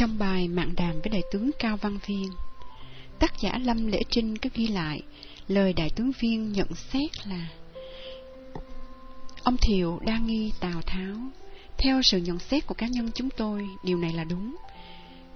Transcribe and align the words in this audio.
Trong 0.00 0.18
bài 0.18 0.48
mạng 0.48 0.72
đàm 0.76 0.92
với 0.92 1.10
đại 1.12 1.22
tướng 1.32 1.50
Cao 1.58 1.76
Văn 1.76 1.98
Viên, 2.06 2.30
tác 3.18 3.32
giả 3.40 3.58
Lâm 3.64 3.86
Lễ 3.86 4.02
Trinh 4.10 4.38
có 4.38 4.50
ghi 4.54 4.66
lại 4.66 5.02
lời 5.48 5.72
đại 5.72 5.90
tướng 5.96 6.12
Viên 6.20 6.52
nhận 6.52 6.68
xét 6.74 7.26
là 7.26 7.48
Ông 9.42 9.56
Thiệu 9.56 9.98
đa 10.06 10.18
nghi 10.18 10.52
Tào 10.60 10.82
Tháo. 10.86 11.16
Theo 11.78 12.02
sự 12.02 12.18
nhận 12.18 12.38
xét 12.38 12.66
của 12.66 12.74
cá 12.74 12.86
nhân 12.86 13.10
chúng 13.14 13.30
tôi, 13.30 13.62
điều 13.84 13.98
này 13.98 14.12
là 14.12 14.24
đúng. 14.24 14.56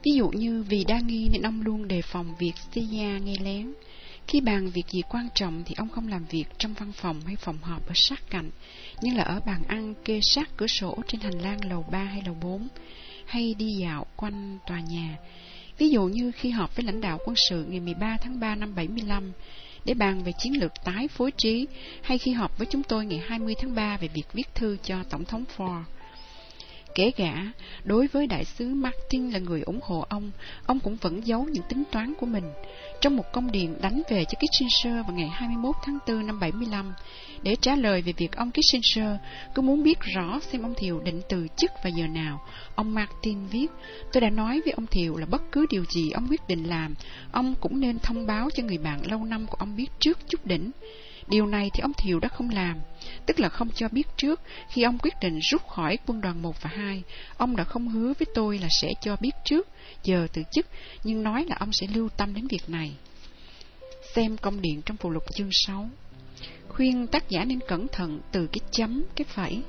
Ví 0.02 0.12
dụ 0.12 0.28
như 0.28 0.64
vì 0.68 0.84
đa 0.84 1.00
nghi 1.00 1.28
nên 1.32 1.42
ông 1.42 1.62
luôn 1.62 1.88
đề 1.88 2.02
phòng 2.02 2.34
việc 2.38 2.54
Sia 2.72 3.20
nghe 3.24 3.36
lén. 3.40 3.72
Khi 4.26 4.40
bàn 4.40 4.70
việc 4.70 4.86
gì 4.88 5.02
quan 5.08 5.28
trọng 5.34 5.62
thì 5.66 5.74
ông 5.78 5.88
không 5.88 6.08
làm 6.08 6.24
việc 6.24 6.44
trong 6.58 6.74
văn 6.74 6.92
phòng 6.92 7.20
hay 7.26 7.36
phòng 7.36 7.58
họp 7.62 7.88
ở 7.88 7.92
sát 7.94 8.30
cạnh, 8.30 8.50
nhưng 9.02 9.16
là 9.16 9.22
ở 9.22 9.40
bàn 9.46 9.62
ăn 9.68 9.94
kê 10.04 10.20
sát 10.22 10.50
cửa 10.56 10.66
sổ 10.66 10.98
trên 11.08 11.20
hành 11.20 11.38
lang 11.38 11.68
lầu 11.68 11.84
3 11.90 11.98
hay 11.98 12.22
lầu 12.26 12.36
4, 12.42 12.68
hay 13.26 13.54
đi 13.58 13.72
dạo 13.72 14.06
quanh 14.16 14.58
tòa 14.66 14.80
nhà. 14.80 15.18
Ví 15.78 15.88
dụ 15.88 16.04
như 16.04 16.32
khi 16.34 16.50
họp 16.50 16.76
với 16.76 16.84
lãnh 16.84 17.00
đạo 17.00 17.18
quân 17.26 17.36
sự 17.48 17.64
ngày 17.68 17.80
13 17.80 18.16
tháng 18.22 18.40
3 18.40 18.54
năm 18.54 18.74
75, 18.74 19.32
để 19.84 19.94
bàn 19.94 20.22
về 20.24 20.32
chiến 20.38 20.60
lược 20.60 20.72
tái 20.84 21.08
phối 21.08 21.30
trí, 21.36 21.66
hay 22.02 22.18
khi 22.18 22.32
họp 22.32 22.58
với 22.58 22.66
chúng 22.70 22.82
tôi 22.82 23.06
ngày 23.06 23.22
20 23.26 23.54
tháng 23.60 23.74
3 23.74 23.96
về 23.96 24.08
việc 24.08 24.32
viết 24.32 24.54
thư 24.54 24.76
cho 24.82 25.04
Tổng 25.10 25.24
thống 25.24 25.44
Ford. 25.56 25.82
Kể 26.94 27.10
cả 27.10 27.52
đối 27.84 28.06
với 28.06 28.26
đại 28.26 28.44
sứ 28.44 28.74
Martin 28.74 29.30
là 29.30 29.38
người 29.38 29.60
ủng 29.60 29.80
hộ 29.82 30.06
ông, 30.08 30.30
ông 30.66 30.80
cũng 30.80 30.96
vẫn 30.96 31.26
giấu 31.26 31.44
những 31.44 31.64
tính 31.68 31.82
toán 31.92 32.14
của 32.20 32.26
mình. 32.26 32.44
Trong 33.00 33.16
một 33.16 33.24
công 33.32 33.52
điện 33.52 33.76
đánh 33.80 34.02
về 34.10 34.24
cho 34.24 34.38
Kissinger 34.38 35.06
vào 35.06 35.16
ngày 35.16 35.28
21 35.28 35.74
tháng 35.84 35.98
4 36.06 36.26
năm 36.26 36.40
75, 36.40 36.92
để 37.42 37.56
trả 37.60 37.76
lời 37.76 38.02
về 38.02 38.12
việc 38.16 38.36
ông 38.36 38.50
Kissinger 38.50 39.16
cứ 39.54 39.62
muốn 39.62 39.82
biết 39.82 39.98
rõ 40.14 40.40
xem 40.40 40.62
ông 40.62 40.74
Thiệu 40.76 41.00
định 41.04 41.20
từ 41.28 41.46
chức 41.56 41.70
vào 41.84 41.92
giờ 41.96 42.06
nào, 42.06 42.40
ông 42.74 42.94
Martin 42.94 43.46
viết, 43.46 43.66
tôi 44.12 44.20
đã 44.20 44.30
nói 44.30 44.60
với 44.64 44.72
ông 44.72 44.86
Thiệu 44.86 45.16
là 45.16 45.26
bất 45.26 45.42
cứ 45.52 45.66
điều 45.70 45.84
gì 45.84 46.10
ông 46.10 46.26
quyết 46.30 46.40
định 46.48 46.64
làm, 46.68 46.94
ông 47.32 47.54
cũng 47.60 47.80
nên 47.80 47.98
thông 47.98 48.26
báo 48.26 48.50
cho 48.50 48.62
người 48.62 48.78
bạn 48.78 49.10
lâu 49.10 49.24
năm 49.24 49.46
của 49.46 49.56
ông 49.58 49.76
biết 49.76 49.88
trước 49.98 50.18
chút 50.28 50.46
đỉnh. 50.46 50.70
Điều 51.28 51.46
này 51.46 51.70
thì 51.74 51.80
ông 51.80 51.92
Thiều 51.98 52.20
đã 52.20 52.28
không 52.28 52.50
làm, 52.50 52.78
tức 53.26 53.40
là 53.40 53.48
không 53.48 53.70
cho 53.74 53.88
biết 53.88 54.06
trước 54.16 54.40
khi 54.68 54.82
ông 54.82 54.98
quyết 54.98 55.14
định 55.20 55.38
rút 55.38 55.68
khỏi 55.68 55.98
quân 56.06 56.20
đoàn 56.20 56.42
1 56.42 56.62
và 56.62 56.70
2. 56.74 57.02
Ông 57.36 57.56
đã 57.56 57.64
không 57.64 57.88
hứa 57.88 58.12
với 58.18 58.26
tôi 58.34 58.58
là 58.58 58.68
sẽ 58.80 58.88
cho 59.00 59.16
biết 59.20 59.30
trước, 59.44 59.68
giờ 60.02 60.26
từ 60.32 60.42
chức, 60.52 60.66
nhưng 61.04 61.22
nói 61.22 61.44
là 61.48 61.56
ông 61.58 61.72
sẽ 61.72 61.86
lưu 61.94 62.08
tâm 62.08 62.34
đến 62.34 62.46
việc 62.46 62.68
này. 62.68 62.92
Xem 64.14 64.36
công 64.36 64.60
điện 64.60 64.82
trong 64.86 64.96
phụ 64.96 65.10
lục 65.10 65.22
chương 65.34 65.50
6. 65.52 65.90
Khuyên 66.68 67.06
tác 67.06 67.28
giả 67.28 67.44
nên 67.44 67.60
cẩn 67.68 67.88
thận 67.88 68.20
từ 68.32 68.46
cái 68.46 68.60
chấm, 68.70 69.04
cái 69.16 69.24
phẩy. 69.24 69.62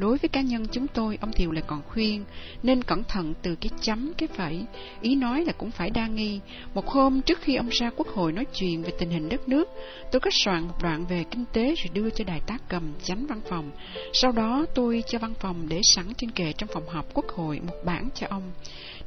Đối 0.00 0.18
với 0.18 0.28
cá 0.28 0.40
nhân 0.40 0.66
chúng 0.72 0.86
tôi, 0.86 1.18
ông 1.20 1.32
Thiều 1.32 1.50
lại 1.50 1.62
còn 1.66 1.82
khuyên 1.88 2.24
nên 2.62 2.82
cẩn 2.82 3.04
thận 3.04 3.34
từ 3.42 3.54
cái 3.60 3.70
chấm, 3.80 4.12
cái 4.18 4.28
phẩy. 4.28 4.64
Ý 5.00 5.14
nói 5.14 5.44
là 5.44 5.52
cũng 5.52 5.70
phải 5.70 5.90
đa 5.90 6.06
nghi. 6.06 6.40
Một 6.74 6.86
hôm 6.86 7.22
trước 7.22 7.40
khi 7.40 7.56
ông 7.56 7.68
ra 7.68 7.90
quốc 7.96 8.08
hội 8.08 8.32
nói 8.32 8.44
chuyện 8.54 8.82
về 8.82 8.92
tình 8.98 9.10
hình 9.10 9.28
đất 9.28 9.48
nước, 9.48 9.68
tôi 10.12 10.20
có 10.20 10.30
soạn 10.32 10.62
một 10.68 10.74
đoạn 10.82 11.06
về 11.06 11.24
kinh 11.30 11.44
tế 11.52 11.74
rồi 11.74 11.90
đưa 11.94 12.10
cho 12.10 12.24
đại 12.24 12.40
tá 12.46 12.58
cầm 12.68 12.92
chánh 13.02 13.26
văn 13.26 13.40
phòng. 13.48 13.70
Sau 14.12 14.32
đó 14.32 14.66
tôi 14.74 15.04
cho 15.06 15.18
văn 15.18 15.34
phòng 15.40 15.68
để 15.68 15.80
sẵn 15.82 16.04
trên 16.16 16.30
kệ 16.30 16.52
trong 16.52 16.68
phòng 16.72 16.88
họp 16.88 17.14
quốc 17.14 17.28
hội 17.28 17.60
một 17.60 17.76
bản 17.84 18.08
cho 18.14 18.26
ông. 18.30 18.52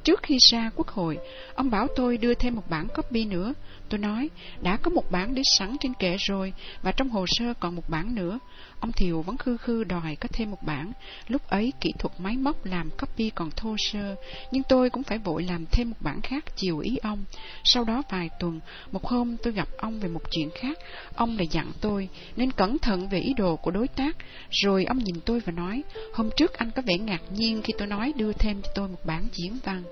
Trước 0.03 0.23
khi 0.23 0.37
ra 0.51 0.69
quốc 0.75 0.87
hội, 0.87 1.17
ông 1.55 1.69
bảo 1.69 1.87
tôi 1.95 2.17
đưa 2.17 2.33
thêm 2.33 2.55
một 2.55 2.69
bản 2.69 2.87
copy 2.95 3.25
nữa. 3.25 3.53
Tôi 3.89 3.99
nói, 3.99 4.29
đã 4.61 4.77
có 4.77 4.91
một 4.91 5.11
bản 5.11 5.35
để 5.35 5.41
sẵn 5.57 5.75
trên 5.79 5.93
kệ 5.93 6.15
rồi, 6.19 6.53
và 6.81 6.91
trong 6.91 7.09
hồ 7.09 7.25
sơ 7.27 7.53
còn 7.59 7.75
một 7.75 7.89
bản 7.89 8.15
nữa. 8.15 8.39
Ông 8.83 8.91
Thiều 8.91 9.21
vẫn 9.21 9.37
khư 9.37 9.57
khư 9.57 9.83
đòi 9.83 10.15
có 10.15 10.29
thêm 10.33 10.51
một 10.51 10.63
bản. 10.63 10.91
Lúc 11.27 11.49
ấy 11.49 11.73
kỹ 11.81 11.93
thuật 11.99 12.13
máy 12.19 12.37
móc 12.37 12.65
làm 12.65 12.89
copy 12.89 13.29
còn 13.29 13.51
thô 13.51 13.75
sơ, 13.77 14.15
nhưng 14.51 14.63
tôi 14.63 14.89
cũng 14.89 15.03
phải 15.03 15.17
vội 15.17 15.43
làm 15.43 15.65
thêm 15.71 15.89
một 15.89 15.95
bản 15.99 16.21
khác 16.21 16.45
chiều 16.55 16.79
ý 16.79 16.97
ông. 16.97 17.25
Sau 17.63 17.83
đó 17.83 18.03
vài 18.09 18.29
tuần, 18.39 18.59
một 18.91 19.05
hôm 19.05 19.37
tôi 19.43 19.53
gặp 19.53 19.67
ông 19.77 19.99
về 19.99 20.09
một 20.09 20.21
chuyện 20.31 20.49
khác. 20.55 20.79
Ông 21.15 21.37
đã 21.37 21.45
dặn 21.51 21.71
tôi 21.81 22.09
nên 22.35 22.51
cẩn 22.51 22.79
thận 22.79 23.09
về 23.09 23.19
ý 23.19 23.33
đồ 23.33 23.55
của 23.55 23.71
đối 23.71 23.87
tác. 23.87 24.17
Rồi 24.49 24.85
ông 24.85 24.97
nhìn 24.97 25.15
tôi 25.25 25.39
và 25.39 25.51
nói, 25.51 25.83
hôm 26.13 26.29
trước 26.37 26.53
anh 26.53 26.71
có 26.71 26.81
vẻ 26.85 26.97
ngạc 26.97 27.21
nhiên 27.31 27.61
khi 27.61 27.73
tôi 27.77 27.87
nói 27.87 28.13
đưa 28.15 28.33
thêm 28.33 28.61
cho 28.61 28.71
tôi 28.75 28.87
một 28.87 29.05
bản 29.05 29.27
diễn 29.31 29.57
văn. 29.63 29.83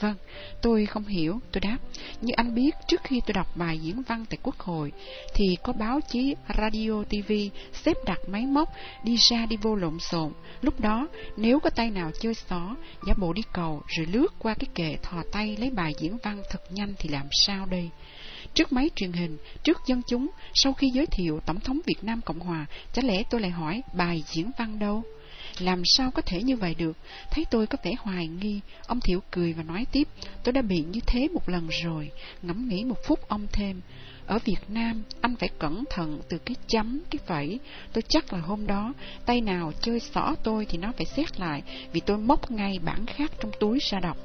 Vâng, 0.00 0.14
tôi 0.62 0.86
không 0.86 1.04
hiểu, 1.04 1.40
tôi 1.52 1.60
đáp. 1.60 1.78
Như 2.20 2.32
anh 2.36 2.54
biết, 2.54 2.70
trước 2.88 3.00
khi 3.04 3.20
tôi 3.26 3.34
đọc 3.34 3.46
bài 3.56 3.78
diễn 3.78 4.02
văn 4.02 4.24
tại 4.30 4.38
Quốc 4.42 4.58
hội, 4.58 4.92
thì 5.34 5.44
có 5.62 5.72
báo 5.72 6.00
chí, 6.08 6.34
radio, 6.58 7.02
TV 7.02 7.32
xếp 7.72 7.96
đặt 8.06 8.18
máy 8.26 8.46
móc, 8.46 8.68
đi 9.04 9.16
ra 9.16 9.46
đi 9.46 9.56
vô 9.56 9.74
lộn 9.74 9.98
xộn. 9.98 10.32
Lúc 10.62 10.80
đó, 10.80 11.08
nếu 11.36 11.60
có 11.60 11.70
tay 11.70 11.90
nào 11.90 12.10
chơi 12.20 12.34
xó, 12.34 12.76
giả 13.06 13.14
bộ 13.18 13.32
đi 13.32 13.42
cầu, 13.52 13.82
rồi 13.96 14.06
lướt 14.06 14.28
qua 14.38 14.54
cái 14.54 14.68
kệ 14.74 14.96
thò 15.02 15.22
tay 15.32 15.56
lấy 15.56 15.70
bài 15.70 15.94
diễn 15.98 16.16
văn 16.22 16.42
thật 16.50 16.72
nhanh 16.72 16.94
thì 16.98 17.08
làm 17.08 17.26
sao 17.46 17.66
đây? 17.66 17.90
Trước 18.54 18.72
máy 18.72 18.90
truyền 18.96 19.12
hình, 19.12 19.38
trước 19.62 19.78
dân 19.86 20.02
chúng, 20.06 20.28
sau 20.54 20.72
khi 20.72 20.90
giới 20.90 21.06
thiệu 21.06 21.40
Tổng 21.46 21.60
thống 21.60 21.80
Việt 21.86 21.98
Nam 22.04 22.20
Cộng 22.20 22.40
Hòa, 22.40 22.66
chả 22.92 23.02
lẽ 23.02 23.22
tôi 23.30 23.40
lại 23.40 23.50
hỏi 23.50 23.82
bài 23.94 24.22
diễn 24.26 24.50
văn 24.58 24.78
đâu? 24.78 25.02
Làm 25.58 25.82
sao 25.84 26.10
có 26.10 26.22
thể 26.22 26.42
như 26.42 26.56
vậy 26.56 26.74
được? 26.78 26.96
Thấy 27.30 27.44
tôi 27.50 27.66
có 27.66 27.78
vẻ 27.82 27.94
hoài 27.98 28.26
nghi, 28.26 28.60
ông 28.86 29.00
Thiệu 29.00 29.22
cười 29.30 29.52
và 29.52 29.62
nói 29.62 29.86
tiếp, 29.92 30.08
tôi 30.44 30.52
đã 30.52 30.62
bị 30.62 30.84
như 30.90 31.00
thế 31.06 31.28
một 31.28 31.48
lần 31.48 31.68
rồi. 31.82 32.10
Ngẫm 32.42 32.68
nghĩ 32.68 32.84
một 32.84 32.98
phút 33.06 33.28
ông 33.28 33.46
thêm, 33.52 33.80
ở 34.26 34.38
Việt 34.44 34.60
Nam, 34.68 35.02
anh 35.20 35.36
phải 35.36 35.48
cẩn 35.58 35.84
thận 35.90 36.20
từ 36.28 36.38
cái 36.38 36.56
chấm, 36.66 37.00
cái 37.10 37.18
phẩy. 37.26 37.60
Tôi 37.92 38.02
chắc 38.08 38.32
là 38.32 38.40
hôm 38.40 38.66
đó, 38.66 38.92
tay 39.26 39.40
nào 39.40 39.72
chơi 39.80 40.00
xỏ 40.00 40.34
tôi 40.42 40.66
thì 40.66 40.78
nó 40.78 40.92
phải 40.96 41.06
xét 41.06 41.40
lại, 41.40 41.62
vì 41.92 42.00
tôi 42.00 42.18
móc 42.18 42.50
ngay 42.50 42.78
bản 42.84 43.06
khác 43.06 43.32
trong 43.40 43.50
túi 43.60 43.78
ra 43.90 44.00
đọc. 44.00 44.16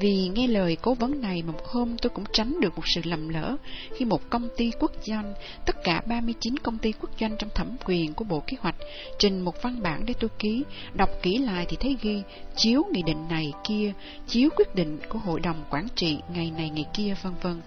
Vì 0.00 0.30
nghe 0.34 0.46
lời 0.46 0.76
cố 0.82 0.94
vấn 0.94 1.20
này 1.20 1.42
mà 1.42 1.52
một 1.52 1.66
hôm 1.66 1.96
tôi 1.98 2.10
cũng 2.10 2.24
tránh 2.32 2.60
được 2.60 2.76
một 2.76 2.82
sự 2.86 3.00
lầm 3.04 3.28
lỡ 3.28 3.56
khi 3.96 4.04
một 4.04 4.30
công 4.30 4.48
ty 4.56 4.70
quốc 4.80 4.92
doanh, 5.02 5.34
tất 5.66 5.76
cả 5.84 6.02
39 6.06 6.56
công 6.58 6.78
ty 6.78 6.92
quốc 6.92 7.10
doanh 7.20 7.36
trong 7.38 7.50
thẩm 7.54 7.76
quyền 7.84 8.14
của 8.14 8.24
Bộ 8.24 8.42
Kế 8.46 8.56
hoạch, 8.60 8.74
trình 9.18 9.40
một 9.40 9.62
văn 9.62 9.82
bản 9.82 10.06
để 10.06 10.14
tôi 10.20 10.30
ký, 10.38 10.64
đọc 10.94 11.10
kỹ 11.22 11.38
lại 11.38 11.66
thì 11.68 11.76
thấy 11.80 11.96
ghi 12.00 12.22
chiếu 12.56 12.82
nghị 12.92 13.02
định 13.02 13.28
này 13.28 13.52
kia, 13.64 13.92
chiếu 14.26 14.48
quyết 14.56 14.74
định 14.74 14.98
của 15.08 15.18
Hội 15.18 15.40
đồng 15.40 15.64
Quản 15.70 15.86
trị 15.94 16.18
ngày 16.34 16.52
này 16.56 16.70
ngày 16.70 16.86
kia 16.94 17.14
vân 17.22 17.32
vân. 17.42 17.60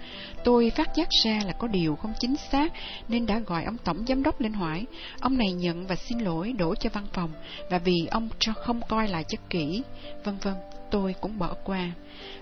Tôi 0.44 0.70
phát 0.70 0.96
giác 0.96 1.08
ra 1.24 1.40
là 1.46 1.54
có 1.54 1.68
điều 1.68 1.96
không 1.96 2.14
chính 2.20 2.36
xác 2.52 2.74
nên 3.08 3.26
đã 3.26 3.40
gọi 3.40 3.64
ông 3.64 3.78
Tổng 3.78 4.06
Giám 4.08 4.24
đốc 4.24 4.42
lên 4.42 4.54
hỏi. 4.54 4.86
Ông 5.20 5.38
này 5.38 5.52
nhận 5.52 5.88
và 5.88 5.96
xin 5.96 6.20
lỗi 6.20 6.54
đổ 6.58 6.76
cho 6.76 6.90
văn 6.94 7.06
phòng 7.14 7.30
và 7.70 7.78
vì 7.78 8.08
ông 8.12 8.30
cho 8.40 8.54
không 8.54 8.82
coi 8.90 9.08
lại 9.08 9.24
chất 9.24 9.50
kỹ, 9.50 9.82
vân 10.24 10.38
vân 10.42 10.54
tôi 10.92 11.16
cũng 11.22 11.40
bỏ 11.40 11.54
qua. 11.64 11.92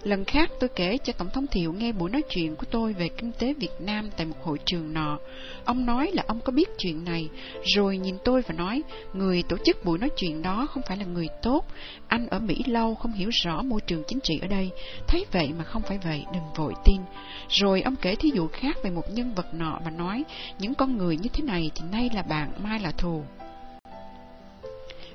Lần 0.03 0.25
khác 0.25 0.49
tôi 0.59 0.69
kể 0.75 0.97
cho 1.03 1.13
Tổng 1.13 1.29
thống 1.29 1.47
Thiệu 1.47 1.73
nghe 1.73 1.91
buổi 1.91 2.09
nói 2.09 2.21
chuyện 2.29 2.55
của 2.55 2.65
tôi 2.71 2.93
về 2.93 3.09
kinh 3.09 3.31
tế 3.31 3.53
Việt 3.53 3.71
Nam 3.79 4.09
tại 4.17 4.25
một 4.25 4.35
hội 4.43 4.57
trường 4.65 4.93
nọ. 4.93 5.19
Ông 5.65 5.85
nói 5.85 6.11
là 6.13 6.23
ông 6.27 6.39
có 6.41 6.51
biết 6.51 6.69
chuyện 6.77 7.05
này, 7.05 7.29
rồi 7.75 7.97
nhìn 7.97 8.15
tôi 8.25 8.41
và 8.41 8.53
nói, 8.53 8.83
người 9.13 9.43
tổ 9.49 9.57
chức 9.65 9.85
buổi 9.85 9.99
nói 9.99 10.09
chuyện 10.15 10.41
đó 10.41 10.67
không 10.71 10.83
phải 10.87 10.97
là 10.97 11.05
người 11.05 11.27
tốt. 11.41 11.65
Anh 12.07 12.27
ở 12.27 12.39
Mỹ 12.39 12.63
lâu 12.65 12.95
không 12.95 13.13
hiểu 13.13 13.29
rõ 13.33 13.61
môi 13.61 13.81
trường 13.81 14.03
chính 14.07 14.19
trị 14.19 14.39
ở 14.41 14.47
đây, 14.47 14.69
thấy 15.07 15.25
vậy 15.31 15.49
mà 15.57 15.63
không 15.63 15.81
phải 15.81 15.97
vậy, 16.03 16.25
đừng 16.33 16.53
vội 16.55 16.73
tin. 16.85 17.01
Rồi 17.49 17.81
ông 17.81 17.95
kể 17.95 18.15
thí 18.15 18.31
dụ 18.33 18.47
khác 18.47 18.77
về 18.83 18.89
một 18.89 19.11
nhân 19.11 19.33
vật 19.33 19.53
nọ 19.53 19.79
và 19.85 19.91
nói, 19.91 20.23
những 20.59 20.75
con 20.75 20.97
người 20.97 21.17
như 21.17 21.29
thế 21.33 21.43
này 21.43 21.71
thì 21.75 21.81
nay 21.91 22.09
là 22.13 22.21
bạn, 22.21 22.51
mai 22.63 22.79
là 22.79 22.91
thù. 22.91 23.23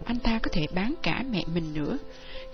Anh 0.05 0.19
ta 0.19 0.39
có 0.39 0.49
thể 0.53 0.66
bán 0.75 0.95
cả 1.03 1.25
mẹ 1.31 1.43
mình 1.55 1.75
nữa. 1.75 1.99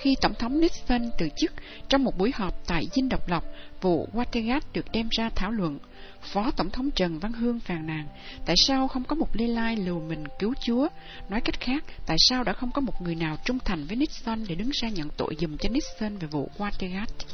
Khi 0.00 0.16
Tổng 0.20 0.34
thống 0.34 0.60
Nixon 0.60 1.10
từ 1.18 1.28
chức 1.36 1.52
trong 1.88 2.04
một 2.04 2.18
buổi 2.18 2.32
họp 2.34 2.66
tại 2.66 2.88
Dinh 2.92 3.08
Độc 3.08 3.28
Lập, 3.28 3.44
vụ 3.80 4.08
Watergate 4.12 4.60
được 4.72 4.86
đem 4.92 5.08
ra 5.10 5.30
thảo 5.34 5.50
luận. 5.50 5.78
Phó 6.22 6.50
Tổng 6.50 6.70
thống 6.70 6.90
Trần 6.90 7.18
Văn 7.18 7.32
Hương 7.32 7.60
phàn 7.60 7.86
nàn, 7.86 8.06
tại 8.46 8.56
sao 8.56 8.88
không 8.88 9.04
có 9.04 9.16
một 9.16 9.28
Lê 9.32 9.46
Lai 9.46 9.76
lừa 9.76 9.98
mình 9.98 10.24
cứu 10.38 10.54
Chúa? 10.60 10.88
Nói 11.28 11.40
cách 11.40 11.60
khác, 11.60 11.84
tại 12.06 12.16
sao 12.28 12.44
đã 12.44 12.52
không 12.52 12.70
có 12.70 12.80
một 12.80 13.02
người 13.02 13.14
nào 13.14 13.36
trung 13.44 13.58
thành 13.64 13.84
với 13.84 13.96
Nixon 13.96 14.44
để 14.48 14.54
đứng 14.54 14.70
ra 14.72 14.88
nhận 14.88 15.08
tội 15.16 15.36
dùm 15.40 15.56
cho 15.56 15.68
Nixon 15.68 16.16
về 16.16 16.28
vụ 16.30 16.50
Watergate? 16.58 17.26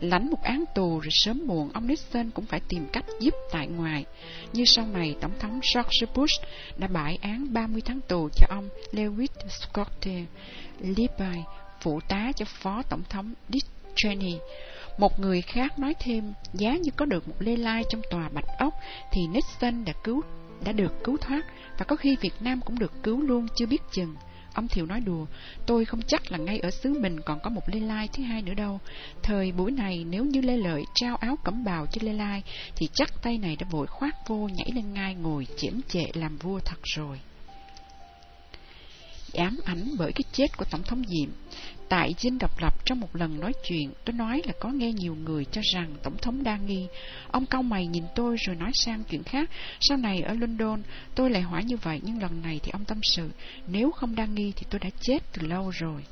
Lãnh 0.00 0.30
một 0.30 0.42
án 0.42 0.64
tù 0.74 0.98
rồi 0.98 1.10
sớm 1.10 1.46
muộn 1.46 1.70
ông 1.72 1.86
Nixon 1.86 2.30
cũng 2.30 2.46
phải 2.46 2.60
tìm 2.68 2.86
cách 2.92 3.04
giúp 3.20 3.34
tại 3.52 3.66
ngoài. 3.66 4.04
Như 4.52 4.64
sau 4.64 4.86
này, 4.86 5.16
Tổng 5.20 5.38
thống 5.40 5.60
George 5.74 6.14
Bush 6.14 6.42
đã 6.76 6.88
bãi 6.88 7.18
án 7.22 7.52
30 7.52 7.82
tháng 7.84 8.00
tù 8.00 8.28
cho 8.36 8.46
ông 8.50 8.68
Lewis 8.92 9.48
Scott 9.48 10.06
Libby 10.80 11.42
phụ 11.82 12.00
tá 12.08 12.32
cho 12.36 12.44
Phó 12.44 12.82
Tổng 12.82 13.02
thống 13.08 13.34
Dick 13.48 13.68
Cheney. 13.96 14.38
Một 14.98 15.20
người 15.20 15.42
khác 15.42 15.78
nói 15.78 15.94
thêm, 16.00 16.32
giá 16.52 16.76
như 16.76 16.90
có 16.96 17.04
được 17.04 17.28
một 17.28 17.34
lê 17.38 17.56
lai 17.56 17.84
trong 17.90 18.02
tòa 18.10 18.28
Bạch 18.28 18.58
Ốc, 18.58 18.74
thì 19.12 19.20
Nixon 19.26 19.84
đã 19.84 19.92
cứu 20.04 20.22
đã 20.64 20.72
được 20.72 21.04
cứu 21.04 21.16
thoát, 21.16 21.42
và 21.78 21.84
có 21.84 21.96
khi 21.96 22.16
Việt 22.20 22.34
Nam 22.40 22.60
cũng 22.60 22.78
được 22.78 22.92
cứu 23.02 23.20
luôn 23.20 23.46
chưa 23.56 23.66
biết 23.66 23.82
chừng. 23.92 24.14
Ông 24.54 24.68
Thiệu 24.68 24.86
nói 24.86 25.00
đùa, 25.00 25.26
tôi 25.66 25.84
không 25.84 26.00
chắc 26.06 26.32
là 26.32 26.38
ngay 26.38 26.58
ở 26.58 26.70
xứ 26.70 26.98
mình 27.00 27.20
còn 27.20 27.40
có 27.42 27.50
một 27.50 27.62
Lê 27.66 27.80
Lai 27.80 28.08
thứ 28.12 28.22
hai 28.22 28.42
nữa 28.42 28.54
đâu. 28.54 28.80
Thời 29.22 29.52
buổi 29.52 29.70
này 29.70 30.04
nếu 30.08 30.24
như 30.24 30.40
Lê 30.40 30.56
Lợi 30.56 30.84
trao 30.94 31.16
áo 31.16 31.36
cẩm 31.44 31.64
bào 31.64 31.86
cho 31.86 31.98
Lê 32.04 32.12
Lai, 32.12 32.42
thì 32.76 32.88
chắc 32.92 33.22
tay 33.22 33.38
này 33.38 33.56
đã 33.56 33.66
vội 33.70 33.86
khoát 33.86 34.28
vô 34.28 34.36
nhảy 34.36 34.70
lên 34.74 34.92
ngai 34.92 35.14
ngồi 35.14 35.46
chiếm 35.56 35.72
trệ 35.88 36.04
làm 36.14 36.36
vua 36.36 36.60
thật 36.64 36.78
rồi 36.82 37.20
bị 39.32 39.38
ám 39.38 39.56
ảnh 39.64 39.88
bởi 39.98 40.12
cái 40.12 40.22
chết 40.32 40.56
của 40.56 40.64
Tổng 40.70 40.82
thống 40.82 41.02
Diệm. 41.08 41.30
Tại 41.88 42.14
dinh 42.18 42.38
độc 42.38 42.58
lập 42.60 42.84
trong 42.84 43.00
một 43.00 43.16
lần 43.16 43.40
nói 43.40 43.52
chuyện, 43.64 43.92
tôi 44.04 44.14
nói 44.14 44.42
là 44.44 44.52
có 44.60 44.68
nghe 44.68 44.92
nhiều 44.92 45.14
người 45.14 45.44
cho 45.44 45.60
rằng 45.64 45.94
Tổng 46.02 46.16
thống 46.22 46.42
đa 46.42 46.56
nghi. 46.56 46.86
Ông 47.30 47.46
cau 47.46 47.62
mày 47.62 47.86
nhìn 47.86 48.04
tôi 48.14 48.36
rồi 48.38 48.56
nói 48.56 48.70
sang 48.74 49.04
chuyện 49.04 49.22
khác. 49.22 49.50
Sau 49.80 49.98
này 49.98 50.20
ở 50.20 50.34
London, 50.34 50.82
tôi 51.14 51.30
lại 51.30 51.42
hỏi 51.42 51.64
như 51.64 51.76
vậy, 51.76 52.00
nhưng 52.02 52.22
lần 52.22 52.42
này 52.42 52.60
thì 52.62 52.70
ông 52.70 52.84
tâm 52.84 52.98
sự, 53.02 53.30
nếu 53.66 53.90
không 53.90 54.14
đa 54.14 54.26
nghi 54.26 54.52
thì 54.56 54.66
tôi 54.70 54.78
đã 54.78 54.90
chết 55.00 55.18
từ 55.32 55.46
lâu 55.46 55.70
rồi. 55.70 56.02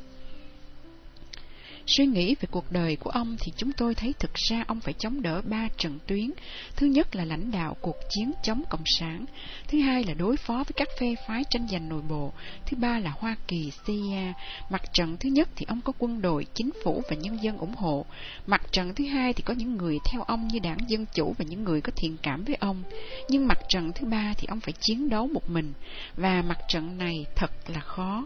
Suy 1.86 2.06
nghĩ 2.06 2.34
về 2.34 2.48
cuộc 2.50 2.72
đời 2.72 2.96
của 2.96 3.10
ông 3.10 3.36
thì 3.40 3.52
chúng 3.56 3.72
tôi 3.72 3.94
thấy 3.94 4.14
thực 4.18 4.34
ra 4.34 4.64
ông 4.66 4.80
phải 4.80 4.94
chống 4.98 5.22
đỡ 5.22 5.42
ba 5.44 5.68
trận 5.76 5.98
tuyến. 6.06 6.30
Thứ 6.76 6.86
nhất 6.86 7.16
là 7.16 7.24
lãnh 7.24 7.50
đạo 7.50 7.76
cuộc 7.80 7.96
chiến 8.10 8.32
chống 8.42 8.62
Cộng 8.70 8.84
sản. 8.98 9.24
Thứ 9.68 9.80
hai 9.80 10.04
là 10.04 10.14
đối 10.14 10.36
phó 10.36 10.54
với 10.54 10.72
các 10.76 10.88
phe 11.00 11.14
phái 11.28 11.44
tranh 11.50 11.66
giành 11.68 11.88
nội 11.88 12.02
bộ. 12.08 12.32
Thứ 12.66 12.76
ba 12.76 12.98
là 12.98 13.10
Hoa 13.10 13.36
Kỳ, 13.48 13.72
CIA. 13.86 14.32
Mặt 14.70 14.82
trận 14.92 15.16
thứ 15.20 15.28
nhất 15.28 15.48
thì 15.56 15.66
ông 15.68 15.80
có 15.80 15.92
quân 15.98 16.22
đội, 16.22 16.46
chính 16.54 16.70
phủ 16.84 17.02
và 17.10 17.16
nhân 17.16 17.42
dân 17.42 17.58
ủng 17.58 17.74
hộ. 17.74 18.06
Mặt 18.46 18.62
trận 18.72 18.94
thứ 18.94 19.06
hai 19.06 19.32
thì 19.32 19.42
có 19.42 19.54
những 19.54 19.76
người 19.76 19.98
theo 20.12 20.22
ông 20.22 20.48
như 20.48 20.58
đảng 20.58 20.78
Dân 20.88 21.06
Chủ 21.14 21.34
và 21.38 21.44
những 21.48 21.64
người 21.64 21.80
có 21.80 21.92
thiện 21.96 22.16
cảm 22.22 22.44
với 22.44 22.54
ông. 22.60 22.82
Nhưng 23.28 23.46
mặt 23.46 23.58
trận 23.68 23.92
thứ 23.94 24.06
ba 24.06 24.34
thì 24.36 24.46
ông 24.50 24.60
phải 24.60 24.74
chiến 24.80 25.08
đấu 25.08 25.26
một 25.26 25.50
mình. 25.50 25.72
Và 26.16 26.42
mặt 26.42 26.58
trận 26.68 26.98
này 26.98 27.26
thật 27.36 27.50
là 27.70 27.80
khó 27.80 28.24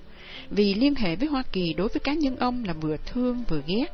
vì 0.50 0.74
liên 0.74 0.94
hệ 0.94 1.16
với 1.16 1.28
Hoa 1.28 1.42
Kỳ 1.52 1.72
đối 1.72 1.88
với 1.88 2.00
cá 2.00 2.12
nhân 2.12 2.36
ông 2.36 2.64
là 2.64 2.72
vừa 2.72 2.96
thương 3.06 3.44
vừa 3.48 3.62
ghét. 3.66 3.86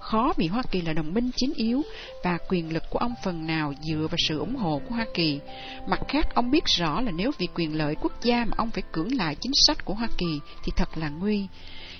Khó 0.00 0.32
vì 0.36 0.46
Hoa 0.46 0.62
Kỳ 0.70 0.80
là 0.80 0.92
đồng 0.92 1.14
minh 1.14 1.30
chính 1.36 1.52
yếu 1.54 1.82
và 2.24 2.38
quyền 2.48 2.72
lực 2.72 2.82
của 2.90 2.98
ông 2.98 3.14
phần 3.24 3.46
nào 3.46 3.74
dựa 3.80 4.06
vào 4.10 4.18
sự 4.28 4.38
ủng 4.38 4.56
hộ 4.56 4.80
của 4.88 4.94
Hoa 4.94 5.06
Kỳ. 5.14 5.40
Mặt 5.88 6.00
khác, 6.08 6.34
ông 6.34 6.50
biết 6.50 6.64
rõ 6.78 7.00
là 7.00 7.10
nếu 7.10 7.30
vì 7.38 7.46
quyền 7.54 7.76
lợi 7.76 7.94
quốc 8.00 8.12
gia 8.22 8.44
mà 8.44 8.52
ông 8.56 8.70
phải 8.70 8.82
cưỡng 8.92 9.16
lại 9.16 9.36
chính 9.40 9.52
sách 9.66 9.84
của 9.84 9.94
Hoa 9.94 10.08
Kỳ 10.18 10.40
thì 10.64 10.72
thật 10.76 10.88
là 10.98 11.08
nguy. 11.08 11.46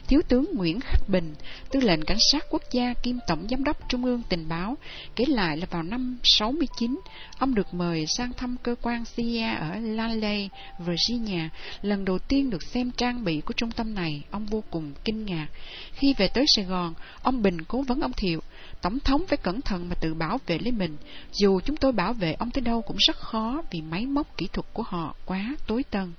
Thiếu 0.09 0.21
tướng 0.29 0.51
Nguyễn 0.55 0.81
Khắc 0.81 1.09
Bình, 1.09 1.35
tư 1.71 1.81
lệnh 1.81 2.03
cảnh 2.03 2.19
sát 2.33 2.45
quốc 2.51 2.63
gia 2.71 2.95
kiêm 2.95 3.17
tổng 3.27 3.47
giám 3.51 3.65
đốc 3.65 3.89
trung 3.89 4.05
ương 4.05 4.23
tình 4.29 4.49
báo, 4.49 4.77
kể 5.17 5.25
lại 5.29 5.57
là 5.57 5.67
vào 5.71 5.83
năm 5.83 6.19
69, 6.23 7.01
ông 7.39 7.55
được 7.55 7.75
mời 7.75 8.07
sang 8.07 8.33
thăm 8.33 8.57
cơ 8.63 8.75
quan 8.83 9.05
CIA 9.17 9.55
ở 9.55 9.75
Langley, 9.81 10.49
Virginia. 10.79 11.49
Lần 11.83 12.05
đầu 12.05 12.19
tiên 12.19 12.51
được 12.51 12.63
xem 12.63 12.91
trang 12.91 13.25
bị 13.25 13.41
của 13.41 13.53
trung 13.53 13.71
tâm 13.71 13.95
này, 13.95 14.23
ông 14.31 14.47
vô 14.47 14.65
cùng 14.71 14.93
kinh 15.05 15.25
ngạc. 15.25 15.49
Khi 15.93 16.15
về 16.19 16.29
tới 16.29 16.45
Sài 16.49 16.65
Gòn, 16.65 16.95
ông 17.23 17.43
Bình 17.43 17.65
cố 17.65 17.83
vấn 17.83 18.01
ông 18.01 18.13
Thiệu, 18.13 18.41
Tổng 18.83 19.01
thống 19.01 19.27
phải 19.29 19.39
cẩn 19.43 19.61
thận 19.61 19.89
mà 19.89 19.95
tự 20.01 20.15
bảo 20.15 20.39
vệ 20.47 20.59
lấy 20.59 20.73
mình. 20.73 20.97
Dù 21.33 21.61
chúng 21.61 21.77
tôi 21.77 21.93
bảo 21.93 22.13
vệ 22.13 22.33
ông 22.33 22.51
tới 22.51 22.63
đâu 22.63 22.83
cũng 22.83 22.97
rất 22.99 23.17
khó 23.17 23.63
vì 23.71 23.81
máy 23.81 24.07
móc 24.07 24.37
kỹ 24.37 24.49
thuật 24.53 24.67
của 24.73 24.83
họ 24.83 25.15
quá 25.27 25.57
tối 25.67 25.85
tân. 25.91 26.13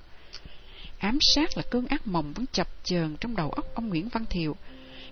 Ám 0.99 1.17
sát 1.21 1.57
là 1.57 1.63
cơn 1.71 1.85
ác 1.85 2.07
mộng 2.07 2.33
vẫn 2.33 2.45
chập 2.51 2.67
chờn 2.83 3.15
trong 3.19 3.35
đầu 3.35 3.49
óc 3.49 3.65
ông 3.75 3.89
Nguyễn 3.89 4.09
Văn 4.09 4.25
Thiệu. 4.29 4.55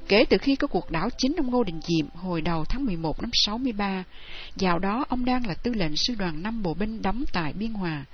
Kể 0.07 0.25
từ 0.29 0.37
khi 0.37 0.55
có 0.55 0.67
cuộc 0.67 0.91
đảo 0.91 1.09
chính 1.17 1.35
ông 1.35 1.51
Ngô 1.51 1.63
Đình 1.63 1.79
Diệm 1.81 2.09
hồi 2.15 2.41
đầu 2.41 2.65
tháng 2.65 2.85
11 2.85 3.21
năm 3.21 3.29
63, 3.33 4.03
vào 4.55 4.79
đó 4.79 5.05
ông 5.09 5.25
đang 5.25 5.47
là 5.47 5.53
tư 5.53 5.73
lệnh 5.73 5.95
sư 5.95 6.15
đoàn 6.17 6.43
5 6.43 6.63
bộ 6.63 6.73
binh 6.73 7.01
đóng 7.01 7.23
tại 7.33 7.53
Biên 7.53 7.73
Hòa. 7.73 8.05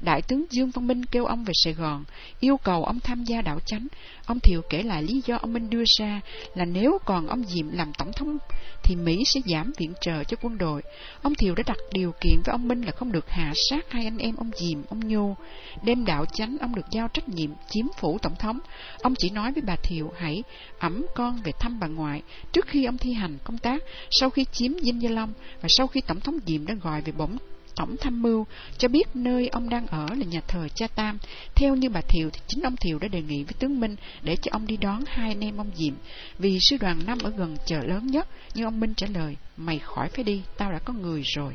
Đại 0.00 0.22
tướng 0.22 0.44
Dương 0.50 0.70
Văn 0.70 0.86
Minh 0.86 1.04
kêu 1.04 1.24
ông 1.24 1.44
về 1.44 1.52
Sài 1.64 1.72
Gòn, 1.72 2.04
yêu 2.40 2.56
cầu 2.56 2.84
ông 2.84 3.00
tham 3.00 3.24
gia 3.24 3.42
đảo 3.42 3.60
chánh. 3.66 3.86
Ông 4.26 4.40
Thiệu 4.40 4.62
kể 4.70 4.82
lại 4.82 5.02
lý 5.02 5.22
do 5.26 5.36
ông 5.36 5.52
Minh 5.52 5.70
đưa 5.70 5.82
ra 5.98 6.20
là 6.54 6.64
nếu 6.64 6.98
còn 7.04 7.26
ông 7.26 7.44
Diệm 7.44 7.70
làm 7.72 7.92
tổng 7.98 8.12
thống 8.12 8.38
thì 8.82 8.96
Mỹ 8.96 9.22
sẽ 9.26 9.40
giảm 9.46 9.72
viện 9.78 9.92
trợ 10.00 10.24
cho 10.24 10.36
quân 10.42 10.58
đội. 10.58 10.82
Ông 11.22 11.34
Thiệu 11.34 11.54
đã 11.54 11.62
đặt 11.66 11.76
điều 11.92 12.12
kiện 12.20 12.34
với 12.44 12.52
ông 12.52 12.68
Minh 12.68 12.82
là 12.82 12.92
không 12.92 13.12
được 13.12 13.30
hạ 13.30 13.52
sát 13.70 13.90
hai 13.90 14.04
anh 14.04 14.18
em 14.18 14.36
ông 14.36 14.50
Diệm, 14.56 14.82
ông 14.88 15.08
Nhô. 15.08 15.36
Đêm 15.82 16.04
đảo 16.04 16.24
chánh 16.32 16.56
ông 16.60 16.74
được 16.74 16.86
giao 16.90 17.08
trách 17.08 17.28
nhiệm 17.28 17.50
chiếm 17.68 17.86
phủ 17.98 18.18
tổng 18.18 18.36
thống. 18.38 18.58
Ông 19.02 19.14
chỉ 19.18 19.30
nói 19.30 19.52
với 19.52 19.62
bà 19.66 19.76
Thiệu 19.82 20.12
hãy 20.18 20.42
ẩm 20.78 21.06
con 21.14 21.40
về 21.44 21.52
thăm 21.60 21.80
bà 21.80 21.86
ngoại 21.86 22.22
trước 22.52 22.66
khi 22.66 22.84
ông 22.84 22.98
thi 22.98 23.12
hành 23.12 23.38
công 23.44 23.58
tác, 23.58 23.82
sau 24.10 24.30
khi 24.30 24.44
chiếm 24.52 24.72
Dinh 24.82 25.02
Gia 25.02 25.10
Long 25.10 25.32
và 25.62 25.68
sau 25.68 25.86
khi 25.86 26.00
tổng 26.00 26.20
thống 26.20 26.36
Diệm 26.46 26.66
đã 26.66 26.74
gọi 26.74 27.00
về 27.00 27.12
bổng 27.12 27.36
tổng 27.80 27.96
tham 28.00 28.22
mưu 28.22 28.46
cho 28.78 28.88
biết 28.88 29.04
nơi 29.14 29.48
ông 29.48 29.68
đang 29.68 29.86
ở 29.86 30.06
là 30.06 30.24
nhà 30.24 30.40
thờ 30.48 30.68
cha 30.74 30.86
Tam. 30.86 31.18
Theo 31.54 31.74
như 31.76 31.90
bà 31.90 32.00
Thiệu 32.00 32.30
thì 32.32 32.40
chính 32.46 32.62
ông 32.62 32.76
Thiệu 32.76 32.98
đã 32.98 33.08
đề 33.08 33.22
nghị 33.22 33.44
với 33.44 33.54
tướng 33.58 33.80
Minh 33.80 33.96
để 34.22 34.36
cho 34.42 34.48
ông 34.52 34.66
đi 34.66 34.76
đón 34.76 35.04
hai 35.06 35.28
anh 35.28 35.40
em 35.40 35.56
ông 35.56 35.70
Diệm 35.74 35.94
vì 36.38 36.58
sư 36.60 36.76
đoàn 36.80 37.06
năm 37.06 37.18
ở 37.22 37.30
gần 37.30 37.56
chợ 37.66 37.80
lớn 37.82 38.06
nhất. 38.06 38.28
Nhưng 38.54 38.64
ông 38.64 38.80
Minh 38.80 38.94
trả 38.94 39.06
lời, 39.14 39.36
mày 39.56 39.78
khỏi 39.78 40.08
phải 40.08 40.24
đi, 40.24 40.42
tao 40.58 40.72
đã 40.72 40.78
có 40.78 40.92
người 40.92 41.22
rồi. 41.24 41.54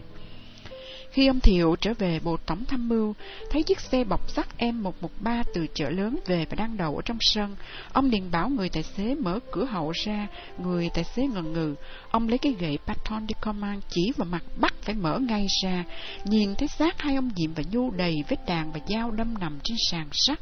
Khi 1.16 1.28
ông 1.28 1.40
Thiệu 1.40 1.76
trở 1.82 1.94
về 1.94 2.20
Bộ 2.24 2.38
Tổng 2.46 2.66
Tham 2.66 2.90
mưu, 2.90 3.14
thấy 3.52 3.64
chiếc 3.64 3.80
xe 3.80 4.04
bọc 4.04 4.30
sắt 4.30 4.48
M113 4.60 5.44
từ 5.54 5.68
chợ 5.74 5.90
lớn 5.90 6.20
về 6.26 6.46
và 6.50 6.56
đang 6.56 6.78
đậu 6.78 6.96
ở 6.96 7.02
trong 7.06 7.18
sân, 7.22 7.56
ông 7.94 8.10
liền 8.10 8.32
bảo 8.32 8.50
người 8.50 8.70
tài 8.70 8.84
xế 8.84 9.16
mở 9.16 9.40
cửa 9.52 9.66
hậu 9.66 9.92
ra, 10.06 10.28
người 10.58 10.90
tài 10.94 11.04
xế 11.04 11.28
ngần 11.28 11.54
ngừ. 11.54 11.76
Ông 12.12 12.30
lấy 12.30 12.38
cái 12.38 12.56
gậy 12.60 12.80
Patton 12.86 13.28
de 13.28 13.34
Command 13.42 13.84
chỉ 13.90 14.12
vào 14.18 14.28
mặt 14.32 14.44
bắt 14.60 14.74
phải 14.82 14.96
mở 14.96 15.20
ngay 15.20 15.48
ra, 15.64 15.84
nhìn 16.26 16.56
thấy 16.56 16.68
xác 16.68 17.02
hai 17.02 17.16
ông 17.16 17.30
Diệm 17.36 17.54
và 17.54 17.64
Nhu 17.72 17.92
đầy 17.92 18.16
vết 18.30 18.46
đạn 18.48 18.72
và 18.72 18.80
dao 18.88 19.12
đâm 19.12 19.38
nằm 19.40 19.60
trên 19.64 19.78
sàn 19.92 20.08
sắt. 20.12 20.40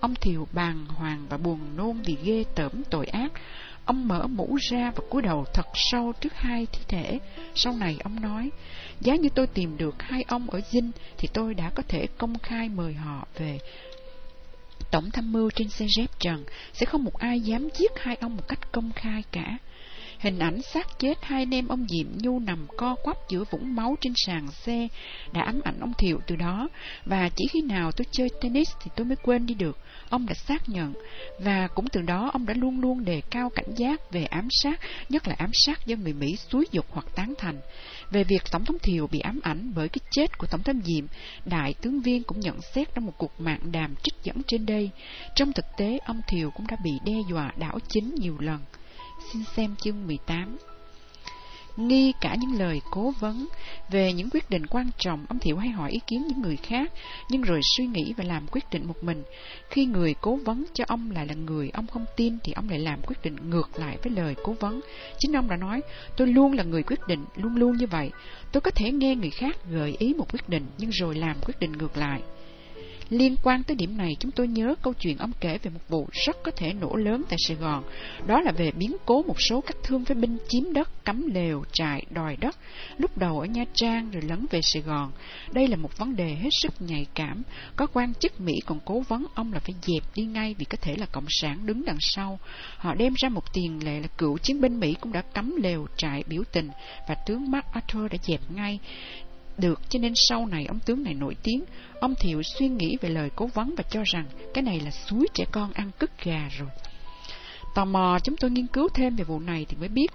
Ông 0.00 0.14
Thiệu 0.14 0.48
bàng 0.52 0.86
hoàng 0.86 1.26
và 1.28 1.36
buồn 1.36 1.58
nôn 1.76 2.00
vì 2.04 2.16
ghê 2.24 2.44
tởm 2.54 2.82
tội 2.90 3.06
ác. 3.06 3.32
Ông 3.84 4.08
mở 4.08 4.26
mũ 4.26 4.56
ra 4.70 4.92
và 4.96 5.04
cúi 5.10 5.22
đầu 5.22 5.44
thật 5.54 5.66
sâu 5.74 6.12
trước 6.20 6.34
hai 6.34 6.66
thi 6.66 6.80
thể. 6.88 7.18
Sau 7.54 7.72
này 7.72 7.96
ông 8.04 8.20
nói, 8.20 8.50
giá 9.00 9.16
như 9.16 9.28
tôi 9.34 9.46
tìm 9.46 9.76
được 9.76 10.02
hai 10.02 10.22
ông 10.28 10.50
ở 10.50 10.60
Dinh 10.70 10.90
thì 11.18 11.28
tôi 11.32 11.54
đã 11.54 11.70
có 11.74 11.82
thể 11.88 12.06
công 12.18 12.38
khai 12.38 12.68
mời 12.68 12.94
họ 12.94 13.26
về. 13.38 13.58
Tổng 14.90 15.10
tham 15.10 15.32
mưu 15.32 15.50
trên 15.50 15.68
xe 15.68 15.86
dép 15.96 16.10
trần 16.18 16.44
sẽ 16.72 16.86
không 16.86 17.04
một 17.04 17.18
ai 17.18 17.40
dám 17.40 17.68
giết 17.74 17.90
hai 17.96 18.16
ông 18.20 18.36
một 18.36 18.48
cách 18.48 18.72
công 18.72 18.92
khai 18.92 19.22
cả. 19.32 19.58
Hình 20.18 20.38
ảnh 20.38 20.62
xác 20.62 20.98
chết 20.98 21.14
hai 21.22 21.42
anh 21.42 21.54
em 21.54 21.68
ông 21.68 21.86
Diệm 21.88 22.06
Nhu 22.18 22.38
nằm 22.38 22.66
co 22.76 22.94
quắp 22.94 23.16
giữa 23.28 23.44
vũng 23.50 23.74
máu 23.74 23.96
trên 24.00 24.12
sàn 24.16 24.48
xe 24.50 24.88
đã 25.32 25.42
ám 25.42 25.60
ảnh 25.64 25.80
ông 25.80 25.92
Thiệu 25.98 26.20
từ 26.26 26.36
đó, 26.36 26.68
và 27.04 27.30
chỉ 27.36 27.44
khi 27.50 27.60
nào 27.62 27.92
tôi 27.92 28.06
chơi 28.10 28.28
tennis 28.40 28.68
thì 28.82 28.90
tôi 28.96 29.06
mới 29.06 29.16
quên 29.22 29.46
đi 29.46 29.54
được. 29.54 29.78
Ông 30.08 30.26
đã 30.26 30.34
xác 30.34 30.68
nhận, 30.68 30.92
và 31.38 31.68
cũng 31.74 31.86
từ 31.92 32.00
đó 32.00 32.30
ông 32.32 32.46
đã 32.46 32.54
luôn 32.54 32.80
luôn 32.80 33.04
đề 33.04 33.22
cao 33.30 33.50
cảnh 33.50 33.74
giác 33.76 34.12
về 34.12 34.24
ám 34.24 34.48
sát, 34.50 34.80
nhất 35.08 35.28
là 35.28 35.34
ám 35.38 35.50
sát 35.52 35.86
do 35.86 35.96
người 35.96 36.12
Mỹ 36.12 36.36
xúi 36.36 36.66
dục 36.70 36.86
hoặc 36.90 37.06
tán 37.14 37.34
thành. 37.38 37.60
Về 38.10 38.24
việc 38.24 38.42
Tổng 38.50 38.64
thống 38.64 38.78
Thiệu 38.82 39.06
bị 39.06 39.20
ám 39.20 39.40
ảnh 39.42 39.72
bởi 39.74 39.88
cái 39.88 40.00
chết 40.10 40.38
của 40.38 40.46
Tổng 40.46 40.62
thống 40.62 40.80
Diệm, 40.84 41.06
Đại 41.44 41.74
tướng 41.74 42.00
Viên 42.00 42.22
cũng 42.22 42.40
nhận 42.40 42.60
xét 42.74 42.94
trong 42.94 43.06
một 43.06 43.12
cuộc 43.18 43.40
mạng 43.40 43.72
đàm 43.72 43.94
trích 44.02 44.14
dẫn 44.22 44.36
trên 44.46 44.66
đây. 44.66 44.90
Trong 45.34 45.52
thực 45.52 45.64
tế, 45.76 45.98
ông 46.04 46.20
Thiệu 46.28 46.50
cũng 46.50 46.66
đã 46.66 46.76
bị 46.84 46.90
đe 47.04 47.14
dọa 47.30 47.52
đảo 47.56 47.78
chính 47.88 48.14
nhiều 48.14 48.36
lần. 48.38 48.58
Xin 49.32 49.44
xem 49.56 49.76
chương 49.76 50.06
18 50.06 50.58
Nghi 51.76 52.12
cả 52.20 52.34
những 52.40 52.58
lời 52.58 52.80
cố 52.90 53.12
vấn 53.20 53.46
Về 53.88 54.12
những 54.12 54.30
quyết 54.30 54.50
định 54.50 54.66
quan 54.66 54.90
trọng, 54.98 55.26
Ông 55.28 55.38
Thiệu 55.38 55.56
hay 55.56 55.68
hỏi 55.68 55.90
ý 55.90 56.00
kiến 56.06 56.26
những 56.28 56.42
người 56.42 56.56
khác, 56.56 56.92
Nhưng 57.28 57.42
rồi 57.42 57.60
suy 57.76 57.86
nghĩ 57.86 58.14
và 58.16 58.24
làm 58.24 58.46
quyết 58.46 58.64
định 58.70 58.86
một 58.86 59.04
mình. 59.04 59.22
Khi 59.70 59.84
người 59.84 60.14
cố 60.20 60.36
vấn 60.36 60.64
cho 60.74 60.84
ông 60.88 61.10
lại 61.10 61.26
là 61.26 61.34
người 61.34 61.70
Ông 61.70 61.86
không 61.86 62.04
tin 62.16 62.38
thì 62.44 62.52
ông 62.52 62.68
lại 62.68 62.78
làm 62.78 63.02
quyết 63.02 63.22
định 63.22 63.50
ngược 63.50 63.70
lại 63.78 63.98
với 64.02 64.12
lời 64.12 64.34
cố 64.42 64.52
vấn. 64.60 64.80
Chính 65.18 65.36
ông 65.36 65.48
đã 65.48 65.56
nói, 65.56 65.80
Tôi 66.16 66.28
luôn 66.28 66.52
là 66.52 66.62
người 66.62 66.82
quyết 66.82 67.00
định, 67.06 67.24
Luôn 67.36 67.56
luôn 67.56 67.76
như 67.76 67.86
vậy. 67.86 68.10
Tôi 68.52 68.60
có 68.60 68.70
thể 68.70 68.92
nghe 68.92 69.14
người 69.14 69.30
khác 69.30 69.56
gợi 69.70 69.96
ý 69.98 70.14
một 70.14 70.32
quyết 70.32 70.48
định 70.48 70.66
Nhưng 70.78 70.90
rồi 70.90 71.14
làm 71.14 71.36
quyết 71.46 71.60
định 71.60 71.72
ngược 71.72 71.96
lại. 71.96 72.22
Liên 73.10 73.36
quan 73.42 73.62
tới 73.62 73.76
điểm 73.76 73.96
này, 73.96 74.16
chúng 74.20 74.30
tôi 74.30 74.48
nhớ 74.48 74.74
câu 74.82 74.94
chuyện 74.94 75.18
ông 75.18 75.32
kể 75.40 75.58
về 75.62 75.70
một 75.70 75.80
vụ 75.88 76.08
rất 76.12 76.36
có 76.42 76.50
thể 76.56 76.72
nổ 76.72 76.96
lớn 76.96 77.22
tại 77.28 77.36
Sài 77.46 77.56
Gòn. 77.56 77.84
Đó 78.26 78.40
là 78.40 78.52
về 78.52 78.70
biến 78.70 78.96
cố 79.06 79.22
một 79.22 79.40
số 79.40 79.60
các 79.60 79.76
thương 79.82 80.04
phế 80.04 80.14
binh 80.14 80.38
chiếm 80.48 80.72
đất, 80.72 81.04
cắm 81.04 81.26
lều, 81.34 81.62
trại, 81.72 82.06
đòi 82.10 82.36
đất, 82.36 82.56
lúc 82.98 83.18
đầu 83.18 83.40
ở 83.40 83.46
Nha 83.46 83.64
Trang 83.74 84.10
rồi 84.10 84.22
lấn 84.22 84.46
về 84.50 84.60
Sài 84.62 84.82
Gòn. 84.82 85.12
Đây 85.52 85.68
là 85.68 85.76
một 85.76 85.98
vấn 85.98 86.16
đề 86.16 86.34
hết 86.34 86.50
sức 86.62 86.72
nhạy 86.78 87.06
cảm. 87.14 87.42
Có 87.76 87.86
quan 87.86 88.14
chức 88.14 88.40
Mỹ 88.40 88.54
còn 88.66 88.78
cố 88.84 89.00
vấn 89.00 89.26
ông 89.34 89.52
là 89.52 89.58
phải 89.58 89.74
dẹp 89.82 90.02
đi 90.14 90.24
ngay 90.24 90.54
vì 90.58 90.64
có 90.64 90.78
thể 90.80 90.96
là 90.96 91.06
Cộng 91.06 91.26
sản 91.28 91.66
đứng 91.66 91.84
đằng 91.84 92.00
sau. 92.00 92.38
Họ 92.76 92.94
đem 92.94 93.14
ra 93.16 93.28
một 93.28 93.52
tiền 93.52 93.84
lệ 93.84 94.00
là 94.00 94.08
cựu 94.18 94.38
chiến 94.38 94.60
binh 94.60 94.80
Mỹ 94.80 94.96
cũng 95.00 95.12
đã 95.12 95.22
cắm 95.22 95.56
lều, 95.62 95.86
trại, 95.96 96.24
biểu 96.26 96.42
tình 96.52 96.68
và 97.08 97.14
tướng 97.26 97.50
MacArthur 97.50 98.12
đã 98.12 98.18
dẹp 98.22 98.40
ngay 98.54 98.78
được, 99.60 99.80
cho 99.88 99.98
nên 99.98 100.12
sau 100.16 100.46
này 100.46 100.64
ông 100.68 100.78
tướng 100.78 101.02
này 101.02 101.14
nổi 101.14 101.36
tiếng. 101.42 101.64
Ông 102.00 102.14
thiệu 102.14 102.42
suy 102.42 102.68
nghĩ 102.68 102.96
về 103.00 103.08
lời 103.08 103.30
cố 103.36 103.46
vấn 103.46 103.74
và 103.76 103.84
cho 103.90 104.02
rằng 104.04 104.24
cái 104.54 104.62
này 104.62 104.80
là 104.80 104.90
suối 104.90 105.26
trẻ 105.34 105.44
con 105.52 105.72
ăn 105.72 105.90
cứt 105.98 106.10
gà 106.24 106.48
rồi. 106.58 106.68
Tò 107.74 107.84
mò, 107.84 108.18
chúng 108.24 108.36
tôi 108.36 108.50
nghiên 108.50 108.66
cứu 108.66 108.88
thêm 108.94 109.16
về 109.16 109.24
vụ 109.24 109.38
này 109.38 109.66
thì 109.68 109.76
mới 109.76 109.88
biết, 109.88 110.08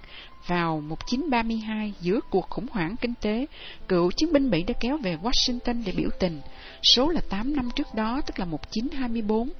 vào 0.46 0.80
1932 0.80 1.92
giữa 2.00 2.20
cuộc 2.30 2.50
khủng 2.50 2.66
hoảng 2.70 2.94
kinh 3.00 3.14
tế, 3.20 3.46
cựu 3.88 4.10
chiến 4.10 4.32
binh 4.32 4.50
Mỹ 4.50 4.62
đã 4.62 4.74
kéo 4.80 4.98
về 5.02 5.16
Washington 5.22 5.82
để 5.86 5.92
biểu 5.96 6.10
tình. 6.20 6.40
Số 6.82 7.08
là 7.08 7.20
8 7.30 7.56
năm 7.56 7.68
trước 7.76 7.86
đó, 7.94 8.20
tức 8.26 8.38
là 8.38 8.44
1924 8.44 9.50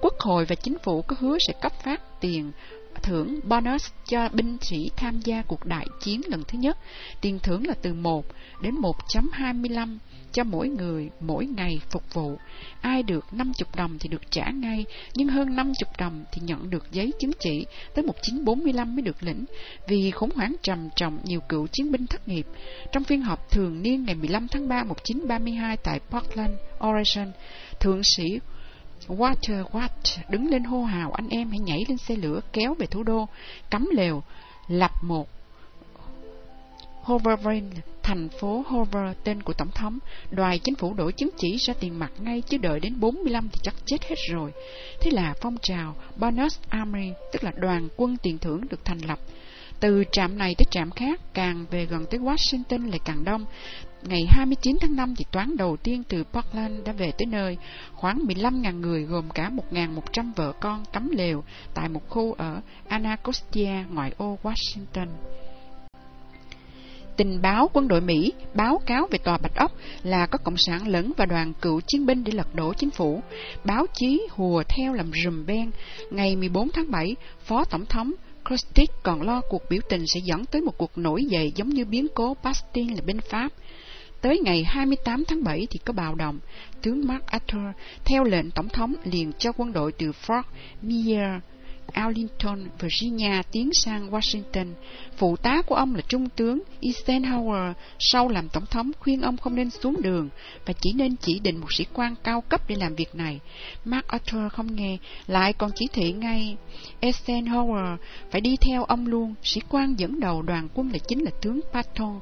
quốc 0.00 0.14
hội 0.18 0.44
và 0.44 0.54
chính 0.54 0.78
phủ 0.84 1.02
có 1.02 1.16
hứa 1.18 1.38
sẽ 1.38 1.52
cấp 1.60 1.72
phát 1.84 2.20
tiền 2.20 2.52
thưởng 3.02 3.40
bonus 3.44 3.86
cho 4.08 4.28
binh 4.32 4.56
sĩ 4.60 4.90
tham 4.96 5.20
gia 5.20 5.42
cuộc 5.42 5.64
đại 5.64 5.86
chiến 6.00 6.20
lần 6.28 6.42
thứ 6.48 6.58
nhất. 6.58 6.78
Tiền 7.20 7.38
thưởng 7.42 7.66
là 7.66 7.74
từ 7.82 7.94
1 7.94 8.26
đến 8.62 8.74
1.25 8.74 9.98
cho 10.32 10.44
mỗi 10.44 10.68
người 10.68 11.10
mỗi 11.20 11.46
ngày 11.46 11.80
phục 11.90 12.14
vụ. 12.14 12.36
Ai 12.80 13.02
được 13.02 13.24
50 13.32 13.52
đồng 13.76 13.98
thì 13.98 14.08
được 14.08 14.30
trả 14.30 14.50
ngay, 14.50 14.84
nhưng 15.14 15.28
hơn 15.28 15.56
50 15.56 15.74
đồng 15.98 16.24
thì 16.32 16.42
nhận 16.44 16.70
được 16.70 16.92
giấy 16.92 17.12
chứng 17.20 17.30
chỉ 17.40 17.66
tới 17.94 18.04
1945 18.04 18.96
mới 18.96 19.02
được 19.02 19.22
lĩnh, 19.22 19.44
vì 19.88 20.10
khủng 20.10 20.30
hoảng 20.34 20.54
trầm 20.62 20.88
trọng 20.96 21.18
nhiều 21.24 21.40
cựu 21.48 21.66
chiến 21.66 21.92
binh 21.92 22.06
thất 22.06 22.28
nghiệp. 22.28 22.46
Trong 22.92 23.04
phiên 23.04 23.22
họp 23.22 23.50
thường 23.50 23.82
niên 23.82 24.04
ngày 24.04 24.14
15 24.14 24.48
tháng 24.48 24.68
3 24.68 24.84
1932 24.84 25.76
tại 25.76 26.00
Portland, 26.10 26.54
Oregon, 26.86 27.32
thượng 27.80 28.04
sĩ 28.04 28.40
Water, 29.08 29.64
what, 29.64 29.88
đứng 30.28 30.50
lên 30.50 30.64
hô 30.64 30.82
hào 30.82 31.12
anh 31.12 31.28
em 31.28 31.50
hãy 31.50 31.58
nhảy 31.58 31.84
lên 31.88 31.98
xe 31.98 32.16
lửa 32.16 32.40
kéo 32.52 32.74
về 32.74 32.86
thủ 32.86 33.02
đô, 33.02 33.28
cắm 33.70 33.88
lều, 33.92 34.22
lập 34.68 34.92
một 35.02 35.28
Hoverbrain, 37.02 37.64
thành 38.02 38.28
phố 38.28 38.64
Hover, 38.66 39.16
tên 39.24 39.42
của 39.42 39.52
tổng 39.52 39.70
thống, 39.74 39.98
đoài 40.30 40.58
chính 40.58 40.74
phủ 40.74 40.94
đổi 40.94 41.12
chứng 41.12 41.30
chỉ 41.38 41.56
ra 41.56 41.74
tiền 41.80 41.98
mặt 41.98 42.12
ngay 42.18 42.42
chứ 42.42 42.56
đợi 42.56 42.80
đến 42.80 43.00
45 43.00 43.48
thì 43.52 43.58
chắc 43.62 43.74
chết 43.84 44.04
hết 44.08 44.16
rồi. 44.30 44.52
Thế 45.00 45.10
là 45.10 45.34
phong 45.40 45.56
trào 45.62 45.94
Bonus 46.16 46.58
Army, 46.68 47.12
tức 47.32 47.44
là 47.44 47.52
đoàn 47.56 47.88
quân 47.96 48.16
tiền 48.22 48.38
thưởng 48.38 48.60
được 48.70 48.84
thành 48.84 48.98
lập. 48.98 49.18
Từ 49.80 50.04
trạm 50.12 50.38
này 50.38 50.54
tới 50.58 50.66
trạm 50.70 50.90
khác, 50.90 51.20
càng 51.34 51.66
về 51.70 51.86
gần 51.86 52.06
tới 52.10 52.20
Washington 52.20 52.90
lại 52.90 53.00
càng 53.04 53.24
đông. 53.24 53.46
Ngày 54.02 54.26
29 54.28 54.76
tháng 54.80 54.96
5 54.96 55.14
thì 55.18 55.24
toán 55.30 55.56
đầu 55.56 55.76
tiên 55.76 56.02
từ 56.08 56.24
Portland 56.24 56.84
đã 56.84 56.92
về 56.92 57.12
tới 57.18 57.26
nơi, 57.26 57.56
khoảng 57.94 58.18
15.000 58.18 58.80
người 58.80 59.02
gồm 59.02 59.30
cả 59.30 59.50
1.100 59.70 60.32
vợ 60.36 60.52
con 60.60 60.84
cắm 60.92 61.10
lều 61.10 61.44
tại 61.74 61.88
một 61.88 62.08
khu 62.08 62.32
ở 62.32 62.60
Anacostia, 62.88 63.72
ngoại 63.90 64.12
ô 64.16 64.38
Washington. 64.42 65.06
Tình 67.16 67.42
báo 67.42 67.70
quân 67.72 67.88
đội 67.88 68.00
Mỹ 68.00 68.32
báo 68.54 68.80
cáo 68.86 69.06
về 69.10 69.18
tòa 69.18 69.38
Bạch 69.38 69.56
Ốc 69.56 69.72
là 70.02 70.26
có 70.26 70.38
Cộng 70.38 70.56
sản 70.56 70.88
lẫn 70.88 71.12
và 71.16 71.26
đoàn 71.26 71.52
cựu 71.60 71.80
chiến 71.86 72.06
binh 72.06 72.24
để 72.24 72.32
lật 72.32 72.54
đổ 72.54 72.72
chính 72.74 72.90
phủ. 72.90 73.22
Báo 73.64 73.86
chí 73.94 74.26
hùa 74.30 74.62
theo 74.68 74.92
làm 74.92 75.10
rùm 75.24 75.46
beng. 75.46 75.70
Ngày 76.10 76.36
14 76.36 76.70
tháng 76.72 76.90
7, 76.90 77.16
Phó 77.40 77.64
Tổng 77.64 77.86
thống 77.86 78.12
Christie 78.48 78.86
còn 79.02 79.22
lo 79.22 79.40
cuộc 79.40 79.62
biểu 79.70 79.80
tình 79.88 80.04
sẽ 80.06 80.20
dẫn 80.24 80.44
tới 80.44 80.62
một 80.62 80.78
cuộc 80.78 80.98
nổi 80.98 81.24
dậy 81.24 81.52
giống 81.54 81.68
như 81.68 81.84
biến 81.84 82.06
cố 82.14 82.36
Bastille 82.42 82.94
là 82.94 83.02
bên 83.06 83.20
Pháp. 83.20 83.52
Tới 84.20 84.40
ngày 84.44 84.64
28 84.64 85.24
tháng 85.24 85.44
7 85.44 85.66
thì 85.70 85.78
có 85.84 85.92
bạo 85.92 86.14
động, 86.14 86.38
tướng 86.82 87.06
Mark 87.06 87.26
Arthur 87.26 87.62
theo 88.04 88.24
lệnh 88.24 88.50
tổng 88.50 88.68
thống 88.68 88.94
liền 89.04 89.32
cho 89.38 89.52
quân 89.56 89.72
đội 89.72 89.92
từ 89.92 90.12
Fort 90.26 90.42
Myer 90.82 91.42
Arlington, 91.92 92.68
Virginia 92.80 93.42
tiến 93.52 93.70
sang 93.72 94.10
Washington. 94.10 94.66
Phụ 95.16 95.36
tá 95.36 95.62
của 95.62 95.74
ông 95.74 95.94
là 95.94 96.00
Trung 96.08 96.28
tướng 96.28 96.62
Eisenhower 96.80 97.72
sau 97.98 98.28
làm 98.28 98.48
tổng 98.48 98.66
thống 98.66 98.90
khuyên 99.00 99.20
ông 99.20 99.36
không 99.36 99.54
nên 99.54 99.70
xuống 99.70 100.02
đường 100.02 100.28
và 100.66 100.72
chỉ 100.72 100.92
nên 100.92 101.16
chỉ 101.16 101.38
định 101.38 101.58
một 101.58 101.72
sĩ 101.72 101.86
quan 101.92 102.14
cao 102.24 102.40
cấp 102.40 102.60
để 102.68 102.76
làm 102.76 102.94
việc 102.94 103.14
này. 103.14 103.40
MacArthur 103.84 104.52
không 104.52 104.76
nghe, 104.76 104.96
lại 105.26 105.52
còn 105.52 105.70
chỉ 105.74 105.86
thị 105.92 106.12
ngay 106.12 106.56
Eisenhower 107.00 107.96
phải 108.30 108.40
đi 108.40 108.56
theo 108.56 108.84
ông 108.84 109.06
luôn. 109.06 109.34
Sĩ 109.42 109.60
quan 109.68 109.94
dẫn 109.98 110.20
đầu 110.20 110.42
đoàn 110.42 110.68
quân 110.74 110.90
là 110.92 110.98
chính 111.08 111.24
là 111.24 111.30
tướng 111.42 111.60
Patton. 111.72 112.20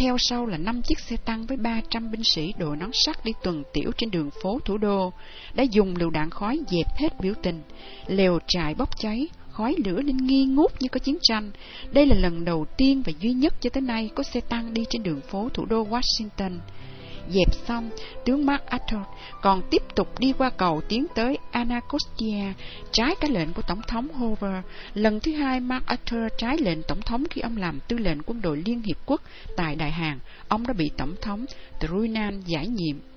Theo 0.00 0.18
sau 0.18 0.46
là 0.46 0.56
năm 0.56 0.82
chiếc 0.82 0.98
xe 0.98 1.16
tăng 1.16 1.46
với 1.46 1.56
300 1.56 2.10
binh 2.10 2.24
sĩ 2.24 2.54
đội 2.58 2.76
nón 2.76 2.90
sắt 2.92 3.24
đi 3.24 3.32
tuần 3.42 3.62
tiểu 3.72 3.90
trên 3.96 4.10
đường 4.10 4.30
phố 4.42 4.58
thủ 4.64 4.78
đô, 4.78 5.12
đã 5.54 5.62
dùng 5.62 5.96
lựu 5.96 6.10
đạn 6.10 6.30
khói 6.30 6.60
dẹp 6.70 6.86
hết 6.96 7.20
biểu 7.20 7.34
tình. 7.42 7.62
Lều 8.06 8.38
trại 8.48 8.74
bốc 8.74 8.88
cháy, 8.98 9.28
khói 9.50 9.74
lửa 9.84 10.00
lên 10.00 10.16
nghi 10.16 10.44
ngút 10.44 10.72
như 10.80 10.88
có 10.88 10.98
chiến 10.98 11.18
tranh. 11.22 11.50
Đây 11.92 12.06
là 12.06 12.14
lần 12.14 12.44
đầu 12.44 12.66
tiên 12.76 13.02
và 13.06 13.12
duy 13.20 13.32
nhất 13.32 13.54
cho 13.60 13.70
tới 13.70 13.80
nay 13.80 14.10
có 14.14 14.22
xe 14.22 14.40
tăng 14.40 14.74
đi 14.74 14.84
trên 14.90 15.02
đường 15.02 15.20
phố 15.20 15.48
thủ 15.54 15.64
đô 15.64 15.86
Washington. 15.86 16.58
Dẹp 17.28 17.54
xong, 17.66 17.90
tướng 18.24 18.46
Mark 18.46 18.66
Arthur 18.66 19.00
còn 19.42 19.62
tiếp 19.70 19.82
tục 19.94 20.18
đi 20.18 20.32
qua 20.38 20.50
cầu 20.50 20.80
tiến 20.88 21.06
tới 21.14 21.38
Anacostia, 21.50 22.52
trái 22.92 23.14
cái 23.20 23.30
lệnh 23.30 23.52
của 23.52 23.62
Tổng 23.62 23.80
thống 23.88 24.08
Hoover. 24.08 24.64
Lần 24.94 25.20
thứ 25.20 25.32
hai, 25.32 25.60
Mark 25.60 25.86
Arthur 25.86 26.22
trái 26.38 26.58
lệnh 26.58 26.82
Tổng 26.82 27.02
thống 27.02 27.24
khi 27.30 27.40
ông 27.40 27.56
làm 27.56 27.78
tư 27.88 27.98
lệnh 27.98 28.22
quân 28.22 28.40
đội 28.42 28.62
Liên 28.66 28.82
Hiệp 28.82 28.96
Quốc 29.06 29.22
tại 29.56 29.76
Đại 29.76 29.90
Hàn. 29.90 30.18
Ông 30.48 30.66
đã 30.66 30.72
bị 30.72 30.90
Tổng 30.96 31.14
thống 31.22 31.44
Truman 31.80 32.40
giải 32.40 32.66
nhiệm. 32.66 33.09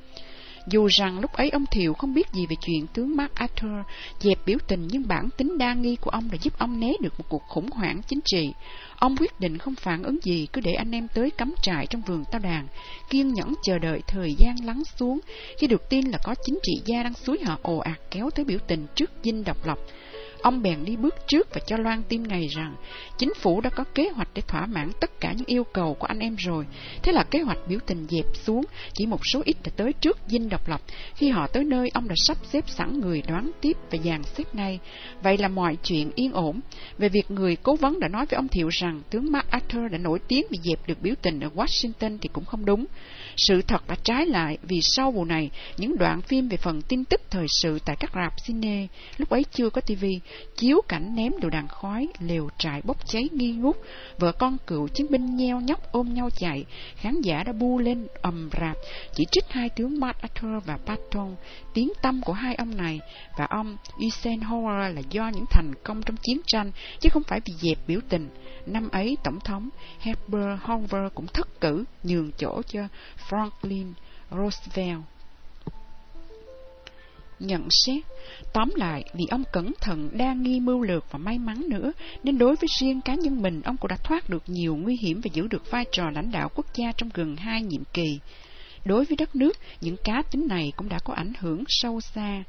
Dù 0.68 0.88
rằng 0.88 1.20
lúc 1.20 1.34
ấy 1.34 1.50
ông 1.50 1.66
Thiệu 1.72 1.94
không 1.94 2.14
biết 2.14 2.28
gì 2.34 2.46
về 2.46 2.56
chuyện 2.62 2.88
tướng 2.88 3.16
Mark 3.16 3.36
Arthur 3.36 3.72
dẹp 4.20 4.38
biểu 4.46 4.58
tình 4.68 4.88
nhưng 4.92 5.08
bản 5.08 5.30
tính 5.38 5.58
đa 5.58 5.74
nghi 5.74 5.96
của 5.96 6.10
ông 6.10 6.30
đã 6.32 6.38
giúp 6.42 6.54
ông 6.58 6.80
né 6.80 6.94
được 7.02 7.14
một 7.18 7.26
cuộc 7.30 7.44
khủng 7.48 7.70
hoảng 7.72 8.02
chính 8.08 8.20
trị. 8.26 8.54
Ông 8.96 9.16
quyết 9.18 9.40
định 9.40 9.58
không 9.58 9.76
phản 9.76 10.04
ứng 10.04 10.18
gì, 10.24 10.48
cứ 10.54 10.62
để 10.62 10.74
anh 10.74 10.92
em 10.92 11.08
tới 11.14 11.32
cắm 11.32 11.54
trại 11.62 11.88
trong 11.88 12.02
vườn 12.02 12.24
tao 12.32 12.40
đàn, 12.40 12.68
kiên 13.10 13.34
nhẫn 13.34 13.54
chờ 13.64 13.80
đợi 13.80 14.02
thời 14.08 14.36
gian 14.38 14.56
lắng 14.66 14.84
xuống, 15.00 15.20
khi 15.58 15.68
được 15.68 15.90
tin 15.90 16.06
là 16.06 16.18
có 16.24 16.36
chính 16.46 16.60
trị 16.64 16.74
gia 16.86 17.04
đang 17.04 17.14
suối 17.14 17.38
họ 17.46 17.60
ồ 17.62 17.78
ạt 17.78 18.00
kéo 18.12 18.30
tới 18.30 18.46
biểu 18.46 18.60
tình 18.68 18.88
trước 18.96 19.12
dinh 19.24 19.44
độc 19.44 19.68
lập. 19.68 19.78
Ông 20.44 20.62
bèn 20.62 20.86
đi 20.86 20.96
bước 20.96 21.16
trước 21.28 21.48
và 21.54 21.62
cho 21.68 21.78
loan 21.78 22.04
tin 22.04 22.24
ngày 22.24 22.48
rằng 22.48 22.76
chính 23.18 23.34
phủ 23.34 23.62
đã 23.62 23.70
có 23.70 23.84
kế 23.96 24.10
hoạch 24.10 24.28
để 24.34 24.42
thỏa 24.48 24.66
mãn 24.66 24.92
tất 25.00 25.20
cả 25.20 25.34
những 25.38 25.46
yêu 25.46 25.64
cầu 25.64 25.94
của 25.94 26.08
anh 26.08 26.20
em 26.20 26.36
rồi. 26.36 26.66
Thế 27.04 27.12
là 27.12 27.24
kế 27.24 27.42
hoạch 27.42 27.58
biểu 27.68 27.80
tình 27.86 28.08
dẹp 28.10 28.26
xuống, 28.34 28.66
chỉ 28.94 29.06
một 29.06 29.20
số 29.26 29.42
ít 29.46 29.58
đã 29.64 29.72
tới 29.76 29.94
trước 29.94 30.18
dinh 30.28 30.50
độc 30.50 30.68
lập. 30.68 30.82
Khi 31.16 31.30
họ 31.30 31.48
tới 31.48 31.64
nơi, 31.64 31.90
ông 31.94 32.08
đã 32.08 32.16
sắp 32.18 32.38
xếp 32.44 32.70
sẵn 32.70 33.00
người 33.00 33.24
đoán 33.28 33.52
tiếp 33.62 33.78
và 33.92 33.98
dàn 34.04 34.24
xếp 34.24 34.56
ngay. 34.56 34.80
Vậy 35.22 35.38
là 35.38 35.48
mọi 35.48 35.78
chuyện 35.84 36.12
yên 36.16 36.32
ổn. 36.32 36.60
Về 36.98 37.10
việc 37.10 37.32
người 37.32 37.56
cố 37.56 37.76
vấn 37.76 38.00
đã 38.00 38.08
nói 38.08 38.26
với 38.26 38.36
ông 38.36 38.48
Thiệu 38.48 38.68
rằng 38.68 39.02
tướng 39.10 39.32
MacArthur 39.32 39.92
đã 39.92 39.98
nổi 39.98 40.20
tiếng 40.28 40.46
vì 40.50 40.58
dẹp 40.64 40.88
được 40.88 41.02
biểu 41.02 41.14
tình 41.22 41.40
ở 41.40 41.50
Washington 41.56 42.18
thì 42.22 42.30
cũng 42.34 42.46
không 42.46 42.66
đúng. 42.66 42.86
Sự 43.38 43.62
thật 43.62 43.88
đã 43.88 43.96
trái 44.04 44.26
lại 44.26 44.58
vì 44.64 44.80
sau 44.82 45.12
vụ 45.12 45.26
này, 45.26 45.50
những 45.78 45.98
đoạn 45.98 46.22
phim 46.22 46.48
về 46.48 46.58
phần 46.58 46.82
tin 46.82 47.06
tức 47.06 47.22
thời 47.30 47.46
sự 47.62 47.80
tại 47.86 47.96
các 48.00 48.12
rạp 48.16 48.34
cine, 48.46 48.88
lúc 49.18 49.30
ấy 49.30 49.46
chưa 49.52 49.70
có 49.70 49.82
tivi, 49.82 50.20
chiếu 50.58 50.82
cảnh 50.88 51.16
ném 51.16 51.32
đồ 51.42 51.50
đàn 51.50 51.68
khói, 51.68 52.08
lều 52.20 52.50
trại 52.58 52.82
bốc 52.84 53.08
cháy 53.08 53.30
nghi 53.32 53.52
ngút, 53.52 53.78
vợ 54.20 54.32
con 54.32 54.58
cựu 54.68 54.88
chiến 54.88 55.08
binh 55.10 55.36
nheo 55.36 55.62
nhóc 55.62 55.92
ôm 55.92 56.14
nhau 56.14 56.30
chạy, 56.36 56.66
khán 56.96 57.22
giả 57.22 57.44
đã 57.44 57.54
bu 57.54 57.80
lên 57.80 58.08
ầm 58.22 58.50
rạp, 58.62 58.78
chỉ 59.16 59.26
trích 59.32 59.46
hai 59.50 59.70
tướng 59.70 60.00
MacArthur 60.00 60.64
và 60.66 60.78
Patton, 60.86 61.36
tiếng 61.74 61.90
tâm 62.02 62.22
của 62.26 62.34
hai 62.34 62.56
ông 62.56 62.78
này 62.78 63.00
và 63.38 63.46
ông 63.46 63.78
Eisenhower 64.00 64.94
là 64.94 65.02
do 65.10 65.32
những 65.34 65.46
thành 65.50 65.74
công 65.84 66.02
trong 66.04 66.16
chiến 66.22 66.42
tranh, 66.48 66.72
chứ 67.00 67.10
không 67.10 67.24
phải 67.24 67.40
vì 67.46 67.54
dẹp 67.62 67.78
biểu 67.88 68.00
tình. 68.10 68.30
Năm 68.66 68.90
ấy, 68.90 69.18
Tổng 69.24 69.40
thống 69.40 69.70
Herbert 70.00 70.62
Hoover 70.62 71.12
cũng 71.16 71.28
thất 71.28 71.62
cử, 71.62 71.84
nhường 72.04 72.32
chỗ 72.38 72.62
cho 72.68 72.88
Franklin 73.30 73.94
Roosevelt. 74.32 75.02
Nhận 77.40 77.68
xét, 77.86 78.04
tóm 78.54 78.70
lại, 78.76 79.04
vì 79.14 79.26
ông 79.30 79.44
cẩn 79.52 79.72
thận, 79.82 80.10
đa 80.14 80.34
nghi 80.34 80.60
mưu 80.60 80.82
lược 80.82 81.12
và 81.12 81.20
may 81.20 81.38
mắn 81.38 81.64
nữa, 81.70 81.92
nên 82.24 82.38
đối 82.38 82.56
với 82.56 82.68
riêng 82.80 83.02
cá 83.02 83.16
nhân 83.16 83.42
mình, 83.42 83.62
ông 83.62 83.78
cũng 83.78 83.88
đã 83.88 83.98
thoát 84.04 84.30
được 84.30 84.44
nhiều 84.48 84.76
nguy 84.76 84.98
hiểm 85.02 85.22
và 85.24 85.30
giữ 85.34 85.48
được 85.48 85.72
vai 85.72 85.86
trò 85.92 86.10
lãnh 86.10 86.32
đạo 86.32 86.50
quốc 86.56 86.66
gia 86.76 86.92
trong 86.92 87.10
gần 87.14 87.36
hai 87.36 87.62
nhiệm 87.62 87.84
kỳ. 87.94 88.20
Đối 88.86 89.06
với 89.06 89.18
đất 89.18 89.36
nước, 89.36 89.58
những 89.82 89.96
cá 90.04 90.24
tính 90.32 90.48
này 90.48 90.74
cũng 90.76 90.90
đã 90.90 91.00
có 91.00 91.14
ảnh 91.14 91.34
hưởng 91.40 91.64
sâu 91.68 92.02
xa. 92.02 92.44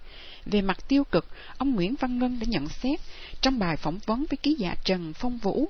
Về 0.46 0.62
mặt 0.62 0.88
tiêu 0.88 1.04
cực, 1.04 1.26
ông 1.58 1.74
Nguyễn 1.74 1.94
Văn 2.00 2.18
Ngân 2.18 2.38
đã 2.40 2.46
nhận 2.48 2.68
xét 2.68 3.00
trong 3.40 3.58
bài 3.58 3.76
phỏng 3.76 3.98
vấn 4.06 4.24
với 4.30 4.36
ký 4.42 4.56
giả 4.58 4.74
Trần 4.84 5.12
Phong 5.12 5.38
Vũ, 5.38 5.68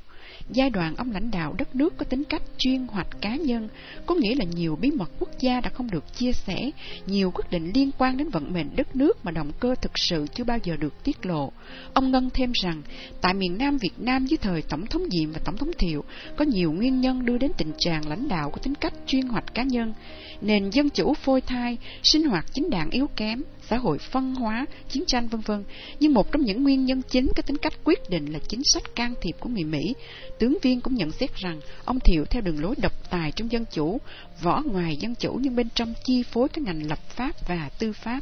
Giai 0.50 0.70
đoạn 0.70 0.96
ông 0.96 1.12
lãnh 1.12 1.30
đạo 1.30 1.54
đất 1.58 1.76
nước 1.76 1.96
có 1.96 2.04
tính 2.04 2.24
cách 2.24 2.42
chuyên 2.58 2.86
hoạch 2.86 3.20
cá 3.20 3.36
nhân, 3.36 3.68
có 4.06 4.14
nghĩa 4.14 4.34
là 4.34 4.44
nhiều 4.44 4.76
bí 4.76 4.90
mật 4.90 5.10
quốc 5.18 5.30
gia 5.40 5.60
đã 5.60 5.70
không 5.70 5.90
được 5.90 6.14
chia 6.14 6.32
sẻ, 6.32 6.70
nhiều 7.06 7.30
quyết 7.30 7.50
định 7.50 7.72
liên 7.74 7.90
quan 7.98 8.16
đến 8.16 8.28
vận 8.28 8.52
mệnh 8.52 8.76
đất 8.76 8.96
nước 8.96 9.24
mà 9.24 9.30
động 9.30 9.52
cơ 9.60 9.74
thực 9.82 9.92
sự 9.94 10.26
chưa 10.34 10.44
bao 10.44 10.58
giờ 10.64 10.76
được 10.76 11.04
tiết 11.04 11.26
lộ. 11.26 11.52
Ông 11.94 12.10
Ngân 12.10 12.30
thêm 12.34 12.52
rằng, 12.62 12.82
tại 13.20 13.34
miền 13.34 13.58
Nam 13.58 13.78
Việt 13.78 13.98
Nam 13.98 14.26
dưới 14.26 14.38
thời 14.38 14.62
Tổng 14.62 14.86
thống 14.86 15.02
Diệm 15.10 15.32
và 15.32 15.40
Tổng 15.44 15.56
thống 15.56 15.70
Thiệu, 15.78 16.04
có 16.36 16.44
nhiều 16.44 16.72
nguyên 16.72 17.00
nhân 17.00 17.24
đưa 17.24 17.38
đến 17.38 17.50
tình 17.58 17.72
trạng 17.78 18.08
lãnh 18.08 18.28
đạo 18.28 18.50
có 18.50 18.58
tính 18.62 18.74
cách 18.74 18.94
chuyên 19.06 19.26
hoạch 19.26 19.54
cá 19.54 19.62
nhân, 19.62 19.94
nền 20.40 20.70
dân 20.70 20.90
chủ 20.90 21.14
phôi 21.14 21.40
thai, 21.40 21.78
sinh 22.02 22.24
hoạt 22.24 22.44
chính 22.52 22.70
đảng 22.70 22.90
yếu 22.90 23.06
kém, 23.06 23.42
xã 23.68 23.76
hội 23.76 23.98
phân 23.98 24.34
hóa, 24.34 24.66
chiến 24.88 25.04
tranh 25.06 25.28
vân 25.28 25.40
vân. 25.40 25.64
Nhưng 26.00 26.14
một 26.14 26.32
trong 26.32 26.42
những 26.42 26.62
nguyên 26.62 26.84
nhân 26.84 27.02
chính 27.08 27.32
có 27.36 27.42
tính 27.42 27.56
cách 27.56 27.72
quyết 27.84 28.10
định 28.10 28.32
là 28.32 28.38
chính 28.48 28.62
sách 28.64 28.82
can 28.94 29.14
thiệp 29.20 29.36
của 29.40 29.48
người 29.48 29.64
Mỹ. 29.64 29.94
Tướng 30.38 30.58
viên 30.62 30.80
cũng 30.80 30.94
nhận 30.94 31.10
xét 31.10 31.36
rằng 31.36 31.60
ông 31.84 32.00
Thiệu 32.00 32.24
theo 32.24 32.42
đường 32.42 32.62
lối 32.62 32.74
độc 32.82 33.10
tài 33.10 33.32
trong 33.32 33.52
dân 33.52 33.64
chủ, 33.72 34.00
võ 34.42 34.62
ngoài 34.64 34.96
dân 34.96 35.14
chủ 35.14 35.38
nhưng 35.40 35.56
bên 35.56 35.68
trong 35.74 35.94
chi 36.04 36.22
phối 36.22 36.48
các 36.48 36.64
ngành 36.64 36.86
lập 36.88 36.98
pháp 37.08 37.48
và 37.48 37.70
tư 37.78 37.92
pháp. 37.92 38.20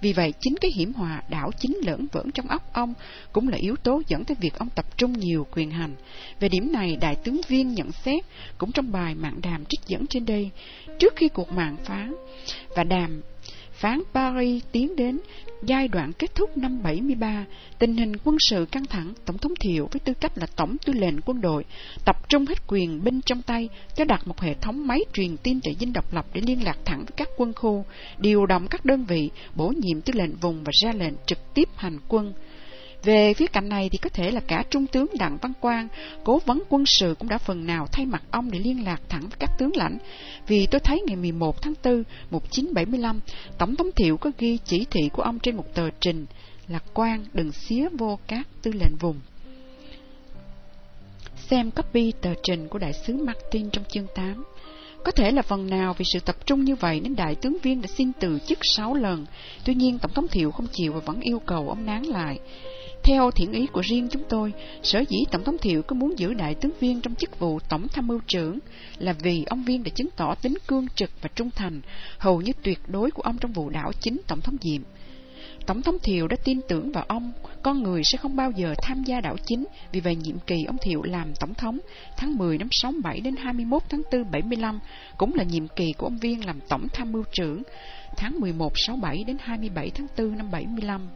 Vì 0.00 0.12
vậy, 0.12 0.32
chính 0.40 0.56
cái 0.60 0.70
hiểm 0.74 0.92
hòa 0.92 1.22
đảo 1.30 1.50
chính 1.58 1.76
lẫn 1.86 2.06
vẫn 2.12 2.32
trong 2.32 2.48
óc 2.48 2.72
ông 2.72 2.94
cũng 3.32 3.48
là 3.48 3.56
yếu 3.56 3.76
tố 3.76 4.02
dẫn 4.08 4.24
tới 4.24 4.36
việc 4.40 4.58
ông 4.58 4.68
tập 4.74 4.98
trung 4.98 5.12
nhiều 5.12 5.46
quyền 5.52 5.70
hành. 5.70 5.94
Về 6.40 6.48
điểm 6.48 6.72
này, 6.72 6.96
Đại 7.00 7.14
tướng 7.14 7.40
Viên 7.48 7.74
nhận 7.74 7.92
xét, 7.92 8.24
cũng 8.58 8.72
trong 8.72 8.92
bài 8.92 9.14
mạng 9.14 9.40
đàm 9.42 9.64
trích 9.64 9.80
dẫn 9.86 10.06
trên 10.06 10.26
đây, 10.26 10.50
trước 10.98 11.16
khi 11.16 11.28
cuộc 11.28 11.52
mạng 11.52 11.76
phá 11.84 12.08
và 12.76 12.84
đàm 12.84 13.22
phán 13.76 14.02
Paris 14.14 14.64
tiến 14.72 14.96
đến 14.96 15.18
giai 15.62 15.88
đoạn 15.88 16.12
kết 16.12 16.34
thúc 16.34 16.56
năm 16.56 16.82
73, 16.82 17.44
tình 17.78 17.96
hình 17.96 18.12
quân 18.24 18.36
sự 18.38 18.66
căng 18.72 18.86
thẳng, 18.86 19.12
Tổng 19.24 19.38
thống 19.38 19.52
Thiệu 19.60 19.88
với 19.92 20.00
tư 20.00 20.12
cách 20.20 20.38
là 20.38 20.46
Tổng 20.56 20.76
tư 20.86 20.92
lệnh 20.92 21.20
quân 21.20 21.40
đội, 21.40 21.64
tập 22.04 22.28
trung 22.28 22.46
hết 22.46 22.66
quyền 22.66 23.04
binh 23.04 23.20
trong 23.26 23.42
tay, 23.42 23.68
cho 23.96 24.04
đặt 24.04 24.28
một 24.28 24.40
hệ 24.40 24.54
thống 24.54 24.86
máy 24.86 25.00
truyền 25.12 25.36
tin 25.36 25.60
để 25.64 25.74
dinh 25.80 25.92
độc 25.92 26.14
lập 26.14 26.26
để 26.32 26.40
liên 26.40 26.64
lạc 26.64 26.78
thẳng 26.84 26.98
với 26.98 27.12
các 27.16 27.28
quân 27.36 27.52
khu, 27.52 27.84
điều 28.18 28.46
động 28.46 28.66
các 28.70 28.84
đơn 28.84 29.04
vị, 29.04 29.30
bổ 29.54 29.68
nhiệm 29.68 30.00
tư 30.00 30.12
lệnh 30.16 30.36
vùng 30.36 30.64
và 30.64 30.72
ra 30.82 30.92
lệnh 30.92 31.14
trực 31.26 31.54
tiếp 31.54 31.68
hành 31.76 31.98
quân. 32.08 32.32
Về 33.06 33.34
phía 33.34 33.46
cạnh 33.46 33.68
này 33.68 33.88
thì 33.88 33.98
có 33.98 34.10
thể 34.10 34.30
là 34.30 34.40
cả 34.40 34.64
Trung 34.70 34.86
tướng 34.86 35.06
Đặng 35.18 35.38
Văn 35.42 35.52
Quang, 35.60 35.88
cố 36.24 36.40
vấn 36.46 36.62
quân 36.68 36.86
sự 36.86 37.14
cũng 37.18 37.28
đã 37.28 37.38
phần 37.38 37.66
nào 37.66 37.86
thay 37.92 38.06
mặt 38.06 38.22
ông 38.30 38.50
để 38.50 38.58
liên 38.58 38.84
lạc 38.84 39.00
thẳng 39.08 39.20
với 39.20 39.36
các 39.38 39.50
tướng 39.58 39.76
lãnh. 39.76 39.98
Vì 40.46 40.66
tôi 40.66 40.80
thấy 40.80 41.02
ngày 41.06 41.16
11 41.16 41.62
tháng 41.62 41.74
4, 41.84 42.02
1975, 42.30 43.20
Tổng 43.58 43.76
thống 43.76 43.90
Thiệu 43.96 44.16
có 44.16 44.30
ghi 44.38 44.58
chỉ 44.64 44.86
thị 44.90 45.08
của 45.12 45.22
ông 45.22 45.38
trên 45.38 45.56
một 45.56 45.74
tờ 45.74 45.90
trình 46.00 46.26
là 46.68 46.78
Quang 46.94 47.24
đừng 47.32 47.52
xía 47.52 47.88
vô 47.98 48.18
các 48.26 48.48
tư 48.62 48.72
lệnh 48.72 48.96
vùng. 49.00 49.20
Xem 51.36 51.70
copy 51.70 52.12
tờ 52.20 52.34
trình 52.42 52.68
của 52.68 52.78
đại 52.78 52.92
sứ 52.92 53.16
Martin 53.16 53.70
trong 53.70 53.84
chương 53.88 54.06
8. 54.14 54.44
Có 55.04 55.12
thể 55.12 55.30
là 55.30 55.42
phần 55.42 55.70
nào 55.70 55.94
vì 55.98 56.04
sự 56.12 56.18
tập 56.20 56.36
trung 56.46 56.64
như 56.64 56.74
vậy 56.74 57.00
nên 57.00 57.16
đại 57.16 57.34
tướng 57.34 57.56
viên 57.62 57.82
đã 57.82 57.88
xin 57.88 58.12
từ 58.20 58.38
chức 58.46 58.58
sáu 58.62 58.94
lần. 58.94 59.26
Tuy 59.64 59.74
nhiên 59.74 59.98
Tổng 59.98 60.12
thống 60.12 60.28
Thiệu 60.28 60.50
không 60.50 60.66
chịu 60.72 60.92
và 60.92 61.00
vẫn 61.00 61.20
yêu 61.20 61.38
cầu 61.46 61.68
ông 61.68 61.86
nán 61.86 62.02
lại. 62.02 62.38
Theo 63.02 63.30
thiện 63.30 63.52
ý 63.52 63.66
của 63.66 63.80
riêng 63.80 64.08
chúng 64.10 64.22
tôi, 64.28 64.52
sở 64.82 65.04
dĩ 65.08 65.18
Tổng 65.30 65.44
thống 65.44 65.58
Thiệu 65.58 65.82
có 65.82 65.96
muốn 65.96 66.18
giữ 66.18 66.34
đại 66.34 66.54
tướng 66.54 66.72
viên 66.80 67.00
trong 67.00 67.14
chức 67.14 67.38
vụ 67.38 67.58
Tổng 67.68 67.88
tham 67.88 68.06
mưu 68.06 68.20
trưởng 68.26 68.58
là 68.98 69.12
vì 69.12 69.44
ông 69.46 69.64
Viên 69.64 69.82
đã 69.82 69.90
chứng 69.94 70.08
tỏ 70.16 70.34
tính 70.34 70.58
cương 70.66 70.88
trực 70.94 71.10
và 71.22 71.28
trung 71.34 71.50
thành, 71.50 71.80
hầu 72.18 72.40
như 72.40 72.52
tuyệt 72.62 72.78
đối 72.86 73.10
của 73.10 73.22
ông 73.22 73.38
trong 73.38 73.52
vụ 73.52 73.70
đảo 73.70 73.92
chính 74.00 74.20
Tổng 74.26 74.40
thống 74.40 74.56
Diệm. 74.60 74.82
Tổng 75.66 75.82
thống 75.82 75.96
Thiệu 76.02 76.28
đã 76.28 76.36
tin 76.44 76.60
tưởng 76.68 76.92
vào 76.92 77.04
ông, 77.08 77.32
con 77.62 77.82
người 77.82 78.02
sẽ 78.04 78.18
không 78.18 78.36
bao 78.36 78.50
giờ 78.50 78.74
tham 78.82 79.04
gia 79.04 79.20
đảo 79.20 79.36
chính, 79.46 79.64
vì 79.92 80.00
vậy 80.00 80.16
nhiệm 80.16 80.38
kỳ 80.38 80.64
ông 80.66 80.76
Thiệu 80.82 81.02
làm 81.02 81.34
tổng 81.40 81.54
thống 81.54 81.78
tháng 82.16 82.36
10 82.38 82.58
năm 82.58 82.68
67 82.70 83.20
đến 83.20 83.36
21 83.36 83.82
tháng 83.88 84.02
4 84.12 84.30
75 84.30 84.80
cũng 85.18 85.34
là 85.34 85.44
nhiệm 85.44 85.68
kỳ 85.68 85.92
của 85.98 86.06
ông 86.06 86.18
Viên 86.18 86.46
làm 86.46 86.60
tổng 86.68 86.86
tham 86.92 87.12
mưu 87.12 87.24
trưởng 87.32 87.62
tháng 88.16 88.40
11 88.40 88.72
67 88.78 89.24
đến 89.24 89.36
27 89.40 89.90
tháng 89.90 90.06
4 90.18 90.38
năm 90.38 90.50
75. 90.50 91.08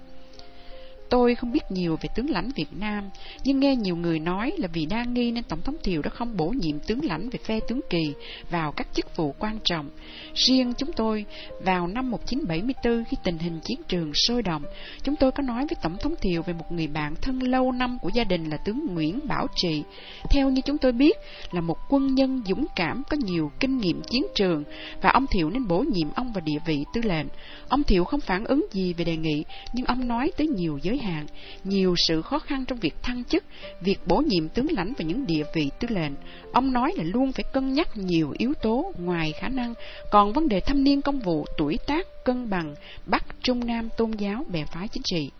Tôi 1.10 1.34
không 1.34 1.52
biết 1.52 1.62
nhiều 1.70 1.96
về 2.02 2.08
tướng 2.14 2.30
lãnh 2.30 2.50
Việt 2.56 2.72
Nam, 2.78 3.10
nhưng 3.44 3.60
nghe 3.60 3.76
nhiều 3.76 3.96
người 3.96 4.18
nói 4.18 4.52
là 4.58 4.68
vì 4.72 4.86
đa 4.86 5.04
nghi 5.04 5.30
nên 5.30 5.44
Tổng 5.44 5.62
thống 5.62 5.76
Thiều 5.82 6.02
đã 6.02 6.10
không 6.10 6.36
bổ 6.36 6.46
nhiệm 6.46 6.78
tướng 6.78 7.04
lãnh 7.04 7.30
về 7.30 7.38
phe 7.44 7.60
tướng 7.68 7.80
Kỳ 7.90 8.12
vào 8.50 8.72
các 8.72 8.86
chức 8.94 9.16
vụ 9.16 9.34
quan 9.38 9.58
trọng. 9.64 9.90
Riêng 10.34 10.72
chúng 10.78 10.92
tôi, 10.92 11.24
vào 11.64 11.86
năm 11.86 12.10
1974 12.10 13.04
khi 13.04 13.16
tình 13.24 13.38
hình 13.38 13.60
chiến 13.60 13.80
trường 13.88 14.14
sôi 14.14 14.42
động, 14.42 14.62
chúng 15.02 15.16
tôi 15.16 15.32
có 15.32 15.42
nói 15.42 15.58
với 15.58 15.76
Tổng 15.82 15.96
thống 16.00 16.14
Thiều 16.20 16.42
về 16.42 16.52
một 16.52 16.72
người 16.72 16.86
bạn 16.86 17.14
thân 17.22 17.42
lâu 17.42 17.72
năm 17.72 17.98
của 18.02 18.10
gia 18.14 18.24
đình 18.24 18.50
là 18.50 18.56
tướng 18.56 18.86
Nguyễn 18.94 19.20
Bảo 19.24 19.46
Trị. 19.56 19.82
Theo 20.30 20.50
như 20.50 20.62
chúng 20.64 20.78
tôi 20.78 20.92
biết, 20.92 21.16
là 21.50 21.60
một 21.60 21.76
quân 21.88 22.14
nhân 22.14 22.42
dũng 22.46 22.66
cảm 22.76 23.02
có 23.10 23.16
nhiều 23.20 23.50
kinh 23.60 23.78
nghiệm 23.78 24.02
chiến 24.02 24.22
trường 24.34 24.64
và 25.02 25.10
ông 25.10 25.26
Thiệu 25.30 25.50
nên 25.50 25.68
bổ 25.68 25.78
nhiệm 25.78 26.08
ông 26.14 26.32
vào 26.32 26.44
địa 26.44 26.58
vị 26.66 26.84
tư 26.94 27.00
lệnh. 27.04 27.26
Ông 27.68 27.82
Thiệu 27.82 28.04
không 28.04 28.20
phản 28.20 28.44
ứng 28.44 28.66
gì 28.72 28.92
về 28.92 29.04
đề 29.04 29.16
nghị, 29.16 29.44
nhưng 29.72 29.86
ông 29.86 30.08
nói 30.08 30.32
tới 30.36 30.46
nhiều 30.46 30.78
giới 30.82 30.99
hạn, 31.00 31.26
nhiều 31.64 31.94
sự 32.08 32.22
khó 32.22 32.38
khăn 32.38 32.64
trong 32.64 32.78
việc 32.78 32.94
thăng 33.02 33.24
chức, 33.24 33.44
việc 33.80 33.98
bổ 34.06 34.16
nhiệm 34.16 34.48
tướng 34.48 34.66
lãnh 34.72 34.92
và 34.98 35.04
những 35.04 35.26
địa 35.26 35.44
vị 35.54 35.70
tư 35.80 35.88
lệnh. 35.90 36.12
Ông 36.52 36.72
nói 36.72 36.92
là 36.96 37.04
luôn 37.04 37.32
phải 37.32 37.44
cân 37.52 37.72
nhắc 37.72 37.88
nhiều 37.96 38.34
yếu 38.38 38.52
tố 38.62 38.92
ngoài 38.98 39.32
khả 39.40 39.48
năng, 39.48 39.74
còn 40.10 40.32
vấn 40.32 40.48
đề 40.48 40.60
thâm 40.60 40.84
niên 40.84 41.02
công 41.02 41.18
vụ, 41.18 41.44
tuổi 41.58 41.78
tác, 41.86 42.06
cân 42.24 42.50
bằng, 42.50 42.74
Bắc, 43.06 43.24
Trung, 43.42 43.66
Nam, 43.66 43.88
tôn 43.96 44.10
giáo, 44.10 44.44
bè 44.52 44.64
phái 44.64 44.88
chính 44.88 45.02
trị. 45.04 45.30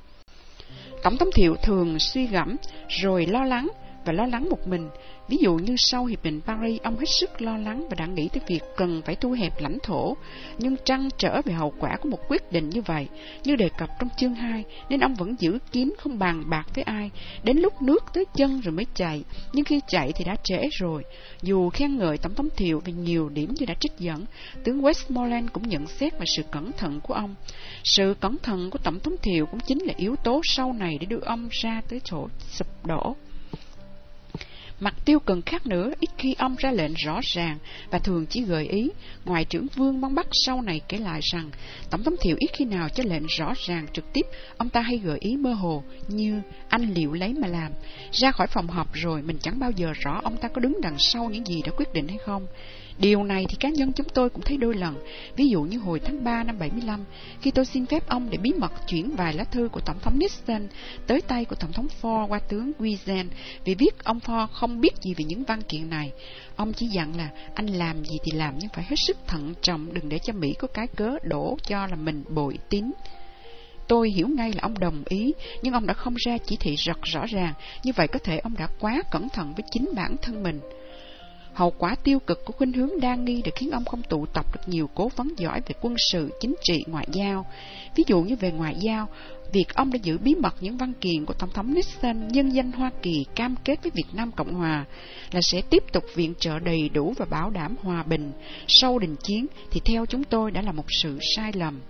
Tổng 1.03 1.17
thống 1.17 1.31
Thiệu 1.35 1.57
thường 1.63 1.99
suy 1.99 2.27
gẫm, 2.27 2.57
rồi 2.89 3.27
lo 3.27 3.45
lắng, 3.45 3.69
và 4.05 4.13
lo 4.13 4.27
lắng 4.27 4.47
một 4.51 4.69
mình. 4.69 4.89
Ví 5.29 5.37
dụ 5.41 5.55
như 5.55 5.75
sau 5.77 6.05
Hiệp 6.05 6.25
định 6.25 6.41
Paris, 6.47 6.83
ông 6.83 6.99
hết 6.99 7.09
sức 7.21 7.43
lo 7.43 7.57
lắng 7.57 7.87
và 7.91 7.95
đã 7.99 8.07
nghĩ 8.07 8.29
tới 8.33 8.43
việc 8.47 8.63
cần 8.77 9.03
phải 9.05 9.17
thu 9.17 9.31
hẹp 9.33 9.61
lãnh 9.61 9.79
thổ, 9.83 10.17
nhưng 10.59 10.77
trăn 10.85 11.09
trở 11.19 11.41
về 11.45 11.53
hậu 11.53 11.75
quả 11.79 11.97
của 12.01 12.09
một 12.09 12.19
quyết 12.29 12.53
định 12.53 12.69
như 12.69 12.83
vậy, 12.83 13.09
như 13.45 13.57
đề 13.57 13.69
cập 13.79 13.89
trong 13.99 14.09
chương 14.17 14.35
2, 14.35 14.65
nên 14.89 15.01
ông 15.01 15.15
vẫn 15.15 15.35
giữ 15.39 15.59
kín 15.73 15.93
không 15.99 16.19
bàn 16.19 16.45
bạc 16.51 16.67
với 16.75 16.85
ai, 16.85 17.11
đến 17.45 17.57
lúc 17.57 17.83
nước 17.83 18.05
tới 18.15 18.25
chân 18.35 18.61
rồi 18.61 18.73
mới 18.73 18.87
chạy, 18.95 19.25
nhưng 19.53 19.65
khi 19.65 19.81
chạy 19.89 20.13
thì 20.13 20.25
đã 20.25 20.37
trễ 20.45 20.69
rồi. 20.73 21.03
Dù 21.43 21.71
khen 21.71 21.97
ngợi 21.97 22.19
Tổng 22.19 22.35
thống 22.35 22.49
Thiệu 22.57 22.83
về 22.85 22.93
nhiều 22.93 23.29
điểm 23.29 23.55
như 23.59 23.67
đã 23.67 23.75
trích 23.81 23.99
dẫn, 23.99 24.25
tướng 24.65 24.83
Westmoreland 24.83 25.49
cũng 25.53 25.69
nhận 25.69 25.87
xét 25.87 26.19
về 26.19 26.25
sự 26.37 26.43
cẩn 26.51 26.73
thận 26.73 27.01
của 27.01 27.15
ông. 27.15 27.35
Sự 27.85 28.15
cẩn 28.21 28.39
thận 28.43 28.71
của 28.71 28.79
Tổng 28.79 29.01
thống 29.01 29.15
Thiệu 29.23 29.47
cũng 29.47 29.61
chính 29.61 29.79
là 29.79 29.95
yếu 29.97 30.17
tố 30.25 30.41
sau 30.45 30.73
này 30.73 30.99
để 31.01 31.07
đưa 31.07 31.21
ông 31.21 31.49
ra 31.51 31.83
tới 31.89 32.01
chỗ 32.05 32.29
sụp 32.51 32.87
đổ. 32.87 33.17
Mặt 34.81 34.95
tiêu 35.05 35.19
cần 35.19 35.43
khác 35.43 35.67
nữa, 35.67 35.91
ít 36.01 36.11
khi 36.19 36.35
ông 36.39 36.57
ra 36.59 36.71
lệnh 36.71 36.95
rõ 36.95 37.21
ràng 37.23 37.59
và 37.91 37.99
thường 37.99 38.27
chỉ 38.27 38.43
gợi 38.43 38.67
ý. 38.67 38.91
Ngoại 39.25 39.45
trưởng 39.45 39.67
Vương 39.77 40.01
Mong 40.01 40.15
Bắc 40.15 40.27
sau 40.33 40.63
này 40.63 40.81
kể 40.89 40.99
lại 40.99 41.21
rằng, 41.33 41.51
Tổng 41.91 42.03
thống 42.03 42.15
Thiệu 42.21 42.37
ít 42.39 42.51
khi 42.53 42.65
nào 42.65 42.89
cho 42.89 43.05
lệnh 43.07 43.27
rõ 43.27 43.53
ràng 43.67 43.87
trực 43.93 44.13
tiếp, 44.13 44.27
ông 44.57 44.69
ta 44.69 44.81
hay 44.81 44.99
gợi 44.99 45.19
ý 45.21 45.37
mơ 45.37 45.53
hồ 45.53 45.83
như 46.09 46.43
anh 46.69 46.95
liệu 46.95 47.13
lấy 47.13 47.35
mà 47.35 47.49
làm. 47.49 47.73
Ra 48.13 48.31
khỏi 48.31 48.47
phòng 48.47 48.69
họp 48.69 48.95
rồi, 48.95 49.23
mình 49.23 49.39
chẳng 49.43 49.59
bao 49.59 49.71
giờ 49.71 49.93
rõ 50.01 50.21
ông 50.25 50.37
ta 50.37 50.49
có 50.49 50.61
đứng 50.61 50.81
đằng 50.81 50.97
sau 50.99 51.31
những 51.31 51.47
gì 51.47 51.63
đã 51.67 51.73
quyết 51.77 51.93
định 51.93 52.09
hay 52.09 52.19
không. 52.19 52.47
Điều 53.01 53.25
này 53.25 53.47
thì 53.49 53.57
cá 53.61 53.69
nhân 53.69 53.93
chúng 53.93 54.07
tôi 54.15 54.31
cũng 54.31 54.43
thấy 54.43 54.57
đôi 54.57 54.75
lần. 54.75 54.95
Ví 55.37 55.49
dụ 55.49 55.63
như 55.63 55.79
hồi 55.79 56.01
tháng 56.01 56.25
3 56.25 56.45
năm 56.45 56.59
75, 56.59 57.05
khi 57.41 57.51
tôi 57.51 57.65
xin 57.65 57.87
phép 57.87 58.09
ông 58.09 58.31
để 58.31 58.39
bí 58.39 58.53
mật 58.59 58.73
chuyển 58.89 59.17
vài 59.17 59.35
lá 59.35 59.45
thư 59.45 59.69
của 59.73 59.81
Tổng 59.81 59.99
thống 60.03 60.19
Nixon 60.19 60.69
tới 61.07 61.21
tay 61.21 61.45
của 61.45 61.57
Tổng 61.57 61.73
thống 61.73 61.87
Ford 62.03 62.29
qua 62.29 62.39
tướng 62.39 62.73
Wiesel 62.79 63.25
vì 63.65 63.75
biết 63.75 64.05
ông 64.05 64.19
Ford 64.19 64.47
không 64.47 64.81
biết 64.81 64.91
gì 65.03 65.15
về 65.15 65.25
những 65.25 65.45
văn 65.45 65.63
kiện 65.63 65.91
này. 65.91 66.13
Ông 66.57 66.73
chỉ 66.73 66.87
dặn 66.87 67.17
là 67.17 67.31
anh 67.55 67.67
làm 67.67 68.05
gì 68.05 68.19
thì 68.25 68.39
làm 68.39 68.55
nhưng 68.59 68.71
phải 68.75 68.85
hết 68.85 68.97
sức 69.07 69.17
thận 69.27 69.55
trọng 69.63 69.95
đừng 69.95 70.09
để 70.09 70.19
cho 70.19 70.33
Mỹ 70.33 70.55
có 70.59 70.69
cái 70.69 70.87
cớ 70.87 71.11
đổ 71.23 71.57
cho 71.69 71.87
là 71.87 71.97
mình 71.97 72.25
bội 72.35 72.59
tín. 72.69 72.91
Tôi 73.89 74.11
hiểu 74.11 74.29
ngay 74.29 74.53
là 74.53 74.61
ông 74.63 74.79
đồng 74.79 75.03
ý, 75.09 75.33
nhưng 75.63 75.75
ông 75.75 75.87
đã 75.87 75.95
không 75.95 76.15
ra 76.27 76.39
chỉ 76.39 76.57
thị 76.61 76.75
rất 76.77 77.03
rõ 77.03 77.27
ràng, 77.27 77.55
như 77.85 77.93
vậy 77.97 78.09
có 78.09 78.19
thể 78.25 78.39
ông 78.39 78.55
đã 78.59 78.69
quá 78.81 79.03
cẩn 79.11 79.29
thận 79.29 79.53
với 79.57 79.65
chính 79.71 79.89
bản 79.95 80.17
thân 80.23 80.43
mình. 80.43 80.61
Hậu 81.55 81.71
quả 81.71 81.95
tiêu 81.95 82.19
cực 82.21 82.45
của 82.45 82.53
khuynh 82.53 82.73
hướng 82.73 83.01
đa 83.01 83.15
nghi 83.15 83.43
đã 83.45 83.51
khiến 83.55 83.71
ông 83.71 83.85
không 83.85 84.03
tụ 84.03 84.27
tập 84.27 84.47
được 84.53 84.61
nhiều 84.67 84.91
cố 84.95 85.11
vấn 85.17 85.35
giỏi 85.37 85.61
về 85.67 85.75
quân 85.81 85.95
sự, 86.13 86.31
chính 86.41 86.55
trị, 86.63 86.85
ngoại 86.87 87.07
giao. 87.13 87.47
Ví 87.97 88.05
dụ 88.07 88.23
như 88.23 88.37
về 88.37 88.51
ngoại 88.51 88.75
giao, 88.81 89.09
việc 89.53 89.75
ông 89.75 89.93
đã 89.93 89.99
giữ 90.03 90.19
bí 90.19 90.35
mật 90.35 90.55
những 90.61 90.77
văn 90.77 90.93
kiện 91.01 91.25
của 91.25 91.35
Tổng 91.35 91.51
thống 91.55 91.75
Nixon 91.75 92.29
nhân 92.29 92.49
danh 92.49 92.73
Hoa 92.73 92.91
Kỳ 93.03 93.25
cam 93.35 93.55
kết 93.65 93.83
với 93.83 93.93
Việt 93.95 94.07
Nam 94.13 94.33
Cộng 94.33 94.55
Hòa 94.55 94.85
là 95.33 95.41
sẽ 95.41 95.63
tiếp 95.63 95.85
tục 95.93 96.05
viện 96.15 96.35
trợ 96.39 96.59
đầy 96.59 96.89
đủ 96.89 97.15
và 97.19 97.27
bảo 97.31 97.51
đảm 97.51 97.77
hòa 97.83 98.03
bình 98.03 98.33
sau 98.69 98.99
đình 98.99 99.17
chiến 99.17 99.47
thì 99.71 99.81
theo 99.85 100.07
chúng 100.07 100.25
tôi 100.25 100.51
đã 100.51 100.63
là 100.63 100.73
một 100.73 100.85
sự 100.89 101.19
sai 101.37 101.53
lầm. 101.53 101.81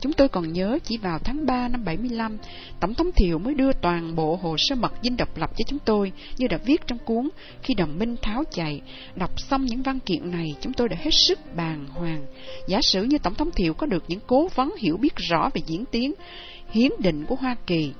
Chúng 0.00 0.12
tôi 0.12 0.28
còn 0.28 0.52
nhớ 0.52 0.78
chỉ 0.84 0.96
vào 0.96 1.18
tháng 1.18 1.46
3 1.46 1.68
năm 1.68 1.84
75, 1.84 2.38
Tổng 2.80 2.94
thống 2.94 3.10
Thiệu 3.16 3.38
mới 3.38 3.54
đưa 3.54 3.72
toàn 3.72 4.14
bộ 4.14 4.38
hồ 4.42 4.56
sơ 4.58 4.74
mật 4.74 4.92
dinh 5.02 5.16
độc 5.16 5.36
lập 5.36 5.50
cho 5.56 5.62
chúng 5.66 5.78
tôi, 5.78 6.12
như 6.36 6.46
đã 6.46 6.56
viết 6.56 6.86
trong 6.86 6.98
cuốn 6.98 7.28
Khi 7.62 7.74
đồng 7.74 7.98
minh 7.98 8.16
tháo 8.22 8.44
chạy. 8.52 8.80
Đọc 9.16 9.40
xong 9.40 9.64
những 9.64 9.82
văn 9.82 10.00
kiện 10.00 10.30
này, 10.30 10.46
chúng 10.60 10.72
tôi 10.72 10.88
đã 10.88 10.96
hết 11.00 11.10
sức 11.10 11.38
bàng 11.56 11.86
hoàng. 11.88 12.26
Giả 12.68 12.80
sử 12.82 13.02
như 13.02 13.18
Tổng 13.18 13.34
thống 13.34 13.50
Thiệu 13.50 13.74
có 13.74 13.86
được 13.86 14.04
những 14.08 14.20
cố 14.26 14.48
vấn 14.54 14.74
hiểu 14.78 14.96
biết 14.96 15.16
rõ 15.16 15.50
về 15.54 15.60
diễn 15.66 15.84
tiến, 15.84 16.14
hiến 16.70 16.90
định 16.98 17.24
của 17.24 17.34
Hoa 17.34 17.56
Kỳ, 17.66 17.92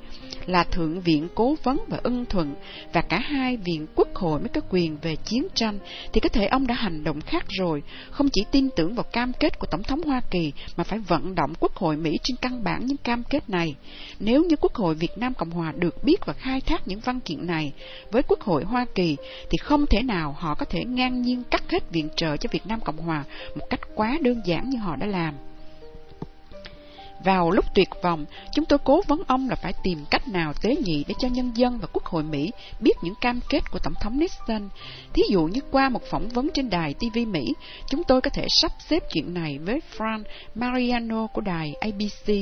là 0.49 0.65
Thượng 0.65 1.01
viện 1.01 1.29
Cố 1.35 1.57
vấn 1.63 1.81
và 1.89 1.99
ân 2.03 2.25
thuận 2.27 2.55
và 2.93 3.01
cả 3.01 3.19
hai 3.19 3.57
viện 3.57 3.87
quốc 3.95 4.09
hội 4.15 4.41
mới 4.41 4.49
có 4.49 4.61
quyền 4.71 4.97
về 5.03 5.17
chiến 5.17 5.47
tranh, 5.55 5.79
thì 6.13 6.21
có 6.21 6.29
thể 6.29 6.47
ông 6.47 6.67
đã 6.67 6.75
hành 6.75 7.05
động 7.05 7.21
khác 7.21 7.45
rồi, 7.49 7.83
không 8.11 8.29
chỉ 8.33 8.45
tin 8.51 8.69
tưởng 8.77 8.95
vào 8.95 9.05
cam 9.13 9.33
kết 9.41 9.59
của 9.59 9.67
Tổng 9.67 9.83
thống 9.83 10.03
Hoa 10.03 10.21
Kỳ 10.31 10.53
mà 10.77 10.85
phải 10.85 10.99
vận 10.99 11.35
động 11.35 11.53
quốc 11.61 11.77
hội 11.77 11.97
Mỹ 11.97 12.19
trên 12.23 12.37
căn 12.37 12.65
bản 12.65 12.87
những 12.87 12.97
cam 12.97 13.23
kết 13.25 13.51
này. 13.51 13.75
Nếu 14.21 14.45
như 14.45 14.57
quốc 14.57 14.75
hội 14.75 14.95
Việt 14.95 15.19
Nam 15.19 15.35
Cộng 15.35 15.51
Hòa 15.51 15.73
được 15.77 16.05
biết 16.05 16.27
và 16.27 16.33
khai 16.33 16.61
thác 16.61 16.89
những 16.89 17.01
văn 17.01 17.21
kiện 17.21 17.47
này 17.47 17.73
với 18.11 18.23
quốc 18.23 18.41
hội 18.41 18.65
Hoa 18.65 18.87
Kỳ 18.95 19.17
thì 19.51 19.59
không 19.63 19.87
thể 19.87 20.03
nào 20.03 20.37
họ 20.39 20.55
có 20.55 20.65
thể 20.65 20.85
ngang 20.85 21.23
nhiên 21.23 21.43
cắt 21.51 21.71
hết 21.71 21.91
viện 21.91 22.09
trợ 22.17 22.37
cho 22.37 22.49
Việt 22.53 22.67
Nam 22.67 22.81
Cộng 22.81 22.97
Hòa 22.97 23.25
một 23.55 23.71
cách 23.71 23.81
quá 23.95 24.19
đơn 24.21 24.41
giản 24.45 24.71
như 24.71 24.79
họ 24.79 24.97
đã 24.97 25.07
làm. 25.07 25.35
Vào 27.25 27.51
lúc 27.51 27.65
tuyệt 27.75 27.89
vọng, 28.03 28.25
chúng 28.53 28.65
tôi 28.65 28.79
cố 28.85 29.03
vấn 29.07 29.23
ông 29.27 29.49
là 29.49 29.57
phải 29.57 29.73
tìm 29.83 30.05
cách 30.11 30.29
nào 30.29 30.53
tế 30.63 30.77
nhị 30.77 31.05
để 31.09 31.15
cho 31.19 31.29
nhân 31.29 31.53
dân 31.55 31.79
và 31.79 31.89
Quốc 31.93 32.05
hội 32.05 32.23
Mỹ 32.23 32.51
biết 32.81 32.93
những 33.03 33.15
cam 33.21 33.41
kết 33.49 33.71
của 33.71 33.79
Tổng 33.79 33.95
thống 34.01 34.19
Nixon. 34.19 34.69
Thí 35.13 35.23
dụ 35.31 35.45
như 35.45 35.61
qua 35.71 35.89
một 35.89 36.03
phỏng 36.11 36.29
vấn 36.29 36.49
trên 36.55 36.71
đài 36.71 36.95
TV 36.95 37.19
Mỹ, 37.27 37.55
chúng 37.87 38.05
tôi 38.05 38.21
có 38.21 38.31
thể 38.31 38.47
sắp 38.49 38.73
xếp 38.89 39.03
chuyện 39.13 39.35
này 39.35 39.59
với 39.59 39.81
Frank 39.97 40.23
Mariano 40.55 41.27
của 41.27 41.41
đài 41.41 41.75
ABC, 41.81 42.33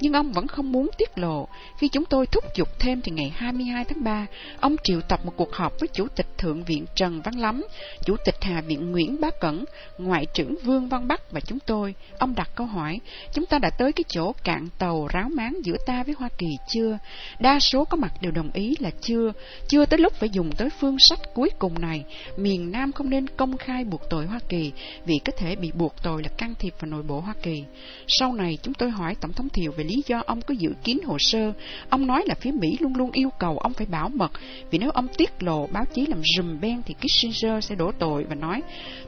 nhưng 0.00 0.12
ông 0.12 0.32
vẫn 0.32 0.46
không 0.46 0.72
muốn 0.72 0.90
tiết 0.98 1.18
lộ. 1.18 1.48
Khi 1.78 1.88
chúng 1.88 2.04
tôi 2.04 2.26
thúc 2.26 2.44
giục 2.54 2.68
thêm 2.78 3.00
thì 3.00 3.12
ngày 3.12 3.32
22 3.36 3.84
tháng 3.84 4.04
3, 4.04 4.26
ông 4.60 4.76
triệu 4.82 5.00
tập 5.00 5.20
một 5.24 5.32
cuộc 5.36 5.52
họp 5.54 5.80
với 5.80 5.88
Chủ 5.92 6.06
tịch 6.16 6.38
Thượng 6.38 6.62
viện 6.62 6.84
Trần 6.94 7.20
Văn 7.22 7.38
Lắm, 7.38 7.62
Chủ 8.04 8.16
tịch 8.24 8.34
Hạ 8.40 8.60
viện 8.60 8.90
Nguyễn 8.92 9.20
Bá 9.20 9.30
Cẩn, 9.40 9.64
Ngoại 9.98 10.26
trưởng 10.26 10.54
Vương 10.62 10.88
Văn 10.88 11.08
Bắc 11.08 11.30
và 11.30 11.40
chúng 11.40 11.58
tôi. 11.66 11.94
Ông 12.18 12.34
đặt 12.34 12.50
câu 12.54 12.66
hỏi, 12.66 13.00
chúng 13.32 13.46
ta 13.46 13.58
đã 13.58 13.70
tới 13.78 13.92
cái 13.92 14.04
chỗ 14.08 14.25
cạn 14.32 14.68
tàu 14.78 15.06
ráo 15.06 15.28
máng 15.34 15.54
giữa 15.64 15.76
ta 15.86 16.02
với 16.02 16.14
Hoa 16.18 16.28
Kỳ 16.38 16.46
chưa? 16.68 16.98
Đa 17.38 17.58
số 17.60 17.84
có 17.84 17.96
mặt 17.96 18.12
đều 18.20 18.32
đồng 18.32 18.50
ý 18.52 18.74
là 18.78 18.90
chưa, 19.00 19.32
chưa 19.68 19.86
tới 19.86 19.98
lúc 19.98 20.12
phải 20.14 20.28
dùng 20.28 20.52
tới 20.52 20.68
phương 20.80 20.96
sách 20.98 21.18
cuối 21.34 21.50
cùng 21.58 21.80
này. 21.80 22.04
Miền 22.36 22.72
Nam 22.72 22.92
không 22.92 23.10
nên 23.10 23.26
công 23.26 23.56
khai 23.56 23.84
buộc 23.84 24.02
tội 24.10 24.26
Hoa 24.26 24.38
Kỳ 24.48 24.72
vì 25.04 25.14
có 25.24 25.32
thể 25.38 25.56
bị 25.56 25.72
buộc 25.72 25.94
tội 26.02 26.22
là 26.22 26.28
can 26.38 26.54
thiệp 26.58 26.74
vào 26.80 26.90
nội 26.90 27.02
bộ 27.02 27.20
Hoa 27.20 27.34
Kỳ. 27.42 27.64
Sau 28.08 28.32
này 28.32 28.58
chúng 28.62 28.74
tôi 28.74 28.90
hỏi 28.90 29.14
Tổng 29.20 29.32
thống 29.32 29.48
Thiệu 29.48 29.72
về 29.76 29.84
lý 29.84 30.02
do 30.06 30.22
ông 30.26 30.40
có 30.42 30.54
giữ 30.58 30.68
kín 30.84 30.98
hồ 31.04 31.16
sơ. 31.18 31.52
Ông 31.88 32.06
nói 32.06 32.24
là 32.26 32.34
phía 32.34 32.50
Mỹ 32.50 32.76
luôn 32.80 32.96
luôn 32.96 33.10
yêu 33.12 33.30
cầu 33.38 33.58
ông 33.58 33.72
phải 33.72 33.86
bảo 33.86 34.08
mật 34.08 34.32
vì 34.70 34.78
nếu 34.78 34.90
ông 34.90 35.08
tiết 35.16 35.42
lộ 35.42 35.66
báo 35.66 35.84
chí 35.94 36.06
làm 36.06 36.22
rùm 36.36 36.60
beng 36.60 36.82
thì 36.86 36.94
Kissinger 36.94 37.64
sẽ 37.64 37.74
đổ 37.74 37.92
tội 37.98 38.24
và 38.24 38.34
nói 38.34 38.62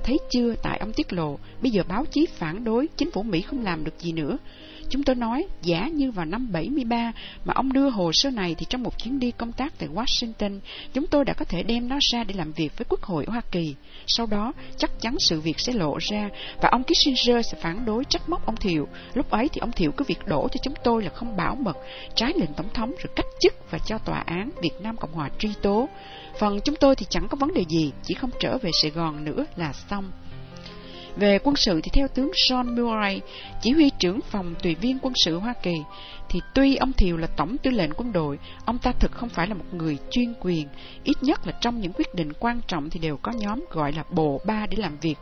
thấy 0.04 0.18
chưa 0.30 0.54
tại 0.62 0.78
ông 0.78 0.92
tiết 0.92 1.12
lộ 1.12 1.38
bây 1.62 1.70
giờ 1.70 1.82
báo 1.88 2.04
chí 2.10 2.26
phản 2.26 2.64
đối 2.64 2.88
chính 2.96 3.10
phủ 3.10 3.22
Mỹ 3.22 3.40
không 3.40 3.64
làm 3.64 3.84
được 3.84 3.98
gì 3.98 4.12
nữa 4.12 4.38
Chúng 4.90 5.02
tôi 5.02 5.16
nói, 5.16 5.46
giả 5.62 5.88
như 5.88 6.10
vào 6.10 6.26
năm 6.26 6.52
73 6.52 7.12
mà 7.44 7.54
ông 7.54 7.72
đưa 7.72 7.90
hồ 7.90 8.10
sơ 8.12 8.30
này 8.30 8.54
thì 8.58 8.66
trong 8.68 8.82
một 8.82 8.98
chuyến 8.98 9.20
đi 9.20 9.30
công 9.30 9.52
tác 9.52 9.78
tại 9.78 9.88
Washington, 9.88 10.60
chúng 10.92 11.06
tôi 11.06 11.24
đã 11.24 11.34
có 11.34 11.44
thể 11.44 11.62
đem 11.62 11.88
nó 11.88 11.98
ra 12.12 12.24
để 12.24 12.34
làm 12.34 12.52
việc 12.52 12.78
với 12.78 12.84
Quốc 12.88 13.02
hội 13.02 13.24
Hoa 13.28 13.40
Kỳ. 13.50 13.74
Sau 14.06 14.26
đó, 14.26 14.52
chắc 14.76 14.90
chắn 15.00 15.16
sự 15.18 15.40
việc 15.40 15.60
sẽ 15.60 15.72
lộ 15.72 15.98
ra 16.00 16.28
và 16.62 16.68
ông 16.72 16.82
Kissinger 16.84 17.46
sẽ 17.52 17.58
phản 17.60 17.84
đối 17.84 18.04
trách 18.04 18.28
móc 18.28 18.46
ông 18.46 18.56
Thiệu. 18.56 18.88
Lúc 19.14 19.30
ấy 19.30 19.48
thì 19.48 19.58
ông 19.58 19.72
Thiệu 19.72 19.92
cứ 19.92 20.04
việc 20.08 20.26
đổ 20.26 20.48
cho 20.48 20.60
chúng 20.62 20.74
tôi 20.84 21.02
là 21.02 21.10
không 21.10 21.36
bảo 21.36 21.54
mật, 21.54 21.76
trái 22.14 22.32
lệnh 22.36 22.54
tổng 22.56 22.68
thống 22.74 22.90
rồi 22.90 23.12
cách 23.16 23.26
chức 23.40 23.70
và 23.70 23.78
cho 23.78 23.98
tòa 23.98 24.18
án 24.18 24.50
Việt 24.62 24.74
Nam 24.80 24.96
Cộng 24.96 25.12
Hòa 25.12 25.30
truy 25.38 25.50
tố. 25.62 25.88
Phần 26.38 26.60
chúng 26.64 26.76
tôi 26.76 26.96
thì 26.96 27.06
chẳng 27.10 27.28
có 27.28 27.36
vấn 27.40 27.54
đề 27.54 27.64
gì, 27.68 27.92
chỉ 28.02 28.14
không 28.14 28.30
trở 28.40 28.58
về 28.58 28.70
Sài 28.72 28.90
Gòn 28.90 29.24
nữa 29.24 29.46
là 29.56 29.72
xong. 29.72 30.10
Về 31.16 31.38
quân 31.44 31.56
sự 31.56 31.80
thì 31.82 31.90
theo 31.92 32.08
tướng 32.08 32.30
John 32.48 32.74
Murray, 32.74 33.20
chỉ 33.62 33.70
huy 33.70 33.90
trưởng 33.98 34.20
phòng 34.20 34.54
tùy 34.62 34.74
viên 34.74 34.98
quân 35.02 35.12
sự 35.24 35.38
Hoa 35.38 35.54
Kỳ, 35.62 35.74
thì 36.28 36.40
tuy 36.54 36.76
ông 36.76 36.92
Thiều 36.92 37.16
là 37.16 37.26
tổng 37.26 37.56
tư 37.58 37.70
lệnh 37.70 37.90
quân 37.96 38.12
đội, 38.12 38.38
ông 38.64 38.78
ta 38.78 38.92
thực 38.92 39.12
không 39.12 39.28
phải 39.28 39.46
là 39.46 39.54
một 39.54 39.64
người 39.72 39.98
chuyên 40.10 40.34
quyền, 40.40 40.68
ít 41.04 41.16
nhất 41.22 41.46
là 41.46 41.52
trong 41.60 41.80
những 41.80 41.92
quyết 41.92 42.14
định 42.14 42.32
quan 42.40 42.60
trọng 42.66 42.90
thì 42.90 43.00
đều 43.00 43.16
có 43.16 43.32
nhóm 43.32 43.64
gọi 43.70 43.92
là 43.92 44.04
bộ 44.10 44.40
ba 44.46 44.66
để 44.70 44.76
làm 44.76 44.98
việc. 45.00 45.16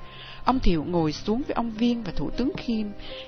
Ông 0.44 0.61
Thiệu 0.61 0.85
ngồi 0.88 1.12
xuống 1.12 1.42
với 1.46 1.55
ông 1.55 1.70
Viên 1.70 2.03
và 2.03 2.12
Thủ 2.16 2.31
tướng 2.31 2.53
Khiêm, 2.57 2.87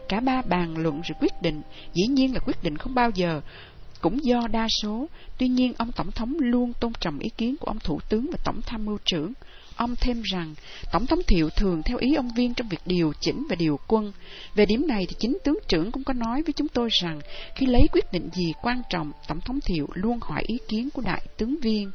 cả 0.08 0.20
ba 0.20 0.42
bàn 0.42 0.78
luận 0.78 1.00
rồi 1.00 1.16
quyết 1.20 1.42
định, 1.42 1.62
dĩ 1.94 2.06
nhiên 2.06 2.34
là 2.34 2.40
quyết 2.40 2.62
định 2.62 2.76
không 2.76 2.94
bao 2.94 3.10
giờ 3.10 3.40
cũng 4.00 4.24
do 4.24 4.48
đa 4.50 4.66
số, 4.82 5.06
tuy 5.38 5.48
nhiên 5.48 5.72
ông 5.78 5.92
Tổng 5.92 6.10
thống 6.10 6.34
luôn 6.38 6.72
tôn 6.80 6.92
trọng 7.00 7.18
ý 7.18 7.30
kiến 7.36 7.56
của 7.60 7.66
ông 7.66 7.78
Thủ 7.78 8.00
tướng 8.08 8.30
và 8.32 8.38
Tổng 8.44 8.60
tham 8.66 8.84
mưu 8.84 8.98
trưởng. 9.04 9.32
Ông 9.78 9.96
thêm 9.96 10.22
rằng, 10.22 10.54
Tổng 10.92 11.06
thống 11.06 11.20
Thiệu 11.26 11.50
thường 11.50 11.82
theo 11.82 11.98
ý 11.98 12.14
ông 12.14 12.30
Viên 12.36 12.54
trong 12.54 12.68
việc 12.68 12.80
điều 12.86 13.12
chỉnh 13.20 13.46
và 13.48 13.56
điều 13.56 13.78
quân. 13.86 14.12
Về 14.54 14.66
điểm 14.66 14.86
này 14.88 15.06
thì 15.08 15.16
chính 15.18 15.38
tướng 15.44 15.58
trưởng 15.68 15.92
cũng 15.92 16.04
có 16.04 16.12
nói 16.12 16.42
với 16.42 16.52
chúng 16.52 16.68
tôi 16.68 16.88
rằng, 17.02 17.20
khi 17.54 17.66
lấy 17.66 17.88
quyết 17.92 18.12
định 18.12 18.28
gì 18.32 18.52
quan 18.62 18.82
trọng, 18.90 19.12
Tổng 19.28 19.40
thống 19.40 19.60
Thiệu 19.60 19.88
luôn 19.94 20.18
hỏi 20.22 20.42
ý 20.46 20.58
kiến 20.68 20.88
của 20.90 21.02
đại 21.02 21.22
tướng 21.36 21.56
Viên. 21.62 21.90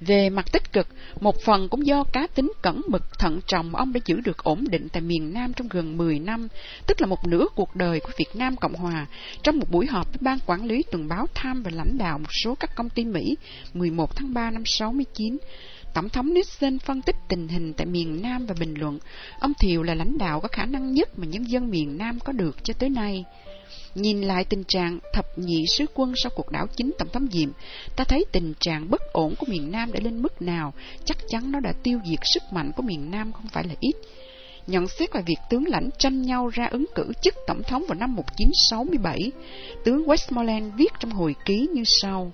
Về 0.00 0.30
mặt 0.30 0.52
tích 0.52 0.72
cực, 0.72 0.88
một 1.20 1.40
phần 1.44 1.68
cũng 1.68 1.86
do 1.86 2.04
cá 2.04 2.26
tính 2.26 2.52
cẩn 2.62 2.82
mực 2.88 3.18
thận 3.18 3.40
trọng 3.46 3.76
ông 3.76 3.92
đã 3.92 4.00
giữ 4.04 4.20
được 4.20 4.44
ổn 4.44 4.64
định 4.70 4.88
tại 4.92 5.00
miền 5.00 5.32
Nam 5.32 5.52
trong 5.52 5.68
gần 5.68 5.96
10 5.96 6.18
năm, 6.18 6.48
tức 6.86 7.00
là 7.00 7.06
một 7.06 7.26
nửa 7.26 7.46
cuộc 7.54 7.76
đời 7.76 8.00
của 8.00 8.10
Việt 8.18 8.30
Nam 8.34 8.56
Cộng 8.56 8.74
Hòa. 8.74 9.06
Trong 9.42 9.58
một 9.58 9.70
buổi 9.70 9.86
họp 9.86 10.06
với 10.06 10.18
Ban 10.20 10.38
Quản 10.46 10.64
lý 10.64 10.82
tuần 10.82 11.08
báo 11.08 11.26
Tham 11.34 11.62
và 11.62 11.70
lãnh 11.74 11.98
đạo 11.98 12.18
một 12.18 12.32
số 12.44 12.54
các 12.54 12.70
công 12.76 12.90
ty 12.90 13.04
Mỹ 13.04 13.36
11 13.74 14.16
tháng 14.16 14.34
3 14.34 14.50
năm 14.50 14.62
69, 14.66 15.36
Tổng 15.94 16.08
thống 16.08 16.34
Nixon 16.34 16.78
phân 16.78 17.02
tích 17.02 17.16
tình 17.28 17.48
hình 17.48 17.72
tại 17.72 17.86
miền 17.86 18.22
Nam 18.22 18.46
và 18.46 18.54
bình 18.60 18.74
luận, 18.78 18.98
ông 19.40 19.52
Thiệu 19.60 19.82
là 19.82 19.94
lãnh 19.94 20.18
đạo 20.18 20.40
có 20.40 20.48
khả 20.48 20.64
năng 20.64 20.92
nhất 20.92 21.18
mà 21.18 21.26
nhân 21.26 21.50
dân 21.50 21.70
miền 21.70 21.98
Nam 21.98 22.18
có 22.24 22.32
được 22.32 22.64
cho 22.64 22.74
tới 22.74 22.88
nay. 22.88 23.24
Nhìn 23.94 24.20
lại 24.20 24.44
tình 24.44 24.64
trạng 24.68 24.98
thập 25.12 25.38
nhị 25.38 25.64
sứ 25.76 25.84
quân 25.94 26.12
sau 26.16 26.30
cuộc 26.34 26.50
đảo 26.50 26.66
chính 26.76 26.90
Tổng 26.98 27.08
thống 27.12 27.26
Diệm, 27.32 27.50
ta 27.96 28.04
thấy 28.04 28.24
tình 28.32 28.54
trạng 28.60 28.90
bất 28.90 29.12
ổn 29.12 29.34
của 29.38 29.46
miền 29.48 29.70
Nam 29.70 29.92
đã 29.92 30.00
lên 30.02 30.22
mức 30.22 30.42
nào, 30.42 30.72
chắc 31.04 31.16
chắn 31.28 31.52
nó 31.52 31.60
đã 31.60 31.72
tiêu 31.82 31.98
diệt 32.10 32.18
sức 32.34 32.42
mạnh 32.52 32.72
của 32.76 32.82
miền 32.82 33.10
Nam 33.10 33.32
không 33.32 33.46
phải 33.52 33.64
là 33.64 33.74
ít. 33.80 33.92
Nhận 34.66 34.88
xét 34.88 35.12
về 35.12 35.22
việc 35.26 35.38
tướng 35.50 35.68
lãnh 35.68 35.90
tranh 35.98 36.22
nhau 36.22 36.48
ra 36.48 36.66
ứng 36.66 36.84
cử 36.94 37.12
chức 37.22 37.34
tổng 37.46 37.62
thống 37.62 37.84
vào 37.88 37.98
năm 37.98 38.14
1967, 38.16 39.32
tướng 39.84 40.04
Westmoreland 40.04 40.70
viết 40.76 40.92
trong 41.00 41.10
hồi 41.10 41.34
ký 41.44 41.68
như 41.74 41.82
sau. 42.02 42.32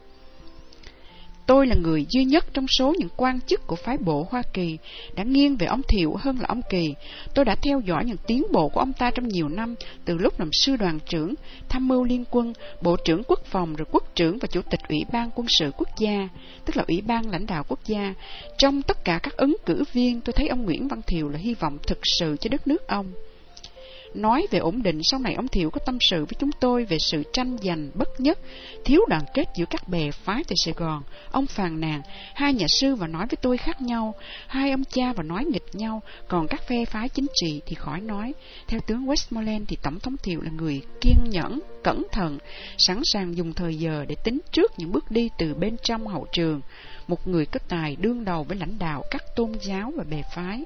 Tôi 1.46 1.66
là 1.66 1.74
người 1.74 2.06
duy 2.09 2.24
nhất 2.24 2.44
trong 2.52 2.66
số 2.78 2.94
những 2.98 3.09
quan 3.16 3.40
chức 3.40 3.66
của 3.66 3.76
phái 3.76 3.96
bộ 3.98 4.26
Hoa 4.30 4.42
Kỳ 4.52 4.78
đã 5.14 5.24
nghiêng 5.24 5.56
về 5.56 5.66
ông 5.66 5.82
Thiệu 5.88 6.14
hơn 6.18 6.37
là 6.40 6.44
ông 6.48 6.61
Kỳ. 6.70 6.94
Tôi 7.35 7.44
đã 7.44 7.54
theo 7.62 7.80
dõi 7.80 8.04
những 8.04 8.16
tiến 8.26 8.46
bộ 8.52 8.68
của 8.68 8.80
ông 8.80 8.92
ta 8.92 9.11
trong 9.11 9.28
nhiều 9.28 9.48
năm, 9.48 9.74
từ 10.04 10.18
lúc 10.18 10.40
làm 10.40 10.48
sư 10.52 10.76
đoàn 10.76 10.98
trưởng, 11.09 11.35
tham 11.68 11.88
mưu 11.88 12.04
liên 12.04 12.24
quân, 12.30 12.52
bộ 12.82 12.96
trưởng 13.04 13.22
quốc 13.28 13.44
phòng 13.44 13.76
rồi 13.76 13.87
quốc 13.92 14.14
trưởng 14.14 14.38
và 14.38 14.48
chủ 14.50 14.61
tịch 14.70 14.80
Ủy 14.88 14.98
ban 15.12 15.30
quân 15.35 15.46
sự 15.48 15.70
quốc 15.76 15.88
gia, 15.98 16.28
tức 16.64 16.76
là 16.76 16.85
Ủy 16.88 17.00
ban 17.00 17.30
lãnh 17.30 17.46
đạo 17.46 17.64
quốc 17.68 17.80
gia. 17.87 18.14
Trong 18.59 18.82
tất 18.82 19.04
cả 19.04 19.18
các 19.22 19.37
ứng 19.37 19.56
cử 19.66 19.85
viên, 19.92 20.20
tôi 20.20 20.32
thấy 20.32 20.48
ông 20.48 20.64
Nguyễn 20.64 20.88
Văn 20.88 21.00
Thiệu 21.06 21.28
là 21.28 21.38
hy 21.38 21.54
vọng 21.54 21.78
thực 21.87 21.98
sự 22.18 22.37
cho 22.40 22.48
đất 22.48 22.66
nước 22.66 22.88
ông. 22.88 23.12
Nói 24.16 24.46
về 24.50 24.59
ổn 24.59 24.83
định, 24.83 25.00
sau 25.02 25.20
này 25.20 25.35
ông 25.35 25.48
Thiệu 25.48 25.70
có 25.70 25.81
tâm 25.87 25.98
sự 26.00 26.24
với 26.24 26.37
chúng 26.38 26.50
tôi 26.61 26.85
về 26.85 26.98
sự 26.98 27.22
tranh 27.33 27.57
giành 27.62 27.90
bất 27.94 28.09
nhất, 28.20 28.38
thiếu 28.85 29.00
đoàn 29.09 29.22
kết 29.35 29.44
giữa 29.57 29.64
các 29.70 29.88
bè 29.88 30.11
phái 30.11 30.44
tại 30.44 30.55
Sài 30.64 30.74
Gòn. 30.76 31.02
Ông 31.31 31.46
phàn 31.46 31.81
nàn, 31.81 32.02
hai 32.35 32.55
nhà 32.55 32.66
sư 32.68 32.94
và 32.94 33.07
nói 33.07 33.26
với 33.31 33.37
tôi 33.42 33.57
khác 33.57 33.83
nhau, 33.83 34.14
hai 34.46 34.70
ông 34.70 34.85
cha 34.85 35.12
và 35.12 35.22
nói 35.22 35.44
nghịch 35.44 35.74
nhau, 35.74 36.02
còn 36.29 36.46
các 36.48 36.62
phe 36.68 36.85
phái 36.85 37.09
chính 37.09 37.26
trị 37.35 37.61
thì 37.66 37.74
khỏi 37.74 38.00
nói. 38.00 38.33
Theo 38.68 38.81
tướng 38.87 39.07
Westmoreland 39.07 39.64
thì 39.68 39.76
Tổng 39.83 40.00
thống 40.00 40.16
Thiệu 40.22 40.40
là 40.40 40.50
người 40.50 40.81
kiên 41.00 41.16
nhẫn, 41.31 41.61
cẩn 41.85 42.07
thận, 42.12 42.38
sẵn 42.79 43.00
sàng 43.05 43.37
dùng 43.37 43.52
thời 43.52 43.74
giờ 43.74 44.05
để 44.09 44.16
tính 44.24 44.38
trước 44.52 44.72
những 44.79 44.92
bước 44.92 45.11
đi 45.11 45.31
từ 45.38 45.55
bên 45.55 45.76
trong 45.83 46.07
hậu 46.07 46.26
trường. 46.33 46.61
Một 47.09 47.29
người 47.29 47.46
có 47.46 47.61
tài 47.68 47.96
đương 47.96 48.24
đầu 48.24 48.44
với 48.44 48.59
lãnh 48.59 48.79
đạo 48.79 49.02
các 49.11 49.22
tôn 49.37 49.52
giáo 49.61 49.92
và 49.96 50.05
bè 50.11 50.22
phái. 50.35 50.64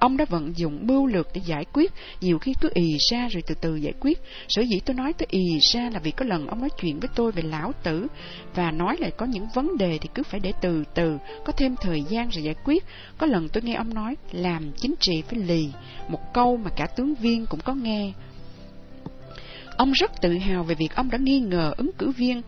Ông 0.00 0.16
đã 0.16 0.24
vận 0.28 0.52
dụng 0.56 0.86
mưu 0.86 1.06
lược 1.06 1.28
để 1.34 1.40
giải 1.44 1.64
quyết, 1.72 1.92
nhiều 2.20 2.38
khi 2.38 2.54
cứ 2.60 2.70
ì 2.74 2.96
ra 3.10 3.28
rồi 3.28 3.42
từ 3.46 3.54
từ 3.60 3.76
giải 3.76 3.92
quyết. 4.00 4.18
Sở 4.48 4.62
dĩ 4.62 4.80
tôi 4.84 4.94
nói 4.96 5.12
tôi 5.12 5.26
ì 5.30 5.58
ra 5.72 5.90
là 5.92 6.00
vì 6.00 6.10
có 6.10 6.24
lần 6.24 6.46
ông 6.46 6.60
nói 6.60 6.70
chuyện 6.80 7.00
với 7.00 7.08
tôi 7.14 7.32
về 7.32 7.42
lão 7.42 7.72
tử, 7.82 8.06
và 8.54 8.70
nói 8.70 8.96
là 8.98 9.10
có 9.10 9.26
những 9.26 9.46
vấn 9.54 9.76
đề 9.78 9.98
thì 10.00 10.08
cứ 10.14 10.22
phải 10.22 10.40
để 10.40 10.52
từ 10.60 10.84
từ, 10.94 11.18
có 11.44 11.52
thêm 11.52 11.76
thời 11.80 12.02
gian 12.08 12.28
rồi 12.30 12.44
giải 12.44 12.54
quyết. 12.64 12.84
Có 13.18 13.26
lần 13.26 13.48
tôi 13.48 13.62
nghe 13.62 13.74
ông 13.74 13.94
nói, 13.94 14.16
làm 14.32 14.72
chính 14.76 14.94
trị 15.00 15.22
phải 15.28 15.38
lì, 15.38 15.68
một 16.08 16.20
câu 16.34 16.56
mà 16.56 16.70
cả 16.76 16.86
tướng 16.86 17.14
viên 17.14 17.46
cũng 17.46 17.60
có 17.60 17.74
nghe. 17.74 18.12
Ông 19.76 19.92
rất 19.92 20.20
tự 20.20 20.38
hào 20.38 20.64
về 20.64 20.74
việc 20.74 20.94
ông 20.94 21.10
đã 21.10 21.18
nghi 21.18 21.40
ngờ 21.40 21.74
ứng 21.76 21.90
cử 21.98 22.10
viên 22.10 22.42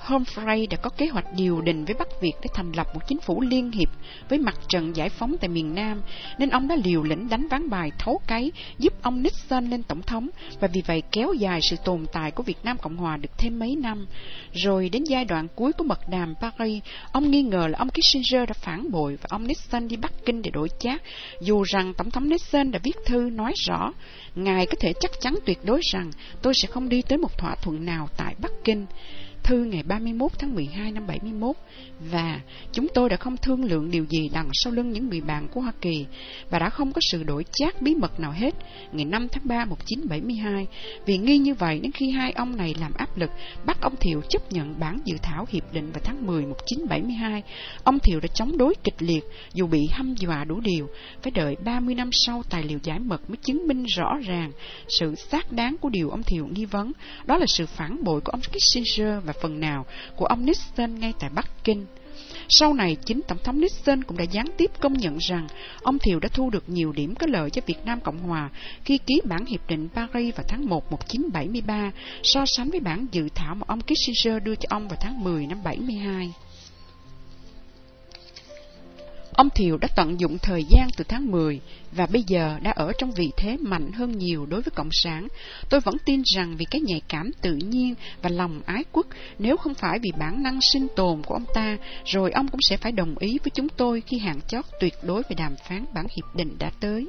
Humphrey 0.00 0.66
đã 0.66 0.76
có 0.76 0.90
kế 0.90 1.06
hoạch 1.06 1.26
điều 1.36 1.60
đình 1.60 1.84
với 1.84 1.94
Bắc 1.98 2.20
Việt 2.20 2.32
để 2.42 2.48
thành 2.54 2.72
lập 2.72 2.86
một 2.94 3.00
chính 3.06 3.20
phủ 3.20 3.40
liên 3.40 3.72
hiệp 3.72 3.88
với 4.28 4.38
mặt 4.38 4.54
trận 4.68 4.96
giải 4.96 5.08
phóng 5.08 5.36
tại 5.40 5.48
miền 5.48 5.74
Nam, 5.74 6.02
nên 6.38 6.50
ông 6.50 6.68
đã 6.68 6.76
liều 6.84 7.02
lĩnh 7.02 7.28
đánh 7.28 7.48
ván 7.48 7.70
bài 7.70 7.90
thấu 7.98 8.20
cái 8.26 8.52
giúp 8.78 8.92
ông 9.02 9.22
Nixon 9.22 9.70
lên 9.70 9.82
tổng 9.82 10.02
thống 10.02 10.28
và 10.60 10.68
vì 10.72 10.82
vậy 10.86 11.02
kéo 11.12 11.32
dài 11.32 11.60
sự 11.62 11.76
tồn 11.84 12.06
tại 12.12 12.30
của 12.30 12.42
Việt 12.42 12.58
Nam 12.64 12.78
Cộng 12.78 12.96
Hòa 12.96 13.16
được 13.16 13.38
thêm 13.38 13.58
mấy 13.58 13.76
năm. 13.76 14.06
Rồi 14.52 14.88
đến 14.88 15.04
giai 15.04 15.24
đoạn 15.24 15.48
cuối 15.54 15.72
của 15.72 15.84
mật 15.84 16.00
đàm 16.08 16.34
Paris, 16.40 16.82
ông 17.12 17.30
nghi 17.30 17.42
ngờ 17.42 17.66
là 17.66 17.78
ông 17.78 17.88
Kissinger 17.90 18.48
đã 18.48 18.54
phản 18.54 18.90
bội 18.90 19.16
và 19.16 19.26
ông 19.30 19.46
Nixon 19.46 19.88
đi 19.88 19.96
Bắc 19.96 20.12
Kinh 20.26 20.42
để 20.42 20.50
đổi 20.50 20.68
chác, 20.78 21.02
dù 21.40 21.62
rằng 21.62 21.94
Tổng 21.94 22.10
thống 22.10 22.28
Nixon 22.28 22.70
đã 22.70 22.78
viết 22.82 22.96
thư 23.06 23.30
nói 23.30 23.52
rõ, 23.66 23.92
Ngài 24.34 24.66
có 24.66 24.74
thể 24.80 24.92
chắc 25.00 25.10
chắn 25.20 25.34
tuyệt 25.46 25.58
đối 25.64 25.80
rằng 25.92 26.10
tôi 26.42 26.52
sẽ 26.62 26.68
không 26.68 26.88
đi 26.88 27.02
tới 27.02 27.18
một 27.18 27.38
thỏa 27.38 27.54
thuận 27.54 27.84
nào 27.84 28.08
tại 28.16 28.34
Bắc 28.38 28.52
Kinh 28.64 28.86
thư 29.44 29.64
ngày 29.64 29.82
31 29.82 30.32
tháng 30.38 30.54
12 30.54 30.92
năm 30.92 31.06
71 31.06 31.56
và 32.10 32.40
chúng 32.72 32.86
tôi 32.94 33.08
đã 33.08 33.16
không 33.16 33.36
thương 33.36 33.64
lượng 33.64 33.90
điều 33.90 34.04
gì 34.04 34.30
đằng 34.32 34.48
sau 34.52 34.72
lưng 34.72 34.90
những 34.90 35.08
người 35.08 35.20
bạn 35.20 35.48
của 35.48 35.60
Hoa 35.60 35.72
Kỳ 35.80 36.06
và 36.50 36.58
đã 36.58 36.70
không 36.70 36.92
có 36.92 37.00
sự 37.10 37.22
đổi 37.22 37.44
chác 37.52 37.82
bí 37.82 37.94
mật 37.94 38.20
nào 38.20 38.32
hết 38.32 38.54
ngày 38.92 39.04
5 39.04 39.28
tháng 39.28 39.48
3 39.48 39.64
1972 39.64 40.66
vì 41.06 41.18
nghi 41.18 41.38
như 41.38 41.54
vậy 41.54 41.80
đến 41.82 41.92
khi 41.92 42.10
hai 42.10 42.32
ông 42.32 42.56
này 42.56 42.74
làm 42.80 42.92
áp 42.94 43.18
lực, 43.18 43.30
bắt 43.66 43.78
ông 43.80 43.94
Thiệu 44.00 44.20
chấp 44.28 44.52
nhận 44.52 44.80
bản 44.80 44.98
dự 45.04 45.16
thảo 45.22 45.46
hiệp 45.48 45.72
định 45.72 45.92
vào 45.92 46.00
tháng 46.04 46.26
10 46.26 46.42
1972 46.46 47.42
ông 47.84 47.98
Thiệu 47.98 48.20
đã 48.20 48.28
chống 48.34 48.58
đối 48.58 48.74
kịch 48.84 49.02
liệt, 49.02 49.24
dù 49.54 49.66
bị 49.66 49.88
hăm 49.90 50.14
dọa 50.14 50.44
đủ 50.44 50.60
điều, 50.60 50.88
phải 51.22 51.30
đợi 51.30 51.56
30 51.64 51.94
năm 51.94 52.10
sau 52.12 52.42
tài 52.50 52.62
liệu 52.62 52.78
giải 52.82 52.98
mật 52.98 53.30
mới 53.30 53.36
chứng 53.36 53.68
minh 53.68 53.84
rõ 53.84 54.18
ràng 54.26 54.52
sự 54.88 55.14
xác 55.14 55.52
đáng 55.52 55.76
của 55.80 55.88
điều 55.88 56.10
ông 56.10 56.22
Thiệu 56.22 56.48
nghi 56.52 56.64
vấn. 56.64 56.92
Đó 57.26 57.36
là 57.36 57.46
sự 57.46 57.66
phản 57.66 58.04
bội 58.04 58.20
của 58.20 58.30
ông 58.30 58.40
Kissinger 58.40 59.24
và 59.24 59.29
phần 59.32 59.60
nào 59.60 59.86
của 60.16 60.26
ông 60.26 60.44
Nixon 60.44 61.00
ngay 61.00 61.12
tại 61.20 61.30
Bắc 61.34 61.64
Kinh. 61.64 61.86
Sau 62.48 62.74
này, 62.74 62.96
chính 63.04 63.20
Tổng 63.28 63.38
thống 63.44 63.60
Nixon 63.60 64.04
cũng 64.04 64.16
đã 64.16 64.24
gián 64.24 64.46
tiếp 64.56 64.70
công 64.80 64.92
nhận 64.92 65.16
rằng 65.18 65.46
ông 65.82 65.98
Thiều 65.98 66.20
đã 66.20 66.28
thu 66.28 66.50
được 66.50 66.64
nhiều 66.68 66.92
điểm 66.92 67.14
có 67.14 67.26
lợi 67.26 67.50
cho 67.50 67.62
Việt 67.66 67.84
Nam 67.84 68.00
Cộng 68.00 68.18
Hòa 68.18 68.50
khi 68.84 68.98
ký 68.98 69.20
bản 69.24 69.46
Hiệp 69.46 69.68
định 69.68 69.88
Paris 69.94 70.36
vào 70.36 70.44
tháng 70.48 70.66
1 70.66 70.90
1973 70.90 71.90
so 72.22 72.44
sánh 72.46 72.70
với 72.70 72.80
bản 72.80 73.06
dự 73.12 73.28
thảo 73.34 73.54
mà 73.54 73.64
ông 73.66 73.80
Kissinger 73.80 74.42
đưa 74.42 74.54
cho 74.54 74.66
ông 74.70 74.88
vào 74.88 74.98
tháng 75.00 75.24
10 75.24 75.46
năm 75.46 75.62
72. 75.64 76.32
Ông 79.32 79.48
Thiệu 79.54 79.78
đã 79.78 79.88
tận 79.94 80.20
dụng 80.20 80.38
thời 80.38 80.64
gian 80.64 80.88
từ 80.96 81.04
tháng 81.08 81.30
10 81.30 81.60
và 81.92 82.06
bây 82.06 82.24
giờ 82.26 82.58
đã 82.62 82.70
ở 82.70 82.92
trong 82.98 83.10
vị 83.10 83.30
thế 83.36 83.56
mạnh 83.60 83.92
hơn 83.92 84.18
nhiều 84.18 84.46
đối 84.46 84.62
với 84.62 84.70
Cộng 84.74 84.88
sản. 84.92 85.28
Tôi 85.68 85.80
vẫn 85.80 85.96
tin 86.04 86.22
rằng 86.36 86.56
vì 86.56 86.64
cái 86.70 86.80
nhạy 86.80 87.02
cảm 87.08 87.30
tự 87.40 87.54
nhiên 87.54 87.94
và 88.22 88.30
lòng 88.30 88.60
ái 88.66 88.84
quốc, 88.92 89.06
nếu 89.38 89.56
không 89.56 89.74
phải 89.74 89.98
vì 89.98 90.10
bản 90.18 90.42
năng 90.42 90.60
sinh 90.60 90.86
tồn 90.96 91.22
của 91.22 91.34
ông 91.34 91.46
ta, 91.54 91.76
rồi 92.04 92.30
ông 92.30 92.48
cũng 92.48 92.60
sẽ 92.60 92.76
phải 92.76 92.92
đồng 92.92 93.18
ý 93.18 93.38
với 93.44 93.50
chúng 93.54 93.68
tôi 93.68 94.02
khi 94.06 94.18
hạn 94.18 94.40
chót 94.48 94.64
tuyệt 94.80 94.94
đối 95.02 95.22
về 95.22 95.34
đàm 95.36 95.56
phán 95.68 95.84
bản 95.94 96.06
hiệp 96.16 96.36
định 96.36 96.56
đã 96.58 96.70
tới. 96.80 97.06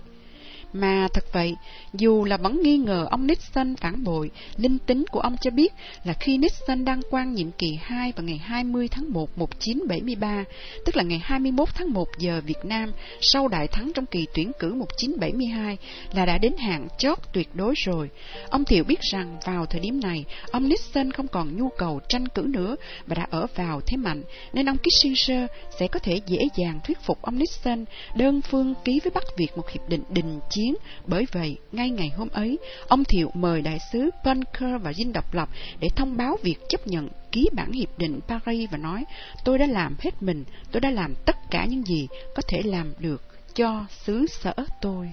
Mà 0.73 1.07
thật 1.13 1.33
vậy, 1.33 1.55
dù 1.93 2.25
là 2.25 2.37
vẫn 2.37 2.61
nghi 2.63 2.77
ngờ 2.77 3.07
ông 3.11 3.27
Nixon 3.27 3.75
phản 3.75 4.03
bội, 4.03 4.31
linh 4.57 4.77
tính 4.79 5.05
của 5.11 5.19
ông 5.19 5.35
cho 5.41 5.51
biết 5.51 5.73
là 6.03 6.13
khi 6.13 6.37
Nixon 6.37 6.85
đăng 6.85 7.01
quang 7.09 7.33
nhiệm 7.33 7.51
kỳ 7.51 7.79
2 7.81 8.11
vào 8.11 8.23
ngày 8.23 8.37
20 8.37 8.87
tháng 8.87 9.13
1 9.13 9.37
1973, 9.37 10.43
tức 10.85 10.95
là 10.95 11.03
ngày 11.03 11.21
21 11.23 11.69
tháng 11.73 11.93
1 11.93 12.07
giờ 12.17 12.41
Việt 12.45 12.65
Nam, 12.65 12.91
sau 13.21 13.47
đại 13.47 13.67
thắng 13.67 13.91
trong 13.95 14.05
kỳ 14.05 14.27
tuyển 14.33 14.51
cử 14.59 14.73
1972, 14.73 15.77
là 16.13 16.25
đã 16.25 16.37
đến 16.37 16.53
hạn 16.57 16.87
chót 16.97 17.17
tuyệt 17.33 17.49
đối 17.53 17.73
rồi. 17.77 18.09
Ông 18.49 18.65
Thiệu 18.65 18.83
biết 18.83 18.99
rằng 19.01 19.37
vào 19.45 19.65
thời 19.65 19.81
điểm 19.81 19.99
này, 19.99 20.25
ông 20.51 20.69
Nixon 20.69 21.11
không 21.11 21.27
còn 21.27 21.57
nhu 21.57 21.69
cầu 21.77 21.99
tranh 22.09 22.27
cử 22.27 22.41
nữa 22.41 22.75
và 23.07 23.15
đã 23.15 23.27
ở 23.29 23.47
vào 23.55 23.81
thế 23.81 23.97
mạnh, 23.97 24.23
nên 24.53 24.69
ông 24.69 24.77
Kissinger 24.77 25.49
sẽ 25.79 25.87
có 25.87 25.99
thể 25.99 26.19
dễ 26.27 26.39
dàng 26.55 26.79
thuyết 26.83 26.97
phục 27.01 27.21
ông 27.21 27.39
Nixon 27.39 27.85
đơn 28.15 28.41
phương 28.41 28.73
ký 28.83 28.99
với 29.03 29.11
Bắc 29.11 29.23
Việt 29.37 29.57
một 29.57 29.69
hiệp 29.69 29.89
định 29.89 30.03
đình 30.09 30.39
chiến 30.49 30.60
chiến. 30.61 30.75
Bởi 31.05 31.25
vậy, 31.31 31.57
ngay 31.71 31.89
ngày 31.89 32.09
hôm 32.17 32.29
ấy, 32.29 32.57
ông 32.87 33.03
Thiệu 33.03 33.31
mời 33.33 33.61
đại 33.61 33.77
sứ 33.91 34.09
Bunker 34.25 34.81
và 34.81 34.93
Dinh 34.93 35.13
Độc 35.13 35.33
Lập 35.33 35.49
để 35.79 35.89
thông 35.95 36.17
báo 36.17 36.37
việc 36.43 36.55
chấp 36.69 36.87
nhận 36.87 37.09
ký 37.31 37.49
bản 37.53 37.71
hiệp 37.71 37.97
định 37.97 38.19
Paris 38.27 38.69
và 38.71 38.77
nói, 38.77 39.05
tôi 39.45 39.57
đã 39.57 39.65
làm 39.65 39.95
hết 39.99 40.23
mình, 40.23 40.43
tôi 40.71 40.81
đã 40.81 40.89
làm 40.89 41.13
tất 41.25 41.35
cả 41.51 41.65
những 41.65 41.83
gì 41.83 42.07
có 42.35 42.41
thể 42.47 42.61
làm 42.65 42.93
được 42.99 43.21
cho 43.55 43.85
xứ 44.05 44.25
sở 44.27 44.53
tôi. 44.81 45.09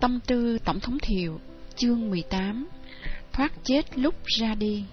Tâm 0.00 0.20
tư 0.26 0.58
Tổng 0.64 0.80
thống 0.80 0.98
Thiệu, 1.02 1.40
chương 1.76 2.10
18 2.10 2.68
Thoát 3.32 3.52
chết 3.64 3.98
lúc 3.98 4.14
ra 4.26 4.54
đi 4.54 4.84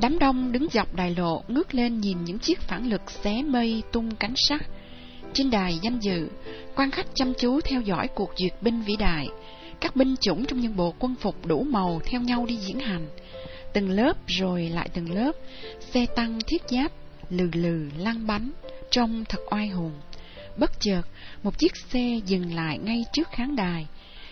Đám 0.00 0.18
đông 0.18 0.52
đứng 0.52 0.68
dọc 0.72 0.94
đài 0.94 1.14
lộ 1.14 1.42
ngước 1.48 1.74
lên 1.74 2.00
nhìn 2.00 2.24
những 2.24 2.38
chiếc 2.38 2.60
phản 2.60 2.90
lực 2.90 3.10
xé 3.10 3.42
mây 3.42 3.82
tung 3.92 4.16
cánh 4.16 4.34
sắt 4.36 4.60
trên 5.34 5.50
đài 5.50 5.78
danh 5.82 5.98
dự, 5.98 6.28
quan 6.76 6.90
khách 6.90 7.06
chăm 7.14 7.32
chú 7.38 7.60
theo 7.60 7.80
dõi 7.80 8.08
cuộc 8.14 8.30
duyệt 8.36 8.52
binh 8.60 8.82
vĩ 8.82 8.96
đại. 8.96 9.28
Các 9.80 9.96
binh 9.96 10.14
chủng 10.20 10.44
trong 10.44 10.60
những 10.60 10.76
bộ 10.76 10.94
quân 10.98 11.14
phục 11.20 11.46
đủ 11.46 11.62
màu 11.62 12.00
theo 12.04 12.20
nhau 12.20 12.46
đi 12.46 12.56
diễn 12.56 12.78
hành. 12.78 13.06
Từng 13.72 13.90
lớp 13.90 14.16
rồi 14.26 14.68
lại 14.68 14.88
từng 14.94 15.14
lớp, 15.14 15.32
xe 15.80 16.06
tăng 16.06 16.38
thiết 16.46 16.62
giáp, 16.68 16.92
lừ 17.30 17.48
lừ 17.52 17.88
lăn 17.98 18.26
bánh, 18.26 18.50
trông 18.90 19.24
thật 19.28 19.40
oai 19.50 19.68
hùng. 19.68 19.92
Bất 20.56 20.80
chợt, 20.80 21.02
một 21.42 21.58
chiếc 21.58 21.76
xe 21.76 22.20
dừng 22.26 22.54
lại 22.54 22.78
ngay 22.78 23.04
trước 23.12 23.28
khán 23.30 23.56
đài. 23.56 23.86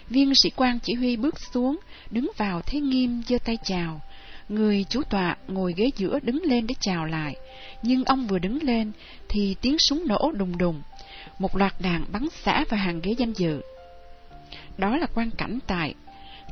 Viên 0.09 0.33
sĩ 0.35 0.51
quan 0.57 0.79
chỉ 0.83 0.95
huy 0.95 1.17
bước 1.17 1.35
xuống, 1.53 1.77
đứng 2.11 2.31
vào 2.37 2.63
thế 2.67 2.81
nghiêm 2.81 3.23
giơ 3.29 3.39
tay 3.45 3.59
chào. 3.65 4.01
Người 4.49 4.85
chủ 4.89 5.03
tọa 5.03 5.37
ngồi 5.49 5.75
ghế 5.77 5.91
giữa 5.97 6.19
đứng 6.23 6.43
lên 6.43 6.67
để 6.67 6.75
chào 6.81 7.05
lại. 7.05 7.37
Nhưng 7.83 8.05
ông 8.05 8.27
vừa 8.27 8.39
đứng 8.39 8.63
lên 8.63 8.93
thì 9.29 9.57
tiếng 9.61 9.79
súng 9.79 10.07
nổ 10.07 10.33
đùng 10.33 10.59
đùng 10.59 10.83
một 11.39 11.57
loạt 11.57 11.75
đạn 11.81 12.05
bắn 12.13 12.29
xả 12.45 12.65
vào 12.69 12.81
hàng 12.81 13.01
ghế 13.03 13.15
danh 13.19 13.33
dự. 13.33 13.61
Đó 14.79 14.97
là 14.97 15.07
quan 15.15 15.31
cảnh 15.31 15.59
tại 15.67 15.95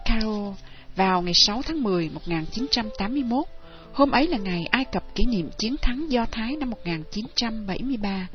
Cairo 0.05 0.55
vào 0.97 1.23
ngày 1.23 1.35
6 1.35 1.63
tháng 1.63 1.83
10 1.83 2.09
1981. 2.09 3.45
Hôm 3.93 4.11
ấy 4.11 4.27
là 4.27 4.39
ngày 4.39 4.67
Ai 4.71 4.85
Cập 4.85 5.15
kỷ 5.15 5.25
niệm 5.25 5.51
chiến 5.59 5.77
thắng 5.83 6.13
Do 6.13 6.27
Thái 6.33 6.57
năm 6.57 6.71
1973. 6.71 8.29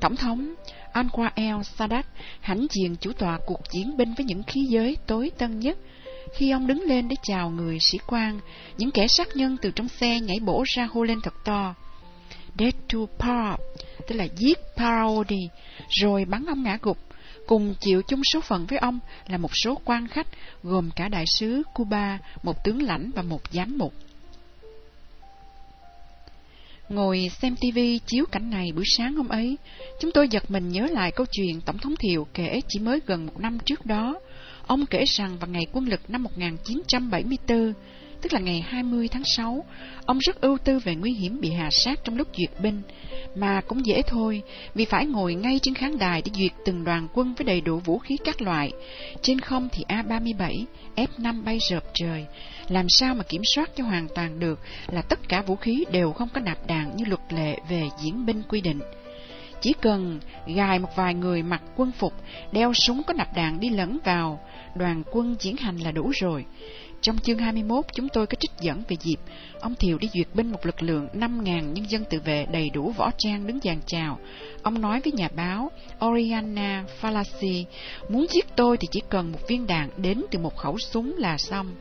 Tổng 0.00 0.16
thống 0.16 0.54
Anwar 0.92 1.30
el 1.34 1.62
Sadat 1.62 2.06
hãnh 2.40 2.66
diện 2.70 2.96
chủ 2.96 3.12
tọa 3.12 3.38
cuộc 3.46 3.60
chiến 3.70 3.96
binh 3.96 4.14
với 4.14 4.26
những 4.26 4.42
khí 4.42 4.60
giới 4.68 4.96
tối 5.06 5.30
tân 5.38 5.60
nhất. 5.60 5.78
Khi 6.34 6.50
ông 6.50 6.66
đứng 6.66 6.82
lên 6.82 7.08
để 7.08 7.16
chào 7.22 7.50
người 7.50 7.78
sĩ 7.80 7.98
quan, 8.06 8.40
những 8.78 8.90
kẻ 8.90 9.06
sát 9.08 9.36
nhân 9.36 9.56
từ 9.62 9.70
trong 9.70 9.88
xe 9.88 10.20
nhảy 10.20 10.40
bổ 10.40 10.64
ra 10.66 10.88
hô 10.92 11.02
lên 11.02 11.20
thật 11.22 11.34
to. 11.44 11.74
Death 12.58 12.76
to 12.92 12.98
Power, 13.18 13.56
tức 14.08 14.14
là 14.14 14.26
giết 14.36 14.58
Parody, 14.76 15.48
rồi 15.88 16.24
bắn 16.24 16.44
ông 16.46 16.62
ngã 16.62 16.78
gục. 16.82 16.98
Cùng 17.46 17.74
chịu 17.80 18.02
chung 18.02 18.24
số 18.24 18.40
phận 18.40 18.66
với 18.66 18.78
ông 18.78 18.98
là 19.28 19.38
một 19.38 19.50
số 19.64 19.78
quan 19.84 20.08
khách, 20.08 20.26
gồm 20.62 20.90
cả 20.96 21.08
đại 21.08 21.24
sứ 21.38 21.62
Cuba, 21.74 22.18
một 22.42 22.64
tướng 22.64 22.82
lãnh 22.82 23.10
và 23.14 23.22
một 23.22 23.40
giám 23.52 23.78
mục. 23.78 23.94
Ngồi 26.88 27.30
xem 27.42 27.56
TV 27.56 27.78
chiếu 28.06 28.24
cảnh 28.32 28.50
này 28.50 28.66
buổi 28.74 28.84
sáng 28.86 29.14
hôm 29.14 29.28
ấy, 29.28 29.58
chúng 30.00 30.12
tôi 30.12 30.28
giật 30.28 30.50
mình 30.50 30.68
nhớ 30.68 30.86
lại 30.90 31.10
câu 31.10 31.26
chuyện 31.32 31.60
Tổng 31.60 31.78
thống 31.78 31.96
Thiệu 31.96 32.26
kể 32.34 32.60
chỉ 32.68 32.80
mới 32.80 33.00
gần 33.06 33.26
một 33.26 33.40
năm 33.40 33.58
trước 33.64 33.86
đó. 33.86 34.20
Ông 34.66 34.86
kể 34.86 35.04
rằng 35.06 35.36
vào 35.40 35.50
ngày 35.50 35.62
quân 35.72 35.88
lực 35.88 36.10
năm 36.10 36.22
1974, 36.22 37.72
tức 38.22 38.32
là 38.32 38.40
ngày 38.40 38.60
20 38.60 39.08
tháng 39.08 39.24
6, 39.24 39.64
ông 40.06 40.18
rất 40.18 40.40
ưu 40.40 40.58
tư 40.58 40.78
về 40.78 40.94
nguy 40.94 41.12
hiểm 41.12 41.40
bị 41.40 41.50
hạ 41.50 41.68
sát 41.70 42.04
trong 42.04 42.16
lúc 42.16 42.28
duyệt 42.36 42.50
binh, 42.62 42.82
mà 43.34 43.60
cũng 43.60 43.86
dễ 43.86 44.02
thôi, 44.06 44.42
vì 44.74 44.84
phải 44.84 45.06
ngồi 45.06 45.34
ngay 45.34 45.58
trên 45.62 45.74
khán 45.74 45.98
đài 45.98 46.22
để 46.22 46.32
duyệt 46.34 46.52
từng 46.64 46.84
đoàn 46.84 47.08
quân 47.14 47.34
với 47.34 47.44
đầy 47.44 47.60
đủ 47.60 47.78
vũ 47.78 47.98
khí 47.98 48.16
các 48.24 48.42
loại. 48.42 48.72
Trên 49.22 49.40
không 49.40 49.68
thì 49.72 49.84
A-37, 49.88 50.64
F-5 50.96 51.44
bay 51.44 51.58
rợp 51.70 51.84
trời, 51.94 52.26
làm 52.68 52.88
sao 52.88 53.14
mà 53.14 53.22
kiểm 53.22 53.42
soát 53.44 53.70
cho 53.76 53.84
hoàn 53.84 54.08
toàn 54.14 54.40
được 54.40 54.60
là 54.88 55.02
tất 55.02 55.28
cả 55.28 55.42
vũ 55.42 55.56
khí 55.56 55.84
đều 55.92 56.12
không 56.12 56.28
có 56.34 56.40
nạp 56.40 56.66
đạn 56.66 56.96
như 56.96 57.04
luật 57.04 57.20
lệ 57.30 57.58
về 57.68 57.88
diễn 58.02 58.26
binh 58.26 58.42
quy 58.48 58.60
định. 58.60 58.80
Chỉ 59.60 59.72
cần 59.80 60.20
gài 60.46 60.78
một 60.78 60.88
vài 60.96 61.14
người 61.14 61.42
mặc 61.42 61.62
quân 61.76 61.92
phục, 61.92 62.12
đeo 62.52 62.74
súng 62.74 63.02
có 63.02 63.14
nạp 63.14 63.34
đạn 63.34 63.60
đi 63.60 63.68
lẫn 63.68 63.98
vào, 64.04 64.40
đoàn 64.74 65.02
quân 65.12 65.36
diễn 65.40 65.56
hành 65.56 65.76
là 65.76 65.92
đủ 65.92 66.10
rồi. 66.20 66.44
Trong 67.02 67.18
chương 67.18 67.38
21, 67.38 67.84
chúng 67.92 68.08
tôi 68.08 68.26
có 68.26 68.34
trích 68.40 68.50
dẫn 68.60 68.82
về 68.88 68.96
dịp 69.00 69.16
ông 69.60 69.74
Thiều 69.74 69.98
đi 69.98 70.08
duyệt 70.14 70.26
binh 70.34 70.50
một 70.50 70.66
lực 70.66 70.82
lượng 70.82 71.08
5.000 71.14 71.42
nhân 71.42 71.90
dân 71.90 72.04
tự 72.10 72.20
vệ 72.24 72.46
đầy 72.52 72.70
đủ 72.70 72.92
võ 72.96 73.10
trang 73.18 73.46
đứng 73.46 73.58
dàn 73.62 73.80
chào. 73.86 74.18
Ông 74.62 74.80
nói 74.80 75.00
với 75.04 75.12
nhà 75.12 75.28
báo 75.36 75.70
Oriana 76.06 76.84
Falasi, 77.00 77.64
muốn 78.08 78.26
giết 78.30 78.46
tôi 78.56 78.76
thì 78.76 78.88
chỉ 78.90 79.02
cần 79.08 79.32
một 79.32 79.38
viên 79.48 79.66
đạn 79.66 79.90
đến 79.96 80.24
từ 80.30 80.38
một 80.38 80.56
khẩu 80.56 80.78
súng 80.78 81.14
là 81.18 81.38
xong. 81.38 81.74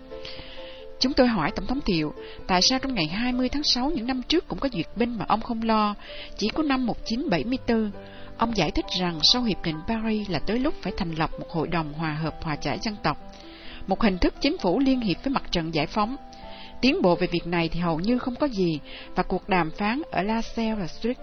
Chúng 1.00 1.14
tôi 1.14 1.28
hỏi 1.28 1.52
Tổng 1.56 1.68
thống 1.68 1.82
Thiệu, 1.86 2.14
tại 2.48 2.62
sao 2.62 2.80
trong 2.80 2.94
ngày 2.94 3.06
20 3.06 3.50
tháng 3.50 3.64
6 3.64 3.90
những 3.90 4.08
năm 4.08 4.22
trước 4.28 4.48
cũng 4.48 4.60
có 4.60 4.70
duyệt 4.74 4.88
binh 4.96 5.18
mà 5.18 5.26
ông 5.28 5.42
không 5.42 5.64
lo, 5.64 5.96
chỉ 6.38 6.50
có 6.50 6.64
năm 6.64 6.86
1974. 6.86 7.92
Ông 8.38 8.58
giải 8.58 8.72
thích 8.72 8.86
rằng 9.00 9.20
sau 9.24 9.44
Hiệp 9.44 9.64
định 9.64 9.78
Paris 9.88 10.30
là 10.30 10.40
tới 10.40 10.60
lúc 10.60 10.74
phải 10.82 10.94
thành 10.98 11.12
lập 11.12 11.30
một 11.40 11.50
hội 11.50 11.68
đồng 11.68 11.94
hòa 11.94 12.14
hợp 12.14 12.36
hòa 12.42 12.58
giải 12.62 12.78
dân 12.82 12.96
tộc 13.04 13.18
một 13.90 14.02
hình 14.02 14.18
thức 14.18 14.34
chính 14.42 14.58
phủ 14.58 14.80
liên 14.80 15.02
hiệp 15.02 15.24
với 15.24 15.34
mặt 15.34 15.44
trận 15.52 15.74
giải 15.74 15.88
phóng. 15.88 16.16
Tiến 16.82 17.02
bộ 17.02 17.16
về 17.16 17.28
việc 17.28 17.48
này 17.48 17.70
thì 17.70 17.80
hầu 17.80 18.00
như 18.00 18.18
không 18.18 18.36
có 18.36 18.48
gì, 18.48 18.80
và 19.16 19.24
cuộc 19.24 19.50
đàm 19.50 19.72
phán 19.72 20.02
ở 20.12 20.22
La 20.22 20.42
Salle 20.42 20.88
Street 20.88 21.18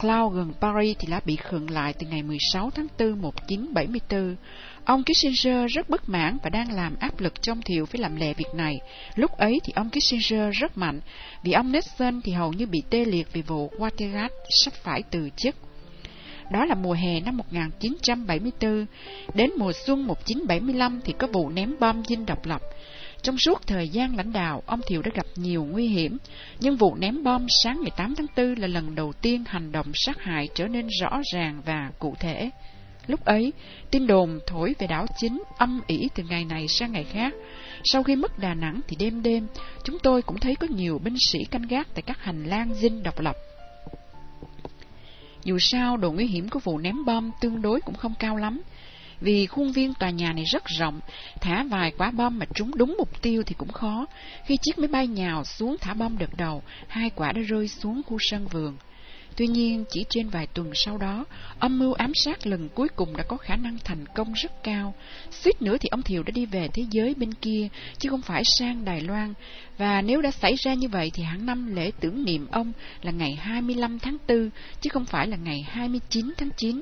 Cloud 0.00 0.34
gần 0.34 0.52
Paris 0.60 0.96
thì 0.98 1.08
đã 1.10 1.20
bị 1.24 1.36
khựng 1.36 1.70
lại 1.70 1.92
từ 1.92 2.06
ngày 2.06 2.22
16 2.22 2.70
tháng 2.70 2.86
4 2.98 3.22
1974. 3.22 4.36
Ông 4.84 5.02
Kissinger 5.04 5.66
rất 5.68 5.88
bất 5.88 6.08
mãn 6.08 6.38
và 6.42 6.50
đang 6.50 6.72
làm 6.72 6.96
áp 7.00 7.20
lực 7.20 7.42
trong 7.42 7.62
thiệu 7.62 7.86
phải 7.86 8.00
làm 8.00 8.16
lệ 8.16 8.34
việc 8.34 8.54
này. 8.54 8.74
Lúc 9.14 9.30
ấy 9.30 9.60
thì 9.64 9.72
ông 9.76 9.90
Kissinger 9.90 10.54
rất 10.60 10.78
mạnh, 10.78 11.00
vì 11.42 11.52
ông 11.52 11.72
Nixon 11.72 12.20
thì 12.24 12.32
hầu 12.32 12.52
như 12.52 12.66
bị 12.66 12.82
tê 12.90 13.04
liệt 13.04 13.32
vì 13.32 13.42
vụ 13.42 13.70
Watergate 13.78 14.28
sắp 14.64 14.74
phải 14.74 15.02
từ 15.10 15.28
chức. 15.36 15.54
Đó 16.52 16.64
là 16.64 16.74
mùa 16.74 16.92
hè 16.92 17.20
năm 17.20 17.36
1974. 17.36 18.86
Đến 19.34 19.50
mùa 19.58 19.72
xuân 19.86 20.06
1975 20.06 21.00
thì 21.04 21.12
có 21.18 21.26
vụ 21.26 21.50
ném 21.50 21.74
bom 21.80 22.02
dinh 22.04 22.26
độc 22.26 22.46
lập. 22.46 22.60
Trong 23.22 23.38
suốt 23.38 23.66
thời 23.66 23.88
gian 23.88 24.16
lãnh 24.16 24.32
đạo, 24.32 24.62
ông 24.66 24.80
Thiệu 24.86 25.02
đã 25.02 25.10
gặp 25.14 25.26
nhiều 25.36 25.64
nguy 25.64 25.88
hiểm, 25.88 26.18
nhưng 26.60 26.76
vụ 26.76 26.94
ném 26.94 27.24
bom 27.24 27.46
sáng 27.62 27.80
ngày 27.82 27.90
8 27.96 28.14
tháng 28.14 28.26
4 28.36 28.54
là 28.54 28.66
lần 28.66 28.94
đầu 28.94 29.12
tiên 29.12 29.44
hành 29.46 29.72
động 29.72 29.86
sát 29.94 30.20
hại 30.20 30.48
trở 30.54 30.66
nên 30.66 30.88
rõ 31.00 31.20
ràng 31.32 31.62
và 31.64 31.90
cụ 31.98 32.14
thể. 32.20 32.50
Lúc 33.06 33.24
ấy, 33.24 33.52
tin 33.90 34.06
đồn 34.06 34.38
thổi 34.46 34.74
về 34.78 34.86
đảo 34.86 35.06
chính 35.20 35.42
âm 35.58 35.80
ỉ 35.86 36.08
từ 36.14 36.22
ngày 36.22 36.44
này 36.44 36.68
sang 36.68 36.92
ngày 36.92 37.04
khác. 37.04 37.34
Sau 37.84 38.02
khi 38.02 38.16
mất 38.16 38.38
Đà 38.38 38.54
Nẵng 38.54 38.80
thì 38.88 38.96
đêm 38.98 39.22
đêm, 39.22 39.46
chúng 39.84 39.98
tôi 39.98 40.22
cũng 40.22 40.38
thấy 40.38 40.54
có 40.56 40.66
nhiều 40.70 40.98
binh 41.04 41.16
sĩ 41.18 41.44
canh 41.44 41.62
gác 41.62 41.88
tại 41.94 42.02
các 42.02 42.18
hành 42.24 42.44
lang 42.44 42.74
dinh 42.74 43.02
độc 43.02 43.20
lập. 43.20 43.36
Dù 45.44 45.58
sao, 45.60 45.96
độ 45.96 46.12
nguy 46.12 46.26
hiểm 46.26 46.48
của 46.48 46.58
vụ 46.58 46.78
ném 46.78 47.04
bom 47.04 47.30
tương 47.40 47.62
đối 47.62 47.80
cũng 47.80 47.94
không 47.94 48.14
cao 48.18 48.36
lắm, 48.36 48.62
vì 49.20 49.46
khuôn 49.46 49.72
viên 49.72 49.94
tòa 49.94 50.10
nhà 50.10 50.32
này 50.32 50.44
rất 50.44 50.64
rộng, 50.64 51.00
thả 51.40 51.64
vài 51.70 51.92
quả 51.98 52.10
bom 52.10 52.38
mà 52.38 52.46
trúng 52.54 52.70
đúng 52.76 52.94
mục 52.98 53.22
tiêu 53.22 53.42
thì 53.46 53.54
cũng 53.58 53.72
khó. 53.72 54.06
Khi 54.44 54.56
chiếc 54.62 54.78
máy 54.78 54.88
bay 54.88 55.06
nhào 55.06 55.44
xuống 55.44 55.76
thả 55.80 55.94
bom 55.94 56.18
đợt 56.18 56.36
đầu, 56.36 56.62
hai 56.88 57.10
quả 57.10 57.32
đã 57.32 57.40
rơi 57.40 57.68
xuống 57.68 58.02
khu 58.06 58.18
sân 58.20 58.46
vườn. 58.46 58.76
Tuy 59.36 59.46
nhiên, 59.46 59.84
chỉ 59.90 60.04
trên 60.08 60.28
vài 60.28 60.46
tuần 60.46 60.70
sau 60.74 60.98
đó, 60.98 61.24
âm 61.58 61.78
mưu 61.78 61.92
ám 61.92 62.12
sát 62.14 62.46
lần 62.46 62.68
cuối 62.68 62.88
cùng 62.96 63.16
đã 63.16 63.22
có 63.22 63.36
khả 63.36 63.56
năng 63.56 63.78
thành 63.84 64.06
công 64.14 64.32
rất 64.32 64.62
cao. 64.62 64.94
Suýt 65.30 65.62
nữa 65.62 65.76
thì 65.80 65.88
ông 65.88 66.02
Thiều 66.02 66.22
đã 66.22 66.30
đi 66.30 66.46
về 66.46 66.68
thế 66.74 66.84
giới 66.90 67.14
bên 67.14 67.34
kia, 67.34 67.68
chứ 67.98 68.08
không 68.08 68.22
phải 68.22 68.42
sang 68.58 68.84
Đài 68.84 69.00
Loan. 69.00 69.34
Và 69.78 70.02
nếu 70.02 70.20
đã 70.20 70.30
xảy 70.30 70.54
ra 70.54 70.74
như 70.74 70.88
vậy 70.88 71.10
thì 71.14 71.22
hàng 71.22 71.46
năm 71.46 71.74
lễ 71.74 71.90
tưởng 72.00 72.24
niệm 72.24 72.46
ông 72.50 72.72
là 73.02 73.12
ngày 73.12 73.34
25 73.34 73.98
tháng 73.98 74.16
4, 74.28 74.50
chứ 74.80 74.90
không 74.92 75.04
phải 75.04 75.26
là 75.26 75.36
ngày 75.36 75.62
29 75.68 76.32
tháng 76.36 76.50
9. 76.56 76.80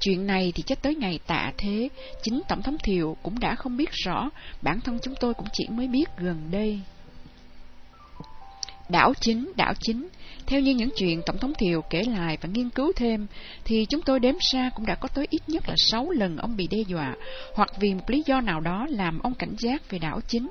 Chuyện 0.00 0.26
này 0.26 0.52
thì 0.54 0.62
chắc 0.66 0.82
tới 0.82 0.94
ngày 0.94 1.20
tạ 1.26 1.52
thế, 1.58 1.88
chính 2.22 2.42
Tổng 2.48 2.62
thống 2.62 2.76
Thiệu 2.84 3.16
cũng 3.22 3.40
đã 3.40 3.54
không 3.54 3.76
biết 3.76 3.90
rõ, 3.92 4.30
bản 4.62 4.80
thân 4.80 4.98
chúng 5.02 5.14
tôi 5.20 5.34
cũng 5.34 5.46
chỉ 5.52 5.68
mới 5.68 5.88
biết 5.88 6.04
gần 6.18 6.50
đây. 6.50 6.80
Đảo 8.88 9.12
chính, 9.20 9.52
đảo 9.56 9.74
chính, 9.80 10.08
theo 10.46 10.60
như 10.60 10.74
những 10.74 10.90
chuyện 10.96 11.22
Tổng 11.26 11.38
thống 11.38 11.52
Thiều 11.58 11.82
kể 11.90 12.02
lại 12.02 12.38
và 12.40 12.48
nghiên 12.52 12.70
cứu 12.70 12.92
thêm, 12.96 13.26
thì 13.64 13.86
chúng 13.88 14.02
tôi 14.02 14.20
đếm 14.20 14.34
ra 14.52 14.70
cũng 14.74 14.86
đã 14.86 14.94
có 14.94 15.08
tới 15.14 15.26
ít 15.30 15.42
nhất 15.46 15.68
là 15.68 15.74
6 15.76 16.10
lần 16.10 16.36
ông 16.36 16.56
bị 16.56 16.68
đe 16.70 16.78
dọa, 16.86 17.14
hoặc 17.54 17.68
vì 17.80 17.94
một 17.94 18.10
lý 18.10 18.22
do 18.26 18.40
nào 18.40 18.60
đó 18.60 18.86
làm 18.90 19.18
ông 19.18 19.34
cảnh 19.34 19.54
giác 19.58 19.90
về 19.90 19.98
đảo 19.98 20.20
chính. 20.28 20.48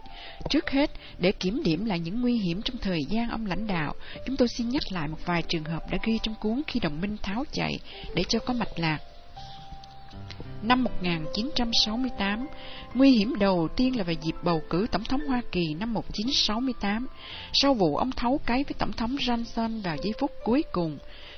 Trước 0.49 0.69
hết, 0.69 0.91
để 1.17 1.31
kiểm 1.31 1.63
điểm 1.63 1.85
lại 1.85 1.99
những 1.99 2.21
nguy 2.21 2.37
hiểm 2.37 2.61
trong 2.61 2.77
thời 2.77 2.99
gian 3.09 3.29
ông 3.29 3.45
lãnh 3.45 3.67
đạo, 3.67 3.93
chúng 4.25 4.37
tôi 4.37 4.47
xin 4.47 4.69
nhắc 4.69 4.83
lại 4.91 5.07
một 5.07 5.19
vài 5.25 5.43
trường 5.47 5.63
hợp 5.63 5.91
đã 5.91 5.97
ghi 6.03 6.19
trong 6.23 6.35
cuốn 6.41 6.61
khi 6.67 6.79
đồng 6.79 7.01
minh 7.01 7.17
tháo 7.21 7.43
chạy, 7.51 7.79
để 8.15 8.23
cho 8.29 8.39
có 8.39 8.53
mạch 8.53 8.79
lạc. 8.79 8.99
Năm 10.63 10.83
1968, 10.83 12.47
nguy 12.93 13.11
hiểm 13.11 13.35
đầu 13.39 13.67
tiên 13.75 13.97
là 13.97 14.03
về 14.03 14.15
dịp 14.21 14.35
bầu 14.43 14.61
cử 14.69 14.87
tổng 14.91 15.03
thống 15.03 15.21
Hoa 15.27 15.41
Kỳ 15.51 15.73
năm 15.79 15.93
1968, 15.93 17.07
sau 17.53 17.73
vụ 17.73 17.95
ông 17.95 18.11
thấu 18.11 18.39
cái 18.45 18.63
với 18.63 18.73
tổng 18.77 18.91
thống 18.91 19.15
Johnson 19.15 19.81
vào 19.81 19.95
giây 20.03 20.13
phút 20.19 20.31
cuối 20.43 20.63
cùng, 20.71 20.97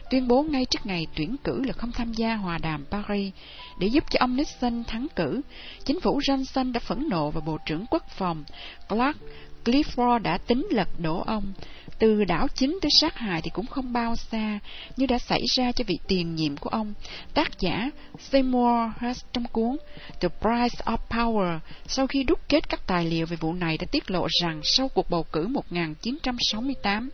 tuyên 0.09 0.27
bố 0.27 0.43
ngay 0.43 0.65
trước 0.65 0.85
ngày 0.85 1.07
tuyển 1.15 1.35
cử 1.43 1.61
là 1.65 1.73
không 1.73 1.91
tham 1.91 2.13
gia 2.13 2.35
hòa 2.35 2.57
đàm 2.57 2.85
Paris. 2.91 3.33
Để 3.79 3.87
giúp 3.87 4.03
cho 4.09 4.17
ông 4.19 4.35
Nixon 4.35 4.83
thắng 4.83 5.07
cử, 5.15 5.41
chính 5.85 5.99
phủ 5.99 6.19
Johnson 6.19 6.71
đã 6.71 6.79
phẫn 6.79 7.09
nộ 7.09 7.31
và 7.31 7.41
Bộ 7.45 7.57
trưởng 7.65 7.85
Quốc 7.89 8.03
phòng 8.09 8.43
Clark 8.89 9.17
Clifford 9.65 10.19
đã 10.19 10.37
tính 10.37 10.67
lật 10.71 10.89
đổ 10.99 11.23
ông. 11.27 11.53
Từ 11.99 12.23
đảo 12.23 12.47
chính 12.55 12.79
tới 12.81 12.89
sát 13.01 13.17
hại 13.17 13.41
thì 13.41 13.49
cũng 13.53 13.65
không 13.67 13.93
bao 13.93 14.15
xa, 14.15 14.59
như 14.97 15.05
đã 15.05 15.19
xảy 15.19 15.41
ra 15.55 15.71
cho 15.71 15.83
vị 15.87 15.99
tiền 16.07 16.35
nhiệm 16.35 16.57
của 16.57 16.69
ông. 16.69 16.93
Tác 17.33 17.59
giả 17.59 17.89
Seymour 18.19 18.91
Hersh 18.99 19.25
trong 19.33 19.45
cuốn 19.45 19.77
The 20.21 20.29
Price 20.41 20.85
of 20.85 20.97
Power, 21.09 21.59
sau 21.87 22.07
khi 22.07 22.23
đúc 22.23 22.39
kết 22.49 22.69
các 22.69 22.87
tài 22.87 23.05
liệu 23.05 23.25
về 23.25 23.37
vụ 23.37 23.53
này 23.53 23.77
đã 23.77 23.85
tiết 23.91 24.11
lộ 24.11 24.27
rằng 24.41 24.61
sau 24.63 24.89
cuộc 24.89 25.09
bầu 25.09 25.25
cử 25.31 25.47
1968, 25.47 27.09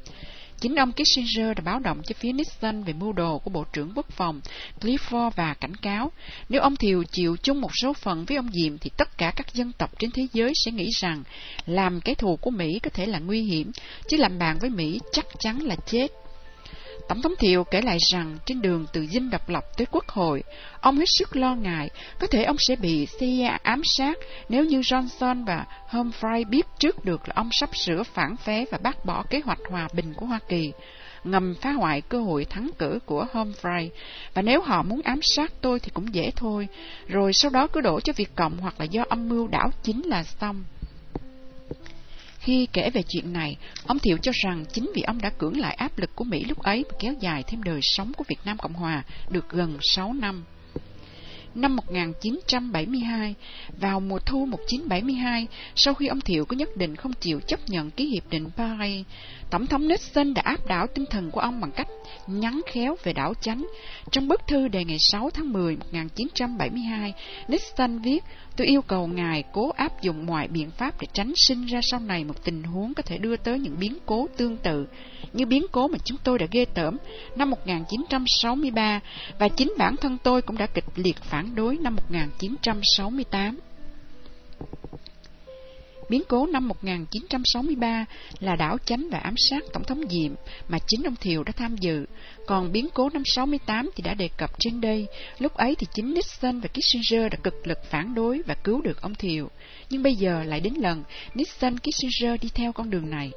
Chính 0.62 0.76
ông 0.76 0.92
Kissinger 0.92 1.58
đã 1.58 1.64
báo 1.64 1.80
động 1.80 2.02
cho 2.04 2.16
phía 2.20 2.32
Nixon 2.32 2.84
về 2.84 2.94
mưu 2.94 3.14
đồ 3.14 3.40
của 3.40 3.50
Bộ 3.50 3.64
trưởng 3.74 3.92
Quốc 3.96 4.10
phòng 4.10 4.42
Clifford 4.82 5.30
và 5.36 5.54
cảnh 5.54 5.76
cáo, 5.76 6.12
nếu 6.50 6.62
ông 6.62 6.76
Thiều 6.76 7.04
chịu 7.04 7.36
chung 7.44 7.62
một 7.62 7.72
số 7.82 7.94
phận 7.94 8.26
với 8.26 8.38
ông 8.38 8.50
Diệm 8.52 8.78
thì 8.78 8.90
tất 8.98 9.18
cả 9.18 9.34
các 9.36 9.54
dân 9.54 9.72
tộc 9.78 10.00
trên 10.00 10.12
thế 10.12 10.28
giới 10.34 10.54
sẽ 10.66 10.72
nghĩ 10.72 10.90
rằng 11.00 11.24
làm 11.66 12.02
cái 12.02 12.16
thù 12.16 12.36
của 12.36 12.52
Mỹ 12.52 12.80
có 12.84 12.90
thể 12.94 13.06
là 13.06 13.20
nguy 13.20 13.42
hiểm, 13.42 13.72
chứ 14.08 14.18
làm 14.18 14.40
bạn 14.40 14.58
với 14.60 14.70
Mỹ 14.70 15.00
chắc 15.12 15.26
chắn 15.40 15.60
là 15.60 15.76
chết. 15.86 16.08
Tổng 17.12 17.22
thống 17.22 17.36
Thiệu 17.40 17.64
kể 17.64 17.82
lại 17.82 17.98
rằng 18.12 18.38
trên 18.46 18.62
đường 18.62 18.86
từ 18.94 19.06
dinh 19.06 19.30
độc 19.30 19.50
lập 19.50 19.64
tới 19.78 19.88
quốc 19.92 20.10
hội, 20.10 20.44
ông 20.82 20.98
hết 20.98 21.06
sức 21.08 21.36
lo 21.36 21.56
ngại 21.56 21.90
có 22.20 22.28
thể 22.28 22.44
ông 22.44 22.56
sẽ 22.60 22.76
bị 22.76 23.08
CIA 23.20 23.58
ám 23.64 23.82
sát 23.84 24.18
nếu 24.50 24.66
như 24.66 24.80
Johnson 24.80 25.46
và 25.46 25.66
Humphrey 25.88 26.44
biết 26.44 26.66
trước 26.80 27.06
được 27.06 27.22
là 27.28 27.34
ông 27.36 27.50
sắp 27.52 27.70
sửa 27.76 28.04
phản 28.04 28.38
phế 28.38 28.66
và 28.72 28.78
bác 28.78 29.06
bỏ 29.06 29.24
kế 29.30 29.40
hoạch 29.46 29.60
hòa 29.70 29.88
bình 29.94 30.14
của 30.14 30.26
Hoa 30.26 30.40
Kỳ 30.50 30.72
ngầm 31.24 31.56
phá 31.62 31.72
hoại 31.72 32.02
cơ 32.02 32.22
hội 32.22 32.46
thắng 32.46 32.70
cử 32.80 33.00
của 33.06 33.26
Humphrey. 33.34 33.90
Và 34.34 34.42
nếu 34.42 34.62
họ 34.62 34.84
muốn 34.84 35.02
ám 35.02 35.20
sát 35.22 35.52
tôi 35.62 35.80
thì 35.80 35.92
cũng 35.94 36.14
dễ 36.14 36.32
thôi, 36.36 36.68
rồi 37.08 37.34
sau 37.34 37.52
đó 37.52 37.68
cứ 37.68 37.82
đổ 37.82 38.00
cho 38.00 38.14
Việt 38.16 38.36
Cộng 38.36 38.58
hoặc 38.58 38.76
là 38.80 38.86
do 38.86 39.04
âm 39.10 39.30
mưu 39.30 39.48
đảo 39.48 39.70
chính 39.84 40.02
là 40.02 40.24
xong. 40.24 40.64
Khi 42.42 42.68
kể 42.74 42.90
về 42.90 43.04
chuyện 43.08 43.34
này, 43.34 43.58
ông 43.88 44.00
Thiệu 44.00 44.18
cho 44.18 44.32
rằng 44.44 44.66
chính 44.74 44.92
vì 44.96 45.02
ông 45.02 45.22
đã 45.22 45.30
cưỡng 45.30 45.60
lại 45.60 45.74
áp 45.74 46.00
lực 46.00 46.16
của 46.16 46.24
Mỹ 46.24 46.44
lúc 46.44 46.60
ấy 46.60 46.86
và 46.90 46.96
kéo 47.00 47.14
dài 47.20 47.44
thêm 47.48 47.64
đời 47.64 47.80
sống 47.82 48.14
của 48.18 48.24
Việt 48.28 48.40
Nam 48.46 48.58
Cộng 48.58 48.74
Hòa 48.74 49.04
được 49.30 49.50
gần 49.50 49.78
6 49.82 50.14
năm. 50.14 50.44
Năm 51.56 51.76
1972, 51.76 53.36
vào 53.80 54.00
mùa 54.00 54.20
thu 54.20 54.46
1972, 54.46 55.48
sau 55.76 55.94
khi 55.94 56.08
ông 56.08 56.22
Thiệu 56.22 56.46
có 56.46 56.56
nhất 56.56 56.78
định 56.78 56.96
không 56.96 57.14
chịu 57.14 57.40
chấp 57.48 57.60
nhận 57.68 57.92
ký 57.92 58.08
hiệp 58.08 58.30
định 58.30 58.50
Paris, 58.58 59.06
Tổng 59.50 59.68
thống 59.68 59.88
Nixon 59.88 60.34
đã 60.34 60.42
áp 60.42 60.68
đảo 60.68 60.88
tinh 60.96 61.06
thần 61.06 61.32
của 61.32 61.42
ông 61.42 61.62
bằng 61.62 61.72
cách 61.72 61.88
nhắn 62.28 62.62
khéo 62.72 62.96
về 63.04 63.14
đảo 63.14 63.34
chánh. 63.42 63.68
Trong 64.12 64.28
bức 64.28 64.42
thư 64.48 64.68
đề 64.68 64.84
ngày 64.84 64.98
6 65.00 65.30
tháng 65.30 65.54
10 65.54 65.76
1972, 65.76 67.14
Nixon 67.48 68.00
viết, 68.00 68.24
tôi 68.56 68.68
yêu 68.68 68.82
cầu 68.82 69.08
ngài 69.08 69.44
cố 69.54 69.70
áp 69.70 70.02
dụng 70.02 70.26
mọi 70.26 70.48
biện 70.48 70.72
pháp 70.72 71.02
để 71.02 71.08
tránh 71.14 71.34
sinh 71.36 71.66
ra 71.66 71.80
sau 71.84 72.00
này 72.00 72.24
một 72.24 72.44
tình 72.44 72.64
huống 72.64 72.94
có 72.94 73.04
thể 73.04 73.18
đưa 73.18 73.36
tới 73.36 73.60
những 73.60 73.80
biến 73.80 73.98
cố 74.06 74.28
tương 74.38 74.58
tự, 74.58 74.88
như 75.34 75.46
biến 75.46 75.66
cố 75.72 75.88
mà 75.88 75.98
chúng 76.06 76.18
tôi 76.24 76.40
đã 76.40 76.46
ghê 76.52 76.66
tởm 76.66 76.98
năm 77.36 77.50
1963, 77.50 79.00
và 79.40 79.48
chính 79.48 79.74
bản 79.78 79.96
thân 79.98 80.18
tôi 80.24 80.42
cũng 80.42 80.58
đã 80.58 80.68
kịch 80.68 80.86
liệt 80.96 81.18
phản 81.22 81.56
đối 81.56 81.78
năm 81.78 81.96
1968. 81.96 83.60
Biến 86.10 86.24
cố 86.28 86.46
năm 86.46 86.68
1963 86.68 88.06
là 88.40 88.56
đảo 88.56 88.78
chánh 88.86 89.08
và 89.12 89.18
ám 89.18 89.34
sát 89.38 89.64
Tổng 89.74 89.84
thống 89.84 90.02
Diệm 90.10 90.32
mà 90.70 90.78
chính 90.88 91.04
ông 91.04 91.16
Thiều 91.16 91.44
đã 91.44 91.52
tham 91.52 91.76
dự. 91.76 92.06
Còn 92.52 92.72
biến 92.72 92.88
cố 92.94 93.10
năm 93.10 93.24
68 93.26 93.90
thì 93.96 94.04
đã 94.04 94.14
đề 94.14 94.30
cập 94.38 94.52
trên 94.60 94.82
đây. 94.82 95.08
Lúc 95.40 95.54
ấy 95.54 95.76
thì 95.76 95.88
chính 95.94 96.14
Nixon 96.14 96.60
và 96.60 96.70
Kissinger 96.74 97.32
đã 97.32 97.38
cực 97.44 97.68
lực 97.68 97.78
phản 97.90 98.16
đối 98.16 98.42
và 98.46 98.54
cứu 98.54 98.82
được 98.82 99.02
ông 99.02 99.16
thiệu 99.16 99.50
Nhưng 99.90 100.04
bây 100.04 100.16
giờ 100.16 100.44
lại 100.44 100.60
đến 100.60 100.74
lần 100.74 101.04
Nixon 101.34 101.76
Kissinger 101.80 102.42
đi 102.42 102.50
theo 102.56 102.72
con 102.72 102.90
đường 102.90 103.10
này. 103.10 103.32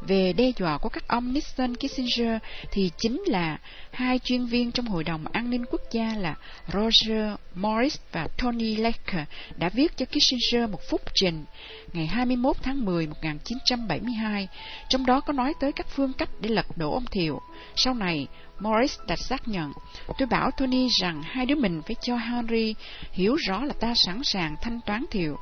Về 0.00 0.32
đe 0.32 0.52
dọa 0.58 0.78
của 0.78 0.88
các 0.88 1.08
ông 1.08 1.32
Nixon 1.32 1.74
Kissinger 1.76 2.36
thì 2.72 2.90
chính 2.98 3.22
là 3.26 3.58
hai 3.90 4.18
chuyên 4.18 4.46
viên 4.46 4.72
trong 4.72 4.86
Hội 4.86 5.04
đồng 5.04 5.24
An 5.32 5.50
ninh 5.50 5.64
Quốc 5.70 5.82
gia 5.90 6.14
là 6.14 6.34
Roger 6.72 7.34
Morris 7.54 7.98
và 8.12 8.28
Tony 8.38 8.76
Lake 8.76 9.26
đã 9.56 9.68
viết 9.68 9.96
cho 9.96 10.06
Kissinger 10.06 10.70
một 10.70 10.80
phúc 10.90 11.00
trình 11.14 11.44
ngày 11.92 12.06
21 12.06 12.56
tháng 12.62 12.84
10 12.84 13.06
1972, 13.06 14.48
trong 14.88 15.06
đó 15.06 15.20
có 15.20 15.32
nói 15.32 15.54
tới 15.60 15.72
các 15.72 15.86
phương 15.88 16.12
cách 16.12 16.28
để 16.40 16.48
lật 16.48 16.66
đổ 16.76 16.92
ông 16.92 17.06
Thiệu. 17.10 17.40
Sau 17.76 17.94
này, 17.94 18.26
Morris 18.60 18.98
đã 19.06 19.16
xác 19.16 19.48
nhận, 19.48 19.72
tôi 20.18 20.28
bảo 20.28 20.50
Tony 20.50 20.88
rằng 21.00 21.22
hai 21.22 21.46
đứa 21.46 21.54
mình 21.54 21.82
phải 21.86 21.96
cho 22.02 22.16
Henry 22.16 22.74
hiểu 23.12 23.34
rõ 23.34 23.64
là 23.64 23.74
ta 23.80 23.92
sẵn 23.94 24.20
sàng 24.24 24.56
thanh 24.62 24.80
toán 24.86 25.04
Thiệu. 25.10 25.36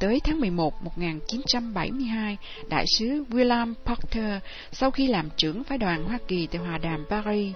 Tới 0.00 0.20
tháng 0.24 0.40
11 0.40 0.82
1972, 0.84 2.36
đại 2.68 2.84
sứ 2.98 3.24
William 3.30 3.74
Porter, 3.84 4.42
sau 4.72 4.90
khi 4.90 5.06
làm 5.06 5.28
trưởng 5.36 5.64
phái 5.64 5.78
đoàn 5.78 6.04
Hoa 6.04 6.18
Kỳ 6.28 6.46
tại 6.46 6.60
Hòa 6.60 6.78
đàm 6.78 7.04
Paris, 7.10 7.54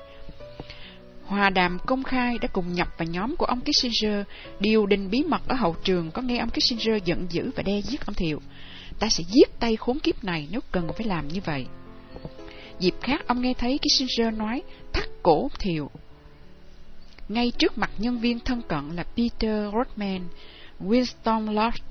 Hòa 1.27 1.51
đàm 1.51 1.79
công 1.87 2.03
khai 2.03 2.39
đã 2.39 2.49
cùng 2.53 2.73
nhập 2.73 2.89
vào 2.99 3.09
nhóm 3.09 3.37
của 3.37 3.47
ông 3.47 3.61
Kissinger, 3.61 4.23
điều 4.61 4.87
đình 4.87 5.11
bí 5.11 5.23
mật 5.23 5.49
ở 5.49 5.57
hậu 5.57 5.77
trường 5.85 6.11
có 6.11 6.23
nghe 6.23 6.39
ông 6.39 6.51
Kissinger 6.51 7.05
giận 7.05 7.27
dữ 7.31 7.51
và 7.57 7.63
đe 7.63 7.81
giết 7.81 8.07
ông 8.07 8.15
Thiệu. 8.15 8.41
Ta 8.99 9.09
sẽ 9.09 9.25
giết 9.35 9.61
tay 9.61 9.77
khốn 9.77 9.99
kiếp 9.99 10.25
này 10.25 10.49
nếu 10.51 10.61
cần 10.73 10.89
phải 10.97 11.07
làm 11.07 11.29
như 11.29 11.41
vậy. 11.45 11.67
Dịp 12.79 12.95
khác 13.01 13.27
ông 13.27 13.43
nghe 13.43 13.55
thấy 13.55 13.79
Kissinger 13.79 14.39
nói 14.39 14.63
thắt 14.93 15.05
cổ 15.23 15.43
ông 15.43 15.59
Thiệu. 15.59 15.91
Ngay 17.29 17.53
trước 17.59 17.79
mặt 17.79 17.91
nhân 17.99 18.19
viên 18.19 18.41
thân 18.41 18.63
cận 18.69 18.97
là 18.97 19.05
Peter 19.17 19.73
Rodman, 19.73 20.21
Winston 20.81 21.53
Lodge, 21.53 21.83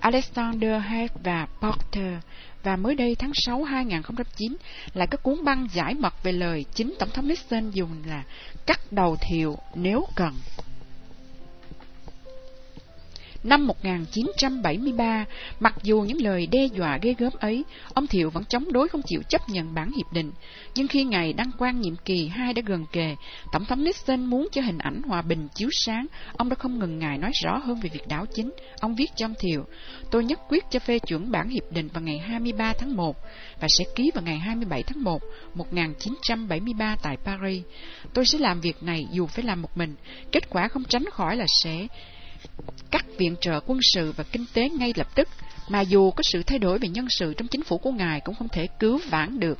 Alexander 0.00 0.82
Haig 0.82 1.08
và 1.24 1.46
Porter, 1.60 2.14
và 2.62 2.76
mới 2.76 2.94
đây 2.94 3.14
tháng 3.14 3.30
6 3.34 3.62
2009 3.62 4.56
lại 4.94 5.06
có 5.06 5.18
cuốn 5.18 5.44
băng 5.44 5.68
giải 5.72 5.94
mật 5.94 6.22
về 6.22 6.32
lời 6.32 6.64
chính 6.74 6.94
Tổng 6.98 7.10
thống 7.10 7.28
Nixon 7.28 7.70
dùng 7.70 7.90
là 8.06 8.24
cắt 8.70 8.92
đầu 8.92 9.16
thiệu 9.20 9.58
nếu 9.74 10.06
cần. 10.14 10.32
Năm 13.44 13.66
1973, 13.66 15.24
mặc 15.60 15.74
dù 15.82 16.00
những 16.00 16.20
lời 16.20 16.46
đe 16.46 16.66
dọa 16.66 16.98
ghê 17.02 17.14
gớm 17.18 17.32
ấy, 17.40 17.64
ông 17.94 18.06
Thiệu 18.06 18.30
vẫn 18.30 18.44
chống 18.44 18.72
đối 18.72 18.88
không 18.88 19.02
chịu 19.06 19.22
chấp 19.28 19.48
nhận 19.48 19.74
bản 19.74 19.92
hiệp 19.92 20.12
định. 20.12 20.32
Nhưng 20.74 20.88
khi 20.88 21.04
ngày 21.04 21.32
đăng 21.32 21.50
quang 21.58 21.80
nhiệm 21.80 21.96
kỳ 21.96 22.28
hai 22.28 22.52
đã 22.52 22.62
gần 22.66 22.86
kề, 22.92 23.16
Tổng 23.52 23.64
thống 23.64 23.84
Nixon 23.84 24.24
muốn 24.24 24.48
cho 24.52 24.62
hình 24.62 24.78
ảnh 24.78 25.02
hòa 25.02 25.22
bình 25.22 25.48
chiếu 25.54 25.68
sáng, 25.72 26.06
ông 26.36 26.48
đã 26.48 26.54
không 26.54 26.78
ngừng 26.78 26.98
ngại 26.98 27.18
nói 27.18 27.30
rõ 27.42 27.58
hơn 27.58 27.80
về 27.80 27.90
việc 27.92 28.08
đảo 28.08 28.26
chính. 28.34 28.50
Ông 28.80 28.94
viết 28.94 29.10
cho 29.16 29.26
ông 29.26 29.34
Thiệu, 29.40 29.64
tôi 30.10 30.24
nhất 30.24 30.40
quyết 30.48 30.64
cho 30.70 30.78
phê 30.78 30.98
chuẩn 30.98 31.30
bản 31.30 31.48
hiệp 31.48 31.72
định 31.72 31.88
vào 31.88 32.02
ngày 32.02 32.18
23 32.18 32.72
tháng 32.78 32.96
1 32.96 33.16
và 33.60 33.68
sẽ 33.78 33.84
ký 33.94 34.10
vào 34.14 34.24
ngày 34.24 34.38
27 34.38 34.82
tháng 34.82 35.04
1, 35.04 35.22
1973 35.54 36.96
tại 37.02 37.16
Paris. 37.24 37.62
Tôi 38.14 38.24
sẽ 38.26 38.38
làm 38.38 38.60
việc 38.60 38.82
này 38.82 39.06
dù 39.10 39.26
phải 39.26 39.44
làm 39.44 39.62
một 39.62 39.76
mình, 39.76 39.94
kết 40.32 40.50
quả 40.50 40.68
không 40.68 40.84
tránh 40.84 41.04
khỏi 41.12 41.36
là 41.36 41.46
sẽ 41.62 41.86
cắt 42.90 43.06
viện 43.18 43.36
trợ 43.40 43.60
quân 43.66 43.78
sự 43.82 44.12
và 44.16 44.24
kinh 44.32 44.44
tế 44.52 44.68
ngay 44.68 44.92
lập 44.96 45.14
tức, 45.14 45.28
mà 45.68 45.80
dù 45.80 46.10
có 46.10 46.22
sự 46.22 46.42
thay 46.42 46.58
đổi 46.58 46.78
về 46.78 46.88
nhân 46.88 47.06
sự 47.10 47.34
trong 47.34 47.48
chính 47.48 47.62
phủ 47.62 47.78
của 47.78 47.92
ngài 47.92 48.20
cũng 48.20 48.34
không 48.34 48.48
thể 48.48 48.66
cứu 48.66 49.00
vãn 49.10 49.40
được 49.40 49.58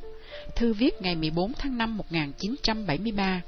thư 0.55 0.73
viết 0.73 1.01
ngày 1.01 1.15
14 1.15 1.53
tháng 1.53 1.77
5 1.77 1.97
1973. 1.97 3.41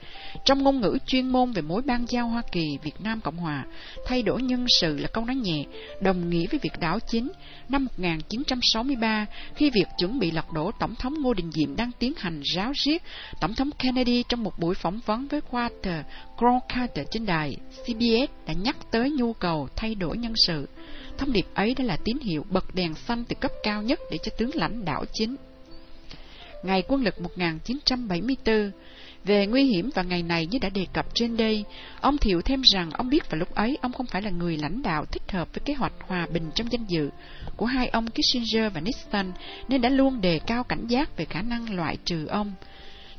Trong 0.45 0.63
ngôn 0.63 0.81
ngữ 0.81 0.97
chuyên 1.07 1.29
môn 1.29 1.51
về 1.51 1.61
mối 1.61 1.81
ban 1.81 2.05
giao 2.09 2.27
Hoa 2.27 2.41
Kỳ 2.51 2.77
Việt 2.83 3.01
Nam 3.01 3.21
Cộng 3.21 3.37
Hòa, 3.37 3.65
thay 4.05 4.21
đổi 4.21 4.41
nhân 4.41 4.65
sự 4.81 4.97
là 4.97 5.07
câu 5.13 5.25
nói 5.25 5.35
nhẹ, 5.35 5.63
đồng 6.01 6.29
nghĩa 6.29 6.45
với 6.51 6.59
việc 6.63 6.79
đảo 6.79 6.99
chính. 7.07 7.31
Năm 7.69 7.85
1963, 7.85 9.25
khi 9.55 9.69
việc 9.69 9.87
chuẩn 9.97 10.19
bị 10.19 10.31
lật 10.31 10.45
đổ 10.53 10.71
Tổng 10.79 10.95
thống 10.95 11.13
Ngô 11.21 11.33
Đình 11.33 11.51
Diệm 11.51 11.75
đang 11.75 11.91
tiến 11.99 12.13
hành 12.17 12.41
ráo 12.43 12.71
riết, 12.75 13.03
Tổng 13.41 13.55
thống 13.55 13.69
Kennedy 13.79 14.23
trong 14.29 14.43
một 14.43 14.59
buổi 14.59 14.75
phỏng 14.75 14.99
vấn 15.05 15.27
với 15.27 15.41
Walter 15.51 16.03
Cronkite 16.37 17.03
trên 17.11 17.25
đài 17.25 17.57
CBS 17.83 18.47
đã 18.47 18.53
nhắc 18.53 18.77
tới 18.91 19.11
nhu 19.11 19.33
cầu 19.33 19.67
thay 19.75 19.95
đổi 19.95 20.17
nhân 20.17 20.33
sự. 20.35 20.67
Thông 21.17 21.31
điệp 21.31 21.45
ấy 21.53 21.75
đã 21.75 21.83
là 21.83 21.97
tín 22.03 22.17
hiệu 22.21 22.45
bật 22.49 22.75
đèn 22.75 22.93
xanh 22.93 23.23
từ 23.23 23.35
cấp 23.35 23.51
cao 23.63 23.81
nhất 23.81 23.99
để 24.11 24.17
cho 24.23 24.31
tướng 24.37 24.51
lãnh 24.53 24.85
đảo 24.85 25.05
chính 25.13 25.35
ngày 26.63 26.83
quân 26.87 27.03
lực 27.03 27.21
1974. 27.21 28.71
Về 29.25 29.47
nguy 29.47 29.63
hiểm 29.63 29.89
và 29.95 30.03
ngày 30.03 30.23
này 30.23 30.45
như 30.45 30.59
đã 30.61 30.69
đề 30.69 30.85
cập 30.93 31.05
trên 31.15 31.37
đây, 31.37 31.63
ông 32.01 32.17
Thiệu 32.17 32.41
thêm 32.41 32.61
rằng 32.61 32.91
ông 32.91 33.09
biết 33.09 33.29
vào 33.29 33.39
lúc 33.39 33.55
ấy 33.55 33.77
ông 33.81 33.93
không 33.93 34.05
phải 34.05 34.21
là 34.21 34.29
người 34.29 34.57
lãnh 34.57 34.81
đạo 34.81 35.05
thích 35.05 35.31
hợp 35.31 35.47
với 35.53 35.61
kế 35.65 35.73
hoạch 35.73 35.93
hòa 36.07 36.27
bình 36.33 36.49
trong 36.55 36.71
danh 36.71 36.85
dự 36.87 37.09
của 37.57 37.65
hai 37.65 37.87
ông 37.87 38.05
Kissinger 38.07 38.73
và 38.73 38.81
Nixon, 38.81 39.31
nên 39.67 39.81
đã 39.81 39.89
luôn 39.89 40.21
đề 40.21 40.39
cao 40.47 40.63
cảnh 40.63 40.87
giác 40.87 41.17
về 41.17 41.25
khả 41.25 41.41
năng 41.41 41.75
loại 41.75 41.97
trừ 42.05 42.25
ông. 42.25 42.53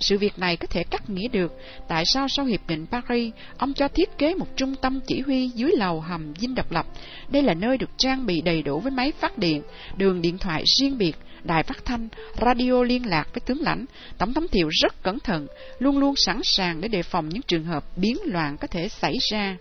Sự 0.01 0.19
việc 0.19 0.39
này 0.39 0.57
có 0.57 0.67
thể 0.67 0.85
cắt 0.85 1.11
nghĩa 1.11 1.29
được 1.29 1.53
tại 1.89 2.05
sao 2.07 2.29
sau 2.29 2.45
Hiệp 2.45 2.69
định 2.69 2.87
Paris, 2.87 3.33
ông 3.59 3.75
cho 3.75 3.89
thiết 3.89 4.19
kế 4.19 4.35
một 4.35 4.47
trung 4.57 4.75
tâm 4.83 5.01
chỉ 5.07 5.21
huy 5.21 5.49
dưới 5.49 5.71
lầu 5.77 6.01
hầm 6.01 6.35
dinh 6.37 6.55
độc 6.55 6.73
lập. 6.73 6.87
Đây 7.29 7.43
là 7.43 7.55
nơi 7.55 7.79
được 7.79 7.91
trang 7.97 8.27
bị 8.27 8.41
đầy 8.41 8.63
đủ 8.63 8.81
với 8.81 8.93
máy 8.93 9.13
phát 9.21 9.39
điện, 9.39 9.63
đường 9.97 10.23
điện 10.23 10.39
thoại 10.39 10.65
riêng 10.79 10.99
biệt, 10.99 11.17
đài 11.45 11.63
phát 11.63 11.85
thanh, 11.85 12.09
radio 12.41 12.83
liên 12.83 13.07
lạc 13.07 13.29
với 13.33 13.41
tướng 13.41 13.63
lãnh. 13.63 13.85
Tổng 14.19 14.35
thống 14.35 14.47
Thiệu 14.53 14.69
rất 14.83 15.03
cẩn 15.03 15.21
thận, 15.21 15.47
luôn 15.79 15.99
luôn 15.99 16.15
sẵn 16.17 16.41
sàng 16.43 16.81
để 16.81 16.89
đề 16.89 17.03
phòng 17.03 17.29
những 17.29 17.43
trường 17.43 17.65
hợp 17.65 17.85
biến 17.97 18.17
loạn 18.25 18.57
có 18.61 18.67
thể 18.67 18.89
xảy 18.89 19.15
ra. 19.31 19.57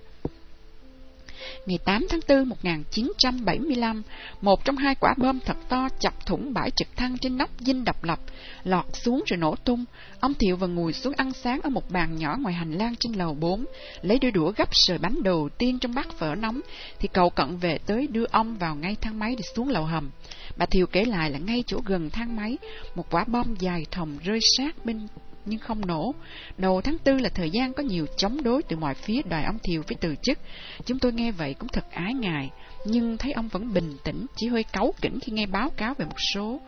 Ngày 1.65 1.77
8 1.85 2.05
tháng 2.09 2.19
4 2.27 2.49
1975, 2.49 4.03
một 4.41 4.65
trong 4.65 4.77
hai 4.77 4.95
quả 4.95 5.13
bom 5.17 5.39
thật 5.39 5.57
to 5.69 5.87
chọc 5.99 6.25
thủng 6.25 6.53
bãi 6.53 6.71
trực 6.71 6.87
thăng 6.95 7.17
trên 7.17 7.37
nóc 7.37 7.49
dinh 7.59 7.83
độc 7.83 8.03
lập, 8.03 8.19
lọt 8.63 8.85
xuống 8.93 9.23
rồi 9.27 9.37
nổ 9.37 9.55
tung. 9.55 9.85
Ông 10.19 10.33
Thiệu 10.33 10.55
và 10.55 10.67
ngồi 10.67 10.93
xuống 10.93 11.13
ăn 11.17 11.31
sáng 11.33 11.59
ở 11.63 11.69
một 11.69 11.91
bàn 11.91 12.15
nhỏ 12.17 12.37
ngoài 12.41 12.53
hành 12.53 12.71
lang 12.71 12.95
trên 12.99 13.13
lầu 13.13 13.33
4, 13.33 13.65
lấy 14.01 14.19
đôi 14.19 14.31
đũa 14.31 14.51
gấp 14.57 14.69
sợi 14.71 14.97
bánh 14.97 15.23
đầu 15.23 15.49
tiên 15.57 15.79
trong 15.79 15.95
bát 15.95 16.07
phở 16.11 16.35
nóng, 16.35 16.61
thì 16.99 17.07
cậu 17.13 17.29
cận 17.29 17.57
về 17.57 17.77
tới 17.85 18.07
đưa 18.07 18.25
ông 18.31 18.57
vào 18.57 18.75
ngay 18.75 18.95
thang 19.01 19.19
máy 19.19 19.35
để 19.35 19.43
xuống 19.55 19.69
lầu 19.69 19.85
hầm. 19.85 20.09
Bà 20.57 20.65
Thiều 20.65 20.85
kể 20.85 21.05
lại 21.05 21.31
là 21.31 21.39
ngay 21.39 21.63
chỗ 21.67 21.79
gần 21.85 22.09
thang 22.09 22.35
máy, 22.35 22.57
một 22.95 23.05
quả 23.11 23.23
bom 23.27 23.55
dài 23.59 23.85
thòng 23.91 24.17
rơi 24.23 24.39
sát 24.57 24.85
bên 24.85 25.07
nhưng 25.45 25.59
không 25.59 25.85
nổ. 25.85 26.13
Đầu 26.57 26.81
tháng 26.81 26.97
tư 26.97 27.17
là 27.17 27.29
thời 27.29 27.49
gian 27.49 27.73
có 27.73 27.83
nhiều 27.83 28.05
chống 28.17 28.43
đối 28.43 28.63
từ 28.63 28.77
mọi 28.77 28.93
phía 28.93 29.21
đòi 29.29 29.43
ông 29.43 29.57
Thiều 29.63 29.81
phải 29.81 29.95
từ 30.01 30.15
chức. 30.21 30.39
Chúng 30.85 30.99
tôi 30.99 31.13
nghe 31.13 31.31
vậy 31.31 31.53
cũng 31.53 31.69
thật 31.69 31.91
ái 31.91 32.13
ngại, 32.13 32.49
nhưng 32.85 33.17
thấy 33.17 33.31
ông 33.31 33.47
vẫn 33.47 33.73
bình 33.73 33.93
tĩnh, 34.03 34.25
chỉ 34.35 34.47
hơi 34.47 34.63
cáu 34.63 34.93
kỉnh 35.01 35.19
khi 35.19 35.31
nghe 35.31 35.45
báo 35.45 35.69
cáo 35.69 35.93
về 35.93 36.05
một 36.05 36.19
số 36.33 36.59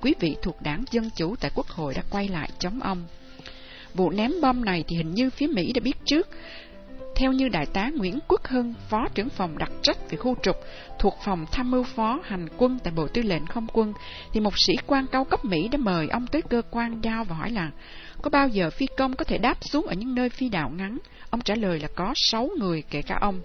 quý 0.00 0.14
vị 0.20 0.36
thuộc 0.42 0.62
đảng 0.62 0.84
Dân 0.90 1.10
Chủ 1.16 1.36
tại 1.40 1.50
Quốc 1.54 1.66
hội 1.66 1.94
đã 1.94 2.02
quay 2.10 2.28
lại 2.28 2.50
chống 2.58 2.80
ông. 2.80 3.06
Vụ 3.94 4.10
ném 4.10 4.32
bom 4.42 4.64
này 4.64 4.84
thì 4.88 4.96
hình 4.96 5.14
như 5.14 5.30
phía 5.30 5.46
Mỹ 5.46 5.72
đã 5.72 5.80
biết 5.84 5.96
trước, 6.04 6.28
theo 7.18 7.32
như 7.32 7.48
Đại 7.48 7.66
tá 7.66 7.90
Nguyễn 7.96 8.18
Quốc 8.28 8.46
Hưng, 8.46 8.74
Phó 8.88 9.08
trưởng 9.14 9.28
phòng 9.28 9.58
đặc 9.58 9.70
trách 9.82 10.10
về 10.10 10.16
khu 10.16 10.36
trục 10.42 10.56
thuộc 10.98 11.14
phòng 11.24 11.46
tham 11.52 11.70
mưu 11.70 11.84
phó 11.84 12.20
hành 12.24 12.48
quân 12.56 12.78
tại 12.84 12.92
Bộ 12.96 13.08
Tư 13.08 13.22
lệnh 13.22 13.46
Không 13.46 13.66
quân, 13.72 13.92
thì 14.32 14.40
một 14.40 14.54
sĩ 14.56 14.76
quan 14.86 15.06
cao 15.06 15.24
cấp 15.24 15.44
Mỹ 15.44 15.68
đã 15.68 15.78
mời 15.78 16.08
ông 16.08 16.26
tới 16.26 16.42
cơ 16.42 16.62
quan 16.70 17.00
giao 17.02 17.24
và 17.24 17.36
hỏi 17.36 17.50
là 17.50 17.70
có 18.22 18.30
bao 18.30 18.48
giờ 18.48 18.70
phi 18.70 18.86
công 18.96 19.16
có 19.16 19.24
thể 19.24 19.38
đáp 19.38 19.56
xuống 19.60 19.86
ở 19.86 19.94
những 19.94 20.14
nơi 20.14 20.28
phi 20.28 20.48
đạo 20.48 20.70
ngắn? 20.76 20.98
Ông 21.30 21.40
trả 21.40 21.54
lời 21.54 21.80
là 21.80 21.88
có 21.94 22.12
sáu 22.16 22.50
người 22.58 22.82
kể 22.90 23.02
cả 23.02 23.18
ông. 23.20 23.40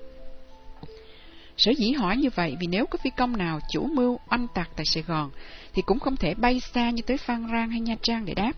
Sở 1.58 1.72
dĩ 1.72 1.92
hỏi 1.92 2.18
như 2.18 2.30
vậy 2.36 2.58
vì 2.60 2.68
nếu 2.68 2.86
có 2.86 2.98
phi 3.04 3.10
công 3.18 3.38
nào 3.38 3.60
chủ 3.72 3.88
mưu 3.88 4.20
oanh 4.30 4.48
tạc 4.54 4.70
tại 4.76 4.86
Sài 4.86 5.04
Gòn 5.04 5.32
thì 5.74 5.82
cũng 5.86 6.00
không 6.00 6.18
thể 6.18 6.34
bay 6.34 6.60
xa 6.60 6.90
như 6.90 7.02
tới 7.02 7.18
Phan 7.18 7.48
Rang 7.52 7.70
hay 7.70 7.80
Nha 7.80 7.96
Trang 8.02 8.26
để 8.26 8.34
đáp 8.34 8.52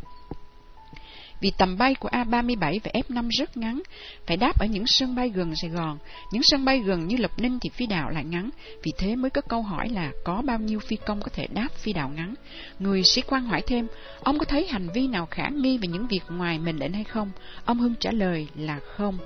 vì 1.42 1.52
tầm 1.58 1.78
bay 1.78 1.96
của 1.96 2.10
A37 2.10 2.80
và 2.84 2.92
F5 2.94 3.30
rất 3.40 3.58
ngắn, 3.58 3.82
phải 4.28 4.38
đáp 4.38 4.60
ở 4.60 4.66
những 4.66 4.88
sân 4.88 5.16
bay 5.16 5.30
gần 5.30 5.56
Sài 5.56 5.70
Gòn. 5.70 5.98
Những 6.32 6.44
sân 6.44 6.66
bay 6.66 6.80
gần 6.80 7.08
như 7.08 7.18
Lộc 7.18 7.40
Ninh 7.40 7.60
thì 7.62 7.70
phi 7.70 7.88
đạo 7.88 8.10
lại 8.10 8.24
ngắn, 8.26 8.50
vì 8.84 8.92
thế 8.98 9.16
mới 9.16 9.30
có 9.30 9.42
câu 9.42 9.62
hỏi 9.62 9.90
là 9.90 10.12
có 10.24 10.42
bao 10.42 10.60
nhiêu 10.60 10.80
phi 10.80 10.96
công 10.96 11.22
có 11.22 11.30
thể 11.34 11.48
đáp 11.48 11.68
phi 11.78 11.94
đạo 11.94 12.12
ngắn. 12.16 12.34
Người 12.80 13.04
sĩ 13.04 13.22
quan 13.22 13.46
hỏi 13.46 13.62
thêm, 13.68 13.88
ông 14.24 14.40
có 14.40 14.46
thấy 14.46 14.68
hành 14.68 14.88
vi 14.94 15.08
nào 15.08 15.26
khả 15.26 15.50
nghi 15.50 15.78
về 15.78 15.88
những 15.88 16.08
việc 16.08 16.22
ngoài 16.30 16.60
mệnh 16.60 16.78
lệnh 16.78 16.94
hay 16.94 17.04
không? 17.04 17.32
Ông 17.66 17.80
Hưng 17.80 17.96
trả 18.00 18.12
lời 18.12 18.48
là 18.56 18.80
không. 18.80 19.18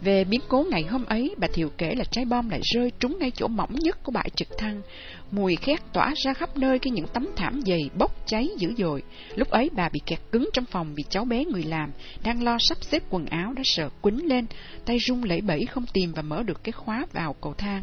Về 0.00 0.24
biến 0.24 0.40
cố 0.48 0.64
ngày 0.70 0.82
hôm 0.82 1.04
ấy, 1.04 1.34
bà 1.38 1.48
Thiệu 1.54 1.70
kể 1.78 1.94
là 1.94 2.04
trái 2.10 2.24
bom 2.24 2.50
lại 2.50 2.60
rơi 2.74 2.92
trúng 2.98 3.18
ngay 3.18 3.30
chỗ 3.30 3.48
mỏng 3.48 3.74
nhất 3.74 4.02
của 4.02 4.12
bãi 4.12 4.30
trực 4.36 4.48
thăng. 4.58 4.82
Mùi 5.30 5.56
khét 5.56 5.78
tỏa 5.92 6.14
ra 6.24 6.34
khắp 6.34 6.56
nơi 6.56 6.78
khi 6.78 6.90
những 6.90 7.06
tấm 7.06 7.28
thảm 7.36 7.60
dày 7.66 7.90
bốc 7.98 8.26
cháy 8.26 8.48
dữ 8.58 8.74
dội. 8.78 9.02
Lúc 9.34 9.48
ấy 9.48 9.70
bà 9.72 9.88
bị 9.88 10.00
kẹt 10.06 10.18
cứng 10.32 10.48
trong 10.52 10.64
phòng 10.64 10.94
vì 10.96 11.04
cháu 11.10 11.24
bé 11.24 11.44
người 11.44 11.62
làm, 11.62 11.90
đang 12.24 12.42
lo 12.42 12.56
sắp 12.60 12.78
xếp 12.80 13.02
quần 13.10 13.26
áo 13.26 13.52
đã 13.52 13.62
sợ 13.64 13.88
quýnh 14.00 14.28
lên, 14.28 14.46
tay 14.84 14.98
run 14.98 15.24
lẩy 15.24 15.40
bẩy 15.40 15.66
không 15.66 15.84
tìm 15.92 16.12
và 16.12 16.22
mở 16.22 16.42
được 16.42 16.64
cái 16.64 16.72
khóa 16.72 17.06
vào 17.12 17.32
cầu 17.32 17.54
thang. 17.54 17.82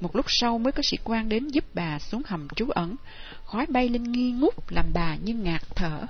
Một 0.00 0.16
lúc 0.16 0.26
sau 0.28 0.58
mới 0.58 0.72
có 0.72 0.82
sĩ 0.82 0.96
quan 1.04 1.28
đến 1.28 1.48
giúp 1.48 1.64
bà 1.74 1.98
xuống 1.98 2.22
hầm 2.26 2.48
trú 2.56 2.68
ẩn. 2.70 2.96
Khói 3.44 3.66
bay 3.68 3.88
lên 3.88 4.02
nghi 4.02 4.32
ngút 4.32 4.54
làm 4.70 4.86
bà 4.94 5.16
như 5.24 5.34
ngạt 5.34 5.62
thở. 5.76 6.06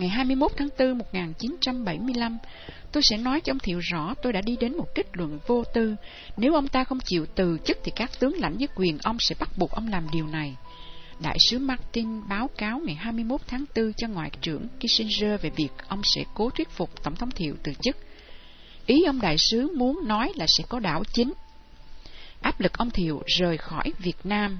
Ngày 0.00 0.08
21 0.08 0.52
tháng 0.56 0.68
4 0.78 0.98
1975, 0.98 2.38
tôi 2.92 3.02
sẽ 3.02 3.16
nói 3.16 3.40
cho 3.40 3.50
ông 3.52 3.58
Thiệu 3.58 3.78
rõ 3.78 4.14
tôi 4.22 4.32
đã 4.32 4.40
đi 4.40 4.56
đến 4.60 4.76
một 4.76 4.86
kết 4.94 5.06
luận 5.12 5.38
vô 5.46 5.64
tư. 5.74 5.96
Nếu 6.36 6.54
ông 6.54 6.68
ta 6.68 6.84
không 6.84 7.00
chịu 7.00 7.26
từ 7.34 7.58
chức 7.64 7.78
thì 7.84 7.92
các 7.96 8.10
tướng 8.20 8.40
lãnh 8.40 8.56
với 8.56 8.68
quyền 8.74 8.98
ông 8.98 9.16
sẽ 9.18 9.34
bắt 9.40 9.50
buộc 9.56 9.70
ông 9.70 9.88
làm 9.88 10.06
điều 10.12 10.26
này. 10.26 10.56
Đại 11.22 11.36
sứ 11.50 11.58
Martin 11.58 12.28
báo 12.28 12.50
cáo 12.58 12.78
ngày 12.78 12.94
21 12.94 13.40
tháng 13.46 13.64
4 13.76 13.92
cho 13.96 14.08
Ngoại 14.08 14.30
trưởng 14.40 14.66
Kissinger 14.80 15.40
về 15.42 15.50
việc 15.56 15.72
ông 15.88 16.00
sẽ 16.04 16.24
cố 16.34 16.50
thuyết 16.50 16.70
phục 16.70 17.02
Tổng 17.02 17.16
thống 17.16 17.30
Thiệu 17.30 17.54
từ 17.62 17.72
chức. 17.82 17.96
Ý 18.86 19.04
ông 19.04 19.20
đại 19.20 19.36
sứ 19.38 19.76
muốn 19.76 20.00
nói 20.04 20.32
là 20.36 20.46
sẽ 20.48 20.64
có 20.68 20.78
đảo 20.78 21.02
chính. 21.12 21.32
Áp 22.40 22.60
lực 22.60 22.78
ông 22.78 22.90
Thiệu 22.90 23.22
rời 23.26 23.58
khỏi 23.58 23.92
Việt 23.98 24.16
Nam 24.24 24.58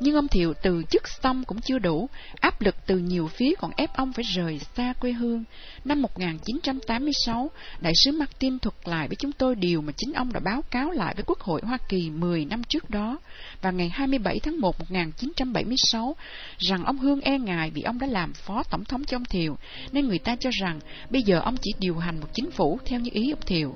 nhưng 0.00 0.14
ông 0.14 0.28
Thiệu 0.28 0.54
từ 0.62 0.82
chức 0.90 1.08
xong 1.22 1.44
cũng 1.44 1.60
chưa 1.60 1.78
đủ, 1.78 2.08
áp 2.40 2.60
lực 2.60 2.74
từ 2.86 2.98
nhiều 2.98 3.28
phía 3.28 3.54
còn 3.58 3.70
ép 3.76 3.92
ông 3.96 4.12
phải 4.12 4.24
rời 4.24 4.60
xa 4.76 4.92
quê 5.00 5.12
hương. 5.12 5.44
Năm 5.84 6.02
1986, 6.02 7.50
Đại 7.80 7.92
sứ 8.04 8.12
Martin 8.12 8.58
thuật 8.58 8.74
lại 8.84 9.08
với 9.08 9.16
chúng 9.16 9.32
tôi 9.32 9.54
điều 9.54 9.80
mà 9.80 9.92
chính 9.96 10.12
ông 10.12 10.32
đã 10.32 10.40
báo 10.40 10.62
cáo 10.70 10.90
lại 10.90 11.14
với 11.14 11.24
Quốc 11.26 11.40
hội 11.40 11.60
Hoa 11.64 11.78
Kỳ 11.88 12.10
10 12.10 12.44
năm 12.44 12.62
trước 12.68 12.90
đó, 12.90 13.18
và 13.62 13.70
ngày 13.70 13.88
27 13.88 14.40
tháng 14.42 14.60
1 14.60 14.78
1976, 14.78 16.16
rằng 16.58 16.84
ông 16.84 16.98
Hương 16.98 17.20
e 17.20 17.38
ngại 17.38 17.70
vì 17.74 17.82
ông 17.82 17.98
đã 17.98 18.06
làm 18.06 18.32
phó 18.32 18.62
tổng 18.70 18.84
thống 18.84 19.04
cho 19.04 19.16
ông 19.16 19.24
Thiệu, 19.24 19.58
nên 19.92 20.08
người 20.08 20.18
ta 20.18 20.36
cho 20.36 20.50
rằng 20.52 20.80
bây 21.10 21.22
giờ 21.22 21.40
ông 21.40 21.56
chỉ 21.62 21.70
điều 21.78 21.98
hành 21.98 22.20
một 22.20 22.28
chính 22.32 22.50
phủ 22.50 22.78
theo 22.84 23.00
như 23.00 23.10
ý 23.12 23.30
ông 23.30 23.40
Thiệu. 23.46 23.74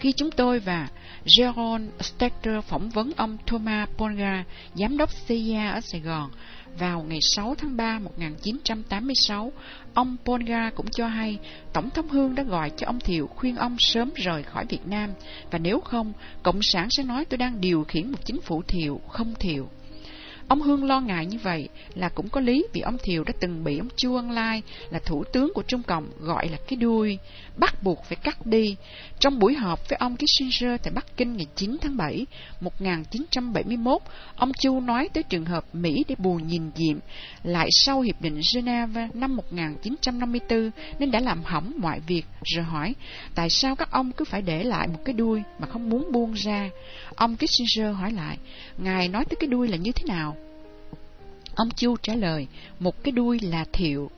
Khi 0.00 0.12
chúng 0.12 0.30
tôi 0.30 0.58
và 0.58 0.88
Jerome 1.24 1.88
Stecker 2.00 2.64
phỏng 2.64 2.90
vấn 2.90 3.12
ông 3.16 3.36
Thomas 3.46 3.88
Polga, 3.96 4.44
giám 4.74 4.96
đốc 4.96 5.10
CIA 5.26 5.70
ở 5.70 5.80
Sài 5.80 6.00
Gòn, 6.00 6.30
vào 6.78 7.02
ngày 7.02 7.18
6 7.20 7.54
tháng 7.54 7.76
3 7.76 7.98
1986, 7.98 9.52
ông 9.94 10.16
Polga 10.24 10.70
cũng 10.70 10.86
cho 10.90 11.06
hay 11.06 11.38
Tổng 11.72 11.90
thống 11.90 12.08
Hương 12.08 12.34
đã 12.34 12.42
gọi 12.42 12.70
cho 12.76 12.86
ông 12.86 13.00
Thiệu 13.00 13.26
khuyên 13.26 13.56
ông 13.56 13.76
sớm 13.78 14.10
rời 14.14 14.42
khỏi 14.42 14.66
Việt 14.68 14.86
Nam, 14.86 15.10
và 15.50 15.58
nếu 15.58 15.80
không, 15.80 16.12
Cộng 16.42 16.62
sản 16.62 16.88
sẽ 16.90 17.02
nói 17.02 17.24
tôi 17.24 17.38
đang 17.38 17.60
điều 17.60 17.84
khiển 17.84 18.10
một 18.10 18.18
chính 18.24 18.40
phủ 18.40 18.62
Thiệu, 18.62 19.00
không 19.08 19.34
Thiệu. 19.38 19.68
Ông 20.48 20.62
Hương 20.62 20.84
lo 20.84 21.00
ngại 21.00 21.26
như 21.26 21.38
vậy 21.42 21.68
là 21.94 22.08
cũng 22.08 22.28
có 22.28 22.40
lý 22.40 22.66
vì 22.72 22.80
ông 22.80 22.96
Thiều 23.02 23.24
đã 23.24 23.32
từng 23.40 23.64
bị 23.64 23.78
ông 23.78 23.88
Chu 23.96 24.16
Ân 24.16 24.30
Lai 24.30 24.62
là 24.90 24.98
thủ 24.98 25.24
tướng 25.24 25.52
của 25.54 25.62
Trung 25.62 25.82
Cộng 25.82 26.10
gọi 26.18 26.48
là 26.48 26.58
cái 26.68 26.76
đuôi, 26.76 27.18
bắt 27.56 27.82
buộc 27.82 28.04
phải 28.04 28.16
cắt 28.16 28.46
đi. 28.46 28.76
Trong 29.18 29.38
buổi 29.38 29.54
họp 29.54 29.88
với 29.88 29.96
ông 29.96 30.16
Kissinger 30.16 30.80
tại 30.82 30.92
Bắc 30.94 31.16
Kinh 31.16 31.36
ngày 31.36 31.46
9 31.54 31.76
tháng 31.80 31.96
7, 31.96 32.26
1971, 32.60 34.02
ông 34.36 34.52
Chu 34.52 34.80
nói 34.80 35.08
tới 35.14 35.22
trường 35.22 35.44
hợp 35.44 35.64
Mỹ 35.72 36.04
để 36.08 36.14
bù 36.18 36.34
nhìn 36.34 36.70
diệm 36.74 36.98
lại 37.42 37.68
sau 37.70 38.00
Hiệp 38.00 38.20
định 38.20 38.40
Geneva 38.54 39.08
năm 39.14 39.36
1954 39.36 40.70
nên 40.98 41.10
đã 41.10 41.20
làm 41.20 41.42
hỏng 41.44 41.72
mọi 41.78 42.00
việc, 42.06 42.24
rồi 42.44 42.64
hỏi 42.64 42.94
tại 43.34 43.50
sao 43.50 43.76
các 43.76 43.90
ông 43.90 44.12
cứ 44.12 44.24
phải 44.24 44.42
để 44.42 44.64
lại 44.64 44.88
một 44.88 44.98
cái 45.04 45.12
đuôi 45.12 45.42
mà 45.58 45.66
không 45.66 45.90
muốn 45.90 46.12
buông 46.12 46.32
ra. 46.32 46.70
Ông 47.16 47.36
Kissinger 47.36 47.96
hỏi 47.96 48.12
lại, 48.12 48.38
Ngài 48.78 49.08
nói 49.08 49.24
tới 49.24 49.36
cái 49.40 49.48
đuôi 49.48 49.68
là 49.68 49.76
như 49.76 49.92
thế 49.92 50.04
nào? 50.06 50.36
Ông 51.54 51.68
Chu 51.70 51.96
trả 52.02 52.14
lời, 52.14 52.46
một 52.78 53.02
cái 53.04 53.12
đuôi 53.12 53.38
là 53.42 53.64
thiệu. 53.72 54.10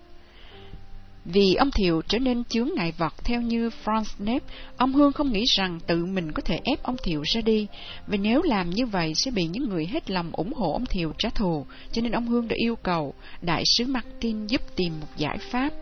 Vì 1.24 1.54
ông 1.54 1.70
Thiệu 1.70 2.02
trở 2.08 2.18
nên 2.18 2.44
chướng 2.44 2.68
ngại 2.76 2.92
vật 2.98 3.14
theo 3.24 3.40
như 3.40 3.70
Franz 3.84 4.04
Nepp, 4.18 4.46
ông 4.76 4.92
Hương 4.92 5.12
không 5.12 5.32
nghĩ 5.32 5.44
rằng 5.56 5.80
tự 5.86 6.04
mình 6.04 6.32
có 6.32 6.42
thể 6.42 6.60
ép 6.64 6.82
ông 6.82 6.96
Thiệu 7.02 7.22
ra 7.34 7.40
đi, 7.40 7.66
và 8.06 8.16
nếu 8.16 8.42
làm 8.42 8.70
như 8.70 8.86
vậy 8.86 9.12
sẽ 9.14 9.30
bị 9.30 9.46
những 9.46 9.68
người 9.68 9.86
hết 9.86 10.10
lòng 10.10 10.30
ủng 10.32 10.52
hộ 10.52 10.72
ông 10.72 10.86
Thiệu 10.86 11.12
trả 11.18 11.28
thù, 11.30 11.66
cho 11.92 12.02
nên 12.02 12.12
ông 12.12 12.26
Hương 12.26 12.48
đã 12.48 12.56
yêu 12.58 12.76
cầu 12.76 13.14
đại 13.42 13.62
sứ 13.66 13.86
Martin 13.86 14.46
giúp 14.46 14.60
tìm 14.76 15.00
một 15.00 15.08
giải 15.16 15.38
pháp. 15.38 15.72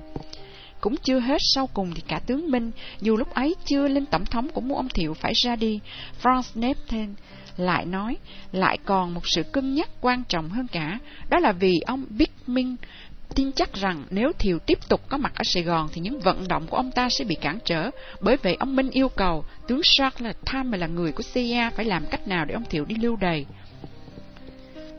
Cũng 0.86 0.96
chưa 1.02 1.18
hết 1.18 1.38
sau 1.54 1.66
cùng 1.66 1.92
thì 1.94 2.02
cả 2.08 2.20
tướng 2.26 2.50
Minh, 2.50 2.70
dù 3.00 3.16
lúc 3.16 3.34
ấy 3.34 3.54
chưa 3.64 3.88
lên 3.88 4.06
tổng 4.06 4.24
thống 4.24 4.48
cũng 4.54 4.68
muốn 4.68 4.76
ông 4.76 4.88
Thiệu 4.88 5.14
phải 5.14 5.32
ra 5.36 5.56
đi. 5.56 5.80
Franz 6.22 6.42
Neff 6.54 7.14
lại 7.56 7.86
nói, 7.86 8.16
lại 8.52 8.78
còn 8.84 9.14
một 9.14 9.20
sự 9.24 9.42
cân 9.42 9.74
nhắc 9.74 9.88
quan 10.00 10.22
trọng 10.28 10.48
hơn 10.48 10.66
cả, 10.72 10.98
đó 11.30 11.38
là 11.38 11.52
vì 11.52 11.80
ông 11.86 12.04
Big 12.10 12.30
Minh 12.46 12.76
tin 13.34 13.52
chắc 13.52 13.74
rằng 13.74 14.04
nếu 14.10 14.32
Thiều 14.38 14.58
tiếp 14.58 14.78
tục 14.88 15.00
có 15.08 15.16
mặt 15.16 15.32
ở 15.34 15.44
Sài 15.44 15.62
Gòn 15.62 15.88
thì 15.92 16.00
những 16.00 16.20
vận 16.20 16.48
động 16.48 16.66
của 16.66 16.76
ông 16.76 16.90
ta 16.90 17.08
sẽ 17.08 17.24
bị 17.24 17.34
cản 17.34 17.58
trở. 17.64 17.90
Bởi 18.20 18.36
vậy 18.36 18.56
ông 18.60 18.76
Minh 18.76 18.90
yêu 18.90 19.08
cầu 19.08 19.44
tướng 19.68 19.80
Charles 19.82 20.36
Tham 20.44 20.72
là 20.72 20.86
người 20.86 21.12
của 21.12 21.22
CIA 21.34 21.70
phải 21.70 21.84
làm 21.84 22.06
cách 22.10 22.28
nào 22.28 22.44
để 22.44 22.54
ông 22.54 22.64
Thiệu 22.70 22.84
đi 22.84 22.94
lưu 22.94 23.16
đày 23.16 23.46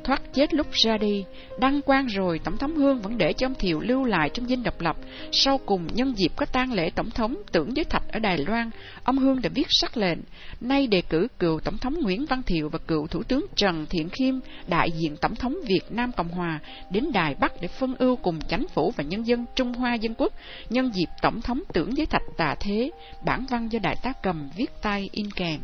thoát 0.08 0.34
chết 0.34 0.54
lúc 0.54 0.68
ra 0.72 0.98
đi. 0.98 1.24
Đăng 1.60 1.82
quang 1.82 2.08
rồi, 2.08 2.40
Tổng 2.44 2.58
thống 2.58 2.76
Hương 2.76 3.02
vẫn 3.02 3.18
để 3.18 3.34
cho 3.34 3.48
ông 3.48 3.56
Thiệu 3.56 3.80
lưu 3.80 4.06
lại 4.06 4.30
trong 4.34 4.46
dinh 4.46 4.64
độc 4.64 4.82
lập. 4.82 4.96
Sau 5.32 5.58
cùng, 5.58 5.88
nhân 5.94 6.14
dịp 6.18 6.32
có 6.36 6.46
tang 6.46 6.74
lễ 6.74 6.90
Tổng 6.90 7.10
thống 7.10 7.36
tưởng 7.52 7.76
giới 7.76 7.86
thạch 7.86 8.04
ở 8.12 8.20
Đài 8.20 8.38
Loan, 8.38 8.70
ông 9.04 9.18
Hương 9.18 9.42
đã 9.42 9.50
viết 9.54 9.68
sắc 9.70 9.98
lệnh, 9.98 10.18
nay 10.62 10.88
đề 10.88 11.02
cử 11.02 11.28
cựu 11.40 11.60
Tổng 11.60 11.78
thống 11.78 11.94
Nguyễn 12.02 12.26
Văn 12.26 12.44
Thiệu 12.44 12.70
và 12.70 12.80
cựu 12.80 13.08
Thủ 13.08 13.24
tướng 13.24 13.46
Trần 13.56 13.86
Thiện 13.90 14.10
Khiêm, 14.10 14.36
đại 14.68 14.92
diện 14.92 15.18
Tổng 15.22 15.36
thống 15.36 15.56
Việt 15.68 15.84
Nam 15.90 16.12
Cộng 16.12 16.30
Hòa, 16.30 16.60
đến 16.92 17.12
Đài 17.14 17.36
Bắc 17.36 17.62
để 17.62 17.68
phân 17.68 17.96
ưu 17.96 18.16
cùng 18.16 18.40
chánh 18.42 18.66
phủ 18.74 18.94
và 18.98 19.04
nhân 19.04 19.28
dân 19.28 19.46
Trung 19.56 19.74
Hoa 19.74 19.94
Dân 19.94 20.14
Quốc, 20.18 20.34
nhân 20.70 20.92
dịp 20.94 21.10
Tổng 21.22 21.42
thống 21.42 21.64
tưởng 21.74 21.98
giới 21.98 22.06
thạch 22.06 22.38
tà 22.38 22.56
thế, 22.60 22.92
bản 23.26 23.46
văn 23.50 23.68
do 23.72 23.80
Đại 23.80 23.96
tá 24.04 24.14
Cầm 24.24 24.50
viết 24.58 24.70
tay 24.82 25.10
in 25.12 25.32
kèm 25.32 25.60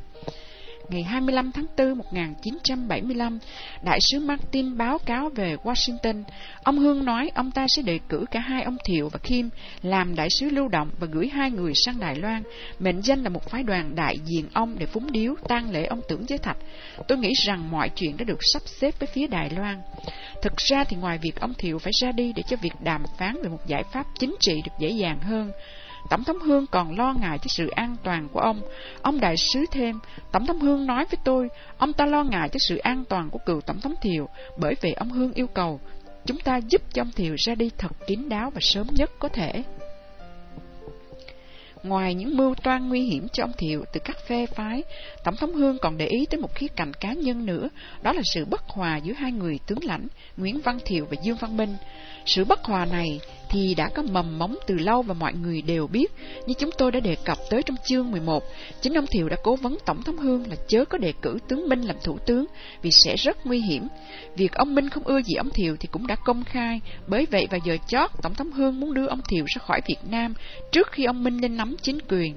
ngày 0.93 1.03
25 1.03 1.51
tháng 1.51 1.65
4 1.77 1.97
1975, 1.97 3.39
đại 3.83 3.99
sứ 4.01 4.19
Martin 4.19 4.77
báo 4.77 4.97
cáo 4.97 5.29
về 5.29 5.55
Washington. 5.63 6.23
Ông 6.63 6.79
Hương 6.79 7.05
nói 7.05 7.31
ông 7.35 7.51
ta 7.51 7.65
sẽ 7.75 7.81
đề 7.81 7.99
cử 8.09 8.25
cả 8.31 8.39
hai 8.39 8.63
ông 8.63 8.77
Thiệu 8.85 9.09
và 9.09 9.19
Kim 9.23 9.49
làm 9.81 10.15
đại 10.15 10.29
sứ 10.29 10.49
lưu 10.49 10.67
động 10.67 10.89
và 10.99 11.07
gửi 11.11 11.27
hai 11.27 11.51
người 11.51 11.73
sang 11.75 11.99
Đài 11.99 12.15
Loan, 12.15 12.43
mệnh 12.79 13.01
danh 13.01 13.23
là 13.23 13.29
một 13.29 13.49
phái 13.49 13.63
đoàn 13.63 13.95
đại 13.95 14.17
diện 14.25 14.45
ông 14.53 14.75
để 14.79 14.85
phúng 14.85 15.11
điếu 15.11 15.35
tang 15.47 15.71
lễ 15.71 15.85
ông 15.85 16.01
tưởng 16.09 16.25
giới 16.27 16.37
thạch. 16.37 16.57
Tôi 17.07 17.17
nghĩ 17.17 17.33
rằng 17.45 17.71
mọi 17.71 17.89
chuyện 17.89 18.17
đã 18.17 18.23
được 18.23 18.39
sắp 18.53 18.61
xếp 18.65 18.99
với 18.99 19.07
phía 19.13 19.27
Đài 19.27 19.49
Loan. 19.49 19.81
Thực 20.41 20.57
ra 20.57 20.83
thì 20.83 20.97
ngoài 20.97 21.17
việc 21.21 21.39
ông 21.39 21.53
Thiệu 21.53 21.79
phải 21.79 21.91
ra 22.01 22.11
đi 22.11 22.33
để 22.35 22.43
cho 22.47 22.57
việc 22.61 22.73
đàm 22.83 23.03
phán 23.17 23.35
về 23.43 23.49
một 23.49 23.67
giải 23.67 23.83
pháp 23.93 24.05
chính 24.19 24.35
trị 24.39 24.61
được 24.65 24.71
dễ 24.79 24.89
dàng 24.89 25.19
hơn, 25.19 25.51
Tổng 26.09 26.23
thống 26.23 26.39
Hương 26.39 26.65
còn 26.67 26.97
lo 26.97 27.13
ngại 27.13 27.37
cho 27.37 27.47
sự 27.47 27.67
an 27.67 27.95
toàn 28.03 28.27
của 28.33 28.39
ông. 28.39 28.61
Ông 29.01 29.19
đại 29.19 29.35
sứ 29.37 29.65
thêm, 29.71 29.99
Tổng 30.31 30.45
thống 30.45 30.59
Hương 30.59 30.85
nói 30.85 31.05
với 31.11 31.19
tôi, 31.23 31.47
ông 31.77 31.93
ta 31.93 32.05
lo 32.05 32.23
ngại 32.23 32.49
cho 32.49 32.57
sự 32.59 32.77
an 32.77 33.03
toàn 33.09 33.29
của 33.29 33.39
cựu 33.45 33.61
Tổng 33.61 33.81
thống 33.81 33.93
Thiều, 34.01 34.27
bởi 34.57 34.75
vì 34.81 34.91
ông 34.91 35.09
Hương 35.09 35.33
yêu 35.33 35.47
cầu 35.47 35.79
chúng 36.25 36.37
ta 36.37 36.57
giúp 36.57 36.81
cho 36.93 37.01
ông 37.01 37.11
Thiều 37.11 37.35
ra 37.37 37.55
đi 37.55 37.69
thật 37.77 37.91
kín 38.07 38.29
đáo 38.29 38.49
và 38.49 38.59
sớm 38.61 38.87
nhất 38.91 39.11
có 39.19 39.29
thể. 39.29 39.63
Ngoài 41.83 42.13
những 42.13 42.37
mưu 42.37 42.55
toan 42.55 42.89
nguy 42.89 43.01
hiểm 43.01 43.27
cho 43.33 43.43
ông 43.43 43.51
Thiệu 43.57 43.85
từ 43.93 43.99
các 43.99 44.17
phe 44.27 44.45
phái, 44.45 44.83
Tổng 45.23 45.35
thống 45.35 45.53
Hương 45.53 45.77
còn 45.81 45.97
để 45.97 46.07
ý 46.07 46.25
tới 46.25 46.39
một 46.39 46.55
khía 46.55 46.67
cạnh 46.67 46.93
cá 46.93 47.13
nhân 47.13 47.45
nữa, 47.45 47.69
đó 48.01 48.13
là 48.13 48.21
sự 48.33 48.45
bất 48.45 48.61
hòa 48.67 48.97
giữa 48.97 49.13
hai 49.13 49.31
người 49.31 49.59
tướng 49.67 49.83
lãnh, 49.83 50.07
Nguyễn 50.37 50.61
Văn 50.61 50.77
Thiệu 50.85 51.07
và 51.09 51.15
Dương 51.23 51.37
Văn 51.37 51.57
Minh. 51.57 51.75
Sự 52.25 52.45
bất 52.45 52.63
hòa 52.63 52.85
này 52.85 53.19
thì 53.49 53.75
đã 53.75 53.89
có 53.89 54.01
mầm 54.01 54.39
móng 54.39 54.55
từ 54.67 54.75
lâu 54.77 55.01
và 55.01 55.13
mọi 55.13 55.33
người 55.33 55.61
đều 55.61 55.87
biết, 55.87 56.11
như 56.45 56.53
chúng 56.59 56.69
tôi 56.77 56.91
đã 56.91 56.99
đề 56.99 57.15
cập 57.25 57.37
tới 57.49 57.63
trong 57.63 57.75
chương 57.85 58.11
11. 58.11 58.43
Chính 58.81 58.93
ông 58.93 59.05
Thiệu 59.07 59.29
đã 59.29 59.35
cố 59.43 59.55
vấn 59.55 59.77
Tổng 59.85 60.03
thống 60.03 60.17
Hương 60.17 60.49
là 60.49 60.55
chớ 60.67 60.85
có 60.85 60.97
đề 60.97 61.13
cử 61.21 61.37
tướng 61.47 61.69
Minh 61.69 61.81
làm 61.81 61.95
thủ 62.03 62.17
tướng 62.25 62.45
vì 62.81 62.91
sẽ 62.91 63.15
rất 63.15 63.45
nguy 63.45 63.59
hiểm. 63.59 63.87
Việc 64.35 64.53
ông 64.53 64.75
Minh 64.75 64.89
không 64.89 65.03
ưa 65.03 65.21
gì 65.21 65.35
ông 65.35 65.49
Thiệu 65.49 65.75
thì 65.79 65.87
cũng 65.91 66.07
đã 66.07 66.15
công 66.15 66.43
khai, 66.43 66.81
bởi 67.07 67.27
vậy 67.31 67.47
vào 67.51 67.59
giờ 67.65 67.77
chót 67.87 68.11
Tổng 68.21 68.35
thống 68.35 68.51
Hương 68.51 68.79
muốn 68.79 68.93
đưa 68.93 69.07
ông 69.07 69.21
Thiệu 69.29 69.45
ra 69.47 69.61
khỏi 69.65 69.81
Việt 69.87 69.99
Nam 70.09 70.33
trước 70.71 70.91
khi 70.91 71.03
ông 71.03 71.23
Minh 71.23 71.37
lên 71.37 71.57
nắm 71.57 71.75
chính 71.81 71.97
quyền. 72.09 72.35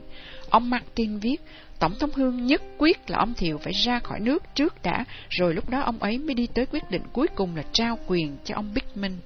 Ông 0.51 0.71
Martin 0.71 1.19
viết, 1.19 1.37
Tổng 1.79 1.95
thống 2.01 2.11
Hương 2.15 2.47
nhất 2.47 2.63
quyết 2.79 3.11
là 3.11 3.19
ông 3.19 3.35
Thiệu 3.35 3.59
phải 3.59 3.73
ra 3.73 3.99
khỏi 3.99 4.21
nước 4.21 4.43
trước 4.55 4.83
đã, 4.83 5.05
rồi 5.29 5.55
lúc 5.55 5.71
đó 5.71 5.81
ông 5.81 5.99
ấy 5.99 6.19
mới 6.19 6.35
đi 6.35 6.47
tới 6.47 6.67
quyết 6.67 6.91
định 6.91 7.03
cuối 7.13 7.27
cùng 7.35 7.57
là 7.57 7.63
trao 7.73 7.99
quyền 8.07 8.37
cho 8.45 8.55
ông 8.55 8.75
Big 8.75 9.03
Minh. 9.03 9.17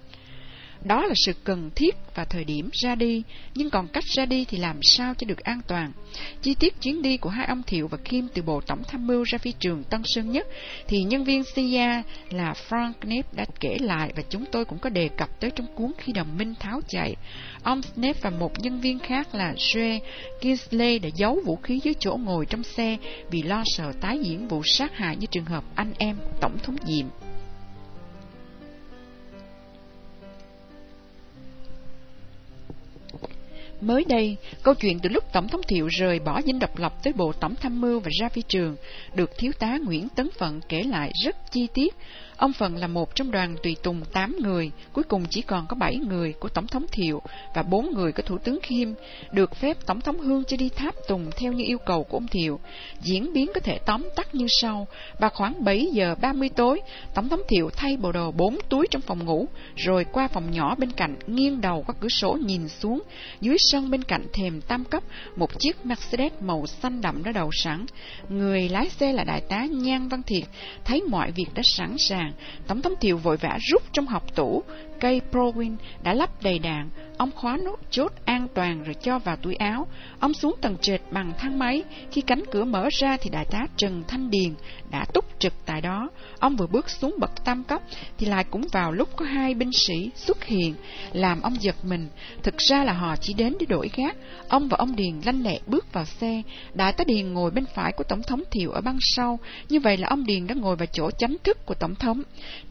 Đó 0.84 1.06
là 1.06 1.14
sự 1.14 1.32
cần 1.44 1.70
thiết 1.76 1.96
và 2.14 2.24
thời 2.24 2.44
điểm 2.44 2.70
ra 2.72 2.94
đi, 2.94 3.22
nhưng 3.54 3.70
còn 3.70 3.88
cách 3.88 4.04
ra 4.16 4.26
đi 4.26 4.44
thì 4.44 4.58
làm 4.58 4.76
sao 4.82 5.14
cho 5.18 5.24
được 5.24 5.38
an 5.38 5.60
toàn. 5.66 5.92
Chi 6.42 6.54
tiết 6.60 6.80
chuyến 6.80 7.02
đi 7.02 7.16
của 7.16 7.30
hai 7.30 7.46
ông 7.46 7.62
Thiệu 7.62 7.88
và 7.88 7.98
Kim 8.04 8.28
từ 8.34 8.42
Bộ 8.42 8.60
Tổng 8.60 8.82
Tham 8.88 9.06
mưu 9.06 9.22
ra 9.22 9.38
phi 9.38 9.52
trường 9.52 9.84
Tân 9.84 10.02
Sơn 10.04 10.30
Nhất 10.30 10.46
thì 10.88 11.02
nhân 11.02 11.24
viên 11.24 11.42
CIA 11.54 12.02
là 12.30 12.54
Frank 12.68 12.92
Knapp 13.00 13.34
đã 13.34 13.44
kể 13.60 13.76
lại 13.80 14.12
và 14.16 14.22
chúng 14.28 14.44
tôi 14.52 14.64
cũng 14.64 14.78
có 14.78 14.90
đề 14.90 15.08
cập 15.08 15.40
tới 15.40 15.50
trong 15.50 15.66
cuốn 15.74 15.92
Khi 15.98 16.12
đồng 16.12 16.38
minh 16.38 16.54
tháo 16.60 16.80
chạy. 16.88 17.14
Ông 17.62 17.80
Knapp 17.94 18.22
và 18.22 18.30
một 18.30 18.52
nhân 18.60 18.80
viên 18.80 18.98
khác 18.98 19.34
là 19.34 19.54
Joe 19.56 20.00
Kinsley 20.40 20.98
đã 20.98 21.08
giấu 21.14 21.40
vũ 21.46 21.56
khí 21.56 21.80
dưới 21.82 21.94
chỗ 22.00 22.16
ngồi 22.16 22.46
trong 22.46 22.62
xe 22.62 22.96
vì 23.30 23.42
lo 23.42 23.62
sợ 23.66 23.92
tái 24.00 24.18
diễn 24.18 24.48
vụ 24.48 24.62
sát 24.64 24.96
hại 24.96 25.16
như 25.16 25.26
trường 25.30 25.44
hợp 25.44 25.64
anh 25.74 25.92
em 25.98 26.16
Tổng 26.40 26.58
thống 26.62 26.76
Diệm. 26.86 27.06
Mới 33.80 34.04
đây, 34.04 34.36
câu 34.62 34.74
chuyện 34.74 34.98
từ 34.98 35.08
lúc 35.08 35.24
Tổng 35.32 35.48
thống 35.48 35.60
Thiệu 35.68 35.86
rời 35.86 36.18
bỏ 36.18 36.42
dinh 36.42 36.58
độc 36.58 36.78
lập 36.78 36.92
tới 37.02 37.12
Bộ 37.12 37.32
Tổng 37.32 37.54
Tham 37.54 37.80
mưu 37.80 38.00
và 38.00 38.10
ra 38.20 38.28
phi 38.28 38.42
trường 38.48 38.76
được 39.14 39.30
Thiếu 39.38 39.52
tá 39.58 39.78
Nguyễn 39.84 40.08
Tấn 40.08 40.28
Phận 40.38 40.60
kể 40.68 40.82
lại 40.82 41.12
rất 41.24 41.36
chi 41.50 41.66
tiết. 41.74 41.94
Ông 42.40 42.52
phần 42.52 42.76
là 42.76 42.86
một 42.86 43.14
trong 43.14 43.30
đoàn 43.30 43.56
tùy 43.62 43.76
tùng 43.82 44.00
8 44.12 44.36
người, 44.40 44.70
cuối 44.92 45.04
cùng 45.04 45.24
chỉ 45.30 45.42
còn 45.42 45.66
có 45.66 45.76
7 45.76 45.96
người 45.96 46.32
của 46.32 46.48
Tổng 46.48 46.66
thống 46.66 46.86
Thiệu 46.92 47.22
và 47.54 47.62
4 47.62 47.94
người 47.94 48.12
của 48.12 48.22
Thủ 48.22 48.38
tướng 48.38 48.58
Khiêm, 48.62 48.88
được 49.32 49.56
phép 49.56 49.76
Tổng 49.86 50.00
thống 50.00 50.18
Hương 50.18 50.44
cho 50.44 50.56
đi 50.56 50.68
tháp 50.68 50.94
tùng 51.08 51.30
theo 51.36 51.52
như 51.52 51.64
yêu 51.66 51.78
cầu 51.78 52.04
của 52.04 52.16
ông 52.16 52.26
Thiệu. 52.26 52.60
Diễn 53.02 53.32
biến 53.32 53.50
có 53.54 53.60
thể 53.60 53.78
tóm 53.86 54.08
tắt 54.16 54.34
như 54.34 54.46
sau, 54.60 54.86
và 55.18 55.28
khoảng 55.28 55.64
7 55.64 55.86
giờ 55.92 56.14
30 56.20 56.48
tối, 56.56 56.80
Tổng 57.14 57.28
thống 57.28 57.40
Thiệu 57.48 57.70
thay 57.76 57.96
bộ 57.96 58.12
đồ 58.12 58.30
4 58.30 58.58
túi 58.68 58.86
trong 58.90 59.02
phòng 59.02 59.24
ngủ, 59.24 59.46
rồi 59.76 60.04
qua 60.04 60.28
phòng 60.28 60.50
nhỏ 60.50 60.74
bên 60.74 60.92
cạnh, 60.92 61.16
nghiêng 61.26 61.60
đầu 61.60 61.84
qua 61.86 61.94
cửa 62.00 62.08
sổ 62.08 62.32
nhìn 62.32 62.68
xuống, 62.68 63.02
dưới 63.40 63.56
sân 63.58 63.90
bên 63.90 64.02
cạnh 64.02 64.26
thềm 64.32 64.60
tam 64.60 64.84
cấp, 64.84 65.02
một 65.36 65.58
chiếc 65.58 65.86
Mercedes 65.86 66.32
màu 66.40 66.66
xanh 66.66 67.00
đậm 67.00 67.22
đã 67.22 67.32
đậu 67.32 67.50
sẵn. 67.52 67.86
Người 68.28 68.68
lái 68.68 68.88
xe 68.88 69.12
là 69.12 69.24
đại 69.24 69.40
tá 69.40 69.66
Nhan 69.70 70.08
Văn 70.08 70.22
Thiệt, 70.22 70.44
thấy 70.84 71.02
mọi 71.02 71.30
việc 71.30 71.46
đã 71.54 71.62
sẵn 71.64 71.96
sàng, 71.98 72.29
Tống 72.66 72.82
thống 72.82 72.94
thiều 73.00 73.16
vội 73.16 73.36
vã 73.36 73.58
rút 73.70 73.82
trong 73.92 74.06
học 74.06 74.34
tủ 74.34 74.62
cây 75.00 75.20
Prowin 75.32 75.76
đã 76.02 76.14
lắp 76.14 76.42
đầy 76.42 76.58
đạn, 76.58 76.88
ông 77.16 77.30
khóa 77.34 77.56
nút 77.56 77.80
chốt 77.90 78.12
an 78.24 78.46
toàn 78.54 78.84
rồi 78.84 78.94
cho 78.94 79.18
vào 79.18 79.36
túi 79.36 79.54
áo. 79.54 79.86
Ông 80.20 80.34
xuống 80.34 80.56
tầng 80.60 80.76
trệt 80.80 81.00
bằng 81.10 81.32
thang 81.38 81.58
máy, 81.58 81.82
khi 82.10 82.20
cánh 82.20 82.42
cửa 82.50 82.64
mở 82.64 82.88
ra 82.92 83.16
thì 83.16 83.30
đại 83.30 83.44
tá 83.44 83.66
Trần 83.76 84.02
Thanh 84.08 84.30
Điền 84.30 84.54
đã 84.90 85.04
túc 85.14 85.24
trực 85.38 85.52
tại 85.66 85.80
đó. 85.80 86.10
Ông 86.38 86.56
vừa 86.56 86.66
bước 86.66 86.90
xuống 86.90 87.14
bậc 87.18 87.44
tam 87.44 87.64
cấp 87.64 87.82
thì 88.18 88.26
lại 88.26 88.44
cũng 88.50 88.66
vào 88.72 88.92
lúc 88.92 89.08
có 89.16 89.24
hai 89.24 89.54
binh 89.54 89.72
sĩ 89.72 90.10
xuất 90.14 90.44
hiện, 90.44 90.74
làm 91.12 91.42
ông 91.42 91.56
giật 91.60 91.76
mình. 91.84 92.08
Thực 92.42 92.56
ra 92.58 92.84
là 92.84 92.92
họ 92.92 93.16
chỉ 93.16 93.34
đến 93.34 93.56
để 93.60 93.66
đổi 93.66 93.90
gác. 93.96 94.16
Ông 94.48 94.68
và 94.68 94.76
ông 94.78 94.96
Điền 94.96 95.20
lanh 95.24 95.42
lẹ 95.42 95.58
bước 95.66 95.92
vào 95.92 96.04
xe. 96.04 96.42
Đại 96.74 96.92
tá 96.92 97.04
Điền 97.04 97.32
ngồi 97.32 97.50
bên 97.50 97.64
phải 97.74 97.92
của 97.92 98.04
Tổng 98.04 98.22
thống 98.22 98.42
Thiệu 98.50 98.70
ở 98.70 98.80
băng 98.80 98.98
sau. 99.00 99.38
Như 99.68 99.80
vậy 99.80 99.96
là 99.96 100.08
ông 100.08 100.26
Điền 100.26 100.46
đã 100.46 100.54
ngồi 100.54 100.76
vào 100.76 100.86
chỗ 100.92 101.10
chánh 101.10 101.36
thức 101.44 101.66
của 101.66 101.74
Tổng 101.74 101.94
thống. 101.94 102.22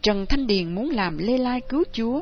Trần 0.02 0.26
Thanh 0.26 0.46
Điền 0.46 0.74
muốn 0.74 0.90
làm 0.90 1.18
lê 1.18 1.38
lai 1.38 1.60
cứu 1.68 1.84
chúa. 1.92 2.19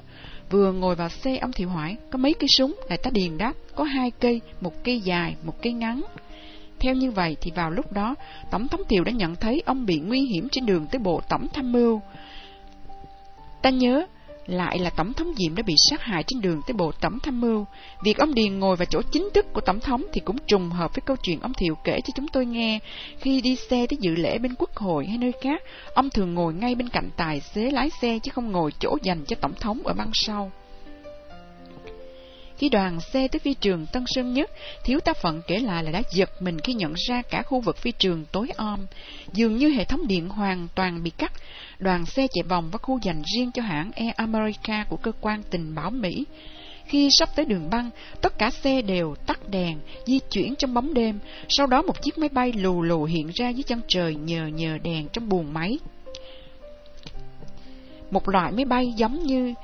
Vừa 0.50 0.72
ngồi 0.72 0.94
vào 0.94 1.08
xe 1.08 1.36
ông 1.36 1.52
Thiệu 1.52 1.68
hỏi, 1.68 1.96
Có 2.10 2.18
mấy 2.18 2.34
cây 2.34 2.48
súng? 2.48 2.74
Đại 2.88 2.98
tá 2.98 3.10
Điền 3.10 3.38
đáp, 3.38 3.52
Có 3.74 3.84
hai 3.84 4.10
cây, 4.10 4.40
Một 4.60 4.84
cây 4.84 5.00
dài, 5.00 5.36
Một 5.42 5.62
cây 5.62 5.72
ngắn. 5.72 6.02
Theo 6.80 6.94
như 6.94 7.10
vậy 7.10 7.36
thì 7.40 7.50
vào 7.50 7.70
lúc 7.70 7.92
đó, 7.92 8.14
Tổng 8.50 8.68
thống 8.68 8.80
Thiệu 8.88 9.04
đã 9.04 9.12
nhận 9.12 9.36
thấy 9.36 9.62
ông 9.66 9.86
bị 9.86 9.98
nguy 9.98 10.20
hiểm 10.20 10.48
trên 10.48 10.66
đường 10.66 10.86
tới 10.90 10.98
bộ 10.98 11.20
tổng 11.28 11.46
tham 11.52 11.72
mưu. 11.72 12.00
Ta 13.62 13.70
nhớ 13.70 14.06
lại 14.48 14.78
là 14.78 14.90
Tổng 14.90 15.12
thống 15.12 15.32
Diệm 15.36 15.54
đã 15.54 15.62
bị 15.62 15.74
sát 15.90 16.02
hại 16.02 16.24
trên 16.26 16.40
đường 16.40 16.62
tới 16.66 16.74
Bộ 16.74 16.92
Tổng 16.92 17.18
Tham 17.20 17.40
mưu. 17.40 17.66
Việc 18.04 18.18
ông 18.18 18.34
Điền 18.34 18.58
ngồi 18.58 18.76
vào 18.76 18.86
chỗ 18.86 19.02
chính 19.12 19.28
thức 19.34 19.46
của 19.52 19.60
Tổng 19.60 19.80
thống 19.80 20.04
thì 20.12 20.20
cũng 20.20 20.36
trùng 20.46 20.70
hợp 20.70 20.94
với 20.94 21.02
câu 21.06 21.16
chuyện 21.22 21.40
ông 21.40 21.54
Thiệu 21.54 21.74
kể 21.84 22.00
cho 22.00 22.12
chúng 22.14 22.28
tôi 22.28 22.46
nghe. 22.46 22.78
Khi 23.20 23.40
đi 23.40 23.56
xe 23.56 23.86
tới 23.86 23.98
dự 24.00 24.14
lễ 24.14 24.38
bên 24.38 24.54
Quốc 24.58 24.76
hội 24.76 25.06
hay 25.06 25.18
nơi 25.18 25.32
khác, 25.42 25.62
ông 25.94 26.10
thường 26.10 26.34
ngồi 26.34 26.54
ngay 26.54 26.74
bên 26.74 26.88
cạnh 26.88 27.10
tài 27.16 27.40
xế 27.40 27.70
lái 27.70 27.90
xe 27.90 28.18
chứ 28.22 28.30
không 28.34 28.52
ngồi 28.52 28.72
chỗ 28.80 28.96
dành 29.02 29.24
cho 29.24 29.36
Tổng 29.40 29.54
thống 29.60 29.80
ở 29.84 29.94
băng 29.94 30.10
sau. 30.12 30.50
Khi 32.58 32.68
đoàn 32.68 33.00
xe 33.00 33.28
tới 33.28 33.38
phi 33.38 33.54
trường 33.54 33.86
Tân 33.86 34.04
Sơn 34.06 34.34
Nhất, 34.34 34.50
thiếu 34.84 35.00
tá 35.00 35.12
phận 35.12 35.42
kể 35.46 35.58
lại 35.58 35.84
là 35.84 35.90
đã 35.90 36.02
giật 36.12 36.42
mình 36.42 36.60
khi 36.60 36.74
nhận 36.74 36.94
ra 37.08 37.22
cả 37.22 37.42
khu 37.42 37.60
vực 37.60 37.76
phi 37.76 37.92
trường 37.92 38.24
tối 38.32 38.48
om. 38.56 38.86
Dường 39.32 39.56
như 39.56 39.68
hệ 39.68 39.84
thống 39.84 40.06
điện 40.06 40.28
hoàn 40.28 40.68
toàn 40.74 41.02
bị 41.02 41.10
cắt, 41.10 41.32
đoàn 41.78 42.06
xe 42.06 42.26
chạy 42.32 42.42
vòng 42.48 42.70
vào 42.70 42.78
khu 42.82 42.98
dành 43.02 43.22
riêng 43.34 43.50
cho 43.52 43.62
hãng 43.62 43.90
Air 43.92 44.14
America 44.16 44.84
của 44.88 44.96
cơ 44.96 45.12
quan 45.20 45.42
tình 45.50 45.74
báo 45.74 45.90
Mỹ. 45.90 46.24
Khi 46.84 47.08
sắp 47.18 47.28
tới 47.36 47.44
đường 47.44 47.70
băng, 47.70 47.90
tất 48.22 48.38
cả 48.38 48.50
xe 48.50 48.82
đều 48.82 49.14
tắt 49.26 49.48
đèn, 49.48 49.78
di 50.06 50.18
chuyển 50.30 50.54
trong 50.56 50.74
bóng 50.74 50.94
đêm, 50.94 51.18
sau 51.48 51.66
đó 51.66 51.82
một 51.82 52.02
chiếc 52.02 52.18
máy 52.18 52.28
bay 52.28 52.52
lù 52.52 52.82
lù 52.82 53.04
hiện 53.04 53.30
ra 53.34 53.48
dưới 53.48 53.62
chân 53.62 53.80
trời 53.88 54.14
nhờ 54.14 54.46
nhờ 54.46 54.78
đèn 54.82 55.08
trong 55.08 55.28
buồng 55.28 55.52
máy. 55.52 55.78
Một 58.10 58.28
loại 58.28 58.52
máy 58.52 58.64
bay 58.64 58.92
giống 58.96 59.22
như 59.22 59.54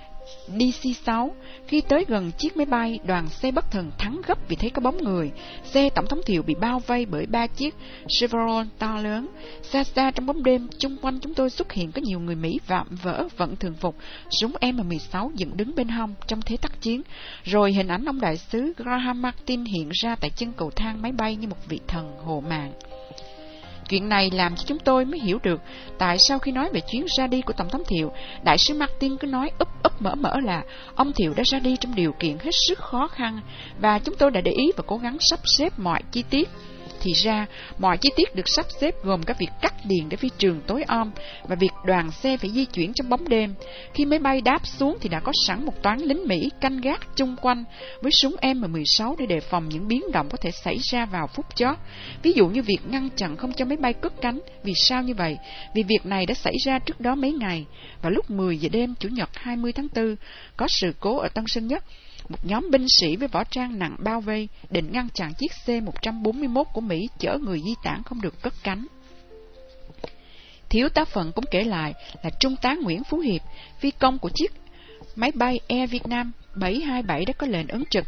DC-6, 0.48 1.30
khi 1.66 1.80
tới 1.80 2.04
gần 2.08 2.30
chiếc 2.38 2.56
máy 2.56 2.66
bay, 2.66 2.98
đoàn 3.04 3.28
xe 3.28 3.50
bất 3.50 3.70
thần 3.70 3.90
thắng 3.98 4.20
gấp 4.26 4.48
vì 4.48 4.56
thấy 4.56 4.70
có 4.70 4.80
bóng 4.80 5.04
người. 5.04 5.30
Xe 5.64 5.90
tổng 5.90 6.06
thống 6.06 6.20
Thiệu 6.26 6.42
bị 6.42 6.54
bao 6.54 6.82
vây 6.86 7.06
bởi 7.06 7.26
ba 7.26 7.46
chiếc 7.46 7.74
Chevrolet 8.08 8.66
to 8.78 8.96
lớn. 8.96 9.26
Xa 9.62 9.84
xa 9.84 10.10
trong 10.10 10.26
bóng 10.26 10.42
đêm, 10.42 10.68
chung 10.78 10.96
quanh 11.02 11.18
chúng 11.20 11.34
tôi 11.34 11.50
xuất 11.50 11.72
hiện 11.72 11.92
có 11.92 12.02
nhiều 12.04 12.20
người 12.20 12.34
Mỹ 12.34 12.60
vạm 12.66 12.86
vỡ 13.02 13.28
vận 13.36 13.56
thường 13.56 13.74
phục, 13.74 13.96
súng 14.40 14.52
M16 14.60 15.30
dựng 15.34 15.56
đứng 15.56 15.74
bên 15.74 15.88
hông 15.88 16.14
trong 16.26 16.40
thế 16.42 16.56
tác 16.56 16.80
chiến. 16.80 17.02
Rồi 17.44 17.72
hình 17.72 17.88
ảnh 17.88 18.04
ông 18.04 18.20
đại 18.20 18.36
sứ 18.36 18.72
Graham 18.76 19.22
Martin 19.22 19.64
hiện 19.64 19.88
ra 19.92 20.16
tại 20.16 20.30
chân 20.30 20.52
cầu 20.52 20.70
thang 20.76 21.02
máy 21.02 21.12
bay 21.12 21.36
như 21.36 21.48
một 21.48 21.68
vị 21.68 21.80
thần 21.88 22.12
hồ 22.24 22.42
mạng. 22.48 22.72
Chuyện 23.88 24.08
này 24.08 24.30
làm 24.30 24.56
cho 24.56 24.62
chúng 24.66 24.78
tôi 24.78 25.04
mới 25.04 25.20
hiểu 25.20 25.38
được 25.42 25.60
tại 25.98 26.16
sao 26.28 26.38
khi 26.38 26.52
nói 26.52 26.70
về 26.72 26.80
chuyến 26.80 27.06
ra 27.18 27.26
đi 27.26 27.42
của 27.42 27.52
Tổng 27.52 27.68
thống 27.68 27.82
Thiệu, 27.86 28.12
Đại 28.44 28.58
sứ 28.58 28.74
Martin 28.74 29.16
cứ 29.16 29.26
nói 29.26 29.50
úp 29.58 29.68
úp 29.82 30.02
mở 30.02 30.14
mở 30.14 30.40
là 30.40 30.62
ông 30.94 31.12
Thiệu 31.12 31.34
đã 31.36 31.42
ra 31.46 31.58
đi 31.58 31.76
trong 31.80 31.94
điều 31.94 32.12
kiện 32.12 32.38
hết 32.38 32.50
sức 32.68 32.78
khó 32.78 33.08
khăn 33.08 33.40
và 33.80 33.98
chúng 33.98 34.14
tôi 34.16 34.30
đã 34.30 34.40
để 34.40 34.52
ý 34.52 34.72
và 34.76 34.84
cố 34.86 34.96
gắng 34.96 35.16
sắp 35.20 35.40
xếp 35.58 35.72
mọi 35.78 36.02
chi 36.12 36.24
tiết 36.30 36.48
thì 37.04 37.12
ra, 37.12 37.46
mọi 37.78 37.98
chi 37.98 38.10
tiết 38.16 38.34
được 38.34 38.48
sắp 38.48 38.66
xếp 38.80 38.94
gồm 39.02 39.22
các 39.22 39.38
việc 39.38 39.50
cắt 39.62 39.74
điện 39.84 40.08
để 40.08 40.16
phi 40.16 40.28
trường 40.38 40.60
tối 40.66 40.82
om 40.82 41.10
và 41.48 41.56
việc 41.56 41.70
đoàn 41.86 42.10
xe 42.10 42.36
phải 42.36 42.50
di 42.50 42.64
chuyển 42.64 42.92
trong 42.94 43.08
bóng 43.08 43.28
đêm. 43.28 43.54
Khi 43.94 44.04
máy 44.04 44.18
bay 44.18 44.40
đáp 44.40 44.66
xuống 44.66 44.98
thì 45.00 45.08
đã 45.08 45.20
có 45.20 45.32
sẵn 45.46 45.66
một 45.66 45.82
toán 45.82 45.98
lính 46.00 46.28
Mỹ 46.28 46.50
canh 46.60 46.80
gác 46.80 47.16
chung 47.16 47.36
quanh 47.42 47.64
với 48.02 48.12
súng 48.12 48.36
M16 48.42 49.16
để 49.18 49.26
đề 49.26 49.40
phòng 49.40 49.68
những 49.68 49.88
biến 49.88 50.02
động 50.12 50.28
có 50.30 50.36
thể 50.36 50.50
xảy 50.50 50.78
ra 50.82 51.06
vào 51.06 51.26
phút 51.26 51.46
chót. 51.54 51.76
Ví 52.22 52.32
dụ 52.32 52.48
như 52.48 52.62
việc 52.62 52.78
ngăn 52.88 53.08
chặn 53.16 53.36
không 53.36 53.52
cho 53.52 53.64
máy 53.64 53.76
bay 53.76 53.92
cất 53.92 54.12
cánh. 54.20 54.40
Vì 54.62 54.72
sao 54.76 55.02
như 55.02 55.14
vậy? 55.14 55.38
Vì 55.74 55.82
việc 55.82 56.06
này 56.06 56.26
đã 56.26 56.34
xảy 56.34 56.54
ra 56.64 56.78
trước 56.78 57.00
đó 57.00 57.14
mấy 57.14 57.32
ngày. 57.32 57.66
Và 58.02 58.10
lúc 58.10 58.30
10 58.30 58.58
giờ 58.58 58.68
đêm 58.72 58.94
Chủ 58.98 59.08
nhật 59.08 59.30
20 59.34 59.72
tháng 59.72 59.88
4, 59.94 60.16
có 60.56 60.66
sự 60.68 60.94
cố 61.00 61.18
ở 61.18 61.28
Tân 61.28 61.44
Sơn 61.46 61.66
Nhất 61.66 61.84
một 62.28 62.38
nhóm 62.42 62.70
binh 62.70 62.86
sĩ 62.88 63.16
với 63.16 63.28
võ 63.28 63.44
trang 63.44 63.78
nặng 63.78 63.96
bao 63.98 64.20
vây 64.20 64.48
định 64.70 64.92
ngăn 64.92 65.08
chặn 65.14 65.32
chiếc 65.38 65.50
C-141 65.66 66.64
của 66.64 66.80
Mỹ 66.80 67.08
chở 67.18 67.38
người 67.38 67.60
di 67.64 67.74
tản 67.82 68.02
không 68.02 68.20
được 68.20 68.42
cất 68.42 68.54
cánh. 68.62 68.86
Thiếu 70.68 70.88
tá 70.88 71.04
phận 71.04 71.32
cũng 71.32 71.44
kể 71.50 71.64
lại 71.64 71.94
là 72.22 72.30
Trung 72.40 72.56
tá 72.62 72.76
Nguyễn 72.82 73.04
Phú 73.04 73.18
Hiệp, 73.18 73.40
phi 73.80 73.90
công 73.90 74.18
của 74.18 74.30
chiếc 74.34 74.52
máy 75.16 75.30
bay 75.34 75.60
Air 75.68 75.90
Việt 75.90 76.06
Nam 76.06 76.32
727 76.54 77.24
đã 77.24 77.32
có 77.32 77.46
lệnh 77.46 77.68
ứng 77.68 77.84
trực, 77.90 78.04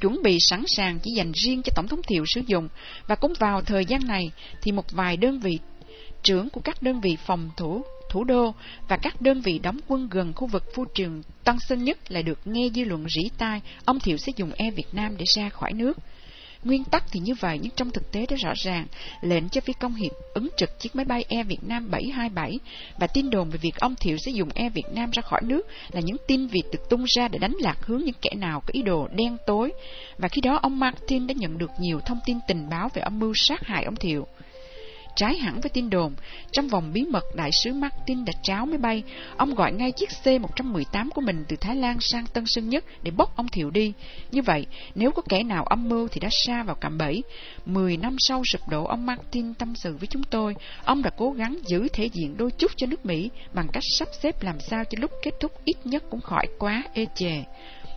chuẩn 0.00 0.22
bị 0.22 0.38
sẵn 0.40 0.64
sàng 0.66 0.98
chỉ 1.02 1.10
dành 1.16 1.32
riêng 1.32 1.62
cho 1.62 1.72
Tổng 1.76 1.88
thống 1.88 2.00
Thiệu 2.08 2.24
sử 2.26 2.42
dụng, 2.46 2.68
và 3.06 3.14
cũng 3.14 3.32
vào 3.38 3.62
thời 3.62 3.84
gian 3.84 4.06
này 4.06 4.30
thì 4.62 4.72
một 4.72 4.92
vài 4.92 5.16
đơn 5.16 5.40
vị 5.40 5.58
trưởng 6.22 6.50
của 6.50 6.60
các 6.60 6.82
đơn 6.82 7.00
vị 7.00 7.16
phòng 7.26 7.50
thủ 7.56 7.82
thủ 8.10 8.24
đô 8.24 8.54
và 8.88 8.96
các 8.96 9.20
đơn 9.20 9.40
vị 9.40 9.58
đóng 9.58 9.78
quân 9.88 10.08
gần 10.10 10.32
khu 10.36 10.46
vực 10.46 10.64
phu 10.74 10.84
trường 10.84 11.22
Tân 11.44 11.56
Sơn 11.68 11.84
Nhất 11.84 11.98
lại 12.08 12.22
được 12.22 12.38
nghe 12.44 12.68
dư 12.74 12.84
luận 12.84 13.06
rỉ 13.14 13.28
tai 13.38 13.60
ông 13.84 14.00
Thiệu 14.00 14.16
sẽ 14.16 14.32
dùng 14.36 14.50
E 14.56 14.70
Việt 14.70 14.86
Nam 14.92 15.16
để 15.16 15.24
ra 15.36 15.48
khỏi 15.48 15.72
nước. 15.72 15.98
Nguyên 16.64 16.84
tắc 16.84 17.04
thì 17.10 17.20
như 17.20 17.34
vậy 17.40 17.58
nhưng 17.62 17.72
trong 17.76 17.90
thực 17.90 18.12
tế 18.12 18.26
đã 18.30 18.36
rõ 18.36 18.52
ràng, 18.64 18.86
lệnh 19.20 19.48
cho 19.48 19.60
phi 19.60 19.72
công 19.72 19.94
hiệp 19.94 20.12
ứng 20.34 20.48
trực 20.56 20.78
chiếc 20.78 20.96
máy 20.96 21.04
bay 21.04 21.24
E 21.28 21.42
Việt 21.42 21.58
Nam 21.62 21.90
727 21.90 22.58
và 22.98 23.06
tin 23.06 23.30
đồn 23.30 23.50
về 23.50 23.58
việc 23.62 23.76
ông 23.76 23.94
Thiệu 24.00 24.16
sẽ 24.18 24.32
dùng 24.32 24.48
E 24.54 24.68
Việt 24.68 24.86
Nam 24.92 25.10
ra 25.10 25.22
khỏi 25.22 25.40
nước 25.44 25.66
là 25.90 26.00
những 26.00 26.16
tin 26.26 26.46
vịt 26.46 26.64
được 26.72 26.88
tung 26.90 27.04
ra 27.16 27.28
để 27.28 27.38
đánh 27.38 27.54
lạc 27.60 27.86
hướng 27.86 28.04
những 28.04 28.14
kẻ 28.22 28.30
nào 28.36 28.60
có 28.60 28.70
ý 28.72 28.82
đồ 28.82 29.08
đen 29.08 29.36
tối. 29.46 29.72
Và 30.18 30.28
khi 30.28 30.40
đó 30.40 30.58
ông 30.62 30.78
Martin 30.78 31.26
đã 31.26 31.34
nhận 31.36 31.58
được 31.58 31.70
nhiều 31.78 32.00
thông 32.06 32.18
tin 32.26 32.38
tình 32.48 32.68
báo 32.70 32.88
về 32.94 33.02
âm 33.02 33.18
mưu 33.18 33.32
sát 33.34 33.66
hại 33.66 33.84
ông 33.84 33.96
Thiệu. 33.96 34.26
Trái 35.20 35.38
hẳn 35.38 35.60
với 35.60 35.70
tin 35.70 35.90
đồn, 35.90 36.14
trong 36.52 36.68
vòng 36.68 36.92
bí 36.92 37.04
mật 37.10 37.24
đại 37.36 37.50
sứ 37.64 37.72
Martin 37.72 38.24
đã 38.24 38.32
tráo 38.42 38.66
máy 38.66 38.78
bay, 38.78 39.02
ông 39.36 39.54
gọi 39.54 39.72
ngay 39.72 39.92
chiếc 39.92 40.08
C-118 40.24 41.10
của 41.14 41.20
mình 41.20 41.44
từ 41.48 41.56
Thái 41.56 41.76
Lan 41.76 41.96
sang 42.00 42.26
Tân 42.26 42.44
Sơn 42.46 42.68
Nhất 42.68 42.84
để 43.02 43.10
bốc 43.10 43.36
ông 43.36 43.48
Thiệu 43.48 43.70
đi. 43.70 43.92
Như 44.30 44.42
vậy, 44.42 44.66
nếu 44.94 45.10
có 45.10 45.22
kẻ 45.28 45.42
nào 45.42 45.64
âm 45.64 45.88
mưu 45.88 46.08
thì 46.08 46.20
đã 46.20 46.28
xa 46.46 46.62
vào 46.62 46.76
cạm 46.80 46.98
bẫy. 46.98 47.22
Mười 47.66 47.96
năm 47.96 48.16
sau 48.18 48.42
sụp 48.44 48.60
đổ, 48.68 48.84
ông 48.84 49.06
Martin 49.06 49.54
tâm 49.54 49.74
sự 49.74 49.96
với 49.96 50.06
chúng 50.06 50.22
tôi, 50.22 50.54
ông 50.84 51.02
đã 51.02 51.10
cố 51.10 51.30
gắng 51.30 51.58
giữ 51.66 51.88
thể 51.92 52.08
diện 52.12 52.36
đôi 52.36 52.50
chút 52.50 52.70
cho 52.76 52.86
nước 52.86 53.06
Mỹ 53.06 53.30
bằng 53.54 53.68
cách 53.72 53.84
sắp 53.98 54.08
xếp 54.22 54.42
làm 54.42 54.60
sao 54.60 54.84
cho 54.84 54.98
lúc 55.00 55.10
kết 55.22 55.34
thúc 55.40 55.52
ít 55.64 55.76
nhất 55.84 56.04
cũng 56.10 56.20
khỏi 56.20 56.46
quá 56.58 56.82
ê 56.94 57.06
chề. 57.14 57.44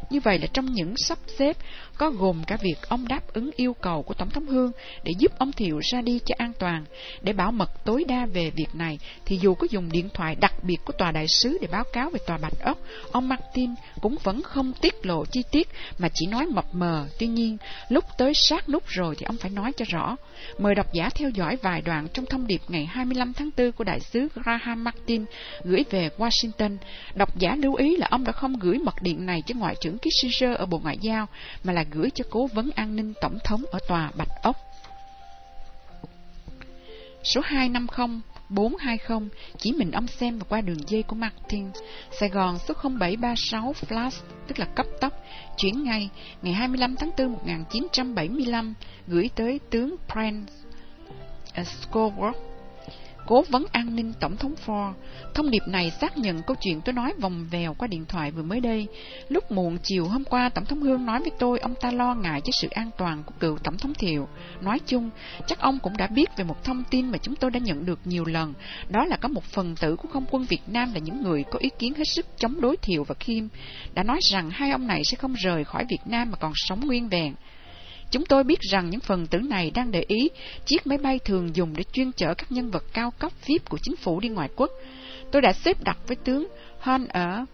Như 0.09 0.19
vậy 0.19 0.39
là 0.39 0.47
trong 0.53 0.65
những 0.73 0.93
sắp 0.97 1.17
xếp 1.37 1.57
có 1.97 2.09
gồm 2.09 2.43
cả 2.47 2.57
việc 2.61 2.75
ông 2.89 3.07
đáp 3.07 3.33
ứng 3.33 3.49
yêu 3.55 3.73
cầu 3.73 4.03
của 4.03 4.13
Tổng 4.13 4.29
thống 4.29 4.47
Hương 4.47 4.71
để 5.03 5.11
giúp 5.19 5.31
ông 5.37 5.51
Thiệu 5.51 5.79
ra 5.91 6.01
đi 6.01 6.19
cho 6.25 6.35
an 6.37 6.51
toàn. 6.59 6.85
Để 7.21 7.33
bảo 7.33 7.51
mật 7.51 7.85
tối 7.85 8.03
đa 8.07 8.25
về 8.25 8.49
việc 8.49 8.75
này, 8.75 8.99
thì 9.25 9.39
dù 9.41 9.53
có 9.53 9.67
dùng 9.69 9.91
điện 9.91 10.09
thoại 10.13 10.35
đặc 10.35 10.53
biệt 10.63 10.77
của 10.85 10.93
tòa 10.93 11.11
đại 11.11 11.27
sứ 11.27 11.57
để 11.61 11.67
báo 11.71 11.83
cáo 11.93 12.09
về 12.09 12.19
tòa 12.27 12.37
Bạch 12.37 12.59
Ốc, 12.59 12.77
ông 13.11 13.29
Martin 13.29 13.69
cũng 14.01 14.15
vẫn 14.23 14.41
không 14.41 14.73
tiết 14.81 15.05
lộ 15.05 15.25
chi 15.25 15.43
tiết 15.51 15.67
mà 15.97 16.09
chỉ 16.13 16.25
nói 16.25 16.45
mập 16.45 16.65
mờ. 16.75 17.07
Tuy 17.19 17.27
nhiên, 17.27 17.57
lúc 17.89 18.05
tới 18.17 18.33
sát 18.35 18.69
nút 18.69 18.83
rồi 18.87 19.15
thì 19.15 19.23
ông 19.23 19.37
phải 19.37 19.51
nói 19.51 19.71
cho 19.77 19.85
rõ. 19.89 20.15
Mời 20.59 20.75
độc 20.75 20.93
giả 20.93 21.09
theo 21.09 21.29
dõi 21.29 21.57
vài 21.61 21.81
đoạn 21.81 22.07
trong 22.13 22.25
thông 22.25 22.47
điệp 22.47 22.61
ngày 22.67 22.85
25 22.85 23.33
tháng 23.33 23.49
4 23.57 23.71
của 23.71 23.83
đại 23.83 23.99
sứ 23.99 24.27
Graham 24.35 24.83
Martin 24.83 25.25
gửi 25.63 25.83
về 25.89 26.09
Washington. 26.17 26.77
Độc 27.15 27.39
giả 27.39 27.55
lưu 27.55 27.75
ý 27.75 27.97
là 27.97 28.07
ông 28.09 28.23
đã 28.23 28.31
không 28.31 28.59
gửi 28.59 28.77
mật 28.77 28.95
điện 29.01 29.25
này 29.25 29.43
cho 29.45 29.55
Ngoại 29.55 29.75
trưởng 29.81 29.92
trưởng 29.93 30.11
Kissinger 30.11 30.57
ở 30.57 30.65
Bộ 30.65 30.79
Ngoại 30.83 30.97
giao, 30.97 31.27
mà 31.63 31.73
là 31.73 31.85
gửi 31.91 32.09
cho 32.15 32.25
cố 32.29 32.47
vấn 32.47 32.69
an 32.75 32.95
ninh 32.95 33.13
tổng 33.21 33.39
thống 33.43 33.63
ở 33.71 33.79
tòa 33.87 34.11
Bạch 34.17 34.41
Ốc. 34.43 34.57
Số 37.23 37.41
250 37.43 38.21
420 38.49 39.29
chỉ 39.57 39.71
mình 39.71 39.91
ông 39.91 40.07
xem 40.07 40.39
và 40.39 40.45
qua 40.49 40.61
đường 40.61 40.89
dây 40.89 41.03
của 41.03 41.15
Martin. 41.15 41.65
Sài 42.19 42.29
Gòn 42.29 42.57
số 42.67 42.73
0736 42.73 43.73
Flash, 43.73 44.21
tức 44.47 44.59
là 44.59 44.65
cấp 44.65 44.85
tốc, 45.01 45.13
chuyển 45.57 45.83
ngay 45.83 46.09
ngày 46.41 46.53
25 46.53 46.95
tháng 46.95 47.11
4 47.17 47.33
1975 47.33 48.73
gửi 49.07 49.29
tới 49.35 49.59
tướng 49.69 49.95
Prince 50.13 50.53
uh, 51.61 51.67
Cố 53.27 53.43
vấn 53.49 53.65
an 53.71 53.95
ninh 53.95 54.13
Tổng 54.19 54.37
thống 54.37 54.55
Ford. 54.65 54.93
Thông 55.33 55.49
điệp 55.49 55.61
này 55.67 55.91
xác 56.01 56.17
nhận 56.17 56.41
câu 56.41 56.55
chuyện 56.61 56.81
tôi 56.81 56.93
nói 56.93 57.13
vòng 57.21 57.47
vèo 57.51 57.73
qua 57.73 57.87
điện 57.87 58.05
thoại 58.05 58.31
vừa 58.31 58.43
mới 58.43 58.59
đây. 58.59 58.87
Lúc 59.29 59.51
muộn 59.51 59.77
chiều 59.83 60.05
hôm 60.07 60.23
qua, 60.23 60.49
Tổng 60.49 60.65
thống 60.65 60.81
Hương 60.81 61.05
nói 61.05 61.19
với 61.19 61.31
tôi 61.39 61.59
ông 61.59 61.75
ta 61.81 61.91
lo 61.91 62.15
ngại 62.15 62.41
cho 62.41 62.51
sự 62.51 62.67
an 62.71 62.89
toàn 62.97 63.23
của 63.23 63.33
cựu 63.39 63.57
Tổng 63.57 63.77
thống 63.77 63.93
Thiệu. 63.93 64.27
Nói 64.61 64.79
chung, 64.79 65.09
chắc 65.47 65.59
ông 65.59 65.79
cũng 65.79 65.97
đã 65.97 66.07
biết 66.07 66.29
về 66.37 66.43
một 66.43 66.63
thông 66.63 66.83
tin 66.89 67.11
mà 67.11 67.17
chúng 67.17 67.35
tôi 67.35 67.51
đã 67.51 67.59
nhận 67.59 67.85
được 67.85 67.99
nhiều 68.05 68.25
lần. 68.25 68.53
Đó 68.89 69.05
là 69.05 69.17
có 69.17 69.27
một 69.27 69.43
phần 69.43 69.75
tử 69.75 69.95
của 69.95 70.09
không 70.13 70.25
quân 70.31 70.45
Việt 70.45 70.61
Nam 70.67 70.93
là 70.93 70.99
những 70.99 71.23
người 71.23 71.43
có 71.51 71.59
ý 71.59 71.69
kiến 71.79 71.93
hết 71.93 72.07
sức 72.07 72.25
chống 72.37 72.61
đối 72.61 72.77
Thiệu 72.77 73.03
và 73.03 73.15
Kim. 73.19 73.49
Đã 73.93 74.03
nói 74.03 74.19
rằng 74.31 74.49
hai 74.49 74.71
ông 74.71 74.87
này 74.87 75.01
sẽ 75.11 75.17
không 75.17 75.33
rời 75.33 75.63
khỏi 75.63 75.85
Việt 75.89 76.01
Nam 76.05 76.31
mà 76.31 76.37
còn 76.37 76.51
sống 76.55 76.87
nguyên 76.87 77.09
vẹn. 77.09 77.33
Chúng 78.13 78.25
tôi 78.25 78.43
biết 78.43 78.59
rằng 78.61 78.89
những 78.89 78.99
phần 78.99 79.27
tử 79.27 79.39
này 79.39 79.71
đang 79.71 79.91
để 79.91 80.05
ý 80.07 80.29
chiếc 80.65 80.87
máy 80.87 80.97
bay 80.97 81.19
thường 81.19 81.55
dùng 81.55 81.73
để 81.77 81.83
chuyên 81.93 82.11
chở 82.11 82.33
các 82.33 82.51
nhân 82.51 82.71
vật 82.71 82.83
cao 82.93 83.11
cấp 83.19 83.31
VIP 83.45 83.69
của 83.69 83.77
chính 83.81 83.95
phủ 83.95 84.19
đi 84.19 84.29
ngoại 84.29 84.49
quốc. 84.55 84.71
Tôi 85.31 85.41
đã 85.41 85.53
xếp 85.53 85.83
đặt 85.83 85.97
với 86.07 86.15
tướng 86.15 86.47
Han 86.79 87.07
ở 87.07 87.45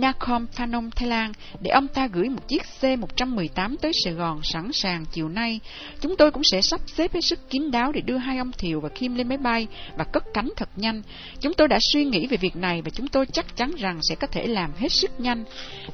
Nakhon 0.00 0.46
Phanom, 0.52 0.90
Thái 0.90 1.08
Lan 1.08 1.32
để 1.60 1.70
ông 1.70 1.88
ta 1.88 2.06
gửi 2.06 2.28
một 2.28 2.48
chiếc 2.48 2.62
C-118 2.80 3.76
tới 3.82 3.92
Sài 4.04 4.12
Gòn 4.12 4.40
sẵn 4.42 4.72
sàng 4.72 5.04
chiều 5.12 5.28
nay. 5.28 5.60
Chúng 6.00 6.16
tôi 6.16 6.30
cũng 6.30 6.42
sẽ 6.44 6.62
sắp 6.62 6.80
xếp 6.86 7.14
hết 7.14 7.20
sức 7.20 7.50
kín 7.50 7.70
đáo 7.70 7.92
để 7.92 8.00
đưa 8.00 8.16
hai 8.16 8.38
ông 8.38 8.52
Thiều 8.52 8.80
và 8.80 8.88
Kim 8.88 9.14
lên 9.14 9.28
máy 9.28 9.38
bay 9.38 9.66
và 9.96 10.04
cất 10.04 10.24
cánh 10.34 10.48
thật 10.56 10.68
nhanh. 10.76 11.02
Chúng 11.40 11.54
tôi 11.54 11.68
đã 11.68 11.78
suy 11.92 12.04
nghĩ 12.04 12.26
về 12.26 12.36
việc 12.36 12.56
này 12.56 12.82
và 12.82 12.90
chúng 12.90 13.08
tôi 13.08 13.26
chắc 13.26 13.56
chắn 13.56 13.72
rằng 13.78 13.98
sẽ 14.08 14.14
có 14.14 14.26
thể 14.26 14.46
làm 14.46 14.70
hết 14.76 14.92
sức 14.92 15.20
nhanh. 15.20 15.44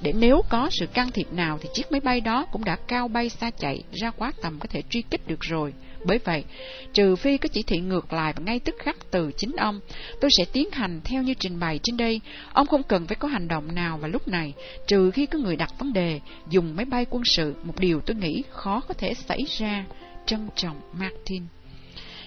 Để 0.00 0.12
nếu 0.12 0.42
có 0.48 0.68
sự 0.70 0.86
can 0.86 1.10
thiệp 1.10 1.32
nào 1.32 1.58
thì 1.62 1.68
chiếc 1.74 1.92
máy 1.92 2.00
bay 2.00 2.20
đó 2.20 2.46
cũng 2.52 2.64
đã 2.64 2.76
cao 2.88 3.08
bay 3.08 3.28
xa 3.28 3.50
chạy 3.50 3.82
ra 3.92 4.10
quá 4.10 4.32
tầm 4.42 4.58
có 4.58 4.66
thể 4.70 4.82
truy 4.90 5.02
kích 5.10 5.28
được 5.28 5.40
rồi. 5.40 5.72
Bởi 6.04 6.18
vậy, 6.18 6.44
trừ 6.92 7.16
phi 7.16 7.38
có 7.38 7.48
chỉ 7.52 7.62
thị 7.62 7.78
ngược 7.78 8.12
lại 8.12 8.32
và 8.36 8.42
ngay 8.44 8.60
tức 8.60 8.74
khắc 8.78 8.96
từ 9.10 9.32
chính 9.36 9.52
ông, 9.56 9.80
tôi 10.20 10.30
sẽ 10.30 10.44
tiến 10.52 10.70
hành 10.72 11.00
theo 11.04 11.22
như 11.22 11.34
trình 11.34 11.60
bày 11.60 11.80
trên 11.82 11.96
đây. 11.96 12.20
Ông 12.52 12.66
không 12.66 12.82
cần 12.82 13.06
phải 13.06 13.16
có 13.16 13.28
hành 13.28 13.48
động 13.48 13.74
nào 13.74 13.98
vào 13.98 14.10
lúc 14.10 14.28
này, 14.28 14.52
trừ 14.86 15.10
khi 15.10 15.26
có 15.26 15.38
người 15.38 15.56
đặt 15.56 15.70
vấn 15.78 15.92
đề 15.92 16.20
dùng 16.50 16.76
máy 16.76 16.84
bay 16.84 17.06
quân 17.10 17.22
sự, 17.24 17.54
một 17.62 17.78
điều 17.78 18.00
tôi 18.00 18.16
nghĩ 18.16 18.42
khó 18.50 18.80
có 18.88 18.94
thể 18.94 19.14
xảy 19.14 19.40
ra. 19.58 19.84
Trân 20.26 20.48
trọng 20.56 20.80
Martin 20.92 21.42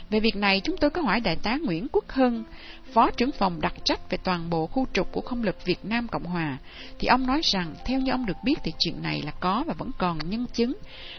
về 0.09 0.19
việc 0.19 0.35
này, 0.35 0.61
chúng 0.63 0.77
tôi 0.77 0.89
có 0.89 1.01
hỏi 1.01 1.19
Đại 1.19 1.35
tá 1.35 1.57
Nguyễn 1.63 1.87
Quốc 1.91 2.05
Hưng, 2.07 2.43
Phó 2.93 3.11
trưởng 3.11 3.31
phòng 3.31 3.61
đặc 3.61 3.73
trách 3.83 4.09
về 4.09 4.17
toàn 4.23 4.49
bộ 4.49 4.67
khu 4.67 4.87
trục 4.93 5.11
của 5.11 5.21
không 5.21 5.43
lực 5.43 5.65
Việt 5.65 5.85
Nam 5.85 6.07
Cộng 6.07 6.23
Hòa, 6.23 6.57
thì 6.99 7.07
ông 7.07 7.27
nói 7.27 7.41
rằng, 7.43 7.73
theo 7.85 7.99
như 7.99 8.11
ông 8.11 8.25
được 8.25 8.37
biết 8.43 8.55
thì 8.63 8.71
chuyện 8.79 9.01
này 9.01 9.21
là 9.21 9.31
có 9.31 9.63
và 9.67 9.73
vẫn 9.73 9.91
còn 9.97 10.17
nhân 10.29 10.45
chứng. 10.53 10.77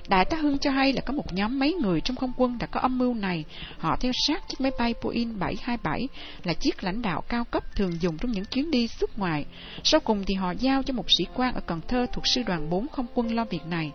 Đại 0.09 0.25
tá 0.25 0.37
Hưng 0.37 0.59
cho 0.59 0.71
hay 0.71 0.93
là 0.93 1.01
có 1.01 1.13
một 1.13 1.33
nhóm 1.33 1.59
mấy 1.59 1.73
người 1.75 2.01
trong 2.01 2.17
không 2.17 2.33
quân 2.37 2.59
đã 2.59 2.67
có 2.67 2.81
âm 2.81 2.99
mưu 2.99 3.15
này. 3.15 3.45
Họ 3.79 3.97
theo 4.01 4.13
sát 4.27 4.49
chiếc 4.49 4.61
máy 4.61 4.73
bay 4.79 4.95
Boeing 5.03 5.39
727 5.39 6.09
là 6.45 6.55
chiếc 6.55 6.85
lãnh 6.85 7.03
đạo 7.03 7.23
cao 7.29 7.45
cấp 7.45 7.63
thường 7.75 8.01
dùng 8.01 8.19
trong 8.19 8.33
những 8.33 8.45
chuyến 8.45 8.71
đi 8.71 8.89
xuất 8.89 9.19
ngoại. 9.19 9.45
Sau 9.85 10.01
cùng 10.01 10.25
thì 10.27 10.35
họ 10.35 10.51
giao 10.59 10.83
cho 10.83 10.95
một 10.95 11.07
sĩ 11.19 11.27
quan 11.35 11.55
ở 11.55 11.61
Cần 11.61 11.81
Thơ 11.89 12.07
thuộc 12.13 12.27
sư 12.27 12.43
đoàn 12.47 12.71
4 12.71 12.89
không 12.89 13.07
quân 13.15 13.35
lo 13.35 13.45
việc 13.45 13.67
này. 13.67 13.93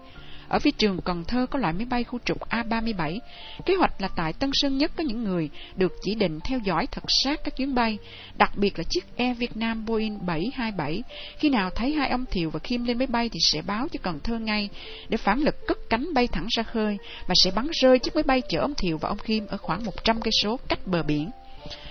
Ở 0.52 0.60
phi 0.60 0.72
trường 0.72 1.02
Cần 1.02 1.24
Thơ 1.24 1.46
có 1.50 1.60
loại 1.60 1.74
máy 1.74 1.86
bay 1.86 2.04
khu 2.04 2.20
trục 2.26 2.50
A-37. 2.50 3.20
Kế 3.66 3.76
hoạch 3.76 4.02
là 4.02 4.08
tại 4.16 4.34
Tân 4.34 4.50
Sơn 4.54 4.78
Nhất 4.78 4.92
có 4.98 5.04
những 5.04 5.24
người 5.24 5.50
được 5.76 5.92
chỉ 6.02 6.16
định 6.16 6.40
theo 6.44 6.60
dõi 6.60 6.88
thật 6.92 7.04
sát 7.24 7.40
các 7.44 7.56
chuyến 7.56 7.76
bay, 7.76 7.98
đặc 8.38 8.52
biệt 8.56 8.78
là 8.78 8.84
chiếc 8.90 9.18
Air 9.18 9.38
Vietnam 9.38 9.86
Boeing 9.86 10.26
727. 10.26 11.04
Khi 11.38 11.50
nào 11.50 11.70
thấy 11.70 11.94
hai 11.94 12.10
ông 12.10 12.26
Thiều 12.32 12.50
và 12.50 12.60
Kim 12.60 12.86
lên 12.86 12.98
máy 12.98 13.08
bay 13.08 13.30
thì 13.30 13.40
sẽ 13.42 13.62
báo 13.62 13.88
cho 13.92 14.00
Cần 14.04 14.20
Thơ 14.24 14.40
ngay, 14.40 14.70
để 15.10 15.18
phản 15.18 15.40
lực 15.40 15.68
cất 15.68 15.78
cánh 15.90 16.14
bay 16.14 16.28
thẳng 16.28 16.48
ra 16.58 16.64
khơi, 16.64 16.98
mà 17.28 17.34
sẽ 17.44 17.52
bắn 17.56 17.68
rơi 17.82 18.00
chiếc 18.00 18.16
máy 18.16 18.24
bay 18.24 18.42
chở 18.50 18.60
ông 18.60 18.74
Thiều 18.76 18.98
và 18.98 19.10
ông 19.10 19.20
Kim 19.20 19.48
ở 19.48 19.58
khoảng 19.58 19.86
100 19.86 20.22
cây 20.22 20.32
số 20.42 20.60
cách 20.68 20.80
bờ 20.86 21.04
biển. 21.04 21.30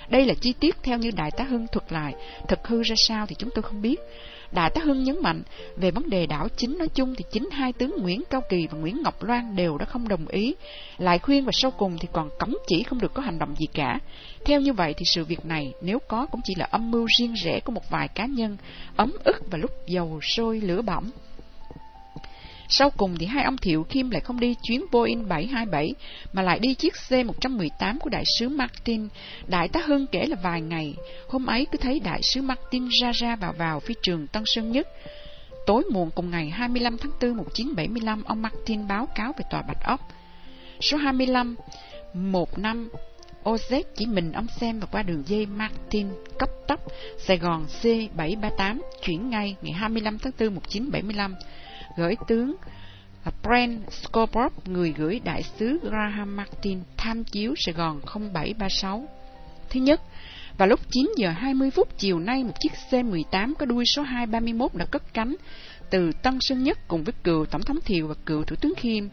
Đây 0.09 0.27
là 0.27 0.35
chi 0.41 0.55
tiết 0.61 0.77
theo 0.83 0.99
như 0.99 1.11
Đại 1.11 1.31
tá 1.31 1.45
Hưng 1.45 1.67
thuật 1.67 1.93
lại, 1.93 2.15
thực 2.49 2.69
hư 2.69 2.83
ra 2.83 2.95
sao 3.09 3.27
thì 3.27 3.35
chúng 3.39 3.51
tôi 3.55 3.63
không 3.63 3.83
biết. 3.83 4.01
Đại 4.53 4.71
tá 4.71 4.81
Hưng 4.85 5.05
nhấn 5.05 5.23
mạnh, 5.23 5.43
về 5.77 5.91
vấn 5.91 6.11
đề 6.11 6.27
đảo 6.27 6.49
chính 6.57 6.79
nói 6.79 6.89
chung 6.89 7.15
thì 7.15 7.25
chính 7.33 7.49
hai 7.53 7.73
tướng 7.73 7.95
Nguyễn 8.03 8.23
Cao 8.31 8.43
Kỳ 8.49 8.67
và 8.71 8.79
Nguyễn 8.79 9.03
Ngọc 9.03 9.23
Loan 9.23 9.57
đều 9.57 9.79
đã 9.79 9.85
không 9.85 10.09
đồng 10.09 10.27
ý. 10.27 10.55
Lại 10.99 11.19
khuyên 11.19 11.45
và 11.45 11.53
sau 11.55 11.71
cùng 11.71 11.99
thì 12.01 12.09
còn 12.13 12.29
cấm 12.39 12.57
chỉ 12.67 12.83
không 12.83 13.01
được 13.01 13.15
có 13.15 13.23
hành 13.23 13.39
động 13.39 13.55
gì 13.59 13.67
cả. 13.75 13.99
Theo 14.45 14.61
như 14.61 14.73
vậy 14.73 14.95
thì 14.97 15.05
sự 15.05 15.25
việc 15.25 15.47
này 15.47 15.73
nếu 15.83 15.99
có 16.09 16.27
cũng 16.27 16.41
chỉ 16.45 16.55
là 16.55 16.67
âm 16.71 16.91
mưu 16.91 17.07
riêng 17.19 17.35
rẽ 17.35 17.61
của 17.61 17.73
một 17.73 17.91
vài 17.91 18.09
cá 18.09 18.27
nhân, 18.27 18.57
ấm 18.97 19.13
ức 19.25 19.37
và 19.51 19.59
lúc 19.59 19.71
dầu 19.87 20.21
sôi 20.23 20.61
lửa 20.61 20.83
bỏng. 20.83 21.11
Sau 22.73 22.91
cùng 22.91 23.17
thì 23.19 23.27
hai 23.27 23.45
ông 23.45 23.57
Thiệu 23.57 23.85
Kim 23.85 24.11
lại 24.11 24.21
không 24.21 24.41
đi 24.41 24.55
chuyến 24.63 24.85
Boeing 24.93 25.29
727 25.29 25.95
mà 26.33 26.43
lại 26.43 26.59
đi 26.59 26.75
chiếc 26.75 26.95
C-118 27.09 27.99
của 27.99 28.11
đại 28.11 28.25
sứ 28.39 28.49
Martin. 28.49 29.09
Đại 29.47 29.69
tá 29.69 29.81
Hưng 29.87 30.07
kể 30.07 30.27
là 30.27 30.37
vài 30.43 30.61
ngày, 30.61 30.95
hôm 31.29 31.47
ấy 31.47 31.67
cứ 31.73 31.79
thấy 31.79 32.01
đại 32.01 32.21
sứ 32.23 32.43
Martin 32.43 32.89
ra 33.01 33.13
ra 33.13 33.37
vào 33.37 33.53
vào 33.53 33.81
phi 33.81 33.95
trường 34.03 34.27
Tân 34.27 34.43
Sơn 34.47 34.73
Nhất. 34.73 34.89
Tối 35.67 35.85
muộn 35.93 36.11
cùng 36.15 36.31
ngày 36.31 36.51
25 36.51 36.99
tháng 36.99 37.13
4 37.21 37.37
1975, 37.37 38.23
ông 38.25 38.43
Martin 38.43 38.89
báo 38.89 39.07
cáo 39.15 39.33
về 39.39 39.45
tòa 39.51 39.63
Bạch 39.63 39.85
Ốc. 39.85 40.01
Số 40.81 40.97
25, 40.97 41.57
một 42.15 42.59
năm 42.59 42.91
OZ 43.45 43.83
chỉ 43.97 44.07
mình 44.07 44.33
ông 44.33 44.47
xem 44.61 44.81
và 44.81 44.87
qua 44.93 45.03
đường 45.03 45.23
dây 45.27 45.47
Martin 45.47 46.07
cấp 46.39 46.49
tốc 46.69 46.81
Sài 47.19 47.39
Gòn 47.39 47.67
C738 47.83 48.81
chuyển 49.03 49.31
ngay 49.31 49.57
ngày 49.63 49.73
25 49.73 50.19
tháng 50.19 50.33
4 50.41 50.55
1975 50.55 51.35
gửi 51.97 52.17
tướng 52.29 52.57
Brent 53.43 53.91
Scobrough, 53.91 54.69
người 54.69 54.95
gửi 54.97 55.21
đại 55.25 55.43
sứ 55.43 55.79
Graham 55.83 56.37
Martin 56.37 56.79
tham 56.97 57.25
chiếu 57.25 57.55
Sài 57.57 57.73
Gòn 57.73 58.01
0736. 58.07 59.09
Thứ 59.71 59.81
nhất, 59.81 60.01
vào 60.59 60.69
lúc 60.69 60.81
9 60.91 61.13
giờ 61.17 61.31
20 61.31 61.71
phút 61.71 61.99
chiều 61.99 62.19
nay, 62.19 62.45
một 62.45 62.55
chiếc 62.61 62.73
C-18 62.91 63.55
có 63.55 63.67
đuôi 63.67 63.85
số 63.87 64.03
231 64.03 64.75
đã 64.75 64.85
cất 64.85 65.15
cánh 65.15 65.37
từ 65.91 66.13
Tân 66.23 66.39
Sơn 66.41 66.63
Nhất 66.63 66.79
cùng 66.89 67.05
với 67.05 67.15
cựu 67.25 67.47
Tổng 67.47 67.63
thống 67.63 67.79
Thiều 67.85 68.07
và 68.07 68.15
cựu 68.27 68.45
Thủ 68.45 68.57
tướng 68.57 68.75
Khiêm. 68.77 69.05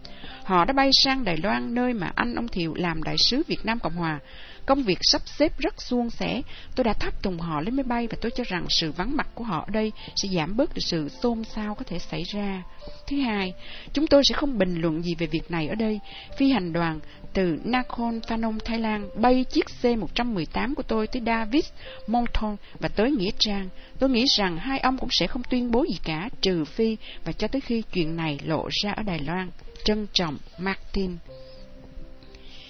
Họ 0.44 0.66
đã 0.66 0.74
bay 0.74 0.90
sang 1.04 1.24
Đài 1.24 1.38
Loan, 1.38 1.74
nơi 1.74 1.94
mà 1.94 2.12
anh 2.16 2.36
ông 2.36 2.48
Thiều 2.48 2.74
làm 2.74 3.04
đại 3.04 3.16
sứ 3.18 3.44
Việt 3.48 3.66
Nam 3.66 3.80
Cộng 3.80 3.96
Hòa. 3.96 4.20
Công 4.68 4.84
việc 4.84 4.98
sắp 5.02 5.22
xếp 5.26 5.60
rất 5.60 5.82
suôn 5.82 6.10
sẻ. 6.10 6.42
Tôi 6.76 6.84
đã 6.84 6.94
tháp 6.94 7.24
tùng 7.24 7.40
họ 7.40 7.62
lên 7.62 7.76
máy 7.76 7.84
bay 7.84 8.08
và 8.08 8.18
tôi 8.22 8.32
cho 8.32 8.44
rằng 8.48 8.66
sự 8.70 8.92
vắng 8.92 9.18
mặt 9.18 9.28
của 9.36 9.44
họ 9.44 9.60
ở 9.60 9.72
đây 9.72 9.92
sẽ 10.16 10.30
giảm 10.30 10.58
bớt 10.58 10.74
được 10.74 10.82
sự 10.86 11.10
xôn 11.22 11.44
xao 11.44 11.76
có 11.76 11.84
thể 11.88 12.00
xảy 12.00 12.24
ra. 12.24 12.64
Thứ 13.08 13.22
hai, 13.22 13.54
chúng 13.94 14.08
tôi 14.08 14.22
sẽ 14.30 14.36
không 14.36 14.58
bình 14.58 14.82
luận 14.82 15.04
gì 15.04 15.16
về 15.16 15.28
việc 15.28 15.52
này 15.52 15.68
ở 15.68 15.76
đây. 15.76 16.00
Phi 16.38 16.52
hành 16.52 16.74
đoàn 16.74 17.00
từ 17.34 17.60
Nakhon 17.64 18.22
Phanom, 18.28 18.60
Thái 18.66 18.80
Lan 18.80 19.10
bay 19.16 19.46
chiếc 19.52 19.66
C-118 19.82 20.76
của 20.76 20.84
tôi 20.84 21.08
tới 21.08 21.22
Davis, 21.26 21.66
Monton 22.08 22.56
và 22.80 22.90
tới 22.90 23.12
Nghĩa 23.12 23.32
Trang. 23.40 23.70
Tôi 24.00 24.10
nghĩ 24.10 24.26
rằng 24.38 24.58
hai 24.58 24.80
ông 24.80 24.98
cũng 24.98 25.10
sẽ 25.12 25.28
không 25.28 25.44
tuyên 25.50 25.72
bố 25.72 25.86
gì 25.86 26.00
cả, 26.04 26.30
trừ 26.42 26.66
phi 26.66 26.98
và 27.26 27.32
cho 27.32 27.48
tới 27.48 27.62
khi 27.62 27.84
chuyện 27.94 28.16
này 28.16 28.40
lộ 28.44 28.70
ra 28.84 28.92
ở 28.92 29.04
Đài 29.04 29.20
Loan. 29.20 29.50
Trân 29.84 30.08
trọng, 30.14 30.38
Martin. 30.58 31.18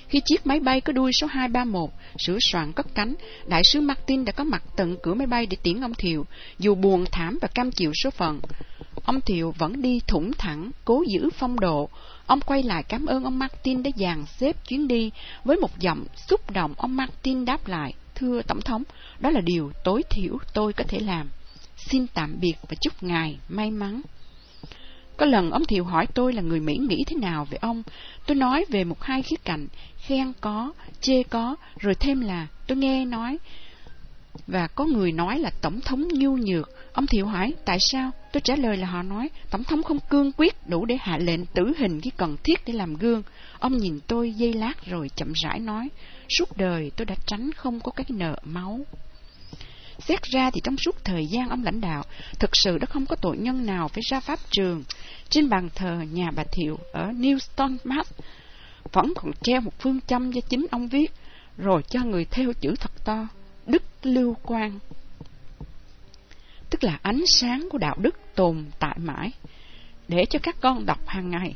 Khi 0.09 0.21
chiếc 0.25 0.47
máy 0.47 0.59
bay 0.59 0.81
có 0.81 0.93
đuôi 0.93 1.11
số 1.13 1.27
231 1.27 1.89
sửa 2.19 2.37
soạn 2.39 2.73
cất 2.73 2.87
cánh, 2.95 3.15
đại 3.47 3.63
sứ 3.63 3.81
Martin 3.81 4.25
đã 4.25 4.31
có 4.31 4.43
mặt 4.43 4.63
tận 4.75 4.97
cửa 5.03 5.13
máy 5.13 5.27
bay 5.27 5.45
để 5.45 5.57
tiễn 5.63 5.81
ông 5.81 5.93
Thiệu, 5.93 6.25
dù 6.59 6.75
buồn 6.75 7.05
thảm 7.11 7.37
và 7.41 7.47
cam 7.47 7.71
chịu 7.71 7.91
số 8.03 8.09
phận. 8.09 8.39
Ông 9.05 9.21
Thiệu 9.21 9.53
vẫn 9.57 9.81
đi 9.81 9.99
thủng 10.07 10.31
thẳng, 10.37 10.71
cố 10.85 11.03
giữ 11.07 11.29
phong 11.37 11.59
độ. 11.59 11.89
Ông 12.25 12.39
quay 12.39 12.63
lại 12.63 12.83
cảm 12.83 13.05
ơn 13.05 13.23
ông 13.23 13.39
Martin 13.39 13.83
đã 13.83 13.91
dàn 13.95 14.25
xếp 14.25 14.67
chuyến 14.67 14.87
đi. 14.87 15.11
Với 15.43 15.57
một 15.57 15.79
giọng 15.79 16.05
xúc 16.27 16.51
động, 16.51 16.73
ông 16.77 16.95
Martin 16.95 17.45
đáp 17.45 17.67
lại, 17.67 17.93
Thưa 18.15 18.41
Tổng 18.41 18.61
thống, 18.61 18.83
đó 19.19 19.29
là 19.29 19.41
điều 19.41 19.71
tối 19.83 20.03
thiểu 20.09 20.37
tôi 20.53 20.73
có 20.73 20.83
thể 20.87 20.99
làm. 20.99 21.29
Xin 21.77 22.07
tạm 22.13 22.39
biệt 22.39 22.53
và 22.69 22.75
chúc 22.81 23.03
ngài 23.03 23.37
may 23.49 23.71
mắn. 23.71 24.01
Có 25.17 25.25
lần 25.25 25.51
ông 25.51 25.65
Thiệu 25.65 25.83
hỏi 25.83 26.07
tôi 26.13 26.33
là 26.33 26.41
người 26.41 26.59
Mỹ 26.59 26.77
nghĩ 26.77 27.03
thế 27.07 27.15
nào 27.15 27.45
về 27.49 27.57
ông. 27.61 27.83
Tôi 28.27 28.35
nói 28.35 28.65
về 28.69 28.83
một 28.83 29.03
hai 29.03 29.21
khía 29.21 29.35
cạnh, 29.43 29.67
khen 30.07 30.33
có, 30.41 30.73
chê 31.01 31.23
có, 31.23 31.55
rồi 31.79 31.95
thêm 31.95 32.21
là 32.21 32.47
tôi 32.67 32.77
nghe 32.77 33.05
nói. 33.05 33.37
Và 34.47 34.67
có 34.67 34.85
người 34.85 35.11
nói 35.11 35.39
là 35.39 35.51
Tổng 35.61 35.81
thống 35.81 36.07
nhu 36.07 36.37
nhược. 36.37 36.69
Ông 36.93 37.07
Thiệu 37.07 37.25
hỏi, 37.25 37.53
tại 37.65 37.77
sao? 37.79 38.11
Tôi 38.33 38.41
trả 38.41 38.55
lời 38.55 38.77
là 38.77 38.87
họ 38.87 39.03
nói, 39.03 39.29
Tổng 39.49 39.63
thống 39.63 39.83
không 39.83 39.99
cương 40.09 40.31
quyết 40.31 40.67
đủ 40.67 40.85
để 40.85 40.97
hạ 40.99 41.17
lệnh 41.17 41.45
tử 41.45 41.73
hình 41.77 42.01
khi 42.01 42.11
cần 42.17 42.37
thiết 42.43 42.59
để 42.65 42.73
làm 42.73 42.95
gương. 42.95 43.23
Ông 43.59 43.77
nhìn 43.77 43.99
tôi 44.07 44.31
dây 44.31 44.53
lát 44.53 44.85
rồi 44.85 45.09
chậm 45.15 45.33
rãi 45.35 45.59
nói, 45.59 45.89
suốt 46.37 46.57
đời 46.57 46.91
tôi 46.95 47.05
đã 47.05 47.15
tránh 47.25 47.51
không 47.51 47.79
có 47.79 47.91
cái 47.91 48.05
nợ 48.09 48.35
máu. 48.43 48.79
Xét 49.99 50.23
ra 50.23 50.51
thì 50.51 50.61
trong 50.63 50.77
suốt 50.77 51.03
thời 51.03 51.25
gian 51.25 51.49
ông 51.49 51.63
lãnh 51.63 51.81
đạo, 51.81 52.03
thực 52.39 52.49
sự 52.53 52.77
đã 52.77 52.85
không 52.85 53.05
có 53.05 53.15
tội 53.15 53.37
nhân 53.37 53.65
nào 53.65 53.87
phải 53.87 54.01
ra 54.09 54.19
pháp 54.19 54.39
trường. 54.49 54.83
Trên 55.29 55.49
bàn 55.49 55.69
thờ 55.75 56.01
nhà 56.11 56.31
bà 56.35 56.43
Thiệu 56.51 56.79
ở 56.93 57.11
Newston, 57.11 57.77
Mass, 57.83 58.11
vẫn 58.93 59.13
còn 59.15 59.31
treo 59.41 59.61
một 59.61 59.73
phương 59.79 59.99
châm 60.07 60.31
do 60.31 60.41
chính 60.49 60.67
ông 60.71 60.87
viết, 60.87 61.11
rồi 61.57 61.81
cho 61.89 62.03
người 62.03 62.25
theo 62.25 62.53
chữ 62.53 62.75
thật 62.79 63.05
to, 63.05 63.27
Đức 63.65 63.83
Lưu 64.03 64.33
Quang. 64.33 64.79
Tức 66.69 66.83
là 66.83 66.99
ánh 67.01 67.23
sáng 67.27 67.67
của 67.71 67.77
đạo 67.77 67.95
đức 67.99 68.15
tồn 68.35 68.65
tại 68.79 68.97
mãi, 68.97 69.31
để 70.07 70.25
cho 70.29 70.39
các 70.43 70.55
con 70.61 70.85
đọc 70.85 71.07
hàng 71.07 71.29
ngày. 71.29 71.55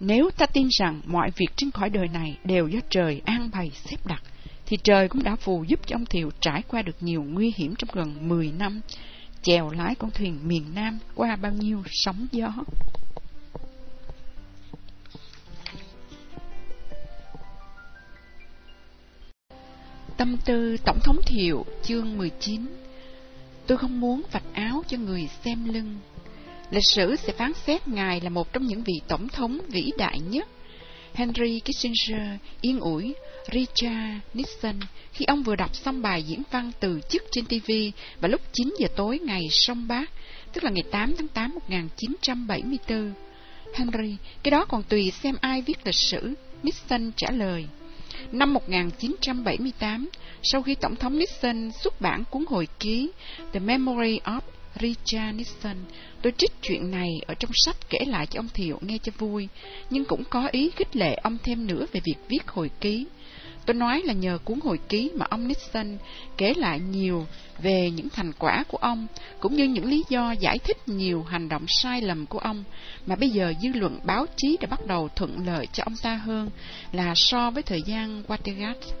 Nếu 0.00 0.30
ta 0.30 0.46
tin 0.46 0.68
rằng 0.78 1.00
mọi 1.06 1.30
việc 1.36 1.48
trên 1.56 1.70
khỏi 1.70 1.90
đời 1.90 2.08
này 2.08 2.38
đều 2.44 2.68
do 2.68 2.80
trời 2.90 3.22
an 3.24 3.50
bày 3.52 3.70
xếp 3.74 4.06
đặt, 4.06 4.22
thì 4.66 4.76
trời 4.82 5.08
cũng 5.08 5.22
đã 5.22 5.36
phù 5.36 5.64
giúp 5.64 5.80
cho 5.86 5.96
ông 5.96 6.06
Thiệu 6.06 6.30
trải 6.40 6.62
qua 6.68 6.82
được 6.82 6.96
nhiều 7.00 7.22
nguy 7.22 7.52
hiểm 7.56 7.74
trong 7.78 7.90
gần 7.92 8.28
10 8.28 8.52
năm, 8.58 8.80
chèo 9.42 9.70
lái 9.70 9.94
con 9.94 10.10
thuyền 10.10 10.38
miền 10.42 10.64
Nam 10.74 10.98
qua 11.14 11.36
bao 11.36 11.52
nhiêu 11.52 11.82
sóng 11.86 12.26
gió. 12.32 12.54
Tâm 20.18 20.36
tư 20.44 20.76
Tổng 20.84 21.00
thống 21.00 21.20
Thiệu, 21.26 21.66
chương 21.82 22.18
19 22.18 22.66
Tôi 23.66 23.78
không 23.78 24.00
muốn 24.00 24.22
vạch 24.32 24.54
áo 24.54 24.82
cho 24.88 24.96
người 24.98 25.28
xem 25.44 25.74
lưng. 25.74 25.96
Lịch 26.70 26.84
sử 26.94 27.16
sẽ 27.16 27.32
phán 27.32 27.52
xét 27.66 27.88
Ngài 27.88 28.20
là 28.20 28.30
một 28.30 28.52
trong 28.52 28.66
những 28.66 28.82
vị 28.82 29.00
tổng 29.08 29.28
thống 29.28 29.58
vĩ 29.68 29.90
đại 29.98 30.18
nhất. 30.20 30.48
Henry 31.14 31.60
Kissinger 31.60 32.40
yên 32.60 32.80
ủi 32.80 33.14
Richard 33.52 34.24
Nixon 34.34 34.80
khi 35.12 35.24
ông 35.24 35.42
vừa 35.42 35.56
đọc 35.56 35.76
xong 35.76 36.02
bài 36.02 36.22
diễn 36.22 36.42
văn 36.50 36.72
từ 36.80 37.00
chức 37.08 37.22
trên 37.30 37.44
TV 37.44 37.70
vào 38.20 38.30
lúc 38.30 38.40
9 38.52 38.74
giờ 38.78 38.88
tối 38.96 39.18
ngày 39.18 39.42
sông 39.50 39.88
Bác, 39.88 40.10
tức 40.52 40.64
là 40.64 40.70
ngày 40.70 40.84
8 40.90 41.14
tháng 41.18 41.28
8 41.28 41.54
1974. 41.54 43.12
Henry, 43.74 44.16
cái 44.42 44.50
đó 44.50 44.64
còn 44.64 44.82
tùy 44.82 45.12
xem 45.22 45.36
ai 45.40 45.62
viết 45.62 45.86
lịch 45.86 45.94
sử. 45.94 46.34
Nixon 46.62 47.10
trả 47.16 47.30
lời. 47.30 47.66
Năm 48.32 48.54
1978, 48.54 50.08
sau 50.42 50.62
khi 50.62 50.74
Tổng 50.74 50.96
thống 50.96 51.18
Nixon 51.18 51.70
xuất 51.82 52.00
bản 52.00 52.24
cuốn 52.30 52.44
hồi 52.48 52.68
ký 52.78 53.10
The 53.52 53.60
Memory 53.60 54.20
of 54.24 54.40
Richard 54.80 55.36
Nixon. 55.36 55.76
Tôi 56.22 56.32
trích 56.38 56.50
chuyện 56.62 56.90
này 56.90 57.08
ở 57.26 57.34
trong 57.34 57.50
sách 57.54 57.76
kể 57.90 57.98
lại 58.06 58.26
cho 58.26 58.40
ông 58.40 58.48
Thiệu 58.54 58.78
nghe 58.82 58.98
cho 59.02 59.12
vui, 59.18 59.48
nhưng 59.90 60.04
cũng 60.04 60.24
có 60.30 60.48
ý 60.52 60.70
khích 60.76 60.96
lệ 60.96 61.14
ông 61.14 61.38
thêm 61.42 61.66
nữa 61.66 61.86
về 61.92 62.00
việc 62.04 62.16
viết 62.28 62.48
hồi 62.48 62.70
ký. 62.80 63.06
Tôi 63.68 63.74
nói 63.74 64.02
là 64.04 64.12
nhờ 64.12 64.38
cuốn 64.44 64.58
hồi 64.64 64.78
ký 64.88 65.10
mà 65.14 65.26
ông 65.30 65.48
Nixon 65.48 65.98
kể 66.36 66.54
lại 66.56 66.80
nhiều 66.80 67.26
về 67.58 67.90
những 67.90 68.08
thành 68.08 68.32
quả 68.32 68.64
của 68.68 68.78
ông, 68.78 69.06
cũng 69.40 69.56
như 69.56 69.64
những 69.64 69.84
lý 69.84 70.04
do 70.08 70.32
giải 70.32 70.58
thích 70.58 70.88
nhiều 70.88 71.22
hành 71.22 71.48
động 71.48 71.64
sai 71.68 72.00
lầm 72.02 72.26
của 72.26 72.38
ông, 72.38 72.64
mà 73.06 73.16
bây 73.16 73.30
giờ 73.30 73.52
dư 73.62 73.68
luận 73.72 74.00
báo 74.04 74.26
chí 74.36 74.56
đã 74.60 74.66
bắt 74.70 74.86
đầu 74.86 75.08
thuận 75.16 75.46
lợi 75.46 75.66
cho 75.72 75.82
ông 75.84 75.94
ta 76.02 76.14
hơn 76.14 76.50
là 76.92 77.12
so 77.16 77.50
với 77.50 77.62
thời 77.62 77.82
gian 77.82 78.22
Watergate. 78.28 78.92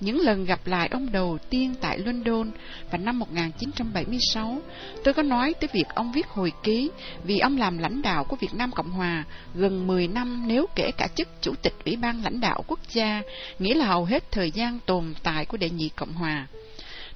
Những 0.00 0.20
lần 0.20 0.44
gặp 0.44 0.66
lại 0.66 0.88
ông 0.90 1.12
đầu 1.12 1.38
tiên 1.50 1.74
tại 1.80 1.98
London 1.98 2.50
vào 2.90 3.00
năm 3.00 3.18
1976, 3.18 4.58
tôi 5.04 5.14
có 5.14 5.22
nói 5.22 5.54
tới 5.60 5.68
việc 5.72 5.88
ông 5.94 6.12
viết 6.12 6.26
hồi 6.26 6.52
ký 6.62 6.90
vì 7.24 7.38
ông 7.38 7.58
làm 7.58 7.78
lãnh 7.78 8.02
đạo 8.02 8.24
của 8.24 8.36
Việt 8.36 8.54
Nam 8.54 8.70
Cộng 8.70 8.90
Hòa 8.90 9.24
gần 9.54 9.86
10 9.86 10.08
năm 10.08 10.44
nếu 10.46 10.66
kể 10.74 10.90
cả 10.96 11.08
chức 11.14 11.28
Chủ 11.40 11.54
tịch 11.62 11.74
Ủy 11.84 11.96
ban 11.96 12.24
lãnh 12.24 12.40
đạo 12.40 12.64
quốc 12.66 12.80
gia, 12.90 13.22
nghĩa 13.58 13.74
là 13.74 13.86
hầu 13.86 14.04
hết 14.04 14.30
thời 14.30 14.50
gian 14.50 14.78
tồn 14.86 15.14
tại 15.22 15.44
của 15.44 15.56
đệ 15.56 15.70
nhị 15.70 15.88
Cộng 15.88 16.12
Hòa. 16.12 16.46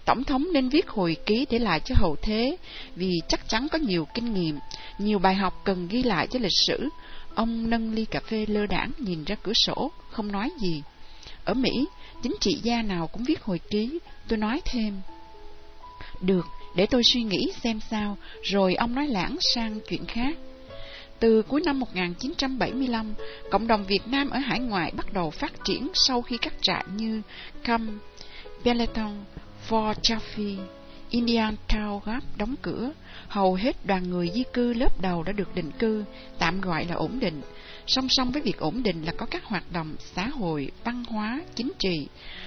Tổng 0.04 0.24
thống 0.24 0.46
nên 0.52 0.68
viết 0.68 0.88
hồi 0.88 1.16
ký 1.26 1.46
để 1.50 1.58
lại 1.58 1.80
cho 1.80 1.94
hậu 1.98 2.16
thế, 2.22 2.56
vì 2.96 3.10
chắc 3.28 3.48
chắn 3.48 3.66
có 3.68 3.78
nhiều 3.78 4.06
kinh 4.14 4.34
nghiệm, 4.34 4.58
nhiều 4.98 5.18
bài 5.18 5.34
học 5.34 5.60
cần 5.64 5.88
ghi 5.88 6.02
lại 6.02 6.26
cho 6.26 6.38
lịch 6.38 6.56
sử. 6.66 6.88
Ông 7.34 7.70
nâng 7.70 7.94
ly 7.94 8.04
cà 8.04 8.20
phê 8.20 8.46
lơ 8.48 8.66
đảng 8.66 8.90
nhìn 8.98 9.24
ra 9.24 9.36
cửa 9.42 9.52
sổ, 9.52 9.90
không 10.10 10.32
nói 10.32 10.50
gì. 10.60 10.82
Ở 11.44 11.54
Mỹ, 11.54 11.86
chính 12.24 12.36
trị 12.40 12.60
gia 12.62 12.82
nào 12.82 13.06
cũng 13.06 13.24
viết 13.24 13.42
hồi 13.42 13.60
ký, 13.70 13.98
tôi 14.28 14.38
nói 14.38 14.60
thêm. 14.64 15.00
Được, 16.20 16.46
để 16.76 16.86
tôi 16.86 17.02
suy 17.04 17.22
nghĩ 17.22 17.52
xem 17.62 17.80
sao, 17.90 18.16
rồi 18.42 18.74
ông 18.74 18.94
nói 18.94 19.06
lãng 19.08 19.36
sang 19.54 19.80
chuyện 19.88 20.06
khác. 20.06 20.36
Từ 21.18 21.42
cuối 21.42 21.60
năm 21.64 21.80
1975, 21.80 23.14
cộng 23.50 23.66
đồng 23.66 23.84
Việt 23.84 24.06
Nam 24.06 24.30
ở 24.30 24.38
hải 24.38 24.60
ngoại 24.60 24.92
bắt 24.96 25.12
đầu 25.12 25.30
phát 25.30 25.52
triển 25.64 25.88
sau 25.94 26.22
khi 26.22 26.36
các 26.36 26.52
trại 26.62 26.84
như 26.96 27.22
Cam, 27.64 28.00
Peloton, 28.64 29.24
Fort 29.68 29.94
Chaffee, 29.94 30.58
Indian 31.10 31.56
Town 31.68 32.00
Gap 32.04 32.22
đóng 32.36 32.54
cửa. 32.62 32.92
Hầu 33.28 33.54
hết 33.54 33.86
đoàn 33.86 34.10
người 34.10 34.30
di 34.34 34.44
cư 34.52 34.72
lớp 34.72 35.00
đầu 35.00 35.22
đã 35.22 35.32
được 35.32 35.54
định 35.54 35.70
cư, 35.78 36.04
tạm 36.38 36.60
gọi 36.60 36.84
là 36.84 36.94
ổn 36.94 37.18
định. 37.20 37.42
Song 37.86 38.06
song 38.08 38.30
với 38.30 38.42
việc 38.42 38.58
ổn 38.58 38.82
định 38.82 39.04
là 39.04 39.12
có 39.12 39.26
các 39.26 39.44
hoạt 39.44 39.72
động 39.72 39.96
xã 40.14 40.28
hội, 40.28 40.70
văn 40.84 41.04
hóa, 41.04 41.40
chính 41.54 41.72
trị. 41.78 42.06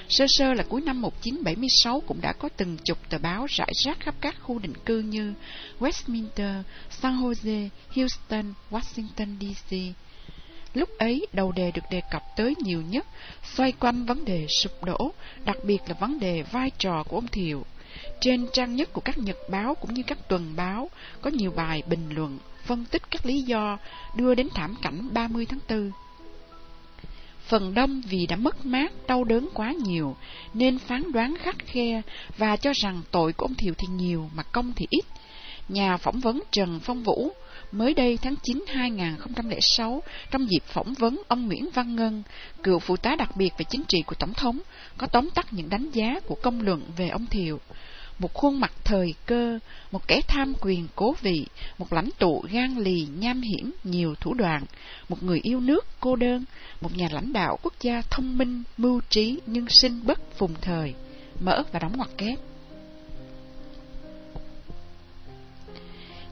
Sơ 0.10 0.26
sơ 0.28 0.54
là 0.54 0.64
cuối 0.70 0.82
năm 0.82 1.02
1976 1.02 2.02
cũng 2.08 2.22
đã 2.22 2.34
có 2.34 2.50
từng 2.58 2.78
chục 2.84 2.98
tờ 3.10 3.18
báo 3.18 3.46
rải 3.50 3.72
rác 3.86 4.00
khắp 4.00 4.16
các 4.22 4.36
khu 4.42 4.60
định 4.60 4.74
cư 4.86 5.00
như 5.00 5.34
Westminster, 5.80 6.64
San 6.90 7.22
Jose, 7.22 7.70
Houston, 7.96 8.54
Washington 8.72 9.36
DC. 9.40 9.76
Lúc 10.74 10.90
ấy, 10.98 11.28
đầu 11.34 11.52
đề 11.52 11.72
được 11.72 11.82
đề 11.92 12.02
cập 12.12 12.24
tới 12.38 12.54
nhiều 12.64 12.82
nhất, 12.82 13.08
xoay 13.56 13.72
quanh 13.72 14.06
vấn 14.06 14.26
đề 14.26 14.48
sụp 14.62 14.84
đổ, 14.84 15.12
đặc 15.46 15.58
biệt 15.64 15.80
là 15.88 15.94
vấn 16.00 16.20
đề 16.20 16.44
vai 16.52 16.72
trò 16.78 17.04
của 17.04 17.18
ông 17.18 17.28
Thiệu. 17.28 17.66
Trên 18.22 18.48
trang 18.54 18.76
nhất 18.76 18.94
của 18.94 19.02
các 19.02 19.18
nhật 19.18 19.38
báo 19.50 19.76
cũng 19.76 19.94
như 19.94 20.04
các 20.08 20.30
tuần 20.30 20.54
báo, 20.56 20.90
có 21.22 21.30
nhiều 21.30 21.52
bài 21.52 21.84
bình 21.88 22.10
luận, 22.10 22.38
phân 22.68 22.86
tích 22.86 23.12
các 23.12 23.26
lý 23.26 23.42
do 23.42 23.78
đưa 24.16 24.36
đến 24.36 24.50
thảm 24.56 24.76
cảnh 24.82 25.10
30 25.14 25.46
tháng 25.46 25.60
4. 25.70 25.92
Phần 27.48 27.74
đông 27.74 28.02
vì 28.10 28.26
đã 28.26 28.36
mất 28.36 28.66
mát, 28.66 28.92
đau 29.08 29.24
đớn 29.24 29.50
quá 29.54 29.72
nhiều, 29.72 30.16
nên 30.54 30.80
phán 30.80 31.12
đoán 31.12 31.36
khắc 31.42 31.56
khe 31.66 32.02
và 32.38 32.56
cho 32.56 32.72
rằng 32.76 33.02
tội 33.12 33.34
của 33.34 33.46
ông 33.46 33.56
Thiệu 33.56 33.74
thì 33.78 33.88
nhiều 33.88 34.30
mà 34.36 34.44
công 34.44 34.74
thì 34.76 34.88
ít. 34.90 35.06
Nhà 35.70 35.98
phỏng 35.98 36.20
vấn 36.20 36.44
Trần 36.52 36.80
Phong 36.80 37.04
Vũ 37.04 37.32
mới 37.72 37.94
đây 37.94 38.18
tháng 38.22 38.36
9 38.44 38.66
2006, 38.68 40.04
trong 40.32 40.50
dịp 40.50 40.64
phỏng 40.66 40.94
vấn 40.94 41.22
ông 41.28 41.48
Nguyễn 41.48 41.70
Văn 41.74 41.96
Ngân, 41.96 42.24
cựu 42.64 42.80
phụ 42.80 42.98
tá 42.98 43.16
đặc 43.16 43.36
biệt 43.36 43.54
về 43.58 43.66
chính 43.70 43.84
trị 43.88 44.02
của 44.02 44.16
Tổng 44.16 44.34
thống, 44.34 44.60
có 44.98 45.08
tóm 45.08 45.30
tắt 45.30 45.48
những 45.52 45.70
đánh 45.70 45.90
giá 45.92 46.20
của 46.28 46.36
công 46.36 46.62
luận 46.62 46.82
về 46.98 47.10
ông 47.10 47.26
Thiệu 47.26 47.60
một 48.20 48.34
khuôn 48.34 48.60
mặt 48.60 48.72
thời 48.84 49.14
cơ, 49.26 49.60
một 49.92 50.08
kẻ 50.08 50.22
tham 50.28 50.54
quyền 50.62 50.88
cố 50.96 51.16
vị, 51.22 51.46
một 51.78 51.94
lãnh 51.94 52.10
tụ 52.20 52.44
gan 52.52 52.78
lì 52.78 53.08
nham 53.20 53.42
hiểm 53.42 53.72
nhiều 53.84 54.16
thủ 54.20 54.34
đoạn, 54.34 54.64
một 55.10 55.24
người 55.24 55.40
yêu 55.44 55.60
nước 55.60 55.86
cô 56.00 56.16
đơn, 56.16 56.44
một 56.82 56.98
nhà 56.98 57.08
lãnh 57.12 57.34
đạo 57.34 57.58
quốc 57.64 57.74
gia 57.82 58.02
thông 58.10 58.38
minh, 58.38 58.64
mưu 58.78 59.02
trí 59.10 59.40
nhưng 59.46 59.66
sinh 59.70 60.00
bất 60.06 60.20
phùng 60.38 60.54
thời. 60.62 60.94
Mở 61.40 61.64
và 61.72 61.80
đóng 61.80 61.98
ngoặc 61.98 62.10
kép. 62.18 62.40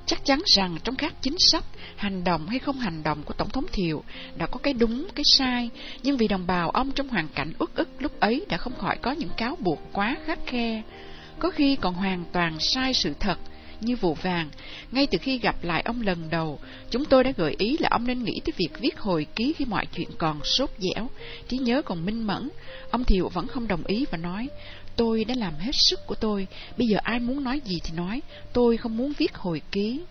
Chắc 0.05 0.25
chắn 0.25 0.41
rằng 0.45 0.77
trong 0.83 0.95
các 0.95 1.13
chính 1.21 1.35
sách, 1.39 1.63
hành 1.95 2.23
động 2.23 2.47
hay 2.47 2.59
không 2.59 2.77
hành 2.77 3.03
động 3.03 3.23
của 3.23 3.33
Tổng 3.33 3.49
thống 3.49 3.65
Thiệu 3.71 4.03
đã 4.37 4.47
có 4.47 4.59
cái 4.63 4.73
đúng, 4.73 5.07
cái 5.15 5.23
sai, 5.37 5.69
nhưng 6.03 6.17
vì 6.17 6.27
đồng 6.27 6.47
bào 6.47 6.69
ông 6.69 6.91
trong 6.91 7.09
hoàn 7.09 7.27
cảnh 7.27 7.53
uất 7.59 7.75
ức 7.75 7.89
lúc 7.99 8.19
ấy 8.19 8.45
đã 8.49 8.57
không 8.57 8.73
khỏi 8.77 8.97
có 9.01 9.11
những 9.11 9.29
cáo 9.37 9.55
buộc 9.59 9.79
quá 9.93 10.15
khắc 10.25 10.39
khe, 10.45 10.81
có 11.39 11.49
khi 11.49 11.75
còn 11.75 11.93
hoàn 11.93 12.23
toàn 12.31 12.59
sai 12.59 12.93
sự 12.93 13.13
thật, 13.19 13.37
như 13.81 13.95
vụ 13.95 14.13
vàng. 14.13 14.49
Ngay 14.91 15.07
từ 15.11 15.17
khi 15.21 15.37
gặp 15.37 15.55
lại 15.63 15.81
ông 15.81 16.01
lần 16.01 16.29
đầu, 16.29 16.59
chúng 16.89 17.05
tôi 17.05 17.23
đã 17.23 17.31
gợi 17.37 17.55
ý 17.57 17.77
là 17.79 17.89
ông 17.91 18.07
nên 18.07 18.23
nghĩ 18.23 18.41
tới 18.45 18.53
việc 18.57 18.79
viết 18.79 18.99
hồi 18.99 19.27
ký 19.35 19.53
khi 19.57 19.65
mọi 19.65 19.85
chuyện 19.95 20.09
còn 20.17 20.43
sốt 20.43 20.69
dẻo, 20.77 21.09
trí 21.47 21.57
nhớ 21.57 21.81
còn 21.81 22.05
minh 22.05 22.27
mẫn. 22.27 22.49
Ông 22.91 23.03
Thiệu 23.03 23.29
vẫn 23.29 23.47
không 23.47 23.67
đồng 23.67 23.83
ý 23.83 24.05
và 24.11 24.17
nói, 24.17 24.49
tôi 24.95 25.23
đã 25.23 25.35
làm 25.37 25.53
hết 25.59 25.71
sức 25.73 25.99
của 26.07 26.15
tôi, 26.15 26.47
bây 26.77 26.87
giờ 26.87 26.97
ai 27.03 27.19
muốn 27.19 27.43
nói 27.43 27.61
gì 27.65 27.79
thì 27.83 27.91
nói, 27.95 28.21
tôi 28.53 28.77
không 28.77 28.97
muốn 28.97 29.13
viết 29.17 29.35
hồi 29.35 29.61
ký. 29.71 30.01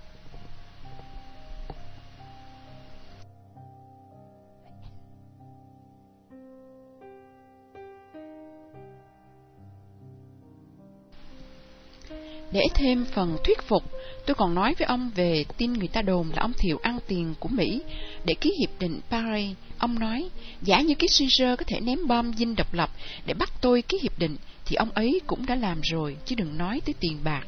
Để 12.52 12.62
thêm 12.74 13.04
phần 13.04 13.36
thuyết 13.44 13.62
phục, 13.62 13.82
tôi 14.26 14.34
còn 14.34 14.54
nói 14.54 14.74
với 14.78 14.86
ông 14.86 15.10
về 15.14 15.44
tin 15.56 15.72
người 15.72 15.88
ta 15.88 16.02
đồn 16.02 16.30
là 16.30 16.42
ông 16.42 16.52
Thiệu 16.58 16.78
ăn 16.82 16.98
tiền 17.06 17.34
của 17.40 17.48
Mỹ 17.48 17.82
để 18.24 18.34
ký 18.34 18.52
hiệp 18.60 18.80
định 18.80 19.00
Paris. 19.10 19.56
Ông 19.78 19.98
nói, 19.98 20.28
giả 20.62 20.80
như 20.80 20.94
Kissinger 20.94 21.58
có 21.58 21.64
thể 21.66 21.80
ném 21.80 22.06
bom 22.06 22.32
dinh 22.36 22.54
độc 22.56 22.74
lập 22.74 22.90
để 23.26 23.34
bắt 23.34 23.52
tôi 23.60 23.82
ký 23.82 23.98
hiệp 24.02 24.18
định, 24.18 24.36
thì 24.64 24.76
ông 24.76 24.90
ấy 24.90 25.20
cũng 25.26 25.46
đã 25.46 25.54
làm 25.54 25.80
rồi, 25.82 26.16
chứ 26.24 26.34
đừng 26.34 26.58
nói 26.58 26.80
tới 26.86 26.94
tiền 27.00 27.18
bạc. 27.24 27.46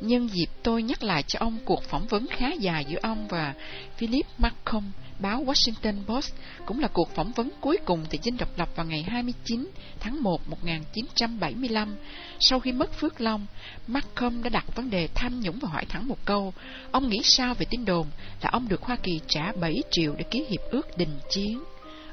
Nhân 0.00 0.28
dịp 0.28 0.46
tôi 0.62 0.82
nhắc 0.82 1.02
lại 1.02 1.22
cho 1.22 1.38
ông 1.38 1.58
cuộc 1.64 1.82
phỏng 1.82 2.06
vấn 2.06 2.26
khá 2.26 2.52
dài 2.52 2.84
giữa 2.88 2.98
ông 3.02 3.28
và 3.28 3.54
Philip 3.96 4.26
Malcolm 4.38 4.84
báo 5.20 5.44
Washington 5.44 6.04
Post 6.06 6.34
cũng 6.66 6.80
là 6.80 6.88
cuộc 6.88 7.14
phỏng 7.14 7.32
vấn 7.32 7.50
cuối 7.60 7.78
cùng 7.84 8.06
tại 8.10 8.18
dinh 8.22 8.36
độc 8.36 8.58
lập 8.58 8.68
vào 8.76 8.86
ngày 8.86 9.02
29 9.02 9.70
tháng 10.00 10.22
1 10.22 10.48
1975. 10.48 11.96
Sau 12.40 12.60
khi 12.60 12.72
mất 12.72 12.92
Phước 12.92 13.20
Long, 13.20 13.46
Malcolm 13.86 14.42
đã 14.42 14.50
đặt 14.50 14.76
vấn 14.76 14.90
đề 14.90 15.08
tham 15.14 15.40
nhũng 15.40 15.58
và 15.58 15.68
hỏi 15.68 15.84
thẳng 15.88 16.08
một 16.08 16.18
câu. 16.24 16.52
Ông 16.90 17.08
nghĩ 17.08 17.20
sao 17.24 17.54
về 17.54 17.66
tin 17.70 17.84
đồn 17.84 18.06
là 18.42 18.50
ông 18.52 18.68
được 18.68 18.82
Hoa 18.82 18.96
Kỳ 18.96 19.20
trả 19.28 19.52
7 19.60 19.82
triệu 19.90 20.14
để 20.18 20.24
ký 20.30 20.44
hiệp 20.50 20.60
ước 20.70 20.98
đình 20.98 21.18
chiến? 21.30 21.62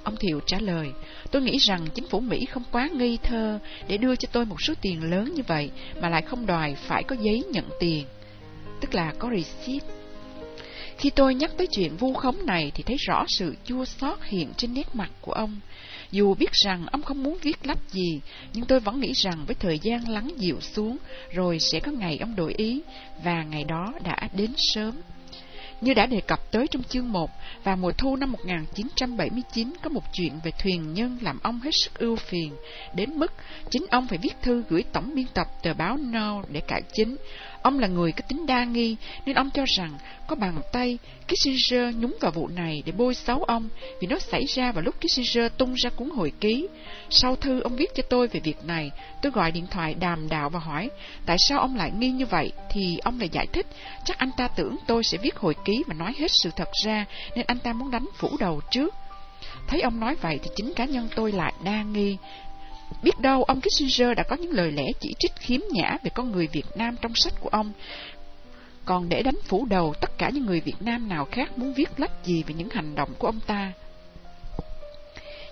Ông 0.08 0.16
Thiệu 0.16 0.40
trả 0.46 0.60
lời, 0.60 0.92
tôi 1.32 1.42
nghĩ 1.42 1.58
rằng 1.58 1.88
chính 1.94 2.08
phủ 2.08 2.20
Mỹ 2.20 2.46
không 2.46 2.64
quá 2.72 2.90
ngây 2.94 3.20
thơ 3.24 3.60
để 3.88 3.98
đưa 3.98 4.16
cho 4.16 4.28
tôi 4.32 4.46
một 4.46 4.62
số 4.62 4.74
tiền 4.82 5.12
lớn 5.12 5.34
như 5.36 5.44
vậy 5.48 5.72
mà 6.02 6.10
lại 6.10 6.22
không 6.22 6.46
đòi 6.46 6.76
phải 6.76 7.04
có 7.04 7.16
giấy 7.22 7.44
nhận 7.52 7.66
tiền, 7.80 8.06
tức 8.82 8.96
là 8.96 9.14
có 9.20 9.30
receipt. 9.36 9.84
Khi 10.98 11.10
tôi 11.10 11.36
nhắc 11.36 11.52
tới 11.58 11.68
chuyện 11.68 11.98
vu 11.98 12.14
khống 12.14 12.46
này 12.46 12.72
thì 12.76 12.84
thấy 12.84 12.96
rõ 13.00 13.26
sự 13.28 13.56
chua 13.66 13.86
xót 13.86 14.20
hiện 14.24 14.54
trên 14.58 14.74
nét 14.74 14.96
mặt 14.96 15.12
của 15.22 15.32
ông. 15.32 15.60
Dù 16.12 16.34
biết 16.34 16.52
rằng 16.54 16.86
ông 16.92 17.02
không 17.02 17.24
muốn 17.24 17.38
viết 17.42 17.68
lách 17.68 17.90
gì, 17.90 18.22
nhưng 18.54 18.66
tôi 18.66 18.80
vẫn 18.80 19.00
nghĩ 19.00 19.14
rằng 19.14 19.44
với 19.48 19.56
thời 19.56 19.80
gian 19.80 20.10
lắng 20.10 20.30
dịu 20.38 20.62
xuống, 20.62 20.98
rồi 21.34 21.60
sẽ 21.60 21.80
có 21.80 21.92
ngày 21.92 22.18
ông 22.18 22.36
đổi 22.36 22.54
ý, 22.54 22.82
và 23.24 23.44
ngày 23.44 23.64
đó 23.64 23.94
đã 24.04 24.30
đến 24.34 24.52
sớm. 24.58 24.94
Như 25.82 25.94
đã 25.94 26.06
đề 26.06 26.22
cập 26.22 26.52
tới 26.52 26.68
trong 26.68 26.84
chương 26.84 27.12
1, 27.12 27.30
vào 27.64 27.78
mùa 27.78 27.92
thu 27.92 28.16
năm 28.16 28.32
1979 28.32 29.74
có 29.84 29.90
một 29.90 30.04
chuyện 30.14 30.40
về 30.44 30.52
thuyền 30.60 30.94
nhân 30.94 31.18
làm 31.22 31.40
ông 31.44 31.60
hết 31.60 31.72
sức 31.74 32.00
ưu 32.00 32.16
phiền, 32.16 32.56
đến 32.96 33.10
mức 33.16 33.34
chính 33.70 33.86
ông 33.90 34.08
phải 34.08 34.18
viết 34.18 34.34
thư 34.42 34.64
gửi 34.70 34.84
tổng 34.94 35.16
biên 35.16 35.26
tập 35.34 35.48
tờ 35.64 35.74
báo 35.74 35.98
No 35.98 36.42
để 36.50 36.60
cải 36.60 36.82
chính. 36.94 37.16
Ông 37.62 37.80
là 37.80 37.88
người 37.88 38.12
có 38.12 38.22
tính 38.28 38.46
đa 38.46 38.64
nghi, 38.64 38.96
nên 39.26 39.36
ông 39.36 39.50
cho 39.54 39.64
rằng 39.78 39.98
có 40.28 40.36
bàn 40.36 40.62
tay 40.72 40.98
Kissinger 41.28 41.96
nhúng 41.96 42.18
vào 42.22 42.32
vụ 42.32 42.48
này 42.48 42.84
để 42.86 42.92
bôi 42.92 43.16
xấu 43.16 43.44
ông, 43.44 43.70
vì 44.02 44.08
nó 44.08 44.20
xảy 44.20 44.46
ra 44.46 44.72
vào 44.72 44.84
lúc 44.84 44.96
Kissinger 45.00 45.52
tung 45.58 45.74
ra 45.74 45.90
cuốn 45.90 46.10
hồi 46.10 46.32
ký. 46.40 46.68
Sau 47.10 47.36
thư 47.36 47.60
ông 47.62 47.76
viết 47.76 47.96
cho 47.96 48.04
tôi 48.10 48.28
về 48.28 48.40
việc 48.40 48.66
này, 48.66 48.92
tôi 49.22 49.32
gọi 49.32 49.52
điện 49.52 49.68
thoại 49.72 49.94
đàm 49.94 50.30
đạo 50.30 50.50
và 50.50 50.60
hỏi, 50.60 50.90
tại 51.26 51.38
sao 51.50 51.60
ông 51.60 51.76
lại 51.76 51.92
nghi 51.98 52.10
như 52.10 52.26
vậy, 52.26 52.52
thì 52.70 52.98
ông 53.04 53.20
lại 53.20 53.30
giải 53.32 53.48
thích, 53.54 53.68
chắc 54.06 54.18
anh 54.18 54.32
ta 54.38 54.48
tưởng 54.48 54.76
tôi 54.88 55.04
sẽ 55.04 55.18
viết 55.18 55.36
hồi 55.36 55.56
ký 55.66 55.84
và 55.88 55.94
nói 55.94 56.14
hết 56.18 56.32
sự 56.44 56.50
thật 56.56 56.70
ra, 56.86 57.06
nên 57.36 57.46
anh 57.48 57.60
ta 57.60 57.74
muốn 57.74 57.92
đánh 57.92 58.06
phủ 58.18 58.30
đầu 58.40 58.62
trước. 58.72 58.96
Thấy 59.68 59.82
ông 59.82 60.00
nói 60.00 60.16
vậy 60.16 60.40
thì 60.44 60.50
chính 60.56 60.74
cá 60.74 60.86
nhân 60.86 61.10
tôi 61.16 61.32
lại 61.32 61.54
đa 61.64 61.84
nghi, 61.84 62.18
Biết 63.04 63.20
đâu 63.20 63.44
ông 63.44 63.62
Kissinger 63.62 64.18
đã 64.18 64.24
có 64.24 64.36
những 64.36 64.52
lời 64.52 64.72
lẽ 64.72 64.84
chỉ 65.00 65.14
trích 65.20 65.36
khiếm 65.36 65.60
nhã 65.72 65.98
về 66.04 66.10
con 66.14 66.32
người 66.32 66.48
Việt 66.48 66.66
Nam 66.76 66.96
trong 67.02 67.16
sách 67.16 67.34
của 67.40 67.50
ông, 67.50 67.72
còn 68.86 69.10
để 69.10 69.24
đánh 69.24 69.38
phủ 69.46 69.66
đầu 69.66 69.94
tất 70.02 70.18
cả 70.18 70.30
những 70.30 70.46
người 70.46 70.60
Việt 70.60 70.82
Nam 70.82 71.10
nào 71.10 71.26
khác 71.32 71.58
muốn 71.58 71.74
viết 71.74 71.90
lách 71.98 72.26
gì 72.26 72.44
về 72.48 72.54
những 72.58 72.70
hành 72.70 72.96
động 72.96 73.10
của 73.18 73.28
ông 73.28 73.40
ta. 73.48 73.72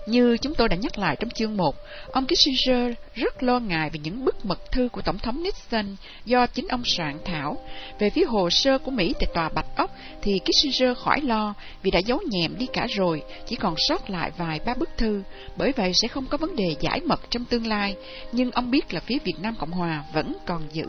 Như 0.06 0.36
chúng 0.36 0.54
tôi 0.54 0.68
đã 0.68 0.76
nhắc 0.76 0.98
lại 0.98 1.16
trong 1.20 1.30
chương 1.30 1.56
1, 1.56 1.74
ông 2.12 2.26
Kissinger 2.26 2.92
rất 3.14 3.42
lo 3.42 3.58
ngại 3.58 3.90
về 3.90 4.00
những 4.02 4.24
bức 4.24 4.44
mật 4.44 4.72
thư 4.72 4.88
của 4.92 5.02
Tổng 5.02 5.18
thống 5.18 5.42
Nixon 5.42 5.96
do 6.24 6.46
chính 6.46 6.68
ông 6.68 6.82
soạn 6.84 7.18
thảo. 7.24 7.56
Về 7.98 8.10
phía 8.10 8.24
hồ 8.24 8.50
sơ 8.50 8.78
của 8.78 8.90
Mỹ 8.90 9.14
tại 9.20 9.28
tòa 9.34 9.48
Bạch 9.48 9.76
Ốc 9.76 9.90
thì 10.22 10.40
Kissinger 10.44 10.98
khỏi 10.98 11.20
lo 11.20 11.54
vì 11.82 11.90
đã 11.90 11.98
giấu 11.98 12.20
nhẹm 12.30 12.58
đi 12.58 12.66
cả 12.72 12.86
rồi, 12.90 13.22
chỉ 13.46 13.56
còn 13.56 13.74
sót 13.88 14.10
lại 14.10 14.30
vài 14.36 14.60
ba 14.66 14.74
bức 14.74 14.90
thư, 14.96 15.22
bởi 15.56 15.72
vậy 15.76 15.92
sẽ 15.94 16.08
không 16.08 16.26
có 16.26 16.36
vấn 16.36 16.56
đề 16.56 16.76
giải 16.80 17.00
mật 17.00 17.20
trong 17.30 17.44
tương 17.44 17.66
lai, 17.66 17.96
nhưng 18.32 18.50
ông 18.50 18.70
biết 18.70 18.94
là 18.94 19.00
phía 19.00 19.18
Việt 19.24 19.40
Nam 19.40 19.54
Cộng 19.58 19.70
Hòa 19.70 20.04
vẫn 20.12 20.36
còn 20.46 20.62
giữ 20.72 20.86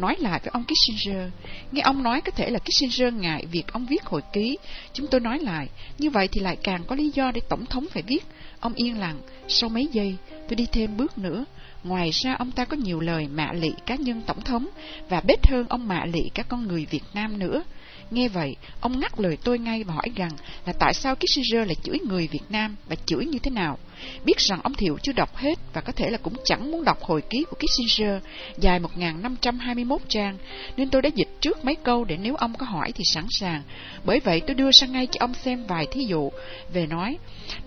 nói 0.00 0.16
lại 0.18 0.40
với 0.42 0.50
ông 0.52 0.64
Kissinger. 0.64 1.30
Nghe 1.72 1.82
ông 1.82 2.02
nói 2.02 2.20
có 2.20 2.30
thể 2.30 2.50
là 2.50 2.58
Kissinger 2.58 3.14
ngại 3.14 3.46
việc 3.50 3.72
ông 3.72 3.86
viết 3.86 4.04
hồi 4.04 4.22
ký. 4.32 4.58
Chúng 4.92 5.06
tôi 5.06 5.20
nói 5.20 5.38
lại, 5.38 5.68
như 5.98 6.10
vậy 6.10 6.28
thì 6.32 6.40
lại 6.40 6.56
càng 6.62 6.84
có 6.86 6.94
lý 6.96 7.10
do 7.14 7.30
để 7.30 7.40
Tổng 7.48 7.66
thống 7.66 7.86
phải 7.90 8.02
viết. 8.02 8.24
Ông 8.60 8.72
yên 8.74 8.98
lặng, 8.98 9.20
sau 9.48 9.68
mấy 9.68 9.88
giây, 9.92 10.16
tôi 10.30 10.56
đi 10.56 10.66
thêm 10.72 10.96
bước 10.96 11.18
nữa. 11.18 11.44
Ngoài 11.84 12.10
ra 12.12 12.34
ông 12.38 12.50
ta 12.50 12.64
có 12.64 12.76
nhiều 12.76 13.00
lời 13.00 13.28
mạ 13.28 13.52
lị 13.52 13.70
cá 13.86 13.94
nhân 13.94 14.22
Tổng 14.26 14.40
thống 14.40 14.66
và 15.08 15.20
bết 15.20 15.46
hơn 15.46 15.66
ông 15.68 15.88
mạ 15.88 16.04
lị 16.04 16.22
các 16.34 16.46
con 16.48 16.68
người 16.68 16.86
Việt 16.90 17.04
Nam 17.14 17.38
nữa. 17.38 17.62
Nghe 18.10 18.28
vậy, 18.28 18.56
ông 18.80 19.00
ngắt 19.00 19.20
lời 19.20 19.38
tôi 19.44 19.58
ngay 19.58 19.84
và 19.84 19.94
hỏi 19.94 20.10
rằng 20.16 20.30
là 20.66 20.72
tại 20.78 20.94
sao 20.94 21.14
Kissinger 21.16 21.66
lại 21.66 21.74
chửi 21.82 21.98
người 22.08 22.28
Việt 22.32 22.42
Nam 22.48 22.76
và 22.88 22.96
chửi 23.06 23.24
như 23.26 23.38
thế 23.38 23.50
nào. 23.50 23.78
Biết 24.24 24.38
rằng 24.38 24.60
ông 24.62 24.74
Thiệu 24.74 24.98
chưa 25.02 25.12
đọc 25.12 25.36
hết 25.36 25.58
và 25.72 25.80
có 25.80 25.92
thể 25.92 26.10
là 26.10 26.18
cũng 26.18 26.34
chẳng 26.44 26.70
muốn 26.70 26.84
đọc 26.84 27.02
hồi 27.02 27.22
ký 27.30 27.44
của 27.50 27.56
Kissinger 27.56 28.22
dài 28.58 28.78
1521 28.78 30.00
trang, 30.08 30.38
nên 30.76 30.88
tôi 30.88 31.02
đã 31.02 31.08
dịch 31.14 31.28
trước 31.40 31.64
mấy 31.64 31.74
câu 31.74 32.04
để 32.04 32.16
nếu 32.16 32.34
ông 32.36 32.54
có 32.54 32.66
hỏi 32.66 32.92
thì 32.92 33.04
sẵn 33.04 33.26
sàng. 33.30 33.62
Bởi 34.04 34.20
vậy 34.20 34.40
tôi 34.46 34.54
đưa 34.54 34.70
sang 34.70 34.92
ngay 34.92 35.06
cho 35.06 35.18
ông 35.20 35.34
xem 35.34 35.66
vài 35.66 35.86
thí 35.92 36.04
dụ 36.04 36.30
về 36.72 36.86
nói 36.86 37.18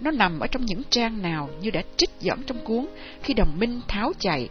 nó 0.01 0.11
nằm 0.11 0.39
ở 0.39 0.47
trong 0.47 0.65
những 0.65 0.81
trang 0.89 1.21
nào 1.21 1.49
như 1.61 1.69
đã 1.69 1.81
trích 1.97 2.09
dẫn 2.19 2.43
trong 2.47 2.65
cuốn 2.65 2.85
khi 3.23 3.33
đồng 3.33 3.59
minh 3.59 3.81
tháo 3.87 4.11
chạy 4.19 4.49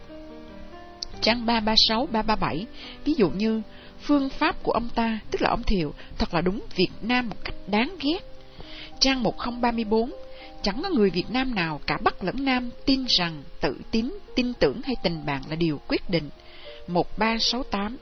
trang 1.21 1.45
336, 1.45 2.07
337, 2.11 2.65
ví 3.05 3.13
dụ 3.17 3.29
như 3.29 3.61
phương 4.03 4.29
pháp 4.29 4.63
của 4.63 4.71
ông 4.71 4.89
ta, 4.95 5.19
tức 5.31 5.41
là 5.41 5.49
ông 5.49 5.63
Thiệu, 5.63 5.93
thật 6.17 6.33
là 6.33 6.41
đúng 6.41 6.61
Việt 6.75 6.91
Nam 7.01 7.29
một 7.29 7.35
cách 7.43 7.55
đáng 7.67 7.95
ghét. 8.01 8.19
Trang 8.99 9.23
1034, 9.23 10.11
chẳng 10.61 10.81
có 10.83 10.89
người 10.89 11.09
Việt 11.09 11.29
Nam 11.29 11.55
nào 11.55 11.79
cả 11.87 11.97
Bắc 12.03 12.23
lẫn 12.23 12.35
Nam 12.39 12.69
tin 12.85 13.05
rằng 13.07 13.43
tự 13.61 13.77
tín, 13.91 14.13
tin 14.35 14.53
tưởng 14.53 14.81
hay 14.83 14.95
tình 15.03 15.25
bạn 15.25 15.41
là 15.49 15.55
điều 15.55 15.79
quyết 15.87 16.09
định. 16.09 16.29
1368 16.87 17.97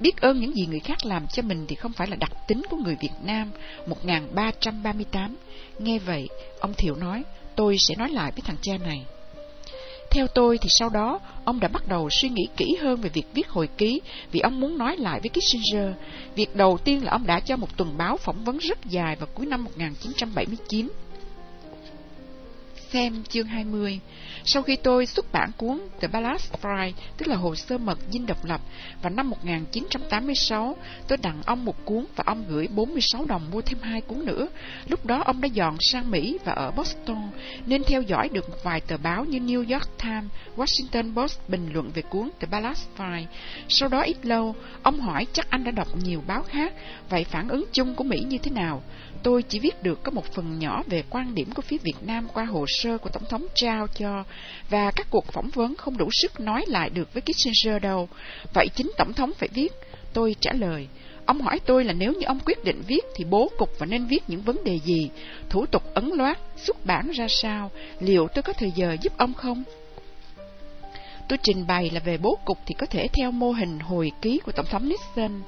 Biết 0.00 0.20
ơn 0.20 0.40
những 0.40 0.56
gì 0.56 0.66
người 0.66 0.80
khác 0.80 0.98
làm 1.04 1.26
cho 1.26 1.42
mình 1.42 1.66
thì 1.68 1.76
không 1.76 1.92
phải 1.92 2.06
là 2.06 2.16
đặc 2.16 2.32
tính 2.48 2.62
của 2.70 2.76
người 2.76 2.96
Việt 3.00 3.14
Nam. 3.24 3.50
1338 3.86 5.36
Nghe 5.78 5.98
vậy, 5.98 6.28
ông 6.60 6.74
Thiệu 6.74 6.94
nói, 6.96 7.22
tôi 7.56 7.76
sẽ 7.88 7.94
nói 7.96 8.10
lại 8.10 8.30
với 8.30 8.42
thằng 8.44 8.56
cha 8.62 8.78
này. 8.78 9.04
Theo 10.14 10.26
tôi 10.26 10.58
thì 10.58 10.68
sau 10.70 10.88
đó, 10.88 11.20
ông 11.44 11.60
đã 11.60 11.68
bắt 11.68 11.88
đầu 11.88 12.10
suy 12.10 12.28
nghĩ 12.28 12.48
kỹ 12.56 12.76
hơn 12.80 13.00
về 13.00 13.10
việc 13.14 13.26
viết 13.34 13.48
hồi 13.48 13.68
ký 13.78 14.00
vì 14.32 14.40
ông 14.40 14.60
muốn 14.60 14.78
nói 14.78 14.96
lại 14.96 15.20
với 15.20 15.30
Kissinger. 15.30 15.92
Việc 16.34 16.56
đầu 16.56 16.78
tiên 16.84 17.04
là 17.04 17.12
ông 17.12 17.26
đã 17.26 17.40
cho 17.40 17.56
một 17.56 17.76
tuần 17.76 17.98
báo 17.98 18.16
phỏng 18.16 18.44
vấn 18.44 18.58
rất 18.58 18.78
dài 18.84 19.16
vào 19.16 19.28
cuối 19.34 19.46
năm 19.46 19.64
1979 19.64 20.88
xem 22.94 23.22
chương 23.28 23.46
20. 23.46 24.00
Sau 24.44 24.62
khi 24.62 24.76
tôi 24.76 25.06
xuất 25.06 25.32
bản 25.32 25.50
cuốn 25.56 25.80
The 26.00 26.08
Ballast 26.08 26.52
Fry, 26.62 26.92
tức 27.16 27.28
là 27.28 27.36
hồ 27.36 27.54
sơ 27.54 27.78
mật 27.78 27.98
dinh 28.10 28.26
độc 28.26 28.44
lập, 28.44 28.60
vào 29.02 29.12
năm 29.12 29.30
1986, 29.30 30.76
tôi 31.08 31.18
tặng 31.18 31.42
ông 31.46 31.64
một 31.64 31.84
cuốn 31.84 32.04
và 32.16 32.24
ông 32.26 32.44
gửi 32.48 32.68
46 32.74 33.24
đồng 33.24 33.50
mua 33.52 33.60
thêm 33.60 33.78
hai 33.82 34.00
cuốn 34.00 34.24
nữa. 34.24 34.48
Lúc 34.88 35.06
đó 35.06 35.22
ông 35.24 35.40
đã 35.40 35.46
dọn 35.46 35.76
sang 35.80 36.10
Mỹ 36.10 36.38
và 36.44 36.52
ở 36.52 36.70
Boston, 36.70 37.30
nên 37.66 37.82
theo 37.84 38.02
dõi 38.02 38.28
được 38.28 38.50
một 38.50 38.56
vài 38.62 38.80
tờ 38.80 38.96
báo 38.96 39.24
như 39.24 39.38
New 39.38 39.72
York 39.74 39.98
Times, 39.98 40.30
Washington 40.56 41.14
Post 41.14 41.38
bình 41.48 41.68
luận 41.72 41.90
về 41.94 42.02
cuốn 42.02 42.30
The 42.40 42.46
Ballast 42.50 42.88
Fry. 42.96 43.24
Sau 43.68 43.88
đó 43.88 44.02
ít 44.02 44.16
lâu, 44.22 44.54
ông 44.82 45.00
hỏi 45.00 45.26
chắc 45.32 45.50
anh 45.50 45.64
đã 45.64 45.70
đọc 45.70 45.88
nhiều 46.04 46.22
báo 46.26 46.42
khác, 46.42 46.72
vậy 47.08 47.24
phản 47.24 47.48
ứng 47.48 47.64
chung 47.72 47.94
của 47.94 48.04
Mỹ 48.04 48.18
như 48.28 48.38
thế 48.38 48.50
nào? 48.50 48.82
Tôi 49.24 49.42
chỉ 49.42 49.58
viết 49.58 49.82
được 49.82 50.02
có 50.02 50.10
một 50.10 50.24
phần 50.32 50.58
nhỏ 50.58 50.82
về 50.86 51.02
quan 51.10 51.34
điểm 51.34 51.50
của 51.54 51.62
phía 51.62 51.78
Việt 51.78 51.96
Nam 52.02 52.28
qua 52.34 52.44
hồ 52.44 52.64
sơ 52.68 52.98
của 52.98 53.10
Tổng 53.10 53.24
thống 53.28 53.46
trao 53.54 53.86
cho, 53.86 54.24
và 54.70 54.90
các 54.90 55.06
cuộc 55.10 55.32
phỏng 55.32 55.50
vấn 55.54 55.74
không 55.76 55.96
đủ 55.96 56.08
sức 56.12 56.40
nói 56.40 56.64
lại 56.68 56.90
được 56.90 57.14
với 57.14 57.22
Kissinger 57.22 57.82
đâu. 57.82 58.08
Vậy 58.54 58.68
chính 58.74 58.92
Tổng 58.98 59.12
thống 59.12 59.32
phải 59.38 59.48
viết. 59.54 59.72
Tôi 60.12 60.36
trả 60.40 60.52
lời. 60.52 60.88
Ông 61.26 61.40
hỏi 61.40 61.60
tôi 61.66 61.84
là 61.84 61.92
nếu 61.92 62.12
như 62.12 62.26
ông 62.26 62.40
quyết 62.46 62.64
định 62.64 62.82
viết 62.86 63.04
thì 63.16 63.24
bố 63.24 63.50
cục 63.58 63.78
và 63.78 63.86
nên 63.86 64.06
viết 64.06 64.22
những 64.28 64.42
vấn 64.42 64.64
đề 64.64 64.78
gì, 64.78 65.10
thủ 65.50 65.66
tục 65.66 65.94
ấn 65.94 66.10
loát, 66.14 66.38
xuất 66.56 66.86
bản 66.86 67.10
ra 67.10 67.28
sao, 67.28 67.70
liệu 68.00 68.28
tôi 68.34 68.42
có 68.42 68.52
thời 68.52 68.70
giờ 68.70 68.96
giúp 69.02 69.12
ông 69.16 69.34
không? 69.34 69.64
Tôi 71.28 71.38
trình 71.42 71.66
bày 71.66 71.90
là 71.90 72.00
về 72.00 72.18
bố 72.18 72.38
cục 72.44 72.58
thì 72.66 72.74
có 72.78 72.86
thể 72.86 73.08
theo 73.12 73.30
mô 73.30 73.50
hình 73.52 73.78
hồi 73.78 74.12
ký 74.22 74.40
của 74.44 74.52
Tổng 74.52 74.66
thống 74.66 74.88
Nixon, 74.88 75.42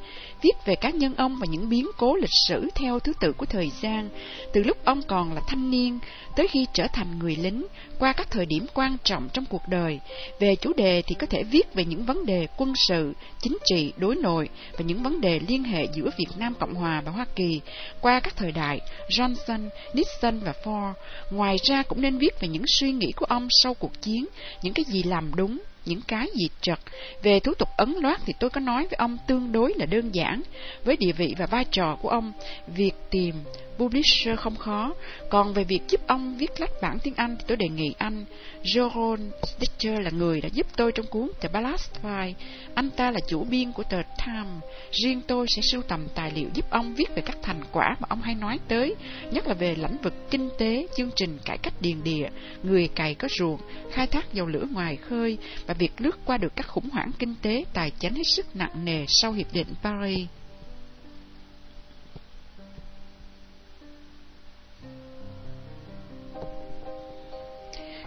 viết 0.47 0.65
về 0.65 0.75
cá 0.75 0.91
nhân 0.91 1.15
ông 1.17 1.37
và 1.41 1.47
những 1.51 1.69
biến 1.69 1.87
cố 1.97 2.17
lịch 2.17 2.35
sử 2.49 2.69
theo 2.75 3.01
thứ 3.01 3.13
tự 3.21 3.33
của 3.33 3.47
thời 3.47 3.71
gian, 3.81 4.09
từ 4.53 4.63
lúc 4.63 4.77
ông 4.85 5.03
còn 5.03 5.33
là 5.33 5.41
thanh 5.49 5.71
niên 5.71 5.99
tới 6.37 6.49
khi 6.49 6.67
trở 6.73 6.87
thành 6.93 7.19
người 7.19 7.37
lính, 7.37 7.67
qua 7.99 8.13
các 8.13 8.31
thời 8.31 8.47
điểm 8.47 8.67
quan 8.75 8.97
trọng 9.05 9.29
trong 9.33 9.45
cuộc 9.45 9.63
đời. 9.69 10.01
Về 10.41 10.57
chủ 10.57 10.73
đề 10.73 11.03
thì 11.03 11.15
có 11.15 11.27
thể 11.27 11.43
viết 11.43 11.75
về 11.75 11.85
những 11.85 12.05
vấn 12.05 12.27
đề 12.27 12.47
quân 12.57 12.73
sự, 12.89 13.13
chính 13.43 13.57
trị, 13.65 13.93
đối 13.97 14.17
nội 14.17 14.49
và 14.73 14.85
những 14.85 15.03
vấn 15.03 15.21
đề 15.21 15.41
liên 15.49 15.65
hệ 15.65 15.87
giữa 15.95 16.11
Việt 16.19 16.29
Nam 16.37 16.55
Cộng 16.61 16.75
Hòa 16.75 17.03
và 17.05 17.13
Hoa 17.13 17.27
Kỳ 17.37 17.61
qua 18.01 18.21
các 18.21 18.37
thời 18.37 18.53
đại 18.53 18.81
Johnson, 19.09 19.69
Nixon 19.95 20.39
và 20.39 20.53
Ford. 20.65 20.93
Ngoài 21.31 21.57
ra 21.63 21.83
cũng 21.83 22.01
nên 22.01 22.19
viết 22.19 22.41
về 22.41 22.49
những 22.49 22.67
suy 22.67 22.93
nghĩ 22.93 23.13
của 23.17 23.27
ông 23.29 23.49
sau 23.63 23.75
cuộc 23.75 24.03
chiến, 24.03 24.27
những 24.63 24.75
cái 24.75 24.85
gì 24.85 25.03
làm 25.03 25.31
đúng, 25.37 25.59
những 25.87 26.01
cái 26.09 26.28
gì 26.34 26.49
trật. 26.61 26.78
Về 27.22 27.41
thủ 27.41 27.55
tục 27.55 27.68
ấn 27.76 27.95
loát 28.03 28.20
thì 28.26 28.32
tôi 28.41 28.51
có 28.51 28.61
nói 28.61 28.82
với 28.82 28.97
ông 28.97 29.18
tương 29.26 29.53
đối 29.53 29.74
là 29.76 29.87
đơn 29.87 30.14
giản. 30.14 30.43
Với 30.84 30.97
địa 30.97 31.12
vị 31.12 31.34
và 31.39 31.47
vai 31.47 31.64
trò 31.70 31.97
của 32.03 32.09
ông, 32.09 32.32
việc 32.66 32.93
tìm 33.11 33.34
publisher 33.79 34.39
không 34.39 34.57
khó. 34.57 34.95
Còn 35.31 35.53
về 35.53 35.64
việc 35.64 35.81
giúp 35.89 36.01
ông 36.07 36.37
viết 36.39 36.61
lách 36.61 36.70
bản 36.83 36.99
tiếng 37.03 37.14
Anh 37.16 37.37
thì 37.39 37.45
tôi 37.47 37.57
đề 37.57 37.68
nghị 37.68 37.95
anh 37.99 38.24
Joron 38.62 39.31
Stitcher 39.43 40.01
là 40.01 40.11
người 40.11 40.41
đã 40.41 40.49
giúp 40.53 40.66
tôi 40.77 40.93
trong 40.93 41.07
cuốn 41.07 41.31
The 41.41 41.49
Ballast 41.49 41.91
File. 42.03 42.33
Anh 42.74 42.91
ta 42.91 43.11
là 43.11 43.20
chủ 43.29 43.45
biên 43.45 43.72
của 43.72 43.83
tờ 43.83 44.03
Time. 44.27 44.51
Riêng 44.93 45.20
tôi 45.27 45.47
sẽ 45.49 45.62
sưu 45.62 45.83
tầm 45.83 46.07
tài 46.14 46.31
liệu 46.31 46.49
giúp 46.55 46.70
ông 46.70 46.95
viết 46.95 47.14
về 47.14 47.22
các 47.27 47.37
thành 47.43 47.61
quả 47.72 47.97
mà 48.01 48.07
ông 48.09 48.22
hay 48.22 48.35
nói 48.35 48.59
tới, 48.68 48.95
nhất 49.31 49.47
là 49.47 49.55
về 49.55 49.74
lĩnh 49.74 49.97
vực 50.03 50.31
kinh 50.31 50.49
tế, 50.59 50.87
chương 50.97 51.11
trình 51.16 51.39
cải 51.45 51.59
cách 51.59 51.74
điền 51.81 52.03
địa, 52.03 52.29
người 52.62 52.89
cày 52.89 53.14
có 53.14 53.29
ruộng, 53.39 53.61
khai 53.93 54.07
thác 54.07 54.33
dầu 54.33 54.47
lửa 54.47 54.64
ngoài 54.70 54.97
khơi 54.97 55.39
và 55.66 55.74
việc 55.74 55.93
lướt 55.99 56.18
qua 56.24 56.39
được 56.39 56.57
các 56.57 56.66
khủng 56.66 56.91
hoảng 56.91 57.11
kinh 57.18 57.35
tế 57.43 57.64
tài 57.72 57.91
chính 57.91 58.14
hết 58.14 58.27
sức 58.37 58.57
nặng 58.57 58.85
nề 58.85 59.05
sau 59.09 59.33
Hiệp 59.33 59.53
định 59.53 59.68
Paris. 59.83 60.27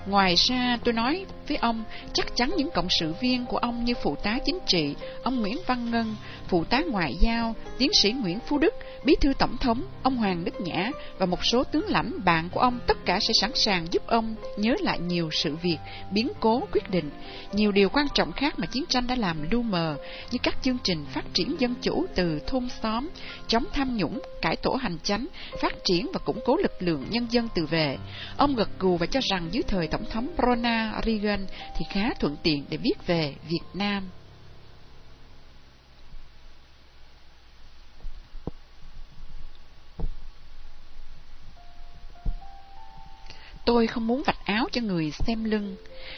Ngoài 0.05 0.35
ra, 0.37 0.77
tôi 0.83 0.93
nói 0.93 1.25
với 1.47 1.57
ông, 1.57 1.83
chắc 2.13 2.35
chắn 2.35 2.51
những 2.57 2.69
cộng 2.71 2.87
sự 2.89 3.13
viên 3.21 3.45
của 3.45 3.57
ông 3.57 3.85
như 3.85 3.93
phụ 4.03 4.15
tá 4.15 4.37
chính 4.45 4.59
trị, 4.65 4.95
ông 5.23 5.41
Nguyễn 5.41 5.57
Văn 5.67 5.91
Ngân, 5.91 6.15
phụ 6.49 6.63
tá 6.63 6.81
ngoại 6.87 7.15
giao, 7.15 7.55
tiến 7.77 7.93
sĩ 7.93 8.11
Nguyễn 8.11 8.39
Phú 8.39 8.57
Đức, 8.57 8.73
bí 9.05 9.15
thư 9.21 9.33
tổng 9.39 9.57
thống, 9.57 9.83
ông 10.03 10.17
Hoàng 10.17 10.45
Đức 10.45 10.61
Nhã 10.61 10.91
và 11.17 11.25
một 11.25 11.45
số 11.45 11.63
tướng 11.63 11.85
lãnh 11.87 12.13
bạn 12.25 12.49
của 12.49 12.59
ông 12.59 12.79
tất 12.87 12.97
cả 13.05 13.19
sẽ 13.19 13.33
sẵn 13.41 13.51
sàng 13.55 13.87
giúp 13.91 14.07
ông 14.07 14.35
nhớ 14.57 14.75
lại 14.81 14.99
nhiều 14.99 15.29
sự 15.31 15.55
việc, 15.55 15.77
biến 16.11 16.29
cố, 16.39 16.61
quyết 16.71 16.89
định, 16.89 17.09
nhiều 17.53 17.71
điều 17.71 17.89
quan 17.89 18.07
trọng 18.13 18.31
khác 18.31 18.59
mà 18.59 18.65
chiến 18.65 18.85
tranh 18.89 19.07
đã 19.07 19.15
làm 19.15 19.51
lu 19.51 19.61
mờ, 19.61 19.95
như 20.31 20.37
các 20.43 20.55
chương 20.63 20.77
trình 20.83 21.05
phát 21.05 21.25
triển 21.33 21.55
dân 21.59 21.75
chủ 21.81 22.05
từ 22.15 22.39
thôn 22.47 22.67
xóm, 22.81 23.09
chống 23.47 23.65
tham 23.73 23.97
nhũng, 23.97 24.21
cải 24.41 24.55
tổ 24.55 24.73
hành 24.73 24.97
chánh, 25.03 25.27
phát 25.61 25.73
triển 25.83 26.07
và 26.13 26.19
củng 26.19 26.39
cố 26.45 26.57
lực 26.57 26.73
lượng 26.79 27.05
nhân 27.09 27.27
dân 27.29 27.47
tự 27.55 27.65
vệ. 27.65 27.97
Ông 28.37 28.55
gật 28.55 28.69
gù 28.79 28.97
và 28.97 29.05
cho 29.05 29.19
rằng 29.23 29.47
dưới 29.51 29.63
thời 29.63 29.87
Tổng 29.87 30.05
thống 30.09 30.27
Ronald 30.37 31.05
Reagan 31.05 31.45
thì 31.77 31.85
khá 31.89 32.09
thuận 32.19 32.35
tiện 32.43 32.65
để 32.69 32.77
viết 32.77 33.07
về 33.07 33.33
Việt 33.49 33.63
Nam. 33.73 34.09
Tôi 43.69 43.87
không 43.87 44.07
muốn 44.07 44.23
vạch 44.23 44.45
áo 44.45 44.67
cho 44.71 44.81
người 44.81 45.11
xem 45.11 45.43
lưng. 45.43 45.75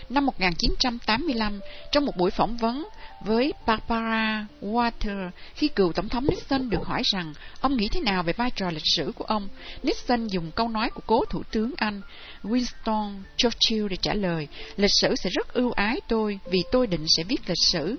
Năm 0.10 0.26
1985, 0.26 1.60
trong 1.92 2.06
một 2.06 2.18
buổi 2.18 2.32
phỏng 2.32 2.58
vấn 2.58 2.88
với 3.26 3.54
Barbara 3.66 4.46
Walter, 4.62 5.30
khi 5.56 5.68
cựu 5.68 5.92
Tổng 5.94 6.10
thống 6.10 6.28
Nixon 6.28 6.70
được 6.70 6.84
hỏi 6.84 7.02
rằng 7.06 7.34
ông 7.62 7.78
nghĩ 7.78 7.88
thế 7.88 8.00
nào 8.00 8.24
về 8.24 8.34
vai 8.34 8.52
trò 8.56 8.70
lịch 8.70 8.96
sử 8.96 9.12
của 9.16 9.24
ông, 9.24 9.50
Nixon 9.84 10.28
dùng 10.28 10.52
câu 10.52 10.68
nói 10.68 10.90
của 10.90 11.02
cố 11.06 11.26
Thủ 11.30 11.44
tướng 11.52 11.74
Anh 11.78 12.02
Winston 12.44 13.22
Churchill 13.38 13.88
để 13.88 13.96
trả 14.02 14.14
lời, 14.14 14.48
lịch 14.76 14.92
sử 15.02 15.16
sẽ 15.16 15.30
rất 15.30 15.54
ưu 15.54 15.72
ái 15.72 16.02
tôi 16.08 16.40
vì 16.52 16.60
tôi 16.72 16.88
định 16.88 17.06
sẽ 17.18 17.24
viết 17.24 17.50
lịch 17.50 17.64
sử. 17.66 17.98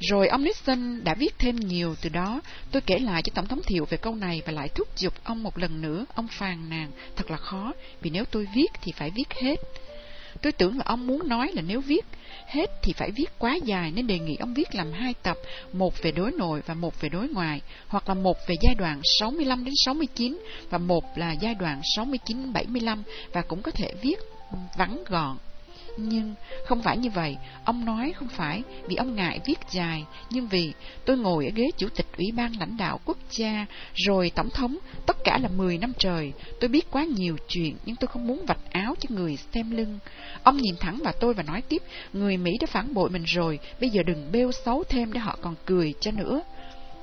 Rồi 0.00 0.28
ông 0.28 0.44
Nixon 0.44 1.04
đã 1.04 1.14
viết 1.14 1.38
thêm 1.38 1.56
nhiều 1.56 1.94
từ 2.02 2.08
đó. 2.08 2.40
Tôi 2.72 2.82
kể 2.86 2.98
lại 2.98 3.22
cho 3.22 3.30
Tổng 3.34 3.46
thống 3.46 3.60
Thiệu 3.66 3.84
về 3.90 3.96
câu 3.96 4.14
này 4.14 4.42
và 4.46 4.52
lại 4.52 4.68
thúc 4.68 4.88
giục 4.96 5.14
ông 5.24 5.42
một 5.42 5.58
lần 5.58 5.82
nữa. 5.82 6.04
Ông 6.14 6.28
phàn 6.28 6.70
nàn, 6.70 6.90
thật 7.16 7.30
là 7.30 7.36
khó, 7.36 7.72
vì 8.02 8.10
nếu 8.10 8.24
tôi 8.24 8.46
viết 8.54 8.68
thì 8.82 8.92
phải 8.92 9.10
viết 9.10 9.34
hết. 9.42 9.56
Tôi 10.42 10.52
tưởng 10.52 10.78
là 10.78 10.84
ông 10.86 11.06
muốn 11.06 11.28
nói 11.28 11.52
là 11.54 11.62
nếu 11.62 11.80
viết 11.80 12.04
hết 12.46 12.70
thì 12.82 12.92
phải 12.92 13.10
viết 13.10 13.30
quá 13.38 13.54
dài 13.64 13.90
nên 13.90 14.06
đề 14.06 14.18
nghị 14.18 14.36
ông 14.36 14.54
viết 14.54 14.74
làm 14.74 14.92
hai 14.92 15.14
tập, 15.22 15.36
một 15.72 16.02
về 16.02 16.12
đối 16.12 16.32
nội 16.32 16.62
và 16.66 16.74
một 16.74 17.00
về 17.00 17.08
đối 17.08 17.28
ngoại, 17.28 17.60
hoặc 17.88 18.08
là 18.08 18.14
một 18.14 18.36
về 18.46 18.54
giai 18.62 18.74
đoạn 18.74 19.00
65 19.20 19.64
đến 19.64 19.74
69 19.84 20.38
và 20.70 20.78
một 20.78 21.18
là 21.18 21.32
giai 21.32 21.54
đoạn 21.54 21.80
69-75 21.96 23.02
và 23.32 23.42
cũng 23.42 23.62
có 23.62 23.70
thể 23.70 23.92
viết 24.02 24.18
vắn 24.76 25.04
gọn. 25.08 25.36
Nhưng 25.96 26.34
không 26.64 26.82
phải 26.82 26.96
như 26.96 27.10
vậy, 27.10 27.36
ông 27.64 27.84
nói 27.84 28.12
không 28.16 28.28
phải 28.28 28.62
vì 28.88 28.96
ông 28.96 29.14
ngại 29.14 29.40
viết 29.46 29.58
dài, 29.70 30.04
nhưng 30.30 30.46
vì 30.46 30.72
tôi 31.04 31.18
ngồi 31.18 31.46
ở 31.46 31.50
ghế 31.54 31.70
chủ 31.78 31.88
tịch 31.88 32.06
Ủy 32.16 32.26
ban 32.36 32.52
lãnh 32.60 32.76
đạo 32.76 33.00
quốc 33.04 33.18
gia, 33.30 33.66
rồi 33.94 34.30
tổng 34.34 34.50
thống, 34.50 34.78
tất 35.06 35.16
cả 35.24 35.38
là 35.38 35.48
10 35.48 35.78
năm 35.78 35.92
trời. 35.98 36.32
Tôi 36.60 36.68
biết 36.68 36.90
quá 36.90 37.04
nhiều 37.04 37.36
chuyện, 37.48 37.76
nhưng 37.86 37.96
tôi 37.96 38.08
không 38.08 38.26
muốn 38.26 38.44
vạch 38.46 38.72
áo 38.72 38.94
cho 39.00 39.16
người 39.16 39.38
xem 39.54 39.70
lưng. 39.70 39.98
Ông 40.42 40.56
nhìn 40.56 40.74
thẳng 40.80 41.00
vào 41.04 41.12
tôi 41.20 41.34
và 41.34 41.42
nói 41.42 41.62
tiếp, 41.68 41.82
người 42.12 42.36
Mỹ 42.36 42.52
đã 42.60 42.66
phản 42.66 42.94
bội 42.94 43.10
mình 43.10 43.24
rồi, 43.24 43.58
bây 43.80 43.90
giờ 43.90 44.02
đừng 44.02 44.32
bêu 44.32 44.52
xấu 44.52 44.84
thêm 44.84 45.12
để 45.12 45.20
họ 45.20 45.38
còn 45.40 45.54
cười 45.64 45.94
cho 46.00 46.10
nữa. 46.10 46.42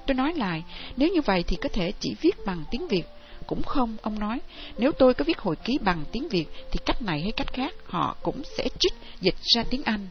Tôi 0.07 0.15
nói 0.15 0.33
lại, 0.33 0.63
nếu 0.97 1.09
như 1.09 1.21
vậy 1.21 1.43
thì 1.47 1.55
có 1.55 1.69
thể 1.73 1.93
chỉ 1.99 2.15
viết 2.21 2.35
bằng 2.45 2.63
tiếng 2.71 2.87
Việt. 2.87 3.03
Cũng 3.47 3.63
không, 3.63 3.97
ông 4.01 4.19
nói, 4.19 4.39
nếu 4.77 4.91
tôi 4.91 5.13
có 5.13 5.25
viết 5.25 5.39
hồi 5.39 5.55
ký 5.55 5.77
bằng 5.81 6.03
tiếng 6.11 6.27
Việt 6.27 6.45
thì 6.71 6.79
cách 6.85 7.01
này 7.01 7.21
hay 7.21 7.31
cách 7.31 7.53
khác 7.53 7.73
họ 7.85 8.17
cũng 8.23 8.41
sẽ 8.57 8.67
trích 8.79 8.93
dịch 9.21 9.35
ra 9.55 9.63
tiếng 9.69 9.83
Anh. 9.83 10.07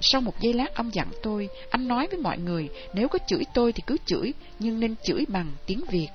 Sau 0.00 0.20
một 0.20 0.40
giây 0.40 0.52
lát 0.52 0.74
ông 0.74 0.94
dặn 0.94 1.08
tôi, 1.22 1.48
anh 1.70 1.88
nói 1.88 2.06
với 2.06 2.18
mọi 2.18 2.38
người, 2.38 2.68
nếu 2.94 3.08
có 3.08 3.18
chửi 3.26 3.44
tôi 3.54 3.72
thì 3.72 3.82
cứ 3.86 3.96
chửi, 4.06 4.32
nhưng 4.58 4.80
nên 4.80 4.94
chửi 5.04 5.24
bằng 5.28 5.52
tiếng 5.66 5.80
Việt. 5.90 6.08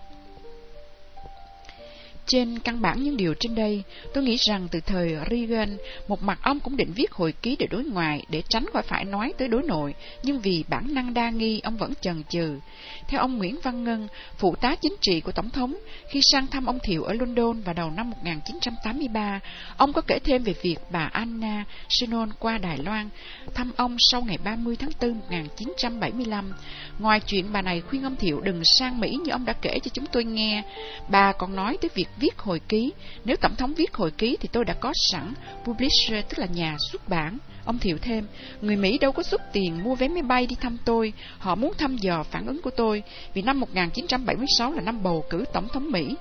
Trên 2.30 2.60
căn 2.60 2.82
bản 2.82 3.04
những 3.04 3.18
điều 3.18 3.34
trên 3.40 3.56
đây, 3.56 3.84
tôi 4.14 4.24
nghĩ 4.24 4.36
rằng 4.40 4.68
từ 4.72 4.80
thời 4.80 5.16
Reagan, 5.30 5.78
một 6.08 6.24
mặt 6.24 6.40
ông 6.42 6.60
cũng 6.60 6.78
định 6.78 6.92
viết 6.96 7.12
hồi 7.12 7.34
ký 7.42 7.56
để 7.60 7.68
đối 7.68 7.84
ngoại, 7.84 8.26
để 8.30 8.44
tránh 8.50 8.66
khỏi 8.74 8.84
phải 8.84 9.06
nói 9.06 9.34
tới 9.38 9.48
đối 9.48 9.64
nội, 9.64 9.94
nhưng 10.24 10.40
vì 10.42 10.64
bản 10.70 10.94
năng 10.94 11.14
đa 11.14 11.30
nghi, 11.30 11.60
ông 11.60 11.78
vẫn 11.78 11.94
chần 12.02 12.24
chừ. 12.30 12.60
Theo 13.08 13.22
ông 13.22 13.38
Nguyễn 13.38 13.60
Văn 13.64 13.84
Ngân, 13.84 14.08
phụ 14.38 14.56
tá 14.56 14.76
chính 14.76 14.96
trị 15.02 15.22
của 15.22 15.32
Tổng 15.32 15.50
thống, 15.50 15.76
khi 16.12 16.22
sang 16.32 16.48
thăm 16.48 16.66
ông 16.66 16.80
Thiệu 16.84 17.04
ở 17.04 17.14
London 17.14 17.62
vào 17.62 17.74
đầu 17.74 17.92
năm 17.92 18.10
1983, 18.10 19.40
ông 19.78 19.94
có 19.94 20.02
kể 20.02 20.20
thêm 20.20 20.44
về 20.44 20.54
việc 20.62 20.78
bà 20.92 21.10
Anna 21.14 21.66
Sinon 21.90 22.30
qua 22.40 22.58
Đài 22.58 22.78
Loan, 22.78 23.10
thăm 23.54 23.72
ông 23.76 23.96
sau 24.12 24.22
ngày 24.22 24.38
30 24.44 24.76
tháng 24.76 24.92
4 25.02 25.14
1975. 25.14 26.54
Ngoài 27.00 27.20
chuyện 27.20 27.46
bà 27.54 27.62
này 27.62 27.82
khuyên 27.82 28.04
ông 28.04 28.16
Thiệu 28.16 28.42
đừng 28.42 28.64
sang 28.64 29.00
Mỹ 29.00 29.18
như 29.24 29.32
ông 29.32 29.46
đã 29.46 29.54
kể 29.54 29.80
cho 29.84 29.90
chúng 29.94 30.06
tôi 30.06 30.24
nghe, 30.24 30.64
bà 31.10 31.32
còn 31.32 31.56
nói 31.56 31.78
tới 31.82 31.90
việc 31.96 32.08
viết 32.20 32.38
hồi 32.38 32.60
ký. 32.70 32.94
Nếu 33.26 33.36
Tổng 33.42 33.56
thống 33.56 33.74
viết 33.74 33.94
hồi 33.94 34.12
ký 34.12 34.38
thì 34.40 34.50
tôi 34.52 34.66
đã 34.66 34.74
có 34.74 34.94
sẵn 35.12 35.34
publisher, 35.66 36.26
tức 36.30 36.40
là 36.40 36.46
nhà 36.46 36.76
xuất 36.92 37.10
bản. 37.10 37.38
Ông 37.66 37.80
Thiệu 37.80 37.98
thêm, 38.02 38.26
người 38.62 38.76
Mỹ 38.76 38.98
đâu 38.98 39.12
có 39.12 39.24
xuất 39.24 39.42
tiền 39.54 39.84
mua 39.84 39.96
vé 39.96 40.08
máy 40.08 40.24
bay 40.24 40.48
đi 40.48 40.56
thăm 40.56 40.78
tôi, 40.86 41.14
họ 41.38 41.56
muốn 41.56 41.74
thăm 41.78 41.98
dò 41.98 42.24
phản 42.24 42.46
ứng 42.46 42.62
của 42.62 42.70
tôi, 42.70 43.04
vì 43.34 43.42
năm 43.42 43.60
1976 43.60 44.74
là 44.74 44.82
năm 44.82 45.04
bầu 45.04 45.24
cử 45.30 45.46
Tổng 45.54 45.68
thống 45.68 45.92
Mỹ. 45.92 46.16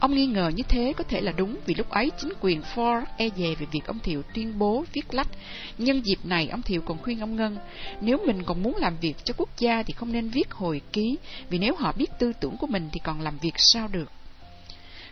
Ông 0.00 0.14
nghi 0.14 0.26
ngờ 0.26 0.50
như 0.54 0.62
thế 0.68 0.92
có 0.96 1.04
thể 1.04 1.20
là 1.20 1.32
đúng 1.32 1.56
vì 1.66 1.74
lúc 1.74 1.90
ấy 1.90 2.10
chính 2.18 2.32
quyền 2.40 2.62
Ford 2.74 3.02
e 3.16 3.28
dè 3.36 3.54
về 3.58 3.66
việc 3.72 3.86
ông 3.86 3.98
Thiệu 3.98 4.22
tuyên 4.34 4.58
bố 4.58 4.84
viết 4.92 5.14
lách. 5.14 5.28
Nhân 5.78 6.02
dịp 6.04 6.18
này, 6.24 6.48
ông 6.48 6.62
Thiệu 6.62 6.82
còn 6.86 6.98
khuyên 7.02 7.20
ông 7.20 7.36
Ngân, 7.36 7.56
nếu 8.00 8.18
mình 8.26 8.42
còn 8.42 8.62
muốn 8.62 8.76
làm 8.76 8.96
việc 9.00 9.24
cho 9.24 9.34
quốc 9.36 9.48
gia 9.58 9.82
thì 9.82 9.92
không 9.92 10.12
nên 10.12 10.28
viết 10.28 10.50
hồi 10.50 10.80
ký, 10.92 11.16
vì 11.50 11.58
nếu 11.58 11.74
họ 11.76 11.92
biết 11.96 12.10
tư 12.18 12.32
tưởng 12.40 12.56
của 12.56 12.66
mình 12.66 12.88
thì 12.92 13.00
còn 13.04 13.20
làm 13.20 13.38
việc 13.38 13.54
sao 13.56 13.88
được. 13.88 14.12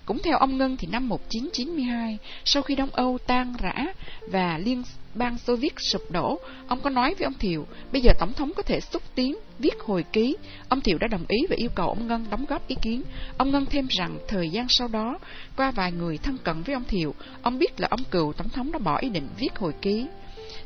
Cũng 0.09 0.19
theo 0.23 0.39
ông 0.39 0.59
Ngân 0.59 0.77
thì 0.77 0.89
năm 0.91 1.09
1992, 1.09 2.19
sau 2.45 2.63
khi 2.63 2.75
Đông 2.75 2.91
Âu 2.91 3.19
tan 3.27 3.55
rã 3.59 3.85
và 4.31 4.59
Liên 4.59 4.83
bang 5.15 5.39
Xô 5.39 5.57
Viết 5.57 5.75
sụp 5.81 6.11
đổ, 6.11 6.41
ông 6.69 6.81
có 6.81 6.91
nói 6.91 7.15
với 7.15 7.25
ông 7.25 7.35
Thiệu, 7.35 7.67
bây 7.93 8.03
giờ 8.03 8.13
Tổng 8.19 8.33
thống 8.33 8.53
có 8.57 8.63
thể 8.63 8.81
xúc 8.81 9.03
tiến, 9.15 9.37
viết 9.59 9.75
hồi 9.81 10.05
ký. 10.13 10.37
Ông 10.69 10.81
Thiệu 10.81 10.99
đã 10.99 11.09
đồng 11.09 11.25
ý 11.29 11.39
và 11.49 11.57
yêu 11.57 11.69
cầu 11.75 11.89
ông 11.89 12.07
Ngân 12.07 12.27
đóng 12.31 12.45
góp 12.49 12.69
ý 12.69 12.77
kiến. 12.83 13.03
Ông 13.39 13.51
Ngân 13.51 13.67
thêm 13.67 13.87
rằng 13.91 14.19
thời 14.29 14.51
gian 14.51 14.67
sau 14.69 14.89
đó, 14.89 15.19
qua 15.57 15.71
vài 15.71 15.93
người 15.93 16.19
thân 16.19 16.39
cận 16.45 16.63
với 16.63 16.75
ông 16.75 16.85
Thiệu, 16.85 17.15
ông 17.43 17.59
biết 17.59 17.81
là 17.81 17.89
ông 17.91 18.05
cựu 18.11 18.33
Tổng 18.33 18.49
thống 18.49 18.73
đã 18.73 18.79
bỏ 18.79 18.99
ý 18.99 19.09
định 19.09 19.29
viết 19.39 19.59
hồi 19.59 19.73
ký. 19.83 20.07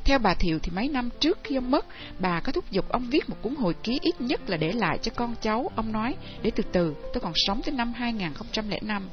Theo 0.04 0.18
bà 0.18 0.34
Thiệu 0.34 0.58
thì 0.62 0.72
mấy 0.74 0.88
năm 0.88 1.08
trước 1.20 1.38
khi 1.44 1.54
ông 1.54 1.70
mất, 1.70 1.86
bà 2.18 2.40
có 2.40 2.52
thúc 2.52 2.70
giục 2.70 2.88
ông 2.88 3.06
viết 3.10 3.28
một 3.28 3.36
cuốn 3.42 3.54
hồi 3.54 3.74
ký 3.82 3.98
ít 4.02 4.20
nhất 4.20 4.50
là 4.50 4.56
để 4.56 4.72
lại 4.72 4.98
cho 5.02 5.12
con 5.14 5.34
cháu. 5.42 5.70
Ông 5.76 5.92
nói, 5.92 6.14
để 6.42 6.50
từ 6.50 6.62
từ, 6.72 6.94
tôi 7.12 7.20
còn 7.20 7.32
sống 7.34 7.60
tới 7.64 7.74
năm 7.74 7.92
2005. 7.92 9.08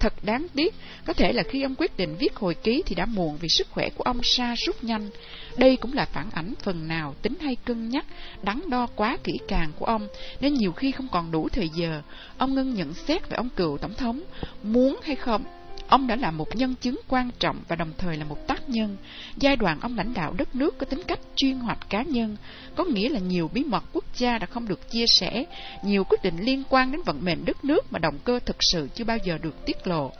Thật 0.00 0.24
đáng 0.24 0.46
tiếc, 0.54 0.74
có 1.06 1.12
thể 1.12 1.32
là 1.32 1.42
khi 1.42 1.62
ông 1.62 1.74
quyết 1.78 1.96
định 1.96 2.16
viết 2.18 2.36
hồi 2.36 2.54
ký 2.54 2.82
thì 2.86 2.94
đã 2.94 3.06
muộn 3.06 3.36
vì 3.40 3.48
sức 3.48 3.66
khỏe 3.70 3.88
của 3.90 4.04
ông 4.04 4.20
sa 4.22 4.54
rút 4.66 4.84
nhanh. 4.84 5.10
Đây 5.56 5.76
cũng 5.76 5.92
là 5.92 6.04
phản 6.04 6.30
ảnh 6.34 6.54
phần 6.62 6.88
nào 6.88 7.14
tính 7.22 7.34
hay 7.40 7.56
cân 7.64 7.88
nhắc, 7.88 8.06
đắn 8.42 8.60
đo 8.70 8.86
quá 8.86 9.16
kỹ 9.24 9.38
càng 9.48 9.72
của 9.78 9.86
ông, 9.86 10.08
nên 10.40 10.54
nhiều 10.54 10.72
khi 10.72 10.92
không 10.92 11.08
còn 11.12 11.30
đủ 11.30 11.48
thời 11.48 11.68
giờ. 11.68 12.02
Ông 12.38 12.54
Ngân 12.54 12.74
nhận 12.74 12.94
xét 12.94 13.30
về 13.30 13.36
ông 13.36 13.50
cựu 13.50 13.78
tổng 13.78 13.94
thống, 13.94 14.20
muốn 14.62 15.00
hay 15.02 15.16
không 15.16 15.44
Ông 15.88 16.06
đã 16.06 16.16
là 16.16 16.30
một 16.30 16.56
nhân 16.56 16.74
chứng 16.80 17.00
quan 17.08 17.30
trọng 17.38 17.56
và 17.68 17.76
đồng 17.76 17.92
thời 17.98 18.16
là 18.16 18.24
một 18.24 18.46
tác 18.46 18.68
nhân. 18.68 18.96
Giai 19.36 19.56
đoạn 19.56 19.80
ông 19.80 19.96
lãnh 19.96 20.14
đạo 20.14 20.34
đất 20.38 20.54
nước 20.54 20.78
có 20.78 20.86
tính 20.86 21.02
cách 21.06 21.20
chuyên 21.36 21.58
hoạch 21.58 21.90
cá 21.90 22.02
nhân, 22.02 22.36
có 22.76 22.84
nghĩa 22.84 23.08
là 23.08 23.18
nhiều 23.18 23.50
bí 23.52 23.64
mật 23.64 23.84
quốc 23.92 24.04
gia 24.16 24.38
đã 24.38 24.46
không 24.46 24.68
được 24.68 24.90
chia 24.90 25.06
sẻ, 25.06 25.44
nhiều 25.82 26.04
quyết 26.04 26.22
định 26.22 26.36
liên 26.40 26.62
quan 26.68 26.92
đến 26.92 27.00
vận 27.06 27.24
mệnh 27.24 27.44
đất 27.44 27.64
nước 27.64 27.92
mà 27.92 27.98
động 27.98 28.18
cơ 28.24 28.38
thực 28.46 28.56
sự 28.60 28.88
chưa 28.94 29.04
bao 29.04 29.16
giờ 29.24 29.38
được 29.42 29.66
tiết 29.66 29.86
lộ. 29.86 30.12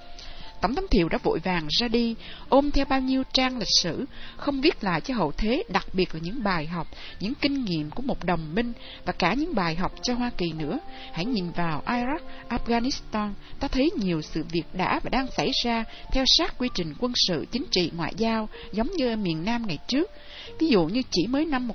Tổng 0.60 0.74
thống 0.74 0.86
Thiệu 0.90 1.08
đã 1.08 1.18
vội 1.22 1.38
vàng 1.38 1.66
ra 1.68 1.88
đi, 1.88 2.14
ôm 2.48 2.70
theo 2.70 2.84
bao 2.84 3.00
nhiêu 3.00 3.22
trang 3.32 3.58
lịch 3.58 3.68
sử, 3.82 4.04
không 4.36 4.60
viết 4.60 4.84
lại 4.84 5.00
cho 5.00 5.14
hậu 5.14 5.32
thế, 5.32 5.62
đặc 5.68 5.86
biệt 5.92 6.14
là 6.14 6.20
những 6.22 6.42
bài 6.42 6.66
học, 6.66 6.86
những 7.20 7.34
kinh 7.34 7.64
nghiệm 7.64 7.90
của 7.90 8.02
một 8.02 8.24
đồng 8.24 8.54
minh 8.54 8.72
và 9.04 9.12
cả 9.12 9.34
những 9.34 9.54
bài 9.54 9.74
học 9.74 9.92
cho 10.02 10.14
Hoa 10.14 10.30
Kỳ 10.36 10.52
nữa. 10.52 10.78
Hãy 11.12 11.24
nhìn 11.24 11.50
vào 11.50 11.82
Iraq, 11.86 12.18
Afghanistan, 12.48 13.32
ta 13.60 13.68
thấy 13.68 13.90
nhiều 13.96 14.22
sự 14.22 14.44
việc 14.50 14.64
đã 14.72 15.00
và 15.02 15.10
đang 15.10 15.26
xảy 15.36 15.50
ra 15.64 15.84
theo 16.12 16.24
sát 16.26 16.58
quy 16.58 16.68
trình 16.74 16.94
quân 16.98 17.12
sự, 17.14 17.46
chính 17.52 17.64
trị, 17.70 17.90
ngoại 17.96 18.12
giao, 18.16 18.48
giống 18.72 18.90
như 18.96 19.08
ở 19.08 19.16
miền 19.16 19.44
Nam 19.44 19.66
ngày 19.66 19.78
trước. 19.88 20.10
Ví 20.58 20.66
dụ 20.66 20.84
như 20.84 21.02
chỉ 21.10 21.26
mới 21.26 21.44
năm 21.44 21.70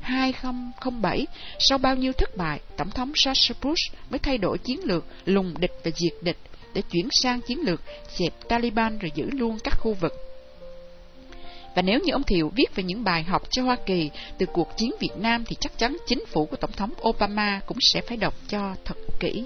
2007, 0.00 1.26
sau 1.58 1.78
bao 1.78 1.96
nhiêu 1.96 2.12
thất 2.12 2.36
bại, 2.36 2.60
Tổng 2.76 2.90
thống 2.90 3.12
George 3.24 3.54
Bush 3.62 3.94
mới 4.10 4.18
thay 4.18 4.38
đổi 4.38 4.58
chiến 4.58 4.80
lược 4.84 5.04
lùng 5.24 5.54
địch 5.60 5.72
và 5.84 5.90
diệt 5.94 6.22
địch 6.22 6.38
để 6.76 6.82
chuyển 6.90 7.08
sang 7.10 7.40
chiến 7.40 7.60
lược 7.60 7.80
dẹp 8.18 8.48
Taliban 8.48 8.98
rồi 8.98 9.12
giữ 9.14 9.30
luôn 9.30 9.58
các 9.64 9.74
khu 9.78 9.94
vực. 9.94 10.12
Và 11.74 11.82
nếu 11.82 12.00
như 12.00 12.12
ông 12.12 12.22
Thiệu 12.22 12.52
viết 12.54 12.74
về 12.74 12.82
những 12.82 13.04
bài 13.04 13.22
học 13.22 13.42
cho 13.50 13.62
Hoa 13.62 13.76
Kỳ 13.86 14.10
từ 14.38 14.46
cuộc 14.46 14.76
chiến 14.76 14.90
Việt 15.00 15.16
Nam 15.16 15.44
thì 15.46 15.56
chắc 15.60 15.78
chắn 15.78 15.96
chính 16.06 16.26
phủ 16.26 16.46
của 16.46 16.56
Tổng 16.56 16.72
thống 16.72 16.90
Obama 17.08 17.60
cũng 17.66 17.76
sẽ 17.80 18.00
phải 18.00 18.16
đọc 18.16 18.34
cho 18.48 18.74
thật 18.84 18.96
kỹ. 19.20 19.44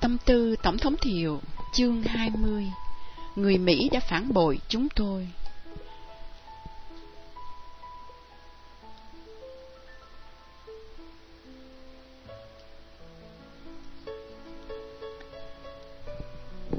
Tâm 0.00 0.16
tư 0.24 0.56
Tổng 0.62 0.78
thống 0.78 0.94
Thiệu, 1.02 1.40
chương 1.74 2.02
20 2.02 2.64
Người 3.36 3.58
Mỹ 3.58 3.88
đã 3.92 4.00
phản 4.00 4.32
bội 4.32 4.58
chúng 4.68 4.88
tôi 4.88 5.28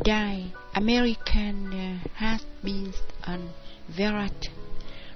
die, 0.05 0.43
American 0.73 1.65
uh, 1.67 2.11
has 2.13 2.41
been 2.63 2.91
unveiled. 3.27 4.49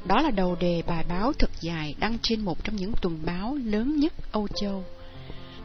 Đó 0.05 0.21
là 0.21 0.31
đầu 0.31 0.55
đề 0.59 0.83
bài 0.87 1.05
báo 1.09 1.33
thật 1.33 1.49
dài 1.61 1.95
đăng 1.99 2.17
trên 2.21 2.41
một 2.41 2.63
trong 2.63 2.75
những 2.75 2.91
tuần 3.01 3.19
báo 3.25 3.55
lớn 3.63 3.99
nhất 3.99 4.13
Âu 4.31 4.47
Châu. 4.61 4.83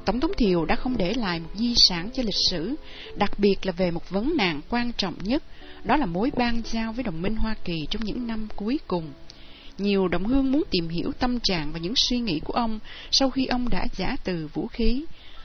Tổng 0.04 0.20
thống 0.20 0.32
Thiều 0.36 0.64
đã 0.64 0.76
không 0.76 0.96
để 0.96 1.14
lại 1.14 1.40
một 1.40 1.48
di 1.54 1.74
sản 1.76 2.10
cho 2.14 2.22
lịch 2.22 2.38
sử, 2.50 2.74
đặc 3.16 3.38
biệt 3.38 3.66
là 3.66 3.72
về 3.72 3.90
một 3.90 4.10
vấn 4.10 4.36
nạn 4.36 4.60
quan 4.68 4.92
trọng 4.92 5.14
nhất, 5.22 5.42
đó 5.84 5.96
là 5.96 6.06
mối 6.06 6.30
ban 6.36 6.62
giao 6.64 6.92
với 6.92 7.04
đồng 7.04 7.22
minh 7.22 7.36
Hoa 7.36 7.54
Kỳ 7.64 7.86
trong 7.90 8.04
những 8.04 8.26
năm 8.26 8.48
cuối 8.56 8.78
cùng. 8.88 9.12
nhiều 9.78 10.08
đồng 10.08 10.24
hương 10.24 10.52
muốn 10.52 10.62
tìm 10.70 10.88
hiểu 10.88 11.12
tâm 11.18 11.40
trạng 11.40 11.72
và 11.72 11.78
những 11.78 11.96
suy 11.96 12.20
nghĩ 12.20 12.40
của 12.44 12.52
ông 12.52 12.78
sau 13.10 13.30
khi 13.30 13.46
ông 13.46 13.68
đã 13.68 13.86
giả 13.96 14.16
từ 14.24 14.48
vũ 14.54 14.66
khí. 14.66 15.04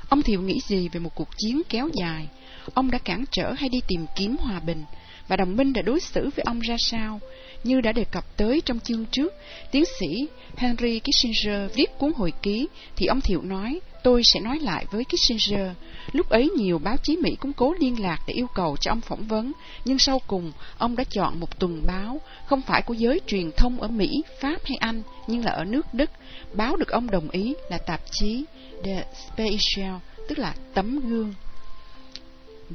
Ông 0.09 0.21
Thiệu 0.21 0.41
nghĩ 0.41 0.59
gì 0.67 0.89
về 0.89 0.99
một 0.99 1.15
cuộc 1.15 1.29
chiến 1.37 1.61
kéo 1.69 1.89
dài? 1.93 2.27
Ông 2.73 2.91
đã 2.91 2.97
cản 2.97 3.23
trở 3.31 3.51
hay 3.51 3.69
đi 3.69 3.81
tìm 3.87 4.05
kiếm 4.15 4.35
hòa 4.39 4.59
bình? 4.59 4.83
Và 5.27 5.35
đồng 5.35 5.55
minh 5.55 5.73
đã 5.73 5.81
đối 5.81 5.99
xử 5.99 6.29
với 6.35 6.43
ông 6.45 6.59
ra 6.59 6.75
sao? 6.79 7.19
Như 7.63 7.81
đã 7.81 7.91
đề 7.91 8.03
cập 8.03 8.37
tới 8.37 8.61
trong 8.65 8.79
chương 8.79 9.05
trước, 9.11 9.33
tiến 9.71 9.83
sĩ 9.99 10.27
Henry 10.57 10.99
Kissinger 10.99 11.71
viết 11.75 11.97
cuốn 11.97 12.11
hồi 12.15 12.33
ký, 12.41 12.67
thì 12.95 13.05
ông 13.05 13.21
Thiệu 13.21 13.41
nói, 13.41 13.79
tôi 14.03 14.23
sẽ 14.23 14.39
nói 14.39 14.59
lại 14.59 14.85
với 14.91 15.03
Kissinger. 15.03 15.71
Lúc 16.11 16.29
ấy 16.29 16.49
nhiều 16.57 16.79
báo 16.79 16.97
chí 17.03 17.17
Mỹ 17.17 17.35
cũng 17.39 17.53
cố 17.53 17.73
liên 17.79 18.01
lạc 18.01 18.19
để 18.27 18.33
yêu 18.33 18.47
cầu 18.55 18.77
cho 18.81 18.91
ông 18.91 19.01
phỏng 19.01 19.27
vấn, 19.27 19.51
nhưng 19.85 19.99
sau 19.99 20.21
cùng 20.27 20.51
ông 20.77 20.95
đã 20.95 21.03
chọn 21.09 21.39
một 21.39 21.59
tuần 21.59 21.83
báo, 21.87 22.21
không 22.45 22.61
phải 22.61 22.81
của 22.81 22.93
giới 22.93 23.21
truyền 23.27 23.51
thông 23.57 23.81
ở 23.81 23.87
Mỹ, 23.87 24.23
Pháp 24.41 24.57
hay 24.65 24.77
Anh, 24.79 25.01
nhưng 25.27 25.45
là 25.45 25.51
ở 25.51 25.65
nước 25.65 25.93
Đức. 25.93 26.09
Báo 26.53 26.75
được 26.75 26.89
ông 26.89 27.11
đồng 27.11 27.29
ý 27.29 27.53
là 27.69 27.77
tạp 27.77 28.01
chí 28.11 28.45
The 28.83 29.05
Special, 29.13 29.95
tức 30.29 30.39
là 30.39 30.55
tấm 30.73 30.99
gương. 31.09 31.33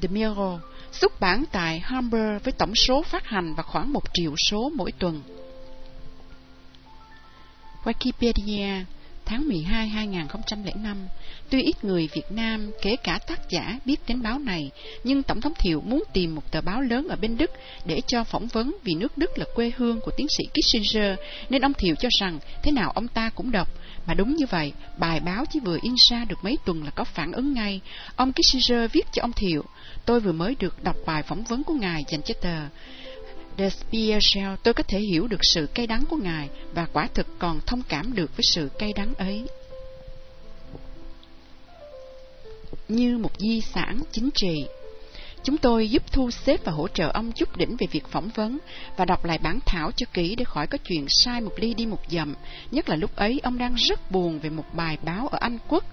The 0.03 0.09
Mirror 0.09 0.61
xuất 0.93 1.21
bản 1.21 1.45
tại 1.53 1.81
Hamburg 1.81 2.39
với 2.45 2.53
tổng 2.53 2.75
số 2.75 3.03
phát 3.03 3.27
hành 3.27 3.55
và 3.55 3.63
khoảng 3.63 3.93
một 3.93 4.03
triệu 4.15 4.35
số 4.51 4.71
mỗi 4.75 4.93
tuần. 4.93 5.23
Wikipedia 7.85 8.85
tháng 9.29 9.49
12 9.49 9.89
2005, 9.89 11.07
tuy 11.51 11.63
ít 11.63 11.85
người 11.85 12.09
Việt 12.13 12.33
Nam, 12.33 12.71
kể 12.83 12.97
cả 12.97 13.19
tác 13.27 13.51
giả 13.51 13.79
biết 13.85 14.01
đến 14.09 14.23
báo 14.23 14.39
này, 14.39 14.71
nhưng 15.05 15.23
Tổng 15.23 15.41
thống 15.41 15.53
Thiệu 15.59 15.81
muốn 15.81 16.05
tìm 16.13 16.35
một 16.35 16.51
tờ 16.51 16.61
báo 16.61 16.81
lớn 16.81 17.09
ở 17.09 17.17
bên 17.17 17.37
Đức 17.37 17.51
để 17.85 18.01
cho 18.07 18.25
phỏng 18.25 18.47
vấn 18.47 18.77
vì 18.85 18.95
nước 18.95 19.19
Đức 19.19 19.39
là 19.39 19.45
quê 19.55 19.73
hương 19.77 20.01
của 20.01 20.11
tiến 20.17 20.27
sĩ 20.39 20.45
Kissinger, 20.45 21.19
nên 21.51 21.63
ông 21.63 21.75
Thiệu 21.75 21.95
cho 21.95 22.09
rằng 22.21 22.39
thế 22.63 22.73
nào 22.73 22.91
ông 22.91 23.09
ta 23.09 23.31
cũng 23.31 23.51
đọc. 23.51 23.69
Mà 24.07 24.15
đúng 24.15 24.37
như 24.37 24.47
vậy, 24.51 24.73
bài 24.99 25.21
báo 25.21 25.45
chỉ 25.51 25.61
vừa 25.61 25.79
in 25.83 25.95
ra 26.11 26.25
được 26.25 26.39
mấy 26.43 26.59
tuần 26.65 26.85
là 26.85 26.91
có 26.91 27.05
phản 27.05 27.33
ứng 27.33 27.53
ngay. 27.53 27.81
Ông 28.17 28.33
Kissinger 28.33 28.93
viết 28.93 29.07
cho 29.13 29.23
ông 29.23 29.33
Thiệu, 29.33 29.65
tôi 30.05 30.21
vừa 30.21 30.33
mới 30.33 30.57
được 30.59 30.85
đọc 30.85 30.97
bài 31.07 31.23
phỏng 31.23 31.45
vấn 31.45 31.65
của 31.65 31.75
ngài 31.75 32.05
dành 32.09 32.23
cho 32.23 32.35
tờ 32.41 32.69
Despiershell, 33.59 34.55
tôi 34.63 34.75
có 34.75 34.83
thể 34.89 34.99
hiểu 35.01 35.29
được 35.29 35.41
sự 35.43 35.69
cay 35.75 35.87
đắng 35.87 36.05
của 36.09 36.17
Ngài 36.17 36.49
và 36.75 36.87
quả 36.93 37.09
thực 37.15 37.27
còn 37.39 37.61
thông 37.67 37.83
cảm 37.89 38.15
được 38.15 38.37
với 38.37 38.45
sự 38.55 38.71
cay 38.79 38.93
đắng 38.93 39.15
ấy. 39.15 39.45
Như 42.89 43.19
một 43.19 43.31
di 43.39 43.61
sản 43.61 44.01
chính 44.13 44.31
trị, 44.35 44.67
chúng 45.43 45.59
tôi 45.59 45.91
giúp 45.91 46.13
thu 46.13 46.31
xếp 46.31 46.65
và 46.65 46.73
hỗ 46.73 46.89
trợ 46.89 47.09
ông 47.09 47.33
chút 47.33 47.57
đỉnh 47.57 47.77
về 47.77 47.87
việc 47.91 48.07
phỏng 48.09 48.31
vấn 48.35 48.59
và 48.97 49.05
đọc 49.05 49.25
lại 49.25 49.39
bản 49.39 49.59
thảo 49.67 49.91
cho 49.97 50.07
kỹ 50.13 50.35
để 50.35 50.45
khỏi 50.45 50.67
có 50.67 50.79
chuyện 50.85 51.07
sai 51.09 51.41
một 51.41 51.53
ly 51.57 51.75
đi 51.75 51.87
một 51.87 52.01
dặm, 52.11 52.35
nhất 52.71 52.89
là 52.89 52.97
lúc 52.97 53.17
ấy 53.17 53.41
ông 53.43 53.59
đang 53.59 53.75
rất 53.75 54.11
buồn 54.11 54.39
về 54.39 54.51
một 54.51 54.65
bài 54.73 54.99
báo 55.03 55.29
ở 55.29 55.39
Anh 55.41 55.59
Quốc. 55.69 55.85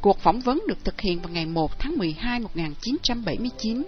Cuộc 0.00 0.18
phỏng 0.18 0.40
vấn 0.40 0.62
được 0.68 0.84
thực 0.84 1.00
hiện 1.00 1.20
vào 1.20 1.32
ngày 1.32 1.46
1 1.46 1.78
tháng 1.78 1.96
12 1.96 2.40
1979 2.40 3.82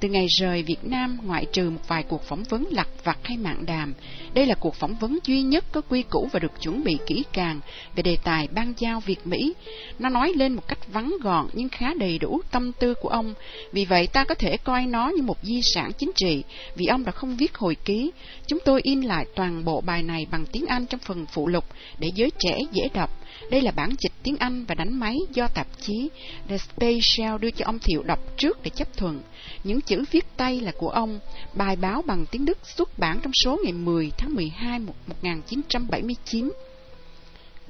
từ 0.00 0.08
ngày 0.08 0.26
rời 0.38 0.62
Việt 0.62 0.84
Nam, 0.84 1.18
ngoại 1.24 1.46
trừ 1.52 1.70
một 1.70 1.80
vài 1.88 2.02
cuộc 2.02 2.22
phỏng 2.22 2.42
vấn 2.42 2.64
lặt 2.70 2.88
vặt 3.04 3.18
hay 3.22 3.36
mạng 3.36 3.66
đàm, 3.66 3.94
đây 4.34 4.46
là 4.46 4.54
cuộc 4.54 4.74
phỏng 4.74 4.94
vấn 4.94 5.18
duy 5.24 5.42
nhất 5.42 5.64
có 5.72 5.80
quy 5.80 6.02
củ 6.02 6.28
và 6.32 6.38
được 6.38 6.60
chuẩn 6.60 6.84
bị 6.84 6.98
kỹ 7.06 7.24
càng 7.32 7.60
về 7.96 8.02
đề 8.02 8.16
tài 8.24 8.48
ban 8.54 8.74
giao 8.78 9.00
Việt-Mỹ. 9.00 9.54
Nó 9.98 10.08
nói 10.08 10.32
lên 10.36 10.54
một 10.54 10.68
cách 10.68 10.92
vắn 10.92 11.12
gọn 11.22 11.46
nhưng 11.52 11.68
khá 11.68 11.94
đầy 11.94 12.18
đủ 12.18 12.40
tâm 12.50 12.72
tư 12.72 12.94
của 12.94 13.08
ông, 13.08 13.34
vì 13.72 13.84
vậy 13.84 14.06
ta 14.06 14.24
có 14.24 14.34
thể 14.34 14.56
coi 14.56 14.86
nó 14.86 15.08
như 15.08 15.22
một 15.22 15.36
di 15.42 15.60
sản 15.62 15.90
chính 15.98 16.10
trị, 16.16 16.42
vì 16.76 16.86
ông 16.86 17.04
đã 17.04 17.12
không 17.12 17.36
viết 17.36 17.54
hồi 17.54 17.76
ký. 17.84 18.10
Chúng 18.46 18.58
tôi 18.64 18.80
in 18.84 19.00
lại 19.00 19.26
toàn 19.34 19.64
bộ 19.64 19.80
bài 19.80 20.02
này 20.02 20.26
bằng 20.30 20.46
tiếng 20.52 20.66
Anh 20.66 20.86
trong 20.86 21.00
phần 21.00 21.26
phụ 21.26 21.48
lục 21.48 21.64
để 21.98 22.10
giới 22.14 22.30
trẻ 22.38 22.58
dễ 22.72 22.88
đọc. 22.94 23.10
Đây 23.50 23.60
là 23.60 23.70
bản 23.70 23.90
dịch 23.98 24.12
tiếng 24.22 24.36
Anh 24.36 24.64
và 24.64 24.74
đánh 24.74 25.00
máy 25.00 25.16
do 25.32 25.48
tạp 25.48 25.66
chí 25.80 26.08
The 26.48 26.58
Special 26.58 27.38
đưa 27.40 27.50
cho 27.50 27.64
ông 27.64 27.78
Thiệu 27.78 28.02
đọc 28.02 28.18
trước 28.36 28.62
để 28.62 28.70
chấp 28.70 28.96
thuận. 28.96 29.22
Những 29.64 29.80
chữ 29.80 30.04
viết 30.10 30.26
tay 30.36 30.60
là 30.60 30.72
của 30.78 30.88
ông. 30.88 31.20
Bài 31.54 31.76
báo 31.76 32.02
bằng 32.02 32.26
tiếng 32.30 32.44
Đức 32.44 32.58
xuất 32.62 32.98
bản 32.98 33.20
trong 33.22 33.32
số 33.44 33.58
ngày 33.64 33.72
10 33.72 34.12
tháng 34.18 34.34
12 34.34 34.78
1979. 34.78 36.52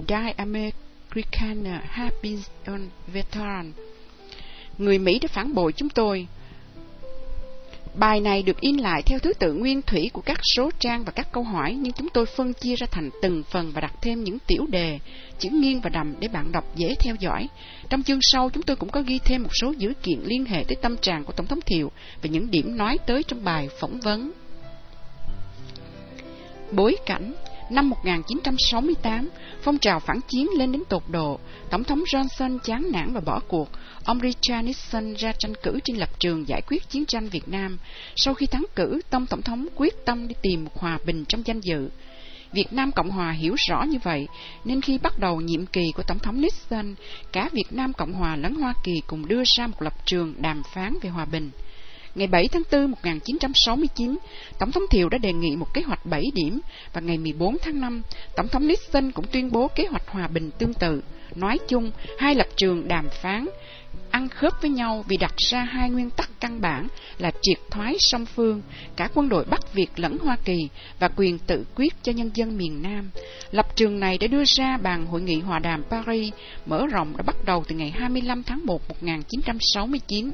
Die 0.08 0.34
Amerikaner 0.36 1.80
Happy 1.82 2.38
on 2.66 2.88
Veteran. 3.12 3.72
Người 4.78 4.98
Mỹ 4.98 5.18
đã 5.18 5.28
phản 5.28 5.54
bội 5.54 5.72
chúng 5.72 5.88
tôi. 5.88 6.26
Bài 7.94 8.20
này 8.20 8.42
được 8.42 8.60
in 8.60 8.76
lại 8.76 9.02
theo 9.06 9.18
thứ 9.18 9.32
tự 9.32 9.52
nguyên 9.52 9.82
thủy 9.82 10.10
của 10.12 10.20
các 10.20 10.38
số 10.54 10.70
trang 10.78 11.04
và 11.04 11.12
các 11.12 11.32
câu 11.32 11.42
hỏi, 11.42 11.76
nhưng 11.80 11.92
chúng 11.92 12.08
tôi 12.14 12.26
phân 12.26 12.52
chia 12.52 12.76
ra 12.76 12.86
thành 12.90 13.10
từng 13.22 13.42
phần 13.50 13.72
và 13.74 13.80
đặt 13.80 13.94
thêm 14.02 14.24
những 14.24 14.38
tiểu 14.46 14.66
đề, 14.68 14.98
chữ 15.38 15.48
nghiêng 15.52 15.80
và 15.80 15.90
đầm 15.90 16.14
để 16.20 16.28
bạn 16.28 16.52
đọc 16.52 16.64
dễ 16.76 16.94
theo 17.00 17.14
dõi. 17.20 17.48
Trong 17.88 18.02
chương 18.02 18.18
sau, 18.22 18.50
chúng 18.50 18.62
tôi 18.62 18.76
cũng 18.76 18.88
có 18.88 19.02
ghi 19.06 19.18
thêm 19.24 19.42
một 19.42 19.50
số 19.60 19.74
dữ 19.78 19.92
kiện 20.02 20.20
liên 20.24 20.44
hệ 20.44 20.64
tới 20.68 20.76
tâm 20.82 20.96
trạng 20.96 21.24
của 21.24 21.32
Tổng 21.32 21.46
thống 21.46 21.60
Thiệu 21.66 21.90
và 22.22 22.28
những 22.28 22.50
điểm 22.50 22.76
nói 22.76 22.98
tới 23.06 23.22
trong 23.22 23.44
bài 23.44 23.68
phỏng 23.80 24.00
vấn. 24.00 24.32
Bối 26.72 26.96
cảnh 27.06 27.34
Năm 27.70 27.90
1968, 27.90 29.28
phong 29.62 29.78
trào 29.78 30.00
phản 30.00 30.20
chiến 30.28 30.48
lên 30.56 30.72
đến 30.72 30.82
tột 30.88 31.02
độ, 31.08 31.38
Tổng 31.70 31.84
thống 31.84 32.02
Johnson 32.12 32.58
chán 32.58 32.86
nản 32.92 33.12
và 33.12 33.20
bỏ 33.20 33.40
cuộc. 33.48 33.68
Ông 34.04 34.20
Richard 34.20 34.66
Nixon 34.66 35.14
ra 35.14 35.32
tranh 35.38 35.52
cử 35.62 35.78
trên 35.84 35.96
lập 35.96 36.08
trường 36.18 36.48
giải 36.48 36.62
quyết 36.66 36.88
chiến 36.88 37.06
tranh 37.06 37.28
Việt 37.28 37.48
Nam. 37.48 37.78
Sau 38.16 38.34
khi 38.34 38.46
thắng 38.46 38.64
cử, 38.76 39.00
Tông 39.10 39.26
Tổng 39.26 39.42
thống 39.42 39.66
quyết 39.76 40.04
tâm 40.04 40.28
đi 40.28 40.34
tìm 40.42 40.66
hòa 40.74 40.98
bình 41.06 41.24
trong 41.24 41.42
danh 41.46 41.60
dự. 41.60 41.88
Việt 42.52 42.72
Nam 42.72 42.92
Cộng 42.92 43.10
Hòa 43.10 43.32
hiểu 43.32 43.54
rõ 43.68 43.82
như 43.82 43.98
vậy, 44.02 44.28
nên 44.64 44.80
khi 44.80 44.98
bắt 44.98 45.18
đầu 45.18 45.40
nhiệm 45.40 45.66
kỳ 45.66 45.92
của 45.94 46.02
Tổng 46.02 46.18
thống 46.18 46.40
Nixon, 46.40 46.94
cả 47.32 47.48
Việt 47.52 47.66
Nam 47.70 47.92
Cộng 47.92 48.12
Hòa 48.12 48.36
lẫn 48.36 48.54
Hoa 48.54 48.74
Kỳ 48.84 48.92
cùng 49.06 49.28
đưa 49.28 49.42
ra 49.56 49.66
một 49.66 49.82
lập 49.82 49.94
trường 50.06 50.34
đàm 50.38 50.62
phán 50.74 50.96
về 51.02 51.10
hòa 51.10 51.24
bình. 51.24 51.50
Ngày 52.14 52.26
7 52.26 52.48
tháng 52.48 52.62
4 52.72 52.90
1969, 52.90 54.18
Tổng 54.58 54.72
thống 54.72 54.82
Thiệu 54.90 55.08
đã 55.08 55.18
đề 55.18 55.32
nghị 55.32 55.56
một 55.56 55.74
kế 55.74 55.82
hoạch 55.82 56.06
7 56.06 56.22
điểm 56.34 56.60
và 56.92 57.00
ngày 57.00 57.18
14 57.18 57.56
tháng 57.62 57.80
5, 57.80 58.02
Tổng 58.36 58.48
thống 58.48 58.66
Nixon 58.66 59.12
cũng 59.12 59.24
tuyên 59.32 59.52
bố 59.52 59.68
kế 59.68 59.84
hoạch 59.90 60.08
hòa 60.08 60.28
bình 60.28 60.50
tương 60.58 60.74
tự. 60.74 61.02
Nói 61.34 61.58
chung, 61.68 61.90
hai 62.18 62.34
lập 62.34 62.46
trường 62.56 62.88
đàm 62.88 63.08
phán 63.22 63.46
ăn 64.10 64.28
khớp 64.28 64.52
với 64.62 64.70
nhau 64.70 65.04
vì 65.08 65.16
đặt 65.16 65.34
ra 65.36 65.62
hai 65.62 65.90
nguyên 65.90 66.10
tắc 66.10 66.30
căn 66.40 66.60
bản 66.60 66.88
là 67.18 67.30
triệt 67.42 67.58
thoái 67.70 67.96
song 67.98 68.26
phương, 68.26 68.62
cả 68.96 69.08
quân 69.14 69.28
đội 69.28 69.44
Bắc 69.44 69.74
Việt 69.74 69.88
lẫn 69.96 70.18
Hoa 70.18 70.36
Kỳ 70.44 70.68
và 70.98 71.08
quyền 71.16 71.38
tự 71.38 71.64
quyết 71.74 71.94
cho 72.02 72.12
nhân 72.12 72.30
dân 72.34 72.58
miền 72.58 72.82
Nam. 72.82 73.10
Lập 73.50 73.76
trường 73.76 74.00
này 74.00 74.18
đã 74.18 74.26
đưa 74.26 74.44
ra 74.44 74.76
bàn 74.76 75.06
hội 75.06 75.20
nghị 75.20 75.40
hòa 75.40 75.58
đàm 75.58 75.82
Paris 75.90 76.32
mở 76.66 76.86
rộng 76.86 77.16
đã 77.16 77.22
bắt 77.22 77.36
đầu 77.44 77.64
từ 77.68 77.74
ngày 77.74 77.90
25 77.90 78.42
tháng 78.42 78.66
1 78.66 78.88
1969. 78.88 80.30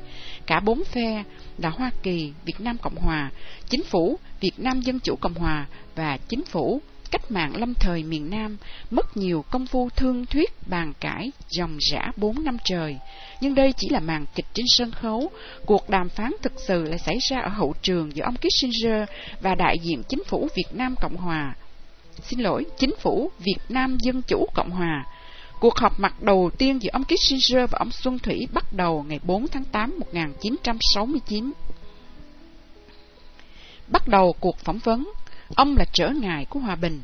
Cả 0.46 0.60
bốn 0.60 0.84
phe 0.84 1.24
là 1.58 1.68
Hoa 1.68 1.90
Kỳ, 2.02 2.32
Việt 2.44 2.60
Nam 2.60 2.76
Cộng 2.78 2.96
Hòa, 2.96 3.30
Chính 3.68 3.82
phủ 3.84 4.18
Việt 4.40 4.58
Nam 4.58 4.80
Dân 4.80 5.00
Chủ 5.00 5.16
Cộng 5.16 5.34
Hòa 5.34 5.66
và 5.94 6.18
Chính 6.28 6.44
phủ 6.44 6.80
cách 7.10 7.30
mạng 7.30 7.56
lâm 7.56 7.74
thời 7.74 8.02
miền 8.02 8.30
Nam 8.30 8.56
mất 8.90 9.16
nhiều 9.16 9.44
công 9.50 9.66
phu 9.66 9.90
thương 9.96 10.26
thuyết 10.26 10.50
bàn 10.66 10.92
cãi 11.00 11.30
dòng 11.48 11.76
rã 11.80 12.10
bốn 12.16 12.44
năm 12.44 12.56
trời. 12.64 12.96
Nhưng 13.40 13.54
đây 13.54 13.72
chỉ 13.76 13.88
là 13.90 14.00
màn 14.00 14.24
kịch 14.34 14.46
trên 14.54 14.66
sân 14.68 14.90
khấu. 14.90 15.30
Cuộc 15.66 15.90
đàm 15.90 16.08
phán 16.08 16.32
thực 16.42 16.52
sự 16.56 16.84
lại 16.84 16.98
xảy 16.98 17.18
ra 17.28 17.40
ở 17.40 17.48
hậu 17.48 17.74
trường 17.82 18.16
giữa 18.16 18.24
ông 18.24 18.36
Kissinger 18.36 19.08
và 19.40 19.54
đại 19.54 19.76
diện 19.82 20.02
chính 20.08 20.24
phủ 20.24 20.48
Việt 20.56 20.68
Nam 20.72 20.94
Cộng 21.00 21.16
Hòa. 21.16 21.54
Xin 22.22 22.40
lỗi, 22.40 22.64
chính 22.78 22.94
phủ 23.00 23.30
Việt 23.38 23.58
Nam 23.68 23.98
Dân 24.00 24.22
Chủ 24.22 24.46
Cộng 24.54 24.70
Hòa. 24.70 25.04
Cuộc 25.60 25.76
họp 25.76 26.00
mặt 26.00 26.22
đầu 26.22 26.50
tiên 26.58 26.82
giữa 26.82 26.90
ông 26.92 27.04
Kissinger 27.04 27.70
và 27.70 27.78
ông 27.78 27.90
Xuân 27.90 28.18
Thủy 28.18 28.48
bắt 28.52 28.72
đầu 28.72 29.04
ngày 29.08 29.20
4 29.24 29.48
tháng 29.48 29.64
8 29.64 29.98
1969. 29.98 31.52
Bắt 33.88 34.08
đầu 34.08 34.32
cuộc 34.40 34.58
phỏng 34.58 34.78
vấn, 34.78 35.12
Ông 35.54 35.76
là 35.76 35.84
trở 35.92 36.10
ngại 36.10 36.44
của 36.44 36.60
hòa 36.60 36.76
bình. 36.76 37.02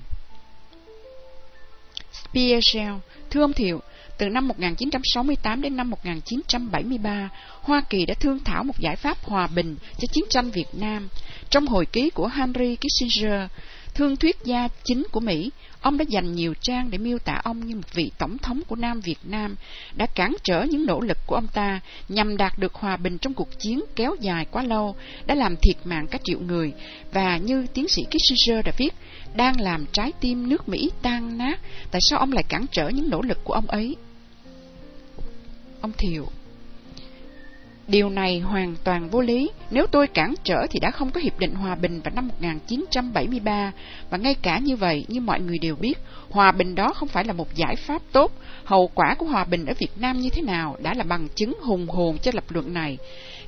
Spearshell, 2.12 2.94
thưa 3.30 3.40
ông 3.40 3.52
Thiệu, 3.52 3.80
từ 4.18 4.28
năm 4.28 4.48
1968 4.48 5.62
đến 5.62 5.76
năm 5.76 5.90
1973, 5.90 7.28
Hoa 7.60 7.82
Kỳ 7.90 8.06
đã 8.06 8.14
thương 8.14 8.44
thảo 8.44 8.64
một 8.64 8.78
giải 8.78 8.96
pháp 8.96 9.24
hòa 9.24 9.46
bình 9.46 9.76
cho 9.98 10.06
chiến 10.12 10.24
tranh 10.30 10.50
Việt 10.50 10.68
Nam. 10.72 11.08
Trong 11.50 11.66
hồi 11.66 11.86
ký 11.86 12.10
của 12.10 12.26
Henry 12.26 12.76
Kissinger, 12.76 13.48
thương 13.94 14.16
thuyết 14.16 14.36
gia 14.44 14.68
chính 14.84 15.02
của 15.12 15.20
Mỹ, 15.20 15.50
ông 15.80 15.98
đã 15.98 16.04
dành 16.08 16.32
nhiều 16.32 16.54
trang 16.60 16.90
để 16.90 16.98
miêu 16.98 17.18
tả 17.18 17.40
ông 17.44 17.66
như 17.66 17.76
một 17.76 17.94
vị 17.94 18.10
tổng 18.18 18.38
thống 18.38 18.60
của 18.66 18.76
Nam 18.76 19.00
Việt 19.00 19.18
Nam, 19.24 19.56
đã 19.94 20.06
cản 20.06 20.36
trở 20.44 20.62
những 20.62 20.86
nỗ 20.86 21.00
lực 21.00 21.18
của 21.26 21.34
ông 21.34 21.46
ta 21.54 21.80
nhằm 22.08 22.36
đạt 22.36 22.58
được 22.58 22.74
hòa 22.74 22.96
bình 22.96 23.18
trong 23.18 23.34
cuộc 23.34 23.58
chiến 23.58 23.80
kéo 23.96 24.16
dài 24.20 24.46
quá 24.50 24.62
lâu, 24.62 24.96
đã 25.26 25.34
làm 25.34 25.56
thiệt 25.62 25.76
mạng 25.84 26.06
các 26.10 26.20
triệu 26.24 26.40
người, 26.40 26.72
và 27.12 27.36
như 27.36 27.66
tiến 27.74 27.88
sĩ 27.88 28.02
Kissinger 28.02 28.64
đã 28.64 28.72
viết, 28.76 28.94
đang 29.34 29.60
làm 29.60 29.86
trái 29.92 30.12
tim 30.20 30.48
nước 30.48 30.68
Mỹ 30.68 30.90
tan 31.02 31.38
nát, 31.38 31.60
tại 31.90 32.00
sao 32.10 32.18
ông 32.18 32.32
lại 32.32 32.44
cản 32.48 32.66
trở 32.72 32.88
những 32.88 33.10
nỗ 33.10 33.22
lực 33.22 33.38
của 33.44 33.54
ông 33.54 33.66
ấy? 33.66 33.96
Ông 35.80 35.92
Thiệu 35.98 36.26
Điều 37.88 38.10
này 38.10 38.40
hoàn 38.40 38.74
toàn 38.84 39.08
vô 39.08 39.20
lý. 39.20 39.50
Nếu 39.70 39.86
tôi 39.86 40.06
cản 40.06 40.34
trở 40.44 40.66
thì 40.70 40.80
đã 40.80 40.90
không 40.90 41.10
có 41.10 41.20
Hiệp 41.20 41.38
định 41.38 41.54
Hòa 41.54 41.74
Bình 41.74 42.00
vào 42.00 42.14
năm 42.14 42.28
1973. 42.28 43.72
Và 44.10 44.18
ngay 44.18 44.34
cả 44.34 44.58
như 44.58 44.76
vậy, 44.76 45.04
như 45.08 45.20
mọi 45.20 45.40
người 45.40 45.58
đều 45.58 45.76
biết, 45.76 45.98
hòa 46.30 46.52
bình 46.52 46.74
đó 46.74 46.92
không 46.94 47.08
phải 47.08 47.24
là 47.24 47.32
một 47.32 47.54
giải 47.54 47.76
pháp 47.76 48.02
tốt. 48.12 48.32
Hậu 48.64 48.90
quả 48.94 49.14
của 49.14 49.26
hòa 49.26 49.44
bình 49.44 49.66
ở 49.66 49.74
Việt 49.78 49.92
Nam 49.96 50.20
như 50.20 50.30
thế 50.30 50.42
nào 50.42 50.76
đã 50.82 50.94
là 50.94 51.04
bằng 51.04 51.28
chứng 51.34 51.54
hùng 51.62 51.88
hồn 51.88 52.18
cho 52.22 52.30
lập 52.34 52.44
luận 52.48 52.74
này. 52.74 52.98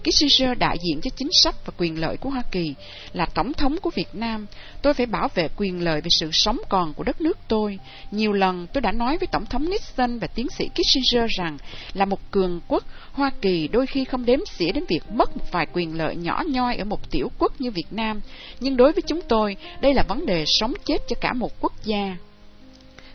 Kissinger 0.04 0.58
đại 0.58 0.76
diện 0.86 1.00
cho 1.00 1.10
chính 1.16 1.28
sách 1.32 1.54
và 1.66 1.72
quyền 1.78 2.00
lợi 2.00 2.16
của 2.16 2.30
Hoa 2.30 2.42
Kỳ, 2.50 2.74
là 3.12 3.26
tổng 3.34 3.52
thống 3.52 3.76
của 3.82 3.90
Việt 3.94 4.14
Nam. 4.14 4.46
Tôi 4.82 4.94
phải 4.94 5.06
bảo 5.06 5.28
vệ 5.34 5.48
quyền 5.56 5.84
lợi 5.84 6.00
về 6.00 6.08
sự 6.10 6.30
sống 6.32 6.58
còn 6.68 6.94
của 6.94 7.04
đất 7.04 7.20
nước 7.20 7.38
tôi. 7.48 7.78
Nhiều 8.10 8.32
lần 8.32 8.66
tôi 8.72 8.80
đã 8.80 8.92
nói 8.92 9.18
với 9.18 9.26
Tổng 9.26 9.46
thống 9.46 9.70
Nixon 9.70 10.18
và 10.18 10.26
tiến 10.26 10.46
sĩ 10.48 10.68
Kissinger 10.68 11.30
rằng 11.38 11.58
là 11.94 12.04
một 12.04 12.30
cường 12.30 12.60
quốc, 12.68 12.84
Hoa 13.12 13.30
Kỳ 13.40 13.68
đôi 13.68 13.86
khi 13.86 14.04
không 14.04 14.24
đếm 14.24 14.38
xỉa 14.46 14.72
đến 14.72 14.84
việc 14.88 15.02
mất 15.10 15.36
một 15.36 15.44
vài 15.52 15.66
quyền 15.72 15.98
lợi 15.98 16.16
nhỏ 16.16 16.42
nhoi 16.46 16.76
ở 16.76 16.84
một 16.84 17.10
tiểu 17.10 17.30
quốc 17.38 17.60
như 17.60 17.70
Việt 17.70 17.86
Nam. 17.90 18.20
Nhưng 18.60 18.76
đối 18.76 18.92
với 18.92 19.02
chúng 19.06 19.20
tôi, 19.28 19.56
đây 19.80 19.94
là 19.94 20.02
vấn 20.08 20.26
đề 20.26 20.44
sống 20.46 20.74
chết 20.84 20.98
cho 21.08 21.16
cả 21.20 21.32
một 21.32 21.60
quốc 21.60 21.72
gia. 21.84 22.16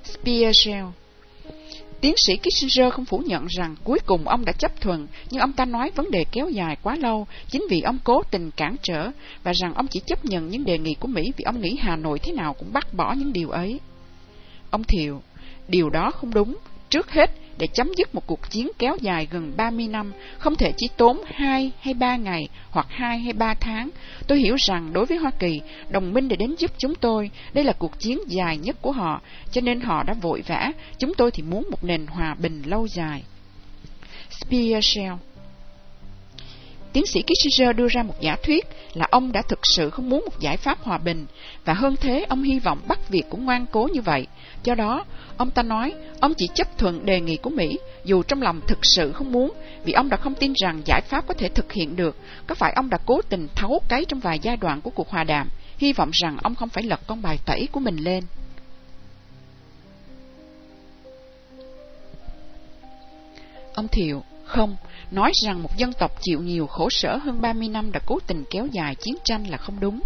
Spearshell 0.03 0.85
Tiến 2.01 2.13
sĩ 2.17 2.37
Kissinger 2.37 2.93
không 2.93 3.05
phủ 3.05 3.17
nhận 3.17 3.45
rằng 3.49 3.75
cuối 3.83 3.99
cùng 4.05 4.27
ông 4.27 4.45
đã 4.45 4.51
chấp 4.51 4.81
thuận, 4.81 5.07
nhưng 5.29 5.41
ông 5.41 5.53
ta 5.53 5.65
nói 5.65 5.91
vấn 5.95 6.11
đề 6.11 6.25
kéo 6.31 6.49
dài 6.49 6.77
quá 6.83 6.95
lâu 6.95 7.27
chính 7.47 7.65
vì 7.69 7.81
ông 7.81 7.97
cố 8.03 8.21
tình 8.31 8.51
cản 8.51 8.75
trở 8.83 9.11
và 9.43 9.53
rằng 9.53 9.73
ông 9.73 9.87
chỉ 9.87 10.01
chấp 10.05 10.25
nhận 10.25 10.49
những 10.49 10.65
đề 10.65 10.77
nghị 10.77 10.93
của 10.99 11.07
Mỹ 11.07 11.31
vì 11.37 11.43
ông 11.43 11.61
nghĩ 11.61 11.77
Hà 11.79 11.95
Nội 11.95 12.19
thế 12.19 12.31
nào 12.31 12.53
cũng 12.53 12.73
bác 12.73 12.93
bỏ 12.93 13.13
những 13.13 13.33
điều 13.33 13.49
ấy. 13.49 13.79
Ông 14.69 14.83
Thiệu, 14.83 15.21
điều 15.67 15.89
đó 15.89 16.11
không 16.11 16.33
đúng. 16.33 16.55
Trước 16.89 17.11
hết, 17.11 17.31
để 17.59 17.67
chấm 17.67 17.91
dứt 17.97 18.15
một 18.15 18.27
cuộc 18.27 18.49
chiến 18.49 18.71
kéo 18.77 18.97
dài 19.01 19.27
gần 19.31 19.53
30 19.57 19.87
năm, 19.87 20.11
không 20.37 20.55
thể 20.55 20.73
chỉ 20.77 20.89
tốn 20.97 21.21
2 21.33 21.71
hay 21.79 21.93
3 21.93 22.15
ngày 22.15 22.47
hoặc 22.69 22.87
2 22.89 23.19
hay 23.19 23.33
3 23.33 23.53
tháng. 23.53 23.89
Tôi 24.27 24.39
hiểu 24.39 24.55
rằng 24.67 24.93
đối 24.93 25.05
với 25.05 25.17
Hoa 25.17 25.31
Kỳ, 25.39 25.61
đồng 25.89 26.13
minh 26.13 26.27
để 26.27 26.35
đến 26.35 26.55
giúp 26.57 26.71
chúng 26.77 26.95
tôi, 26.95 27.31
đây 27.53 27.63
là 27.63 27.73
cuộc 27.73 27.99
chiến 27.99 28.19
dài 28.27 28.57
nhất 28.57 28.81
của 28.81 28.91
họ, 28.91 29.21
cho 29.51 29.61
nên 29.61 29.81
họ 29.81 30.03
đã 30.03 30.13
vội 30.13 30.43
vã, 30.47 30.71
chúng 30.97 31.13
tôi 31.13 31.31
thì 31.31 31.43
muốn 31.43 31.67
một 31.71 31.83
nền 31.83 32.07
hòa 32.07 32.35
bình 32.39 32.61
lâu 32.65 32.87
dài. 32.87 33.23
Spearshell 34.29 35.13
Tiến 36.93 37.05
sĩ 37.05 37.23
Kissinger 37.23 37.75
đưa 37.75 37.87
ra 37.87 38.03
một 38.03 38.13
giả 38.21 38.35
thuyết 38.43 38.67
là 38.93 39.07
ông 39.11 39.31
đã 39.31 39.41
thực 39.41 39.59
sự 39.63 39.89
không 39.89 40.09
muốn 40.09 40.25
một 40.25 40.39
giải 40.39 40.57
pháp 40.57 40.83
hòa 40.83 40.97
bình, 40.97 41.25
và 41.65 41.73
hơn 41.73 41.95
thế 41.95 42.25
ông 42.29 42.43
hy 42.43 42.59
vọng 42.59 42.81
Bắc 42.87 43.09
Việt 43.09 43.23
cũng 43.29 43.45
ngoan 43.45 43.65
cố 43.71 43.87
như 43.93 44.01
vậy. 44.01 44.27
Do 44.63 44.75
đó, 44.75 45.05
ông 45.37 45.51
ta 45.51 45.63
nói 45.63 45.93
ông 46.19 46.33
chỉ 46.37 46.47
chấp 46.53 46.77
thuận 46.77 47.05
đề 47.05 47.21
nghị 47.21 47.37
của 47.37 47.49
Mỹ, 47.49 47.79
dù 48.05 48.23
trong 48.23 48.41
lòng 48.41 48.61
thực 48.67 48.79
sự 48.81 49.11
không 49.11 49.31
muốn, 49.31 49.53
vì 49.83 49.93
ông 49.93 50.09
đã 50.09 50.17
không 50.17 50.35
tin 50.35 50.53
rằng 50.63 50.81
giải 50.85 51.01
pháp 51.01 51.27
có 51.27 51.33
thể 51.33 51.49
thực 51.49 51.73
hiện 51.73 51.95
được. 51.95 52.15
Có 52.47 52.55
phải 52.55 52.73
ông 52.75 52.89
đã 52.89 52.97
cố 53.05 53.21
tình 53.29 53.47
thấu 53.55 53.81
cái 53.89 54.05
trong 54.05 54.19
vài 54.19 54.39
giai 54.39 54.57
đoạn 54.57 54.81
của 54.81 54.89
cuộc 54.89 55.09
hòa 55.09 55.23
đàm, 55.23 55.49
hy 55.77 55.93
vọng 55.93 56.09
rằng 56.13 56.37
ông 56.43 56.55
không 56.55 56.69
phải 56.69 56.83
lật 56.83 56.99
con 57.07 57.21
bài 57.21 57.39
tẩy 57.45 57.67
của 57.71 57.79
mình 57.79 57.97
lên. 57.97 58.23
Ông 63.73 63.87
Thiệu, 63.87 64.23
không, 64.45 64.75
nói 65.11 65.31
rằng 65.45 65.63
một 65.63 65.77
dân 65.77 65.93
tộc 65.93 66.11
chịu 66.21 66.41
nhiều 66.41 66.67
khổ 66.67 66.89
sở 66.89 67.17
hơn 67.17 67.41
30 67.41 67.67
năm 67.67 67.91
đã 67.91 67.99
cố 68.05 68.19
tình 68.27 68.43
kéo 68.49 68.67
dài 68.71 68.95
chiến 68.95 69.15
tranh 69.23 69.43
là 69.47 69.57
không 69.57 69.79
đúng. 69.79 69.99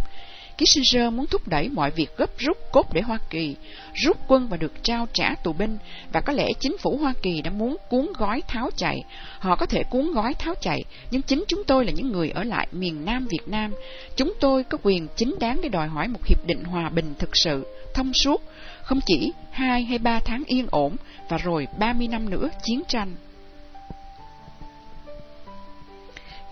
Kissinger 0.57 1.13
muốn 1.13 1.25
thúc 1.25 1.47
đẩy 1.47 1.69
mọi 1.69 1.91
việc 1.91 2.17
gấp 2.17 2.37
rút 2.37 2.57
cốt 2.71 2.93
để 2.93 3.01
Hoa 3.01 3.19
Kỳ 3.29 3.55
rút 3.93 4.17
quân 4.27 4.47
và 4.47 4.57
được 4.57 4.83
trao 4.83 5.07
trả 5.13 5.35
tù 5.43 5.53
binh 5.53 5.77
và 6.13 6.21
có 6.21 6.33
lẽ 6.33 6.47
chính 6.59 6.77
phủ 6.77 6.97
Hoa 6.97 7.13
Kỳ 7.21 7.41
đã 7.41 7.51
muốn 7.51 7.77
cuốn 7.89 8.07
gói 8.17 8.41
tháo 8.47 8.69
chạy. 8.77 9.03
Họ 9.39 9.55
có 9.55 9.65
thể 9.65 9.83
cuốn 9.83 10.11
gói 10.13 10.33
tháo 10.33 10.53
chạy, 10.61 10.83
nhưng 11.11 11.21
chính 11.21 11.43
chúng 11.47 11.63
tôi 11.67 11.85
là 11.85 11.91
những 11.91 12.11
người 12.11 12.29
ở 12.29 12.43
lại 12.43 12.67
miền 12.71 13.05
Nam 13.05 13.27
Việt 13.27 13.47
Nam. 13.47 13.73
Chúng 14.15 14.33
tôi 14.39 14.63
có 14.63 14.77
quyền 14.83 15.07
chính 15.15 15.35
đáng 15.39 15.59
để 15.63 15.69
đòi 15.69 15.87
hỏi 15.87 16.07
một 16.07 16.25
hiệp 16.25 16.45
định 16.45 16.63
hòa 16.63 16.89
bình 16.89 17.13
thực 17.19 17.35
sự, 17.35 17.65
thông 17.93 18.13
suốt, 18.13 18.43
không 18.81 18.99
chỉ 19.05 19.31
hai 19.51 19.83
hay 19.83 19.97
ba 19.97 20.19
tháng 20.19 20.43
yên 20.47 20.67
ổn 20.71 20.95
và 21.29 21.37
rồi 21.37 21.67
30 21.79 22.07
năm 22.07 22.29
nữa 22.29 22.49
chiến 22.63 22.83
tranh. 22.87 23.15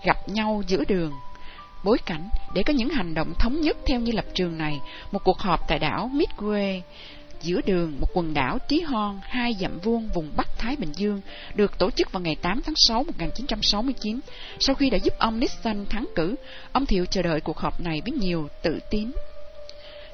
Gặp 0.04 0.28
nhau 0.28 0.62
giữa 0.66 0.84
đường 0.88 1.12
bối 1.84 1.98
cảnh 2.06 2.28
để 2.54 2.62
có 2.62 2.72
những 2.72 2.88
hành 2.88 3.14
động 3.14 3.34
thống 3.38 3.60
nhất 3.60 3.76
theo 3.86 4.00
như 4.00 4.12
lập 4.12 4.24
trường 4.34 4.58
này. 4.58 4.80
Một 5.12 5.24
cuộc 5.24 5.38
họp 5.38 5.60
tại 5.68 5.78
đảo 5.78 6.10
Midway, 6.14 6.80
giữa 7.42 7.60
đường 7.66 7.96
một 8.00 8.06
quần 8.14 8.34
đảo 8.34 8.58
tí 8.68 8.80
hon, 8.80 9.20
hai 9.22 9.54
dặm 9.60 9.78
vuông 9.82 10.08
vùng 10.14 10.32
Bắc 10.36 10.58
Thái 10.58 10.76
Bình 10.76 10.92
Dương, 10.92 11.20
được 11.54 11.78
tổ 11.78 11.90
chức 11.90 12.12
vào 12.12 12.22
ngày 12.22 12.36
8 12.42 12.60
tháng 12.66 12.74
6 12.76 13.04
1969. 13.04 14.20
Sau 14.60 14.74
khi 14.74 14.90
đã 14.90 14.98
giúp 14.98 15.14
ông 15.18 15.40
Nixon 15.40 15.86
thắng 15.86 16.04
cử, 16.14 16.34
ông 16.72 16.86
Thiệu 16.86 17.04
chờ 17.06 17.22
đợi 17.22 17.40
cuộc 17.40 17.58
họp 17.58 17.80
này 17.80 18.02
với 18.04 18.12
nhiều 18.12 18.48
tự 18.62 18.78
tín. 18.90 19.10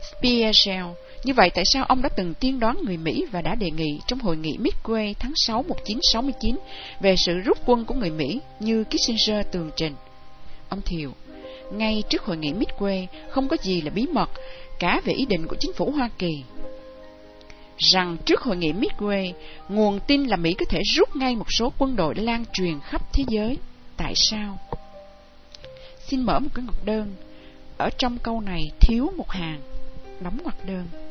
Spearshell 0.03 0.87
như 1.25 1.35
vậy 1.35 1.51
tại 1.55 1.65
sao 1.73 1.85
ông 1.85 2.03
đã 2.03 2.09
từng 2.09 2.35
tiên 2.35 2.61
đoán 2.61 2.79
người 2.85 2.97
Mỹ 2.97 3.27
và 3.31 3.43
đã 3.43 3.55
đề 3.55 3.71
nghị 3.71 4.01
trong 4.07 4.19
hội 4.19 4.37
nghị 4.37 4.57
Midway 4.59 5.15
tháng 5.19 5.33
6 5.37 5.63
1969 5.63 6.57
về 7.01 7.17
sự 7.17 7.33
rút 7.39 7.59
quân 7.67 7.85
của 7.85 7.95
người 7.95 8.11
Mỹ 8.11 8.41
như 8.61 8.85
Kissinger 8.85 9.47
tường 9.53 9.71
trình? 9.77 9.95
Ông 10.69 10.81
Thiệu 10.85 11.13
ngay 11.73 12.03
trước 12.09 12.23
hội 12.23 12.37
nghị 12.37 12.53
Midway 12.53 13.07
không 13.31 13.49
có 13.49 13.57
gì 13.63 13.81
là 13.81 13.91
bí 13.91 14.07
mật 14.07 14.31
cả 14.79 15.01
về 15.05 15.13
ý 15.13 15.27
định 15.27 15.47
của 15.47 15.57
chính 15.61 15.73
phủ 15.73 15.91
Hoa 15.91 16.11
Kỳ. 16.19 16.45
Rằng 17.79 18.17
trước 18.25 18.41
hội 18.41 18.57
nghị 18.57 18.73
Midway, 18.73 19.33
nguồn 19.69 20.01
tin 20.07 20.25
là 20.25 20.37
Mỹ 20.37 20.55
có 20.55 20.65
thể 20.69 20.81
rút 20.97 21.17
ngay 21.17 21.37
một 21.37 21.47
số 21.59 21.73
quân 21.79 21.97
đội 21.97 22.15
để 22.15 22.23
lan 22.23 22.45
truyền 22.53 22.81
khắp 22.81 23.13
thế 23.13 23.25
giới. 23.29 23.59
Tại 23.97 24.13
sao? 24.17 24.59
Xin 25.99 26.23
mở 26.23 26.39
một 26.39 26.49
cái 26.55 26.65
ngoặc 26.65 26.85
đơn. 26.85 27.15
Ở 27.79 27.91
trong 27.99 28.19
câu 28.19 28.41
này 28.41 28.63
thiếu 28.81 29.13
một 29.17 29.31
hàng. 29.31 29.61
Đóng 30.21 30.39
ngoặc 30.45 30.67
đơn. 30.67 31.08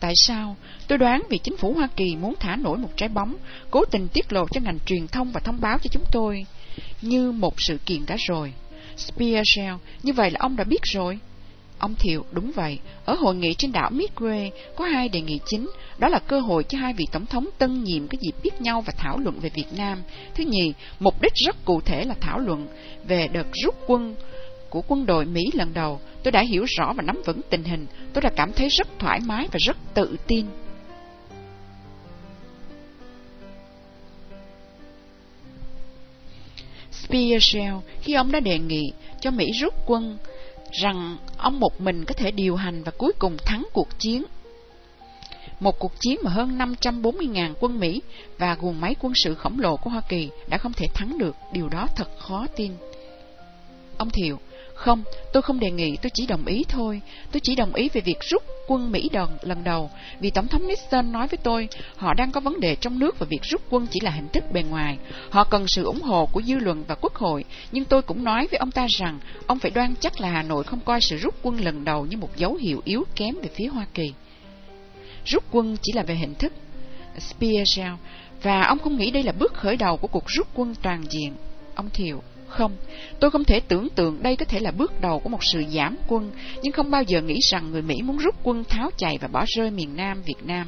Tại 0.00 0.12
sao? 0.16 0.56
Tôi 0.88 0.98
đoán 0.98 1.22
vì 1.28 1.38
chính 1.38 1.56
phủ 1.56 1.72
Hoa 1.72 1.88
Kỳ 1.96 2.16
muốn 2.16 2.34
thả 2.40 2.56
nổi 2.56 2.78
một 2.78 2.88
trái 2.96 3.08
bóng, 3.08 3.36
cố 3.70 3.84
tình 3.84 4.08
tiết 4.08 4.32
lộ 4.32 4.46
cho 4.50 4.60
ngành 4.60 4.78
truyền 4.86 5.08
thông 5.08 5.32
và 5.32 5.40
thông 5.40 5.60
báo 5.60 5.78
cho 5.78 5.88
chúng 5.92 6.04
tôi 6.12 6.46
như 7.02 7.32
một 7.32 7.54
sự 7.60 7.78
kiện 7.86 8.06
đã 8.06 8.16
rồi. 8.28 8.52
Spearshell, 8.96 9.74
như 10.02 10.12
vậy 10.12 10.30
là 10.30 10.38
ông 10.40 10.56
đã 10.56 10.64
biết 10.64 10.82
rồi. 10.82 11.18
Ông 11.78 11.94
Thiệu, 11.94 12.24
đúng 12.30 12.52
vậy, 12.52 12.78
ở 13.04 13.14
hội 13.14 13.34
nghị 13.34 13.54
trên 13.54 13.72
đảo 13.72 13.90
Midway 13.90 14.50
có 14.76 14.84
hai 14.84 15.08
đề 15.08 15.20
nghị 15.20 15.40
chính, 15.46 15.70
đó 15.98 16.08
là 16.08 16.18
cơ 16.18 16.40
hội 16.40 16.64
cho 16.64 16.78
hai 16.78 16.92
vị 16.92 17.04
tổng 17.12 17.26
thống 17.26 17.48
tân 17.58 17.84
nhiệm 17.84 18.08
có 18.08 18.18
dịp 18.20 18.34
biết 18.42 18.60
nhau 18.60 18.80
và 18.86 18.92
thảo 18.96 19.18
luận 19.18 19.40
về 19.40 19.50
Việt 19.54 19.72
Nam. 19.76 20.02
Thứ 20.34 20.44
nhì, 20.44 20.72
mục 21.00 21.22
đích 21.22 21.32
rất 21.46 21.64
cụ 21.64 21.80
thể 21.80 22.04
là 22.04 22.14
thảo 22.20 22.38
luận 22.38 22.68
về 23.08 23.28
đợt 23.28 23.46
rút 23.64 23.74
quân 23.86 24.14
của 24.70 24.82
quân 24.88 25.06
đội 25.06 25.24
Mỹ 25.24 25.50
lần 25.54 25.74
đầu. 25.74 26.00
Tôi 26.22 26.32
đã 26.32 26.40
hiểu 26.40 26.64
rõ 26.76 26.92
và 26.92 27.02
nắm 27.02 27.22
vững 27.24 27.40
tình 27.50 27.64
hình, 27.64 27.86
tôi 28.12 28.22
đã 28.22 28.30
cảm 28.36 28.52
thấy 28.52 28.68
rất 28.68 28.88
thoải 28.98 29.20
mái 29.26 29.48
và 29.52 29.58
rất 29.66 29.76
tự 29.94 30.16
tin. 30.26 30.46
Spearshell 36.90 37.76
khi 38.02 38.14
ông 38.14 38.32
đã 38.32 38.40
đề 38.40 38.58
nghị 38.58 38.92
cho 39.20 39.30
Mỹ 39.30 39.52
rút 39.60 39.74
quân 39.86 40.18
rằng 40.72 41.16
ông 41.36 41.60
một 41.60 41.80
mình 41.80 42.04
có 42.04 42.14
thể 42.14 42.30
điều 42.30 42.56
hành 42.56 42.82
và 42.82 42.92
cuối 42.98 43.12
cùng 43.18 43.36
thắng 43.44 43.66
cuộc 43.72 43.88
chiến. 43.98 44.24
Một 45.60 45.78
cuộc 45.78 45.92
chiến 46.00 46.18
mà 46.22 46.30
hơn 46.30 46.58
540.000 46.58 47.54
quân 47.60 47.80
Mỹ 47.80 48.02
và 48.38 48.56
guồng 48.60 48.80
máy 48.80 48.94
quân 49.00 49.12
sự 49.16 49.34
khổng 49.34 49.60
lồ 49.60 49.76
của 49.76 49.90
Hoa 49.90 50.00
Kỳ 50.08 50.30
đã 50.48 50.58
không 50.58 50.72
thể 50.72 50.86
thắng 50.94 51.18
được, 51.18 51.36
điều 51.52 51.68
đó 51.68 51.88
thật 51.96 52.18
khó 52.18 52.46
tin. 52.56 52.72
Ông 53.98 54.10
Thiệu, 54.10 54.38
không, 54.76 55.02
tôi 55.32 55.42
không 55.42 55.60
đề 55.60 55.70
nghị, 55.70 55.96
tôi 56.02 56.10
chỉ 56.14 56.26
đồng 56.26 56.46
ý 56.46 56.64
thôi. 56.68 57.00
Tôi 57.32 57.40
chỉ 57.40 57.54
đồng 57.54 57.74
ý 57.74 57.88
về 57.88 58.00
việc 58.00 58.20
rút 58.20 58.42
quân 58.66 58.92
Mỹ 58.92 59.08
đồng 59.12 59.36
lần 59.42 59.64
đầu, 59.64 59.90
vì 60.20 60.30
Tổng 60.30 60.48
thống 60.48 60.66
Nixon 60.66 61.12
nói 61.12 61.26
với 61.28 61.38
tôi, 61.42 61.68
họ 61.96 62.14
đang 62.14 62.30
có 62.30 62.40
vấn 62.40 62.60
đề 62.60 62.76
trong 62.76 62.98
nước 62.98 63.18
và 63.18 63.26
việc 63.30 63.42
rút 63.42 63.62
quân 63.70 63.86
chỉ 63.90 64.00
là 64.02 64.10
hình 64.10 64.28
thức 64.28 64.44
bề 64.52 64.62
ngoài. 64.62 64.98
Họ 65.30 65.44
cần 65.44 65.68
sự 65.68 65.84
ủng 65.84 66.02
hộ 66.02 66.26
của 66.26 66.42
dư 66.42 66.54
luận 66.54 66.84
và 66.88 66.94
quốc 66.94 67.14
hội, 67.14 67.44
nhưng 67.72 67.84
tôi 67.84 68.02
cũng 68.02 68.24
nói 68.24 68.48
với 68.50 68.58
ông 68.58 68.70
ta 68.70 68.86
rằng, 68.90 69.18
ông 69.46 69.58
phải 69.58 69.70
đoan 69.70 69.94
chắc 70.00 70.20
là 70.20 70.30
Hà 70.30 70.42
Nội 70.42 70.64
không 70.64 70.80
coi 70.80 71.00
sự 71.00 71.16
rút 71.16 71.34
quân 71.42 71.60
lần 71.60 71.84
đầu 71.84 72.06
như 72.06 72.16
một 72.16 72.36
dấu 72.36 72.54
hiệu 72.54 72.82
yếu 72.84 73.04
kém 73.14 73.34
về 73.42 73.48
phía 73.54 73.66
Hoa 73.66 73.86
Kỳ. 73.94 74.12
Rút 75.24 75.44
quân 75.50 75.76
chỉ 75.82 75.92
là 75.92 76.02
về 76.02 76.14
hình 76.14 76.34
thức. 76.34 76.52
Spearshell, 77.18 77.94
và 78.42 78.62
ông 78.62 78.78
không 78.78 78.96
nghĩ 78.96 79.10
đây 79.10 79.22
là 79.22 79.32
bước 79.32 79.54
khởi 79.54 79.76
đầu 79.76 79.96
của 79.96 80.08
cuộc 80.08 80.24
rút 80.26 80.46
quân 80.54 80.74
toàn 80.82 81.04
diện. 81.10 81.32
Ông 81.74 81.90
Thiệu, 81.90 82.22
không, 82.48 82.76
tôi 83.20 83.30
không 83.30 83.44
thể 83.44 83.60
tưởng 83.60 83.88
tượng 83.88 84.22
đây 84.22 84.36
có 84.36 84.44
thể 84.44 84.60
là 84.60 84.70
bước 84.70 85.00
đầu 85.00 85.20
của 85.20 85.28
một 85.28 85.44
sự 85.44 85.64
giảm 85.70 85.96
quân, 86.06 86.30
nhưng 86.62 86.72
không 86.72 86.90
bao 86.90 87.02
giờ 87.02 87.22
nghĩ 87.22 87.38
rằng 87.50 87.70
người 87.70 87.82
Mỹ 87.82 88.02
muốn 88.02 88.18
rút 88.18 88.34
quân 88.42 88.64
tháo 88.64 88.90
chạy 88.96 89.18
và 89.20 89.28
bỏ 89.28 89.44
rơi 89.48 89.70
miền 89.70 89.96
Nam 89.96 90.22
Việt 90.22 90.44
Nam. 90.44 90.66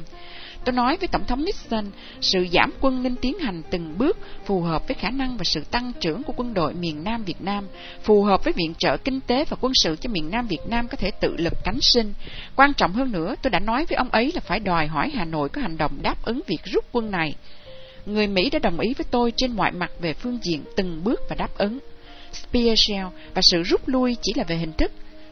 Tôi 0.65 0.73
nói 0.73 0.97
với 0.97 1.07
Tổng 1.07 1.25
thống 1.27 1.45
Nixon, 1.45 1.85
sự 2.21 2.47
giảm 2.51 2.71
quân 2.81 3.03
nên 3.03 3.15
tiến 3.15 3.39
hành 3.39 3.61
từng 3.69 3.97
bước 3.97 4.17
phù 4.45 4.61
hợp 4.61 4.87
với 4.87 4.95
khả 4.95 5.09
năng 5.09 5.37
và 5.37 5.43
sự 5.43 5.63
tăng 5.71 5.91
trưởng 5.99 6.23
của 6.23 6.33
quân 6.35 6.53
đội 6.53 6.73
miền 6.73 7.03
Nam 7.03 7.23
Việt 7.23 7.41
Nam, 7.41 7.67
phù 8.03 8.23
hợp 8.23 8.43
với 8.43 8.53
viện 8.53 8.73
trợ 8.77 8.97
kinh 8.97 9.21
tế 9.21 9.45
và 9.45 9.57
quân 9.61 9.73
sự 9.75 9.95
cho 9.95 10.09
miền 10.09 10.29
Nam 10.31 10.47
Việt 10.47 10.61
Nam 10.67 10.87
có 10.87 10.97
thể 10.97 11.11
tự 11.11 11.35
lực 11.37 11.53
cánh 11.63 11.81
sinh. 11.81 12.13
Quan 12.55 12.73
trọng 12.73 12.93
hơn 12.93 13.11
nữa, 13.11 13.35
tôi 13.41 13.51
đã 13.51 13.59
nói 13.59 13.85
với 13.89 13.95
ông 13.95 14.09
ấy 14.09 14.31
là 14.35 14.41
phải 14.41 14.59
đòi 14.59 14.87
hỏi 14.87 15.11
Hà 15.15 15.25
Nội 15.25 15.49
có 15.49 15.61
hành 15.61 15.77
động 15.77 15.91
đáp 16.01 16.15
ứng 16.23 16.41
việc 16.47 16.63
rút 16.63 16.85
quân 16.91 17.11
này 17.11 17.35
người 18.05 18.27
Mỹ 18.27 18.49
đã 18.49 18.59
đồng 18.59 18.79
ý 18.79 18.93
với 18.93 19.05
tôi 19.11 19.33
trên 19.37 19.51
mọi 19.51 19.71
mặt 19.71 19.91
về 19.99 20.13
phương 20.13 20.39
diện 20.41 20.63
từng 20.75 21.03
bước 21.03 21.21
và 21.29 21.35
đáp 21.35 21.57
ứng. 21.57 21.79
Spearshell 22.33 23.07
và 23.33 23.41
sự 23.41 23.63
rút 23.63 23.87
lui 23.87 24.17
chỉ 24.21 24.33
là 24.35 24.43
về 24.43 24.55
hình 24.55 24.73
thức. 24.73 24.91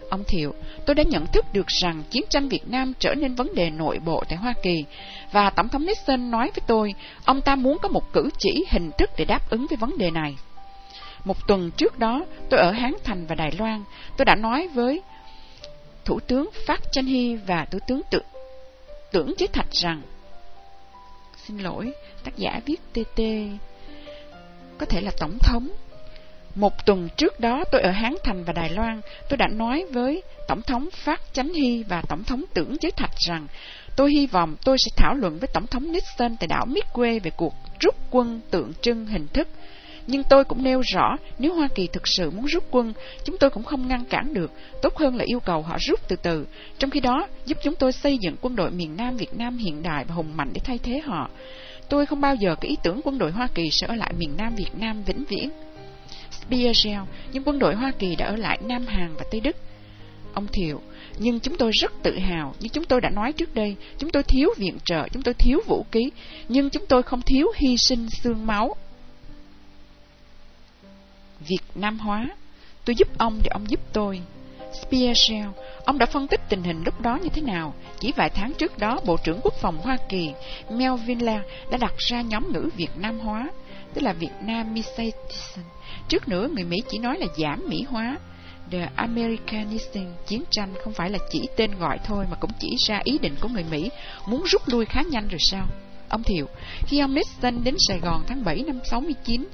Ông 0.09 0.23
Thiệu, 0.27 0.53
tôi 0.85 0.95
đã 0.95 1.03
nhận 1.03 1.27
thức 1.27 1.45
được 1.53 1.67
rằng 1.67 2.03
chiến 2.09 2.23
tranh 2.29 2.49
Việt 2.49 2.67
Nam 2.67 2.93
trở 2.99 3.15
nên 3.15 3.35
vấn 3.35 3.55
đề 3.55 3.69
nội 3.69 3.99
bộ 4.05 4.23
tại 4.29 4.37
Hoa 4.37 4.53
Kỳ, 4.63 4.85
và 5.31 5.49
Tổng 5.49 5.69
thống 5.69 5.85
Nixon 5.85 6.31
nói 6.31 6.51
với 6.55 6.63
tôi, 6.67 6.93
ông 7.25 7.41
ta 7.41 7.55
muốn 7.55 7.77
có 7.81 7.89
một 7.89 8.13
cử 8.13 8.29
chỉ 8.39 8.65
hình 8.69 8.91
thức 8.97 9.09
để 9.17 9.25
đáp 9.25 9.49
ứng 9.49 9.67
với 9.69 9.77
vấn 9.77 9.97
đề 9.97 10.11
này. 10.11 10.35
Một 11.25 11.47
tuần 11.47 11.71
trước 11.77 11.99
đó, 11.99 12.25
tôi 12.49 12.59
ở 12.59 12.71
Hán 12.71 12.93
Thành 13.03 13.25
và 13.25 13.35
Đài 13.35 13.51
Loan, 13.59 13.83
tôi 14.17 14.25
đã 14.25 14.35
nói 14.35 14.67
với 14.67 15.01
Thủ 16.05 16.19
tướng 16.19 16.49
Phát 16.67 16.81
Chanh 16.91 17.05
Hy 17.05 17.35
và 17.35 17.65
Thủ 17.71 17.79
tướng 17.87 18.01
Tưởng, 18.11 18.25
tưởng 19.11 19.33
Chế 19.37 19.47
Thạch 19.47 19.71
rằng 19.71 20.01
Xin 21.47 21.57
lỗi, 21.57 21.91
tác 22.23 22.37
giả 22.37 22.61
viết 22.65 22.79
TT 22.93 23.21
Có 24.77 24.85
thể 24.85 25.01
là 25.01 25.11
Tổng 25.19 25.37
thống 25.39 25.69
Một 26.55 26.85
tuần 26.85 27.09
trước 27.17 27.39
đó 27.39 27.63
tôi 27.71 27.81
ở 27.81 27.91
Hán 27.91 28.15
Thành 28.23 28.43
và 28.43 28.53
Đài 28.53 28.69
Loan 28.69 29.01
Tôi 29.29 29.37
đã 29.37 29.47
nói 29.47 29.85
với 29.91 30.23
Tổng 30.47 30.61
thống 30.61 30.89
Phát 30.91 31.21
Chánh 31.33 31.53
Hy 31.53 31.83
và 31.83 32.01
Tổng 32.09 32.23
thống 32.23 32.43
Tưởng 32.53 32.77
Chế 32.77 32.91
Thạch 32.91 33.15
rằng 33.27 33.47
Tôi 33.95 34.11
hy 34.11 34.27
vọng 34.27 34.55
tôi 34.65 34.77
sẽ 34.79 34.91
thảo 34.95 35.13
luận 35.13 35.37
với 35.39 35.47
Tổng 35.53 35.67
thống 35.67 35.91
Nixon 35.91 36.37
tại 36.39 36.47
đảo 36.47 36.65
Midway 36.65 37.19
về 37.23 37.31
cuộc 37.37 37.53
rút 37.79 37.95
quân 38.11 38.41
tượng 38.51 38.71
trưng 38.81 39.05
hình 39.05 39.27
thức 39.27 39.47
nhưng 40.07 40.23
tôi 40.23 40.43
cũng 40.43 40.63
nêu 40.63 40.81
rõ, 40.93 41.17
nếu 41.39 41.53
Hoa 41.53 41.67
Kỳ 41.75 41.87
thực 41.87 42.07
sự 42.07 42.29
muốn 42.29 42.45
rút 42.45 42.63
quân, 42.71 42.93
chúng 43.23 43.37
tôi 43.37 43.49
cũng 43.49 43.63
không 43.63 43.87
ngăn 43.87 44.05
cản 44.05 44.33
được, 44.33 44.51
tốt 44.81 44.97
hơn 44.97 45.15
là 45.15 45.23
yêu 45.27 45.39
cầu 45.39 45.61
họ 45.61 45.77
rút 45.79 45.99
từ 46.07 46.15
từ. 46.15 46.47
Trong 46.79 46.89
khi 46.89 46.99
đó, 46.99 47.27
giúp 47.45 47.57
chúng 47.63 47.75
tôi 47.75 47.91
xây 47.91 48.17
dựng 48.17 48.35
quân 48.41 48.55
đội 48.55 48.71
miền 48.71 48.97
Nam 48.97 49.17
Việt 49.17 49.33
Nam 49.33 49.57
hiện 49.57 49.83
đại 49.83 50.05
và 50.07 50.15
hùng 50.15 50.37
mạnh 50.37 50.49
để 50.53 50.61
thay 50.63 50.77
thế 50.77 51.01
họ. 51.05 51.29
Tôi 51.89 52.05
không 52.05 52.21
bao 52.21 52.35
giờ 52.35 52.55
có 52.55 52.67
ý 52.67 52.77
tưởng 52.83 53.01
quân 53.03 53.17
đội 53.17 53.31
Hoa 53.31 53.47
Kỳ 53.47 53.69
sẽ 53.71 53.87
ở 53.87 53.95
lại 53.95 54.13
miền 54.17 54.37
Nam 54.37 54.55
Việt 54.55 54.75
Nam 54.75 55.03
vĩnh 55.03 55.23
viễn. 55.25 55.49
Speargel, 56.31 56.99
nhưng 57.31 57.43
quân 57.43 57.59
đội 57.59 57.75
Hoa 57.75 57.91
Kỳ 57.99 58.15
đã 58.15 58.25
ở 58.25 58.35
lại 58.35 58.59
Nam 58.61 58.85
Hàn 58.87 59.13
và 59.15 59.25
Tây 59.31 59.39
Đức. 59.39 59.55
Ông 60.33 60.47
Thiệu, 60.53 60.81
nhưng 61.19 61.39
chúng 61.39 61.57
tôi 61.57 61.71
rất 61.81 61.91
tự 62.03 62.19
hào, 62.19 62.55
như 62.59 62.67
chúng 62.67 62.85
tôi 62.85 63.01
đã 63.01 63.09
nói 63.09 63.33
trước 63.33 63.55
đây, 63.55 63.75
chúng 63.97 64.09
tôi 64.09 64.23
thiếu 64.23 64.49
viện 64.57 64.77
trợ, 64.85 65.07
chúng 65.09 65.23
tôi 65.23 65.33
thiếu 65.33 65.59
vũ 65.67 65.85
khí, 65.91 66.09
nhưng 66.49 66.69
chúng 66.69 66.85
tôi 66.85 67.03
không 67.03 67.21
thiếu 67.21 67.47
hy 67.55 67.77
sinh 67.77 68.09
xương 68.09 68.45
máu. 68.45 68.75
Việt 71.47 71.63
Nam 71.75 71.99
hóa. 71.99 72.29
Tôi 72.85 72.95
giúp 72.95 73.17
ông 73.17 73.39
để 73.43 73.49
ông 73.49 73.69
giúp 73.69 73.79
tôi. 73.93 74.21
Spearshell, 74.81 75.49
ông 75.85 75.97
đã 75.97 76.05
phân 76.05 76.27
tích 76.27 76.41
tình 76.49 76.63
hình 76.63 76.83
lúc 76.85 77.01
đó 77.01 77.19
như 77.23 77.29
thế 77.29 77.41
nào? 77.41 77.73
Chỉ 77.99 78.11
vài 78.15 78.29
tháng 78.29 78.53
trước 78.53 78.77
đó, 78.77 78.99
Bộ 79.05 79.17
trưởng 79.23 79.39
Quốc 79.43 79.53
phòng 79.53 79.77
Hoa 79.77 79.97
Kỳ 80.09 80.31
Melvin 80.69 81.19
La 81.19 81.41
đã 81.71 81.77
đặt 81.77 81.93
ra 81.97 82.21
nhóm 82.21 82.51
ngữ 82.51 82.69
Việt 82.75 82.97
Nam 82.97 83.19
hóa, 83.19 83.49
tức 83.93 84.01
là 84.01 84.13
Việt 84.13 84.33
Nam 84.41 84.73
Missation. 84.73 85.65
Trước 86.07 86.27
nữa, 86.27 86.49
người 86.53 86.63
Mỹ 86.63 86.77
chỉ 86.89 86.97
nói 86.97 87.17
là 87.19 87.27
giảm 87.37 87.63
Mỹ 87.69 87.85
hóa. 87.89 88.17
The 88.71 88.89
Americanism, 88.95 90.05
chiến 90.27 90.43
tranh 90.51 90.73
không 90.83 90.93
phải 90.93 91.09
là 91.09 91.19
chỉ 91.31 91.47
tên 91.55 91.71
gọi 91.79 91.99
thôi 92.03 92.25
mà 92.31 92.37
cũng 92.39 92.51
chỉ 92.59 92.75
ra 92.87 93.01
ý 93.03 93.17
định 93.17 93.35
của 93.41 93.47
người 93.47 93.65
Mỹ 93.71 93.89
muốn 94.27 94.43
rút 94.45 94.61
lui 94.65 94.85
khá 94.85 95.01
nhanh 95.01 95.27
rồi 95.27 95.39
sao? 95.39 95.67
Ông 96.09 96.23
Thiệu, 96.23 96.47
khi 96.87 96.99
ông 96.99 97.13
Nixon 97.13 97.63
đến 97.63 97.75
Sài 97.87 97.99
Gòn 97.99 98.23
tháng 98.27 98.43
7 98.43 98.63
năm 98.67 98.79
69, 98.83 99.47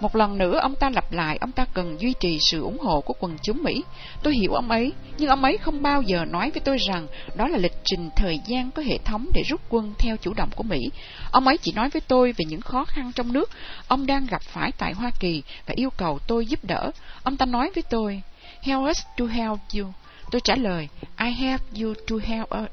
một 0.00 0.16
lần 0.16 0.38
nữa 0.38 0.58
ông 0.62 0.74
ta 0.74 0.90
lặp 0.90 1.12
lại 1.12 1.38
ông 1.40 1.52
ta 1.52 1.66
cần 1.74 2.00
duy 2.00 2.14
trì 2.20 2.38
sự 2.40 2.62
ủng 2.62 2.78
hộ 2.78 3.00
của 3.00 3.14
quần 3.20 3.36
chúng 3.42 3.62
Mỹ. 3.62 3.84
Tôi 4.22 4.34
hiểu 4.34 4.52
ông 4.52 4.70
ấy, 4.70 4.92
nhưng 5.18 5.28
ông 5.28 5.44
ấy 5.44 5.58
không 5.58 5.82
bao 5.82 6.02
giờ 6.02 6.24
nói 6.24 6.50
với 6.50 6.60
tôi 6.60 6.76
rằng 6.88 7.06
đó 7.34 7.48
là 7.48 7.58
lịch 7.58 7.76
trình 7.84 8.10
thời 8.16 8.38
gian 8.46 8.70
có 8.70 8.82
hệ 8.82 8.98
thống 8.98 9.26
để 9.34 9.42
rút 9.48 9.60
quân 9.68 9.92
theo 9.98 10.16
chủ 10.16 10.34
động 10.34 10.50
của 10.56 10.62
Mỹ. 10.62 10.90
Ông 11.30 11.46
ấy 11.46 11.58
chỉ 11.58 11.72
nói 11.72 11.88
với 11.88 12.02
tôi 12.08 12.32
về 12.32 12.44
những 12.48 12.60
khó 12.60 12.84
khăn 12.84 13.12
trong 13.14 13.32
nước 13.32 13.50
ông 13.88 14.06
đang 14.06 14.26
gặp 14.26 14.42
phải 14.42 14.72
tại 14.78 14.92
Hoa 14.92 15.10
Kỳ 15.20 15.42
và 15.66 15.74
yêu 15.76 15.90
cầu 15.90 16.18
tôi 16.26 16.46
giúp 16.46 16.64
đỡ. 16.64 16.90
Ông 17.22 17.36
ta 17.36 17.46
nói 17.46 17.70
với 17.74 17.82
tôi, 17.90 18.22
Help 18.62 18.90
us 18.90 19.02
to 19.16 19.24
help 19.26 19.58
you. 19.78 19.92
Tôi 20.30 20.40
trả 20.40 20.56
lời, 20.56 20.88
I 21.18 21.30
help 21.30 21.60
you 21.82 21.94
to 22.08 22.16
help 22.24 22.48
us. 22.62 22.70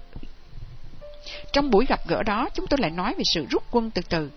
Trong 1.53 1.69
buổi 1.69 1.85
gặp 1.85 1.99
gỡ 2.07 2.23
đó, 2.23 2.49
chúng 2.53 2.67
tôi 2.67 2.79
lại 2.81 2.91
nói 2.91 3.13
về 3.17 3.23
sự 3.33 3.45
rút 3.49 3.63
quân 3.71 3.91
từ 3.91 4.01
từ. 4.09 4.29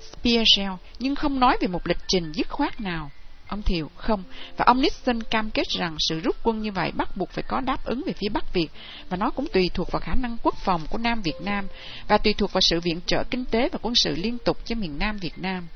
Spearshell, 0.00 0.72
nhưng 0.98 1.14
không 1.14 1.40
nói 1.40 1.56
về 1.60 1.68
một 1.68 1.86
lịch 1.86 1.98
trình 2.08 2.32
dứt 2.32 2.48
khoát 2.48 2.80
nào. 2.80 3.10
Ông 3.48 3.62
Thiệu, 3.62 3.90
không, 3.96 4.22
và 4.56 4.64
ông 4.64 4.80
Nixon 4.80 5.22
cam 5.22 5.50
kết 5.50 5.68
rằng 5.68 5.96
sự 5.98 6.20
rút 6.20 6.36
quân 6.42 6.60
như 6.60 6.72
vậy 6.72 6.92
bắt 6.94 7.16
buộc 7.16 7.30
phải 7.30 7.44
có 7.48 7.60
đáp 7.60 7.84
ứng 7.84 8.02
về 8.06 8.12
phía 8.12 8.28
Bắc 8.28 8.54
Việt, 8.54 8.68
và 9.08 9.16
nó 9.16 9.30
cũng 9.30 9.46
tùy 9.52 9.70
thuộc 9.74 9.92
vào 9.92 10.00
khả 10.00 10.14
năng 10.14 10.36
quốc 10.42 10.54
phòng 10.64 10.86
của 10.90 10.98
Nam 10.98 11.22
Việt 11.22 11.40
Nam, 11.40 11.66
và 12.08 12.18
tùy 12.18 12.34
thuộc 12.34 12.52
vào 12.52 12.60
sự 12.60 12.80
viện 12.80 13.00
trợ 13.06 13.24
kinh 13.24 13.44
tế 13.44 13.68
và 13.72 13.78
quân 13.82 13.94
sự 13.94 14.14
liên 14.16 14.38
tục 14.44 14.58
cho 14.64 14.74
miền 14.74 14.98
Nam 14.98 15.16
Việt 15.16 15.38
Nam. 15.38 15.66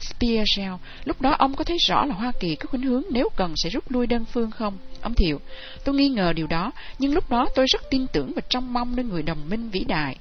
Spearshell, 0.00 0.74
lúc 1.04 1.20
đó 1.20 1.36
ông 1.38 1.54
có 1.54 1.64
thấy 1.64 1.76
rõ 1.88 2.04
là 2.04 2.14
Hoa 2.14 2.32
Kỳ 2.40 2.56
có 2.56 2.66
khuynh 2.66 2.82
hướng 2.82 3.02
nếu 3.10 3.28
cần 3.36 3.54
sẽ 3.56 3.70
rút 3.70 3.90
lui 3.90 4.06
đơn 4.06 4.24
phương 4.24 4.50
không? 4.50 4.78
Ông 5.02 5.14
Thiệu, 5.14 5.40
tôi 5.84 5.94
nghi 5.94 6.08
ngờ 6.08 6.32
điều 6.32 6.46
đó, 6.46 6.72
nhưng 6.98 7.14
lúc 7.14 7.30
đó 7.30 7.48
tôi 7.54 7.66
rất 7.72 7.90
tin 7.90 8.06
tưởng 8.12 8.32
và 8.36 8.42
trông 8.48 8.72
mong 8.72 8.96
nơi 8.96 9.04
người 9.04 9.22
đồng 9.22 9.48
minh 9.48 9.70
vĩ 9.70 9.84
đại. 9.84 10.16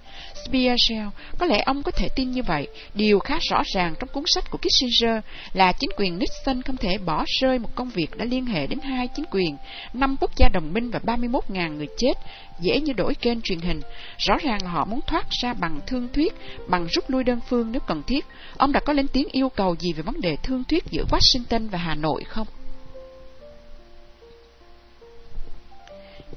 Spearshell, 0.45 1.07
có 1.37 1.45
lẽ 1.45 1.63
ông 1.65 1.83
có 1.83 1.91
thể 1.91 2.09
tin 2.15 2.31
như 2.31 2.43
vậy. 2.43 2.67
Điều 2.93 3.19
khá 3.19 3.39
rõ 3.49 3.63
ràng 3.73 3.93
trong 3.99 4.09
cuốn 4.13 4.23
sách 4.27 4.51
của 4.51 4.57
Kissinger 4.57 5.23
là 5.53 5.71
chính 5.71 5.89
quyền 5.97 6.19
Nixon 6.19 6.61
không 6.61 6.77
thể 6.77 6.97
bỏ 6.97 7.25
rơi 7.41 7.59
một 7.59 7.69
công 7.75 7.89
việc 7.89 8.17
đã 8.17 8.25
liên 8.25 8.45
hệ 8.45 8.67
đến 8.67 8.79
hai 8.79 9.07
chính 9.07 9.25
quyền, 9.31 9.57
năm 9.93 10.15
quốc 10.21 10.31
gia 10.35 10.49
đồng 10.53 10.73
minh 10.73 10.91
và 10.91 10.99
31.000 10.99 11.75
người 11.75 11.87
chết, 11.97 12.13
dễ 12.59 12.79
như 12.79 12.93
đổi 12.93 13.15
kênh 13.15 13.41
truyền 13.41 13.59
hình. 13.59 13.81
Rõ 14.17 14.37
ràng 14.43 14.63
là 14.63 14.69
họ 14.69 14.85
muốn 14.85 14.99
thoát 15.07 15.25
ra 15.29 15.53
bằng 15.53 15.79
thương 15.87 16.07
thuyết, 16.13 16.33
bằng 16.67 16.87
rút 16.91 17.09
lui 17.09 17.23
đơn 17.23 17.39
phương 17.49 17.71
nếu 17.71 17.79
cần 17.87 18.03
thiết. 18.07 18.25
Ông 18.57 18.71
đã 18.71 18.79
có 18.79 18.93
lên 18.93 19.07
tiếng 19.07 19.27
yêu 19.31 19.49
cầu 19.49 19.75
gì 19.79 19.93
về 19.93 20.01
vấn 20.01 20.21
đề 20.21 20.35
thương 20.43 20.63
thuyết 20.63 20.83
giữa 20.91 21.05
Washington 21.09 21.69
và 21.69 21.77
Hà 21.77 21.95
Nội 21.95 22.23
không? 22.23 22.47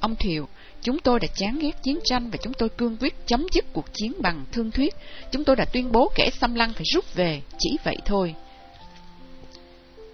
Ông 0.00 0.16
Thiệu, 0.16 0.48
chúng 0.82 0.98
tôi 0.98 1.20
đã 1.20 1.28
chán 1.34 1.58
ghét 1.58 1.82
chiến 1.82 1.98
tranh 2.04 2.30
và 2.30 2.38
chúng 2.42 2.52
tôi 2.52 2.68
cương 2.68 2.96
quyết 3.00 3.14
chấm 3.26 3.46
dứt 3.52 3.64
cuộc 3.72 3.94
chiến 3.94 4.12
bằng 4.18 4.44
thương 4.52 4.70
thuyết. 4.70 4.94
Chúng 5.32 5.44
tôi 5.44 5.56
đã 5.56 5.64
tuyên 5.64 5.92
bố 5.92 6.12
kẻ 6.14 6.30
xâm 6.40 6.54
lăng 6.54 6.72
phải 6.72 6.84
rút 6.94 7.14
về, 7.14 7.42
chỉ 7.58 7.76
vậy 7.84 7.96
thôi. 8.04 8.34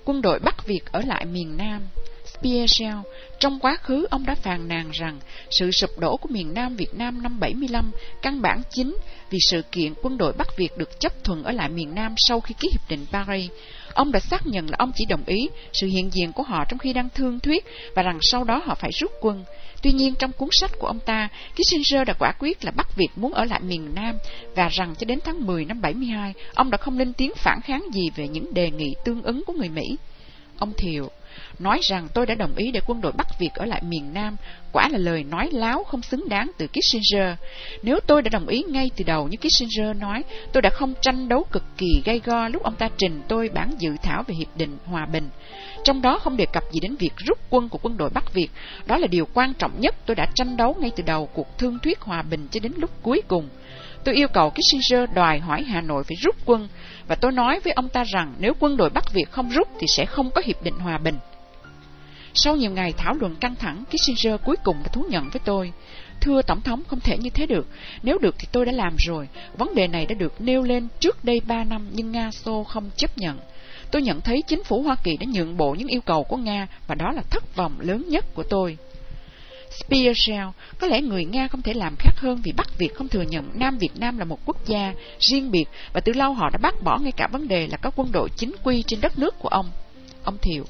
Quân 0.05 0.23
đội 0.23 0.39
Bắc 0.39 0.67
Việt 0.67 0.81
ở 0.93 1.03
lại 1.07 1.25
miền 1.25 1.57
Nam. 1.57 1.83
Spearshell, 2.27 2.99
trong 3.39 3.59
quá 3.59 3.77
khứ 3.83 4.07
ông 4.11 4.27
đã 4.27 4.35
phàn 4.35 4.69
nàn 4.69 4.91
rằng 4.91 5.19
sự 5.51 5.71
sụp 5.71 5.99
đổ 5.99 6.17
của 6.17 6.29
miền 6.29 6.55
Nam 6.55 6.77
Việt 6.77 6.95
Nam 6.95 7.23
năm 7.23 7.41
75 7.41 7.91
căn 8.23 8.43
bản 8.43 8.63
chính 8.71 8.97
vì 9.31 9.39
sự 9.51 9.63
kiện 9.73 9.95
quân 10.03 10.19
đội 10.19 10.33
Bắc 10.33 10.57
Việt 10.57 10.79
được 10.79 11.01
chấp 11.01 11.25
thuận 11.25 11.45
ở 11.45 11.53
lại 11.53 11.69
miền 11.69 11.95
Nam 11.95 12.15
sau 12.17 12.41
khi 12.41 12.55
ký 12.61 12.69
hiệp 12.73 12.91
định 12.91 13.07
Paris. 13.13 13.51
Ông 13.95 14.13
đã 14.13 14.21
xác 14.21 14.47
nhận 14.47 14.71
là 14.71 14.77
ông 14.79 14.93
chỉ 14.95 15.05
đồng 15.05 15.25
ý 15.27 15.49
sự 15.73 15.87
hiện 15.87 16.11
diện 16.13 16.33
của 16.33 16.43
họ 16.43 16.65
trong 16.69 16.79
khi 16.79 16.93
đang 16.93 17.09
thương 17.15 17.41
thuyết 17.41 17.65
và 17.95 18.03
rằng 18.03 18.19
sau 18.21 18.45
đó 18.45 18.63
họ 18.65 18.75
phải 18.75 18.91
rút 19.01 19.13
quân. 19.21 19.45
Tuy 19.83 19.93
nhiên, 19.93 20.15
trong 20.15 20.33
cuốn 20.33 20.49
sách 20.53 20.71
của 20.79 20.87
ông 20.87 21.01
ta, 21.01 21.29
Kissinger 21.55 22.07
đã 22.07 22.15
quả 22.19 22.33
quyết 22.39 22.65
là 22.65 22.71
Bắc 22.71 22.97
Việt 22.97 23.09
muốn 23.17 23.33
ở 23.33 23.45
lại 23.45 23.61
miền 23.61 23.95
Nam 23.95 24.19
và 24.55 24.69
rằng 24.69 24.95
cho 24.99 25.05
đến 25.05 25.19
tháng 25.25 25.47
10 25.47 25.65
năm 25.65 25.81
72, 25.81 26.35
ông 26.55 26.71
đã 26.71 26.79
không 26.79 26.99
lên 26.99 27.13
tiếng 27.13 27.33
phản 27.37 27.61
kháng 27.65 27.85
gì 27.93 28.11
về 28.17 28.29
những 28.29 28.55
đề 28.55 28.71
nghị 28.71 28.95
tương 29.05 29.23
ứng 29.23 29.45
của 29.47 29.53
người 29.53 29.69
Mỹ. 29.69 29.97
Ông 30.59 30.73
Thiệu 30.77 31.11
nói 31.59 31.81
rằng 31.83 32.09
tôi 32.15 32.27
đã 32.27 32.35
đồng 32.35 32.55
ý 32.57 32.71
để 32.71 32.81
quân 32.87 33.01
đội 33.01 33.13
Bắc 33.13 33.39
Việt 33.39 33.55
ở 33.55 33.65
lại 33.65 33.83
miền 33.89 34.15
Nam, 34.15 34.37
quả 34.73 34.89
là 34.89 34.99
lời 34.99 35.25
nói 35.25 35.51
láo 35.53 35.85
không 35.85 36.03
xứng 36.03 36.29
đáng 36.29 36.51
từ 36.59 36.67
Kissinger. 36.67 37.35
Nếu 37.83 38.01
tôi 38.07 38.23
đã 38.23 38.29
đồng 38.29 38.47
ý 38.49 38.65
ngay 38.69 38.91
từ 38.97 39.05
đầu 39.05 39.29
như 39.29 39.37
Kissinger 39.37 39.97
nói, 39.97 40.25
tôi 40.53 40.63
đã 40.63 40.71
không 40.71 40.95
tranh 41.01 41.29
đấu 41.29 41.45
cực 41.53 41.65
kỳ 41.77 42.03
gay 42.05 42.21
go 42.25 42.49
lúc 42.49 42.63
ông 42.63 42.75
ta 42.75 42.89
trình 42.99 43.23
tôi 43.29 43.49
bản 43.49 43.71
dự 43.79 43.91
thảo 44.03 44.23
về 44.23 44.35
Hiệp 44.35 44.57
định 44.57 44.79
Hòa 44.85 45.07
Bình. 45.07 45.29
Trong 45.85 46.03
đó 46.03 46.19
không 46.19 46.37
đề 46.37 46.47
cập 46.53 46.63
gì 46.73 46.81
đến 46.81 46.97
việc 46.97 47.13
rút 47.17 47.39
quân 47.51 47.69
của 47.69 47.79
quân 47.83 47.97
đội 47.97 48.11
Bắc 48.11 48.35
Việt. 48.35 48.49
Đó 48.87 48.99
là 48.99 49.07
điều 49.07 49.29
quan 49.35 49.55
trọng 49.55 49.81
nhất 49.81 49.95
tôi 50.07 50.15
đã 50.15 50.27
tranh 50.35 50.57
đấu 50.57 50.77
ngay 50.81 50.91
từ 50.97 51.03
đầu 51.07 51.29
cuộc 51.35 51.59
thương 51.59 51.79
thuyết 51.79 52.01
hòa 52.01 52.23
bình 52.23 52.49
cho 52.51 52.61
đến 52.61 52.73
lúc 52.77 52.91
cuối 53.03 53.23
cùng. 53.29 53.49
Tôi 54.05 54.15
yêu 54.15 54.29
cầu 54.29 54.51
Kissinger 54.51 55.11
đòi 55.15 55.39
hỏi 55.39 55.63
Hà 55.63 55.81
Nội 55.81 56.05
phải 56.05 56.17
rút 56.21 56.37
quân, 56.45 56.69
và 57.09 57.15
tôi 57.15 57.33
nói 57.33 57.61
với 57.61 57.73
ông 57.73 57.89
ta 57.89 58.05
rằng 58.05 58.35
nếu 58.39 58.53
quân 58.61 58.77
đội 58.77 58.91
Bắc 58.91 59.13
Việt 59.13 59.31
không 59.31 59.51
rút 59.51 59.69
thì 59.81 59.87
sẽ 59.97 60.07
không 60.07 60.31
có 60.31 60.43
hiệp 60.45 60.63
định 60.63 60.79
hòa 60.79 60.99
bình. 60.99 61.19
Sau 62.39 62.57
nhiều 62.57 62.71
ngày 62.71 62.93
thảo 62.93 63.15
luận 63.15 63.35
căng 63.35 63.55
thẳng, 63.55 63.85
Kissinger 63.91 64.41
cuối 64.45 64.57
cùng 64.65 64.77
đã 64.83 64.89
thú 64.89 65.05
nhận 65.11 65.31
với 65.31 65.41
tôi. 65.45 65.73
Thưa 66.21 66.43
Tổng 66.43 66.61
thống, 66.61 66.83
không 66.89 67.01
thể 67.01 67.19
như 67.19 67.31
thế 67.31 67.47
được. 67.47 67.67
Nếu 68.03 68.19
được 68.19 68.35
thì 68.39 68.47
tôi 68.53 68.67
đã 68.67 68.73
làm 68.73 68.97
rồi. 68.99 69.29
Vấn 69.59 69.75
đề 69.75 69.87
này 69.87 70.07
đã 70.07 70.15
được 70.15 70.41
nêu 70.41 70.63
lên 70.63 70.89
trước 71.01 71.25
đây 71.25 71.41
ba 71.47 71.65
năm, 71.65 71.89
nhưng 71.93 72.13
Nga 72.13 72.31
Xô 72.31 72.65
không 72.65 72.91
chấp 72.97 73.19
nhận. 73.19 73.39
Tôi 73.91 74.03
nhận 74.03 74.21
thấy 74.21 74.43
chính 74.47 74.65
phủ 74.65 74.83
Hoa 74.83 74.97
Kỳ 75.05 75.17
đã 75.17 75.27
nhượng 75.33 75.57
bộ 75.57 75.75
những 75.75 75.89
yêu 75.89 76.01
cầu 76.01 76.25
của 76.25 76.37
Nga, 76.37 76.67
và 76.87 76.95
đó 76.95 77.13
là 77.13 77.23
thất 77.31 77.57
vọng 77.57 77.81
lớn 77.81 78.05
nhất 78.09 78.25
của 78.35 78.43
tôi. 78.43 78.77
Spearshell, 79.71 80.49
có 80.79 80.87
lẽ 80.87 81.01
người 81.01 81.25
Nga 81.25 81.49
không 81.49 81.63
thể 81.63 81.75
làm 81.75 81.97
khác 81.99 82.13
hơn 82.17 82.41
vì 82.45 82.53
Bắc 82.53 82.79
Việt 82.79 82.95
không 82.95 83.09
thừa 83.09 83.23
nhận 83.23 83.51
Nam 83.55 83.79
Việt 83.79 83.97
Nam 83.97 84.19
là 84.19 84.25
một 84.25 84.39
quốc 84.47 84.67
gia 84.67 84.95
riêng 85.19 85.51
biệt 85.51 85.65
và 85.93 86.01
từ 86.01 86.13
lâu 86.13 86.35
họ 86.35 86.51
đã 86.51 86.59
bác 86.63 86.83
bỏ 86.83 86.99
ngay 86.99 87.13
cả 87.13 87.29
vấn 87.33 87.49
đề 87.49 87.67
là 87.67 87.77
có 87.77 87.91
quân 87.97 88.13
đội 88.13 88.29
chính 88.37 88.53
quy 88.63 88.83
trên 88.87 89.01
đất 89.01 89.19
nước 89.19 89.39
của 89.39 89.49
ông. 89.49 89.67
Ông 90.25 90.39
Thiệu, 90.43 90.65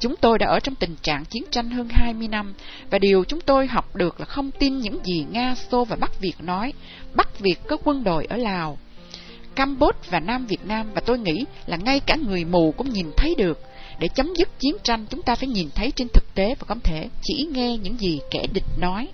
Chúng 0.00 0.16
tôi 0.16 0.38
đã 0.38 0.46
ở 0.46 0.60
trong 0.60 0.74
tình 0.74 0.96
trạng 1.02 1.24
chiến 1.24 1.44
tranh 1.50 1.70
hơn 1.70 1.88
20 1.90 2.28
năm, 2.28 2.54
và 2.90 2.98
điều 2.98 3.24
chúng 3.24 3.40
tôi 3.40 3.66
học 3.66 3.96
được 3.96 4.20
là 4.20 4.26
không 4.26 4.50
tin 4.50 4.78
những 4.78 4.98
gì 5.04 5.26
Nga, 5.30 5.54
Xô 5.54 5.84
và 5.84 5.96
Bắc 5.96 6.20
Việt 6.20 6.34
nói. 6.40 6.72
Bắc 7.14 7.38
Việt 7.38 7.56
có 7.68 7.76
quân 7.84 8.04
đội 8.04 8.24
ở 8.24 8.36
Lào. 8.36 8.78
Campuchia 9.54 10.10
và 10.10 10.20
Nam 10.20 10.46
Việt 10.46 10.66
Nam 10.66 10.86
và 10.94 11.00
tôi 11.00 11.18
nghĩ 11.18 11.44
là 11.66 11.76
ngay 11.76 12.00
cả 12.00 12.16
người 12.16 12.44
mù 12.44 12.74
cũng 12.76 12.92
nhìn 12.92 13.10
thấy 13.16 13.34
được. 13.38 13.60
Để 13.98 14.08
chấm 14.08 14.34
dứt 14.34 14.48
chiến 14.58 14.76
tranh, 14.82 15.06
chúng 15.10 15.22
ta 15.22 15.34
phải 15.34 15.48
nhìn 15.48 15.68
thấy 15.74 15.90
trên 15.90 16.08
thực 16.08 16.34
tế 16.34 16.54
và 16.58 16.64
không 16.68 16.80
thể 16.80 17.08
chỉ 17.22 17.48
nghe 17.52 17.76
những 17.76 18.00
gì 18.00 18.20
kẻ 18.30 18.46
địch 18.52 18.78
nói. 18.80 19.08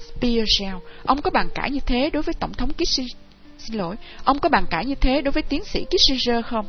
Spearshell, 0.00 0.76
ông 1.04 1.22
có 1.22 1.30
bàn 1.30 1.48
cãi 1.54 1.70
như 1.70 1.80
thế 1.86 2.10
đối 2.10 2.22
với 2.22 2.34
Tổng 2.40 2.52
thống 2.52 2.72
Kissinger? 2.72 3.16
Xin 3.58 3.76
lỗi, 3.76 3.96
ông 4.24 4.38
có 4.38 4.48
bàn 4.48 4.64
cãi 4.70 4.84
như 4.84 4.94
thế 4.94 5.20
đối 5.22 5.32
với 5.32 5.42
tiến 5.42 5.64
sĩ 5.64 5.84
Kissinger 5.84 6.44
không? 6.46 6.66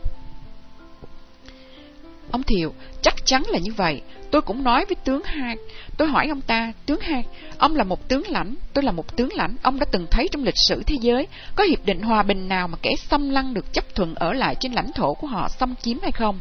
Ông 2.32 2.44
Thiệu, 2.44 2.74
chắc 3.02 3.16
chắn 3.26 3.44
là 3.48 3.60
như 3.60 3.74
vậy. 3.74 4.02
Tôi 4.32 4.42
cũng 4.42 4.64
nói 4.64 4.86
với 4.86 4.96
tướng 4.96 5.24
Hai. 5.24 5.56
Tôi 5.98 6.08
hỏi 6.08 6.28
ông 6.28 6.42
ta, 6.42 6.74
tướng 6.86 7.00
Hai, 7.00 7.24
ông 7.58 7.76
là 7.76 7.84
một 7.84 8.08
tướng 8.08 8.24
lãnh, 8.28 8.56
tôi 8.74 8.84
là 8.84 8.92
một 8.92 9.18
tướng 9.18 9.34
lãnh. 9.34 9.56
Ông 9.62 9.80
đã 9.80 9.86
từng 9.92 10.08
thấy 10.12 10.28
trong 10.32 10.44
lịch 10.44 10.58
sử 10.68 10.84
thế 10.84 10.96
giới 11.02 11.28
có 11.56 11.64
hiệp 11.64 11.86
định 11.86 12.02
hòa 12.02 12.24
bình 12.24 12.50
nào 12.50 12.68
mà 12.68 12.78
kẻ 12.82 12.92
xâm 13.10 13.30
lăng 13.30 13.54
được 13.54 13.74
chấp 13.74 13.96
thuận 13.96 14.16
ở 14.16 14.34
lại 14.34 14.56
trên 14.60 14.72
lãnh 14.72 14.92
thổ 14.92 15.14
của 15.14 15.28
họ 15.28 15.50
xâm 15.50 15.76
chiếm 15.76 15.98
hay 16.02 16.12
không? 16.12 16.40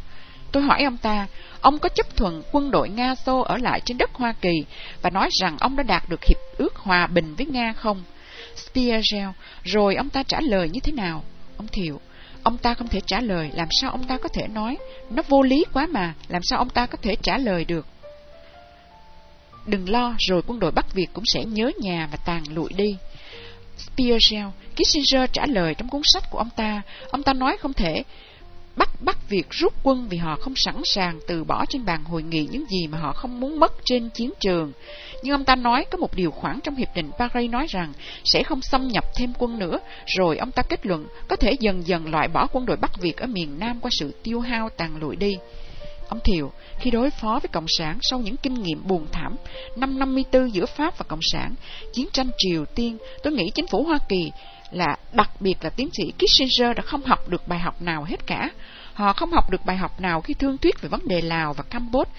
Tôi 0.53 0.63
hỏi 0.63 0.83
ông 0.83 0.97
ta, 0.97 1.27
ông 1.61 1.79
có 1.79 1.89
chấp 1.89 2.17
thuận 2.17 2.43
quân 2.53 2.71
đội 2.71 2.89
Nga 2.89 3.15
Xô 3.15 3.41
ở 3.41 3.59
lại 3.59 3.81
trên 3.85 3.99
đất 3.99 4.11
Hoa 4.15 4.35
Kỳ 4.41 4.65
và 5.03 5.11
nói 5.11 5.29
rằng 5.41 5.57
ông 5.61 5.77
đã 5.77 5.83
đạt 5.83 6.09
được 6.09 6.25
hiệp 6.25 6.39
ước 6.59 6.77
hòa 6.77 7.07
bình 7.07 7.35
với 7.35 7.47
Nga 7.47 7.73
không? 7.73 8.03
Spiegel, 8.57 9.29
rồi 9.65 9.95
ông 9.95 10.09
ta 10.09 10.23
trả 10.23 10.41
lời 10.41 10.69
như 10.73 10.81
thế 10.81 10.93
nào? 10.93 11.25
Ông 11.57 11.67
Thiệu, 11.73 12.01
ông 12.49 12.59
ta 12.59 12.75
không 12.75 12.89
thể 12.89 13.01
trả 13.07 13.21
lời, 13.21 13.51
làm 13.55 13.69
sao 13.71 13.91
ông 13.91 14.05
ta 14.05 14.19
có 14.23 14.29
thể 14.29 14.49
nói? 14.49 14.79
Nó 15.11 15.23
vô 15.29 15.43
lý 15.43 15.65
quá 15.73 15.87
mà, 15.87 16.15
làm 16.29 16.43
sao 16.43 16.59
ông 16.59 16.69
ta 16.69 16.87
có 16.87 16.99
thể 17.03 17.17
trả 17.23 17.39
lời 17.39 17.65
được? 17.65 17.87
Đừng 19.67 19.91
lo, 19.91 20.15
rồi 20.19 20.43
quân 20.47 20.59
đội 20.59 20.71
Bắc 20.71 20.95
Việt 20.95 21.07
cũng 21.13 21.25
sẽ 21.27 21.45
nhớ 21.45 21.71
nhà 21.81 22.09
và 22.13 22.19
tàn 22.25 22.43
lụi 22.55 22.73
đi. 22.77 22.97
Speargel, 23.77 24.47
Kissinger 24.77 25.31
trả 25.33 25.47
lời 25.47 25.75
trong 25.75 25.89
cuốn 25.89 26.03
sách 26.05 26.23
của 26.31 26.39
ông 26.39 26.51
ta, 26.57 26.83
ông 27.11 27.23
ta 27.23 27.33
nói 27.33 27.57
không 27.61 27.73
thể 27.73 28.03
bắt 28.79 28.91
bắt 29.01 29.29
việc 29.29 29.51
rút 29.51 29.75
quân 29.83 30.07
vì 30.11 30.19
họ 30.19 30.37
không 30.41 30.57
sẵn 30.57 30.75
sàng 30.85 31.19
từ 31.29 31.45
bỏ 31.45 31.65
trên 31.69 31.85
bàn 31.85 32.05
hội 32.05 32.23
nghị 32.23 32.49
những 32.51 32.65
gì 32.69 32.87
mà 32.87 32.99
họ 32.99 33.13
không 33.13 33.41
muốn 33.41 33.61
mất 33.61 33.73
trên 33.85 34.11
chiến 34.11 34.33
trường. 34.41 34.73
Nhưng 35.23 35.35
ông 35.35 35.45
ta 35.45 35.57
nói 35.57 35.85
có 35.91 35.99
một 35.99 36.15
điều 36.15 36.31
khoản 36.31 36.61
trong 36.61 36.75
Hiệp 36.75 36.89
định 36.95 37.11
Paris 37.19 37.51
nói 37.51 37.67
rằng 37.69 37.93
sẽ 38.25 38.43
không 38.43 38.63
xâm 38.63 38.89
nhập 38.89 39.05
thêm 39.17 39.33
quân 39.39 39.59
nữa, 39.59 39.79
rồi 40.07 40.37
ông 40.37 40.51
ta 40.51 40.63
kết 40.63 40.87
luận 40.87 41.07
có 41.29 41.37
thể 41.37 41.53
dần 41.61 41.87
dần 41.87 42.11
loại 42.11 42.29
bỏ 42.29 42.47
quân 42.53 42.67
đội 42.67 42.77
Bắc 42.77 43.01
Việt 43.01 43.17
ở 43.17 43.27
miền 43.27 43.59
Nam 43.59 43.81
qua 43.81 43.91
sự 43.93 44.15
tiêu 44.23 44.41
hao 44.41 44.69
tàn 44.69 44.97
lụi 44.97 45.17
đi. 45.17 45.37
Ông 46.09 46.21
Thiệu, 46.25 46.53
khi 46.81 46.91
đối 46.91 47.11
phó 47.11 47.39
với 47.43 47.49
Cộng 47.53 47.67
sản 47.69 47.99
sau 48.03 48.19
những 48.19 48.37
kinh 48.37 48.55
nghiệm 48.55 48.87
buồn 48.87 49.07
thảm 49.13 49.37
năm 49.77 49.99
54 49.99 50.55
giữa 50.55 50.67
Pháp 50.67 50.99
và 50.99 51.05
Cộng 51.09 51.23
sản, 51.23 51.55
chiến 51.93 52.09
tranh 52.13 52.31
Triều 52.39 52.65
Tiên, 52.65 52.99
tôi 53.23 53.33
nghĩ 53.33 53.51
chính 53.55 53.67
phủ 53.67 53.83
Hoa 53.83 53.99
Kỳ 54.09 54.31
là 54.71 54.97
đặc 55.13 55.31
biệt 55.41 55.55
là 55.61 55.71
tiến 55.71 55.89
sĩ 55.93 56.13
Kissinger 56.19 56.77
đã 56.77 56.83
không 56.83 57.03
học 57.03 57.29
được 57.29 57.49
bài 57.49 57.59
học 57.59 57.83
nào 57.83 58.05
hết 58.05 58.27
cả. 58.27 58.51
Họ 58.95 59.13
không 59.13 59.33
học 59.33 59.51
được 59.51 59.65
bài 59.65 59.77
học 59.77 60.01
nào 60.01 60.21
khi 60.21 60.35
thương 60.35 60.59
thuyết 60.59 60.81
về 60.81 60.89
vấn 60.89 61.09
đề 61.09 61.21
Lào 61.21 61.53
và 61.53 61.63
Campuchia, 61.71 62.11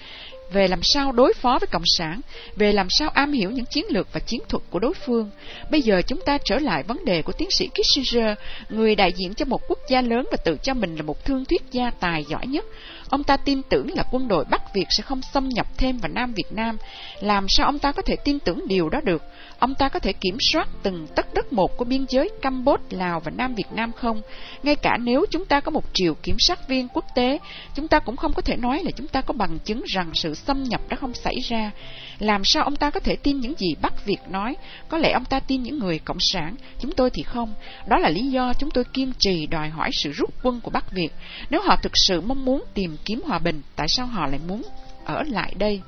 về 0.52 0.68
làm 0.68 0.82
sao 0.82 1.12
đối 1.12 1.32
phó 1.34 1.58
với 1.60 1.66
Cộng 1.66 1.82
sản, 1.86 2.20
về 2.56 2.72
làm 2.72 2.86
sao 2.90 3.08
am 3.08 3.32
hiểu 3.32 3.50
những 3.50 3.66
chiến 3.66 3.84
lược 3.88 4.12
và 4.12 4.20
chiến 4.20 4.40
thuật 4.48 4.62
của 4.70 4.78
đối 4.78 4.94
phương. 4.94 5.30
Bây 5.70 5.82
giờ 5.82 6.02
chúng 6.06 6.20
ta 6.26 6.38
trở 6.44 6.58
lại 6.58 6.82
vấn 6.82 7.04
đề 7.04 7.22
của 7.22 7.32
tiến 7.32 7.50
sĩ 7.50 7.68
Kissinger, 7.68 8.38
người 8.68 8.94
đại 8.94 9.12
diện 9.12 9.34
cho 9.34 9.44
một 9.44 9.60
quốc 9.68 9.78
gia 9.88 10.00
lớn 10.00 10.26
và 10.30 10.36
tự 10.44 10.56
cho 10.62 10.74
mình 10.74 10.96
là 10.96 11.02
một 11.02 11.24
thương 11.24 11.44
thuyết 11.44 11.62
gia 11.70 11.90
tài 11.90 12.24
giỏi 12.24 12.46
nhất. 12.46 12.64
Ông 13.08 13.24
ta 13.24 13.36
tin 13.36 13.62
tưởng 13.62 13.94
là 13.94 14.02
quân 14.10 14.28
đội 14.28 14.44
Bắc 14.50 14.74
Việt 14.74 14.86
sẽ 14.90 15.02
không 15.02 15.20
xâm 15.32 15.48
nhập 15.48 15.66
thêm 15.76 15.98
vào 15.98 16.12
Nam 16.12 16.32
Việt 16.32 16.52
Nam. 16.52 16.76
Làm 17.20 17.46
sao 17.48 17.66
ông 17.66 17.78
ta 17.78 17.92
có 17.92 18.02
thể 18.02 18.16
tin 18.24 18.38
tưởng 18.38 18.68
điều 18.68 18.88
đó 18.88 19.00
được? 19.04 19.22
Ông 19.60 19.74
ta 19.74 19.88
có 19.88 19.98
thể 19.98 20.12
kiểm 20.12 20.36
soát 20.52 20.68
từng 20.82 21.06
tấc 21.16 21.34
đất 21.34 21.52
một 21.52 21.76
của 21.76 21.84
biên 21.84 22.04
giới 22.08 22.30
Campuchia, 22.42 22.96
Lào 22.96 23.20
và 23.20 23.30
Nam 23.30 23.54
Việt 23.54 23.72
Nam 23.72 23.92
không? 23.92 24.22
Ngay 24.62 24.76
cả 24.76 24.96
nếu 25.00 25.24
chúng 25.30 25.44
ta 25.44 25.60
có 25.60 25.70
một 25.70 25.84
triệu 25.92 26.14
kiểm 26.14 26.36
sát 26.38 26.68
viên 26.68 26.88
quốc 26.88 27.04
tế, 27.14 27.38
chúng 27.74 27.88
ta 27.88 27.98
cũng 27.98 28.16
không 28.16 28.32
có 28.32 28.42
thể 28.42 28.56
nói 28.56 28.82
là 28.84 28.90
chúng 28.90 29.06
ta 29.06 29.20
có 29.20 29.34
bằng 29.34 29.58
chứng 29.58 29.82
rằng 29.86 30.10
sự 30.14 30.34
xâm 30.34 30.62
nhập 30.62 30.80
đã 30.88 30.96
không 30.96 31.14
xảy 31.14 31.34
ra. 31.48 31.70
Làm 32.18 32.44
sao 32.44 32.64
ông 32.64 32.76
ta 32.76 32.90
có 32.90 33.00
thể 33.00 33.16
tin 33.16 33.40
những 33.40 33.54
gì 33.58 33.74
Bắc 33.82 34.04
Việt 34.04 34.18
nói? 34.30 34.56
Có 34.88 34.98
lẽ 34.98 35.12
ông 35.12 35.24
ta 35.24 35.40
tin 35.40 35.62
những 35.62 35.78
người 35.78 35.98
Cộng 35.98 36.20
sản, 36.20 36.54
chúng 36.80 36.92
tôi 36.92 37.10
thì 37.10 37.22
không. 37.22 37.54
Đó 37.86 37.98
là 37.98 38.08
lý 38.08 38.30
do 38.30 38.52
chúng 38.54 38.70
tôi 38.70 38.84
kiên 38.84 39.12
trì 39.18 39.46
đòi 39.46 39.68
hỏi 39.68 39.90
sự 39.92 40.12
rút 40.12 40.30
quân 40.42 40.60
của 40.60 40.70
Bắc 40.70 40.92
Việt. 40.92 41.12
Nếu 41.50 41.60
họ 41.62 41.76
thực 41.82 41.92
sự 41.94 42.20
mong 42.20 42.44
muốn 42.44 42.62
tìm 42.74 42.96
kiếm 43.04 43.22
hòa 43.26 43.38
bình, 43.38 43.62
tại 43.76 43.88
sao 43.88 44.06
họ 44.06 44.26
lại 44.26 44.40
muốn 44.48 44.62
ở 45.04 45.22
lại 45.22 45.54
đây? 45.58 45.80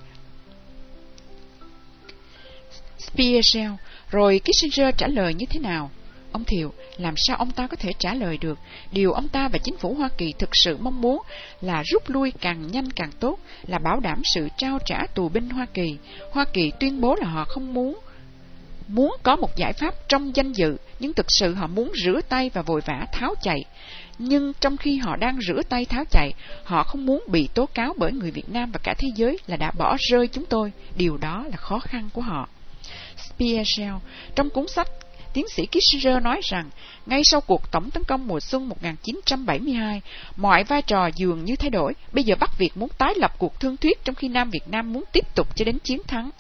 Spiegel, 3.07 3.71
rồi 4.11 4.41
Kissinger 4.45 4.95
trả 4.97 5.07
lời 5.07 5.35
như 5.35 5.47
thế 5.47 5.61
nào? 5.61 5.91
Ông 6.33 6.45
Thiệu, 6.45 6.73
làm 6.97 7.15
sao 7.17 7.37
ông 7.37 7.51
ta 7.51 7.67
có 7.67 7.77
thể 7.77 7.91
trả 7.99 8.15
lời 8.15 8.39
được? 8.39 8.59
Điều 8.93 9.13
ông 9.13 9.29
ta 9.29 9.49
và 9.49 9.59
chính 9.65 9.77
phủ 9.77 9.95
Hoa 9.95 10.09
Kỳ 10.19 10.33
thực 10.39 10.51
sự 10.53 10.77
mong 10.81 11.01
muốn 11.01 11.23
là 11.61 11.83
rút 11.83 12.03
lui 12.11 12.33
càng 12.41 12.67
nhanh 12.73 12.91
càng 12.91 13.11
tốt, 13.21 13.39
là 13.67 13.79
bảo 13.79 14.01
đảm 14.01 14.23
sự 14.25 14.49
trao 14.57 14.79
trả 14.85 15.07
tù 15.15 15.29
binh 15.29 15.51
Hoa 15.51 15.67
Kỳ. 15.75 15.97
Hoa 16.33 16.45
Kỳ 16.53 16.73
tuyên 16.81 17.01
bố 17.01 17.15
là 17.15 17.29
họ 17.29 17.45
không 17.45 17.75
muốn 17.75 17.99
muốn 18.89 19.17
có 19.23 19.37
một 19.37 19.57
giải 19.57 19.73
pháp 19.73 19.95
trong 20.09 20.37
danh 20.37 20.53
dự, 20.53 20.77
nhưng 20.99 21.15
thực 21.15 21.27
sự 21.29 21.55
họ 21.55 21.67
muốn 21.67 21.93
rửa 22.05 22.21
tay 22.29 22.51
và 22.55 22.63
vội 22.63 22.81
vã 22.87 23.07
tháo 23.13 23.35
chạy. 23.43 23.65
Nhưng 24.19 24.53
trong 24.61 24.77
khi 24.77 24.97
họ 24.97 25.17
đang 25.17 25.39
rửa 25.49 25.63
tay 25.69 25.85
tháo 25.85 26.05
chạy, 26.11 26.35
họ 26.65 26.83
không 26.83 27.07
muốn 27.07 27.25
bị 27.27 27.49
tố 27.55 27.67
cáo 27.67 27.95
bởi 27.99 28.13
người 28.13 28.31
Việt 28.31 28.49
Nam 28.49 28.71
và 28.73 28.81
cả 28.83 28.95
thế 28.99 29.09
giới 29.17 29.39
là 29.47 29.57
đã 29.57 29.71
bỏ 29.79 29.97
rơi 30.11 30.29
chúng 30.29 30.47
tôi. 30.47 30.73
Điều 30.97 31.17
đó 31.17 31.45
là 31.51 31.57
khó 31.57 31.79
khăn 31.79 32.09
của 32.13 32.23
họ. 32.23 32.49
Spiegel. 33.23 33.95
trong 34.35 34.51
cuốn 34.51 34.69
sách 34.69 34.89
tiến 35.33 35.49
sĩ 35.49 35.67
Kissinger 35.67 36.23
nói 36.23 36.41
rằng, 36.45 36.71
ngay 37.07 37.23
sau 37.25 37.41
cuộc 37.41 37.71
tổng 37.71 37.91
tấn 37.91 38.05
công 38.05 38.27
mùa 38.27 38.41
xuân 38.41 38.69
1972, 38.69 40.01
mọi 40.37 40.65
vai 40.65 40.83
trò 40.83 41.07
dường 41.17 41.45
như 41.45 41.57
thay 41.57 41.71
đổi. 41.71 41.93
Bây 42.13 42.25
giờ 42.25 42.35
Bắc 42.41 42.59
Việt 42.59 42.77
muốn 42.77 42.89
tái 42.99 43.15
lập 43.17 43.33
cuộc 43.39 43.61
thương 43.61 43.77
thuyết 43.77 44.05
trong 44.05 44.15
khi 44.15 44.29
Nam 44.29 44.51
Việt 44.51 44.69
Nam 44.69 44.93
muốn 44.93 45.05
tiếp 45.13 45.35
tục 45.35 45.57
cho 45.57 45.65
đến 45.65 45.79
chiến 45.79 46.03
thắng. 46.07 46.31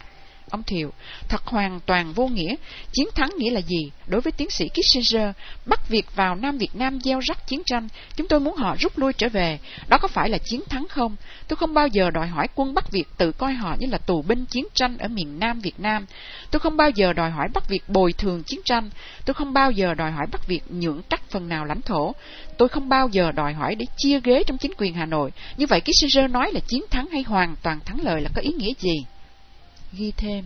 Ông 0.52 0.62
Thiệu, 0.62 0.92
thật 1.28 1.46
hoàn 1.46 1.80
toàn 1.86 2.12
vô 2.12 2.26
nghĩa. 2.26 2.54
Chiến 2.92 3.08
thắng 3.14 3.30
nghĩa 3.38 3.50
là 3.50 3.60
gì? 3.60 3.90
Đối 4.06 4.20
với 4.20 4.32
tiến 4.32 4.50
sĩ 4.50 4.68
Kissinger, 4.68 5.30
bắt 5.66 5.88
Việt 5.88 6.06
vào 6.14 6.34
Nam 6.34 6.58
Việt 6.58 6.74
Nam 6.74 7.00
gieo 7.00 7.20
rắc 7.20 7.46
chiến 7.46 7.62
tranh, 7.66 7.88
chúng 8.16 8.28
tôi 8.28 8.40
muốn 8.40 8.56
họ 8.56 8.76
rút 8.78 8.98
lui 8.98 9.12
trở 9.12 9.28
về. 9.28 9.58
Đó 9.88 9.98
có 9.98 10.08
phải 10.08 10.28
là 10.28 10.38
chiến 10.38 10.60
thắng 10.68 10.86
không? 10.88 11.16
Tôi 11.48 11.56
không 11.56 11.74
bao 11.74 11.86
giờ 11.86 12.10
đòi 12.10 12.26
hỏi 12.26 12.48
quân 12.54 12.74
Bắc 12.74 12.90
Việt 12.90 13.04
tự 13.16 13.32
coi 13.32 13.52
họ 13.52 13.76
như 13.78 13.86
là 13.90 13.98
tù 13.98 14.22
binh 14.22 14.44
chiến 14.44 14.66
tranh 14.74 14.98
ở 14.98 15.08
miền 15.08 15.38
Nam 15.38 15.60
Việt 15.60 15.80
Nam. 15.80 16.06
Tôi 16.50 16.60
không 16.60 16.76
bao 16.76 16.90
giờ 16.90 17.12
đòi 17.12 17.30
hỏi 17.30 17.48
Bắc 17.54 17.68
Việt 17.68 17.88
bồi 17.88 18.12
thường 18.12 18.42
chiến 18.42 18.60
tranh. 18.64 18.90
Tôi 19.24 19.34
không 19.34 19.52
bao 19.52 19.70
giờ 19.70 19.94
đòi 19.94 20.10
hỏi 20.10 20.26
Bắc 20.32 20.46
Việt 20.46 20.62
nhượng 20.70 21.02
cắt 21.02 21.22
phần 21.30 21.48
nào 21.48 21.64
lãnh 21.64 21.82
thổ. 21.82 22.14
Tôi 22.58 22.68
không 22.68 22.88
bao 22.88 23.08
giờ 23.08 23.32
đòi 23.32 23.52
hỏi 23.52 23.74
để 23.74 23.86
chia 23.96 24.20
ghế 24.20 24.44
trong 24.46 24.58
chính 24.58 24.72
quyền 24.78 24.94
Hà 24.94 25.06
Nội. 25.06 25.30
Như 25.56 25.66
vậy 25.66 25.80
Kissinger 25.80 26.30
nói 26.30 26.52
là 26.52 26.60
chiến 26.66 26.82
thắng 26.90 27.08
hay 27.12 27.22
hoàn 27.22 27.56
toàn 27.62 27.80
thắng 27.84 27.98
lợi 28.02 28.20
là 28.20 28.30
có 28.34 28.40
ý 28.40 28.50
nghĩa 28.52 28.72
gì? 28.78 29.04
Ghi 29.92 30.12
thêm. 30.16 30.44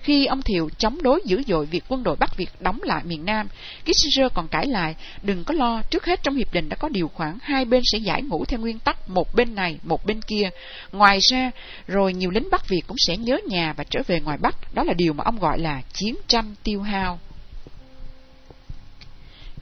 Khi 0.00 0.26
ông 0.26 0.42
Thiệu 0.42 0.70
chống 0.78 1.02
đối 1.02 1.20
dữ 1.24 1.42
dội 1.46 1.66
việc 1.66 1.84
quân 1.88 2.02
đội 2.02 2.16
Bắc 2.16 2.36
Việt 2.36 2.48
đóng 2.60 2.82
lại 2.82 3.02
miền 3.04 3.24
Nam, 3.24 3.48
Kissinger 3.84 4.32
còn 4.34 4.48
cãi 4.48 4.66
lại, 4.66 4.94
đừng 5.22 5.44
có 5.44 5.54
lo, 5.54 5.82
trước 5.90 6.06
hết 6.06 6.22
trong 6.22 6.34
hiệp 6.36 6.52
định 6.52 6.68
đã 6.68 6.76
có 6.76 6.88
điều 6.88 7.08
khoản 7.08 7.38
hai 7.42 7.64
bên 7.64 7.82
sẽ 7.92 7.98
giải 7.98 8.22
ngũ 8.22 8.44
theo 8.44 8.60
nguyên 8.60 8.78
tắc 8.78 9.08
một 9.08 9.34
bên 9.34 9.54
này, 9.54 9.78
một 9.82 10.06
bên 10.06 10.22
kia. 10.22 10.50
Ngoài 10.92 11.18
ra, 11.30 11.50
rồi 11.86 12.14
nhiều 12.14 12.30
lính 12.30 12.48
Bắc 12.50 12.68
Việt 12.68 12.82
cũng 12.86 12.96
sẽ 13.06 13.16
nhớ 13.16 13.38
nhà 13.46 13.74
và 13.76 13.84
trở 13.84 14.00
về 14.06 14.20
ngoài 14.20 14.38
Bắc, 14.40 14.74
đó 14.74 14.84
là 14.84 14.92
điều 14.92 15.12
mà 15.12 15.24
ông 15.24 15.38
gọi 15.38 15.58
là 15.58 15.82
chiến 15.92 16.14
tranh 16.26 16.54
tiêu 16.62 16.82
hao. 16.82 17.18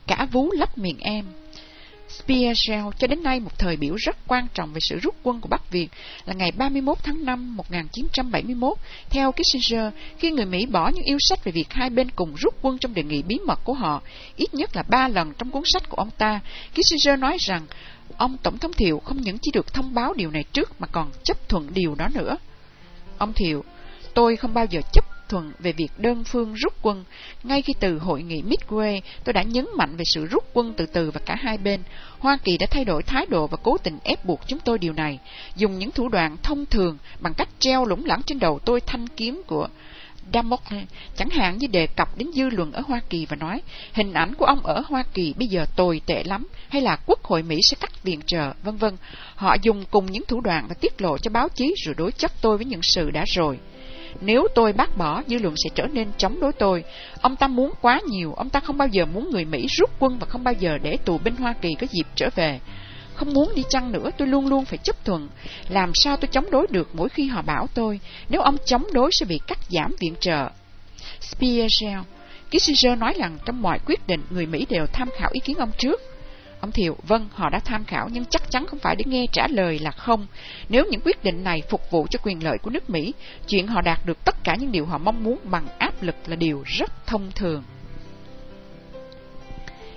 Cả 0.07 0.27
vú 0.31 0.51
lấp 0.51 0.77
miệng 0.77 0.99
em 0.99 1.25
Spearshell 2.09 2.87
cho 2.99 3.07
đến 3.07 3.23
nay 3.23 3.39
một 3.39 3.59
thời 3.59 3.77
biểu 3.77 3.95
rất 3.95 4.17
quan 4.27 4.47
trọng 4.53 4.73
về 4.73 4.79
sự 4.81 4.99
rút 4.99 5.15
quân 5.23 5.41
của 5.41 5.49
Bắc 5.49 5.71
Việt 5.71 5.87
là 6.25 6.33
ngày 6.33 6.51
31 6.51 6.97
tháng 7.03 7.25
5 7.25 7.55
1971 7.55 8.77
theo 9.09 9.31
Kissinger 9.31 9.93
khi 10.17 10.31
người 10.31 10.45
Mỹ 10.45 10.65
bỏ 10.65 10.89
những 10.89 11.03
yêu 11.03 11.17
sách 11.19 11.43
về 11.43 11.51
việc 11.51 11.73
hai 11.73 11.89
bên 11.89 12.11
cùng 12.11 12.35
rút 12.35 12.55
quân 12.61 12.77
trong 12.77 12.93
đề 12.93 13.03
nghị 13.03 13.21
bí 13.21 13.39
mật 13.45 13.59
của 13.63 13.73
họ 13.73 14.01
ít 14.35 14.53
nhất 14.53 14.75
là 14.75 14.83
ba 14.83 15.07
lần 15.07 15.33
trong 15.37 15.51
cuốn 15.51 15.63
sách 15.65 15.89
của 15.89 15.97
ông 15.97 16.09
ta. 16.17 16.39
Kissinger 16.71 17.19
nói 17.19 17.37
rằng 17.39 17.65
ông 18.17 18.37
Tổng 18.43 18.57
thống 18.57 18.73
Thiệu 18.73 18.99
không 18.99 19.21
những 19.21 19.37
chỉ 19.41 19.51
được 19.53 19.73
thông 19.73 19.93
báo 19.93 20.13
điều 20.13 20.31
này 20.31 20.43
trước 20.53 20.81
mà 20.81 20.87
còn 20.87 21.11
chấp 21.23 21.49
thuận 21.49 21.73
điều 21.73 21.95
đó 21.95 22.07
nữa. 22.13 22.37
Ông 23.17 23.33
Thiệu, 23.33 23.63
tôi 24.13 24.35
không 24.35 24.53
bao 24.53 24.65
giờ 24.65 24.81
chấp 24.93 25.18
thuận 25.29 25.51
về 25.59 25.71
việc 25.71 25.91
đơn 25.97 26.23
phương 26.23 26.53
rút 26.53 26.73
quân. 26.81 27.03
Ngay 27.43 27.61
khi 27.61 27.73
từ 27.79 27.99
hội 27.99 28.23
nghị 28.23 28.41
Midway, 28.41 29.01
tôi 29.23 29.33
đã 29.33 29.43
nhấn 29.43 29.65
mạnh 29.77 29.95
về 29.97 30.03
sự 30.05 30.25
rút 30.25 30.43
quân 30.53 30.73
từ 30.77 30.85
từ 30.85 31.11
và 31.11 31.19
cả 31.25 31.35
hai 31.35 31.57
bên. 31.57 31.81
Hoa 32.19 32.37
Kỳ 32.43 32.57
đã 32.57 32.67
thay 32.71 32.85
đổi 32.85 33.03
thái 33.03 33.25
độ 33.25 33.47
và 33.47 33.57
cố 33.63 33.77
tình 33.77 33.97
ép 34.03 34.25
buộc 34.25 34.39
chúng 34.47 34.59
tôi 34.59 34.77
điều 34.77 34.93
này, 34.93 35.19
dùng 35.55 35.79
những 35.79 35.91
thủ 35.91 36.09
đoạn 36.09 36.37
thông 36.43 36.65
thường 36.65 36.97
bằng 37.19 37.33
cách 37.33 37.49
treo 37.59 37.85
lủng 37.85 38.05
lẳng 38.05 38.21
trên 38.25 38.39
đầu 38.39 38.59
tôi 38.65 38.81
thanh 38.81 39.07
kiếm 39.07 39.41
của 39.47 39.67
Damocles, 40.33 40.87
chẳng 41.15 41.29
hạn 41.29 41.57
như 41.57 41.67
đề 41.67 41.87
cập 41.87 42.17
đến 42.17 42.31
dư 42.35 42.49
luận 42.49 42.71
ở 42.71 42.81
Hoa 42.87 43.01
Kỳ 43.09 43.25
và 43.25 43.35
nói 43.35 43.61
hình 43.93 44.13
ảnh 44.13 44.35
của 44.35 44.45
ông 44.45 44.65
ở 44.65 44.83
Hoa 44.87 45.03
Kỳ 45.13 45.33
bây 45.37 45.47
giờ 45.47 45.65
tồi 45.75 46.01
tệ 46.05 46.23
lắm, 46.23 46.47
hay 46.69 46.81
là 46.81 46.97
Quốc 47.05 47.23
hội 47.23 47.43
Mỹ 47.43 47.57
sẽ 47.61 47.77
cắt 47.79 48.03
viện 48.03 48.21
trợ, 48.25 48.53
vân 48.63 48.77
vân. 48.77 48.97
Họ 49.35 49.55
dùng 49.61 49.85
cùng 49.91 50.05
những 50.05 50.23
thủ 50.27 50.41
đoạn 50.41 50.65
và 50.69 50.75
tiết 50.81 51.01
lộ 51.01 51.17
cho 51.17 51.31
báo 51.31 51.49
chí 51.49 51.75
rồi 51.85 51.95
đối 51.97 52.11
chất 52.11 52.31
tôi 52.41 52.57
với 52.57 52.65
những 52.65 52.81
sự 52.83 53.11
đã 53.11 53.25
rồi. 53.35 53.59
Nếu 54.21 54.47
tôi 54.55 54.73
bác 54.73 54.97
bỏ, 54.97 55.23
dư 55.27 55.37
luận 55.37 55.55
sẽ 55.63 55.69
trở 55.75 55.87
nên 55.87 56.07
chống 56.17 56.39
đối 56.39 56.53
tôi. 56.53 56.83
Ông 57.21 57.35
ta 57.35 57.47
muốn 57.47 57.71
quá 57.81 58.01
nhiều, 58.07 58.33
ông 58.33 58.49
ta 58.49 58.59
không 58.59 58.77
bao 58.77 58.87
giờ 58.87 59.05
muốn 59.05 59.29
người 59.31 59.45
Mỹ 59.45 59.67
rút 59.69 59.89
quân 59.99 60.19
và 60.19 60.25
không 60.25 60.43
bao 60.43 60.53
giờ 60.53 60.77
để 60.81 60.97
tù 61.05 61.17
binh 61.17 61.35
Hoa 61.35 61.53
Kỳ 61.61 61.69
có 61.81 61.87
dịp 61.91 62.07
trở 62.15 62.29
về. 62.35 62.59
Không 63.13 63.33
muốn 63.33 63.51
đi 63.55 63.63
chăng 63.69 63.91
nữa, 63.91 64.09
tôi 64.17 64.27
luôn 64.27 64.47
luôn 64.47 64.65
phải 64.65 64.77
chấp 64.77 65.05
thuận. 65.05 65.29
Làm 65.69 65.91
sao 65.93 66.17
tôi 66.17 66.27
chống 66.31 66.51
đối 66.51 66.67
được 66.69 66.89
mỗi 66.93 67.09
khi 67.09 67.27
họ 67.27 67.41
bảo 67.41 67.67
tôi, 67.73 67.99
nếu 68.29 68.41
ông 68.41 68.57
chống 68.65 68.83
đối 68.93 69.11
sẽ 69.11 69.25
bị 69.25 69.39
cắt 69.47 69.59
giảm 69.69 69.95
viện 69.99 70.15
trợ. 70.19 70.49
Spearshell 71.21 71.99
Kissinger 72.51 72.99
nói 72.99 73.13
rằng 73.19 73.37
trong 73.45 73.61
mọi 73.61 73.79
quyết 73.85 74.07
định, 74.07 74.21
người 74.29 74.45
Mỹ 74.45 74.65
đều 74.69 74.85
tham 74.85 75.09
khảo 75.17 75.29
ý 75.33 75.39
kiến 75.39 75.57
ông 75.57 75.71
trước. 75.77 76.01
Ông 76.61 76.71
Thiệu, 76.71 76.97
vâng, 77.07 77.27
họ 77.33 77.49
đã 77.49 77.59
tham 77.59 77.85
khảo 77.85 78.09
nhưng 78.11 78.25
chắc 78.25 78.51
chắn 78.51 78.65
không 78.67 78.79
phải 78.79 78.95
để 78.95 79.03
nghe 79.07 79.25
trả 79.31 79.47
lời 79.47 79.79
là 79.79 79.91
không. 79.91 80.27
Nếu 80.69 80.85
những 80.91 81.01
quyết 81.01 81.23
định 81.23 81.43
này 81.43 81.61
phục 81.69 81.91
vụ 81.91 82.07
cho 82.09 82.19
quyền 82.23 82.43
lợi 82.43 82.57
của 82.61 82.69
nước 82.69 82.89
Mỹ, 82.89 83.13
chuyện 83.47 83.67
họ 83.67 83.81
đạt 83.81 84.05
được 84.05 84.25
tất 84.25 84.43
cả 84.43 84.55
những 84.55 84.71
điều 84.71 84.85
họ 84.85 84.97
mong 84.97 85.23
muốn 85.23 85.39
bằng 85.43 85.67
áp 85.79 86.03
lực 86.03 86.15
là 86.27 86.35
điều 86.35 86.63
rất 86.65 87.05
thông 87.05 87.31
thường. 87.35 87.63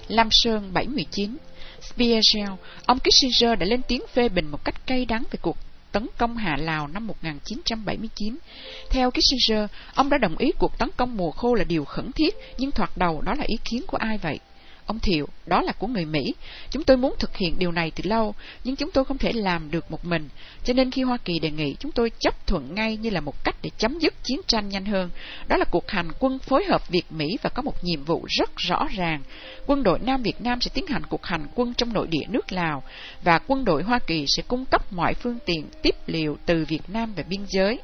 Lam 0.09 0.29
Sơn 0.31 0.71
719 0.73 1.37
Spearshell, 1.81 2.53
ông 2.87 2.99
Kissinger 2.99 3.59
đã 3.59 3.67
lên 3.67 3.83
tiếng 3.89 4.03
phê 4.13 4.29
bình 4.29 4.51
một 4.51 4.65
cách 4.65 4.87
cay 4.87 5.05
đắng 5.05 5.23
về 5.31 5.39
cuộc 5.43 5.57
tấn 5.93 6.07
công 6.19 6.37
Hà 6.37 6.57
Lào 6.57 6.89
năm 6.89 7.07
1979. 7.07 8.37
Theo 8.91 9.11
Kissinger, 9.11 9.71
ông 9.95 10.11
đã 10.11 10.19
đồng 10.19 10.37
ý 10.37 10.53
cuộc 10.59 10.79
tấn 10.79 10.89
công 10.97 11.17
mùa 11.17 11.31
khô 11.31 11.55
là 11.55 11.65
điều 11.65 11.85
khẩn 11.85 12.13
thiết, 12.13 12.35
nhưng 12.59 12.71
thoạt 12.71 12.97
đầu 12.97 13.21
đó 13.21 13.35
là 13.35 13.45
ý 13.47 13.57
kiến 13.65 13.85
của 13.87 13.97
ai 13.97 14.19
vậy? 14.19 14.39
Ông 14.93 15.01
Thiệu, 15.01 15.29
đó 15.47 15.63
là 15.63 15.73
của 15.73 15.87
người 15.87 16.05
Mỹ. 16.05 16.35
Chúng 16.71 16.85
tôi 16.85 16.97
muốn 16.97 17.15
thực 17.19 17.37
hiện 17.37 17.55
điều 17.59 17.73
này 17.73 17.91
từ 17.91 18.03
lâu, 18.05 18.35
nhưng 18.65 18.77
chúng 18.77 18.91
tôi 18.91 19.05
không 19.05 19.19
thể 19.19 19.33
làm 19.33 19.71
được 19.71 19.91
một 19.91 20.05
mình. 20.05 20.29
Cho 20.65 20.73
nên 20.73 20.91
khi 20.91 21.03
Hoa 21.03 21.17
Kỳ 21.17 21.39
đề 21.39 21.51
nghị, 21.51 21.77
chúng 21.79 21.93
tôi 21.93 22.11
chấp 22.19 22.47
thuận 22.47 22.75
ngay 22.75 22.97
như 22.97 23.11
là 23.11 23.21
một 23.21 23.45
cách 23.45 23.57
để 23.63 23.71
chấm 23.79 23.99
dứt 23.99 24.15
chiến 24.23 24.41
tranh 24.47 24.69
nhanh 24.69 24.85
hơn. 24.85 25.11
Đó 25.49 25.57
là 25.57 25.65
cuộc 25.71 25.91
hành 25.91 26.09
quân 26.19 26.39
phối 26.39 26.65
hợp 26.65 26.89
Việt 26.89 27.05
Mỹ 27.11 27.27
và 27.43 27.51
có 27.51 27.63
một 27.63 27.85
nhiệm 27.85 28.05
vụ 28.05 28.25
rất 28.29 28.57
rõ 28.57 28.87
ràng. 28.97 29.23
Quân 29.67 29.83
đội 29.83 29.99
Nam 29.99 30.23
Việt 30.23 30.41
Nam 30.41 30.61
sẽ 30.61 30.71
tiến 30.75 30.87
hành 30.87 31.07
cuộc 31.07 31.27
hành 31.27 31.47
quân 31.55 31.75
trong 31.75 31.93
nội 31.93 32.07
địa 32.07 32.25
nước 32.29 32.53
Lào, 32.53 32.83
và 33.25 33.39
quân 33.39 33.65
đội 33.65 33.83
Hoa 33.83 33.99
Kỳ 33.99 34.25
sẽ 34.29 34.43
cung 34.49 34.65
cấp 34.65 34.93
mọi 34.93 35.15
phương 35.15 35.39
tiện 35.47 35.67
tiếp 35.83 35.95
liệu 36.07 36.39
từ 36.47 36.65
Việt 36.69 36.83
Nam 36.89 37.15
về 37.15 37.25
biên 37.29 37.41
giới. 37.49 37.79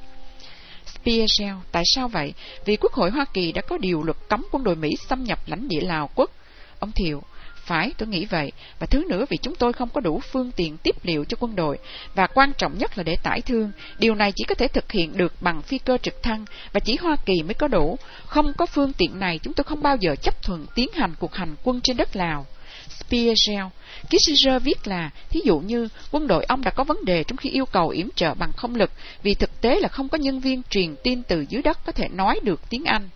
Spearshell, 0.86 1.56
tại 1.72 1.82
sao 1.86 2.09
vậy? 2.09 2.32
Vì 2.64 2.76
Quốc 2.76 2.93
hội 2.93 3.10
Hoa 3.10 3.24
Kỳ 3.35 3.52
đã 3.52 3.62
có 3.62 3.78
điều 3.78 4.02
luật 4.02 4.16
cấm 4.28 4.44
quân 4.52 4.64
đội 4.64 4.76
Mỹ 4.76 4.90
xâm 5.09 5.24
nhập 5.24 5.39
lãnh 5.47 5.68
địa 5.68 5.80
Lào 5.80 6.10
quốc 6.14 6.30
Ông 6.78 6.92
Thiệu, 6.92 7.22
phải, 7.68 7.92
tôi 7.98 8.09
nghĩ 8.09 8.24
vậy. 8.24 8.52
Và 8.78 8.86
thứ 8.86 9.05
nữa 9.09 9.24
vì 9.30 9.36
chúng 9.36 9.55
tôi 9.55 9.72
không 9.72 9.88
có 9.88 10.00
đủ 10.00 10.20
phương 10.32 10.50
tiện 10.56 10.76
tiếp 10.76 10.96
liệu 11.02 11.24
cho 11.24 11.36
quân 11.40 11.56
đội. 11.56 11.78
Và 12.14 12.26
quan 12.26 12.52
trọng 12.59 12.78
nhất 12.78 12.98
là 12.98 13.02
để 13.02 13.16
tải 13.22 13.40
thương. 13.40 13.70
Điều 13.98 14.14
này 14.14 14.32
chỉ 14.36 14.44
có 14.44 14.55
thể 14.55 14.68
thực 14.68 14.92
hiện 14.92 15.16
được 15.16 15.32
bằng 15.40 15.62
phi 15.62 15.78
cơ 15.78 15.98
trực 15.98 16.22
thăng 16.22 16.44
và 16.72 16.80
chỉ 16.80 16.96
Hoa 16.96 17.16
Kỳ 17.26 17.42
mới 17.42 17.55
có 17.55 17.68
đủ. 17.68 17.98
Không 18.26 18.52
có 18.56 18.66
phương 18.66 18.92
tiện 18.92 19.20
này, 19.20 19.40
chúng 19.42 19.55
tôi 19.55 19.64
không 19.64 19.82
bao 19.82 19.96
giờ 20.00 20.14
chấp 20.22 20.42
thuận 20.42 20.66
tiến 20.74 20.88
hành 20.94 21.14
cuộc 21.18 21.34
hành 21.34 21.55
quân 21.64 21.80
trên 21.80 21.96
đất 21.96 22.16
Lào. 22.16 22.46
Spiegel. 22.88 23.66
Kissinger 24.10 24.62
viết 24.62 24.86
là, 24.86 25.10
thí 25.30 25.40
dụ 25.44 25.59
như 25.59 25.88
quân 26.10 26.26
đội 26.26 26.44
ông 26.44 26.64
đã 26.64 26.70
có 26.70 26.84
vấn 26.84 27.05
đề 27.05 27.24
trong 27.24 27.36
khi 27.36 27.50
yêu 27.50 27.66
cầu 27.66 27.88
yểm 27.88 28.09
trợ 28.14 28.34
bằng 28.34 28.52
không 28.56 28.74
lực, 28.74 28.90
vì 29.22 29.34
thực 29.34 29.60
tế 29.60 29.80
là 29.80 29.88
không 29.88 30.09
có 30.09 30.18
nhân 30.18 30.40
viên 30.40 30.62
truyền 30.70 30.94
tin 31.05 31.22
từ 31.22 31.44
dưới 31.48 31.62
đất 31.62 31.78
có 31.86 31.92
thể 31.92 32.09
nói 32.09 32.40
được 32.42 32.60
tiếng 32.70 32.84
Anh. 32.84 33.09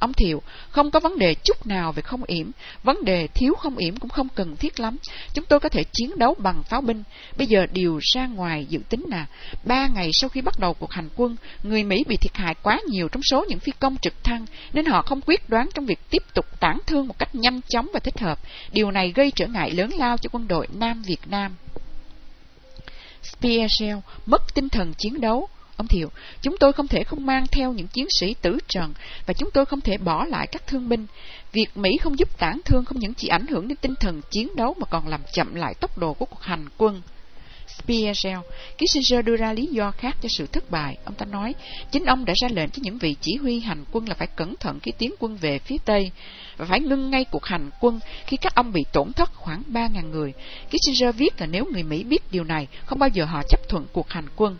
Ông 0.00 0.12
Thiệu, 0.12 0.42
không 0.70 0.90
có 0.90 1.00
vấn 1.00 1.18
đề 1.18 1.34
chút 1.34 1.66
nào 1.66 1.92
về 1.92 2.02
không 2.02 2.24
yểm, 2.24 2.50
vấn 2.82 3.04
đề 3.04 3.26
thiếu 3.26 3.54
không 3.54 3.76
yểm 3.76 3.96
cũng 3.96 4.10
không 4.10 4.28
cần 4.34 4.56
thiết 4.56 4.80
lắm. 4.80 4.96
Chúng 5.34 5.44
tôi 5.44 5.60
có 5.60 5.68
thể 5.68 5.84
chiến 5.92 6.18
đấu 6.18 6.34
bằng 6.38 6.62
pháo 6.62 6.80
binh. 6.80 7.02
Bây 7.38 7.46
giờ 7.46 7.66
điều 7.72 8.00
ra 8.14 8.26
ngoài 8.26 8.66
dự 8.68 8.80
tính 8.88 9.04
là, 9.08 9.26
ba 9.64 9.86
ngày 9.86 10.10
sau 10.12 10.28
khi 10.28 10.40
bắt 10.40 10.58
đầu 10.58 10.74
cuộc 10.74 10.92
hành 10.92 11.08
quân, 11.16 11.36
người 11.62 11.84
Mỹ 11.84 12.04
bị 12.08 12.16
thiệt 12.16 12.36
hại 12.36 12.54
quá 12.62 12.80
nhiều 12.88 13.08
trong 13.08 13.22
số 13.22 13.44
những 13.48 13.58
phi 13.58 13.72
công 13.78 13.96
trực 14.02 14.24
thăng, 14.24 14.46
nên 14.72 14.86
họ 14.86 15.02
không 15.02 15.20
quyết 15.26 15.48
đoán 15.48 15.68
trong 15.74 15.86
việc 15.86 15.98
tiếp 16.10 16.22
tục 16.34 16.60
tản 16.60 16.78
thương 16.86 17.08
một 17.08 17.18
cách 17.18 17.34
nhanh 17.34 17.60
chóng 17.68 17.88
và 17.94 18.00
thích 18.00 18.18
hợp. 18.18 18.38
Điều 18.72 18.90
này 18.90 19.12
gây 19.14 19.32
trở 19.36 19.46
ngại 19.46 19.70
lớn 19.70 19.90
lao 19.98 20.16
cho 20.16 20.28
quân 20.32 20.48
đội 20.48 20.68
Nam 20.72 21.02
Việt 21.02 21.20
Nam. 21.26 21.54
Spearshell 23.22 23.98
mất 24.26 24.54
tinh 24.54 24.68
thần 24.68 24.92
chiến 24.98 25.20
đấu, 25.20 25.48
Ông 25.80 25.86
Thiệu, 25.86 26.10
chúng 26.42 26.56
tôi 26.60 26.72
không 26.72 26.88
thể 26.88 27.04
không 27.04 27.26
mang 27.26 27.46
theo 27.46 27.72
những 27.72 27.86
chiến 27.86 28.06
sĩ 28.20 28.34
tử 28.42 28.58
trần 28.68 28.94
và 29.26 29.34
chúng 29.34 29.50
tôi 29.50 29.66
không 29.66 29.80
thể 29.80 29.98
bỏ 29.98 30.24
lại 30.24 30.46
các 30.46 30.66
thương 30.66 30.88
binh. 30.88 31.06
Việc 31.52 31.66
Mỹ 31.74 31.90
không 32.02 32.18
giúp 32.18 32.38
tản 32.38 32.60
thương 32.64 32.84
không 32.84 32.98
những 32.98 33.14
chỉ 33.14 33.28
ảnh 33.28 33.46
hưởng 33.46 33.68
đến 33.68 33.76
tinh 33.76 33.94
thần 34.00 34.20
chiến 34.30 34.48
đấu 34.56 34.74
mà 34.78 34.86
còn 34.90 35.08
làm 35.08 35.20
chậm 35.32 35.54
lại 35.54 35.74
tốc 35.80 35.98
độ 35.98 36.14
của 36.14 36.24
cuộc 36.24 36.42
hành 36.42 36.66
quân. 36.78 37.02
Spearshell, 37.78 38.38
Kissinger 38.78 39.24
đưa 39.24 39.36
ra 39.36 39.52
lý 39.52 39.66
do 39.66 39.90
khác 39.90 40.16
cho 40.22 40.28
sự 40.28 40.46
thất 40.46 40.70
bại. 40.70 40.96
Ông 41.04 41.14
ta 41.14 41.26
nói, 41.26 41.54
chính 41.90 42.04
ông 42.04 42.24
đã 42.24 42.34
ra 42.42 42.48
lệnh 42.52 42.70
cho 42.70 42.80
những 42.82 42.98
vị 42.98 43.16
chỉ 43.20 43.36
huy 43.36 43.60
hành 43.60 43.84
quân 43.92 44.08
là 44.08 44.14
phải 44.14 44.28
cẩn 44.36 44.56
thận 44.56 44.80
khi 44.80 44.92
tiến 44.98 45.14
quân 45.18 45.36
về 45.36 45.58
phía 45.58 45.76
Tây 45.84 46.10
và 46.56 46.64
phải 46.64 46.80
ngưng 46.80 47.10
ngay 47.10 47.24
cuộc 47.24 47.44
hành 47.44 47.70
quân 47.80 48.00
khi 48.26 48.36
các 48.36 48.54
ông 48.54 48.72
bị 48.72 48.84
tổn 48.92 49.12
thất 49.12 49.34
khoảng 49.34 49.62
3.000 49.72 50.10
người. 50.10 50.32
Kissinger 50.70 51.16
viết 51.16 51.40
là 51.40 51.46
nếu 51.46 51.64
người 51.72 51.82
Mỹ 51.82 52.04
biết 52.04 52.22
điều 52.30 52.44
này, 52.44 52.66
không 52.86 52.98
bao 52.98 53.08
giờ 53.08 53.24
họ 53.24 53.42
chấp 53.48 53.68
thuận 53.68 53.86
cuộc 53.92 54.10
hành 54.10 54.26
quân. 54.36 54.56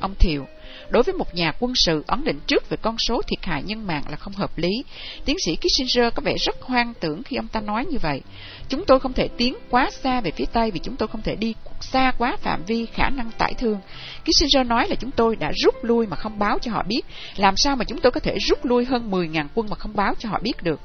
Ông 0.00 0.14
Thiệu, 0.18 0.46
đối 0.90 1.02
với 1.02 1.14
một 1.14 1.34
nhà 1.34 1.52
quân 1.60 1.72
sự 1.74 2.04
ấn 2.06 2.24
định 2.24 2.40
trước 2.46 2.70
về 2.70 2.76
con 2.82 2.98
số 2.98 3.22
thiệt 3.26 3.44
hại 3.44 3.62
nhân 3.62 3.86
mạng 3.86 4.02
là 4.10 4.16
không 4.16 4.32
hợp 4.32 4.58
lý. 4.58 4.84
Tiến 5.24 5.36
sĩ 5.38 5.56
Kissinger 5.56 6.14
có 6.14 6.22
vẻ 6.24 6.34
rất 6.38 6.62
hoang 6.62 6.94
tưởng 7.00 7.22
khi 7.22 7.36
ông 7.36 7.48
ta 7.48 7.60
nói 7.60 7.86
như 7.86 7.98
vậy. 7.98 8.20
Chúng 8.68 8.84
tôi 8.84 9.00
không 9.00 9.12
thể 9.12 9.28
tiến 9.28 9.54
quá 9.70 9.90
xa 10.02 10.20
về 10.20 10.30
phía 10.30 10.44
Tây 10.52 10.70
vì 10.70 10.80
chúng 10.80 10.96
tôi 10.96 11.08
không 11.08 11.22
thể 11.22 11.36
đi 11.36 11.54
xa 11.80 12.12
quá 12.18 12.36
phạm 12.40 12.64
vi 12.64 12.86
khả 12.86 13.10
năng 13.10 13.30
tải 13.38 13.54
thương. 13.54 13.78
Kissinger 14.24 14.66
nói 14.66 14.88
là 14.88 14.94
chúng 14.94 15.10
tôi 15.10 15.36
đã 15.36 15.52
rút 15.64 15.84
lui 15.84 16.06
mà 16.06 16.16
không 16.16 16.38
báo 16.38 16.58
cho 16.58 16.72
họ 16.72 16.82
biết. 16.82 17.02
Làm 17.36 17.56
sao 17.56 17.76
mà 17.76 17.84
chúng 17.84 18.00
tôi 18.00 18.12
có 18.12 18.20
thể 18.20 18.38
rút 18.38 18.64
lui 18.64 18.84
hơn 18.84 19.10
10.000 19.10 19.46
quân 19.54 19.68
mà 19.70 19.76
không 19.76 19.96
báo 19.96 20.14
cho 20.18 20.28
họ 20.28 20.38
biết 20.42 20.62
được? 20.62 20.80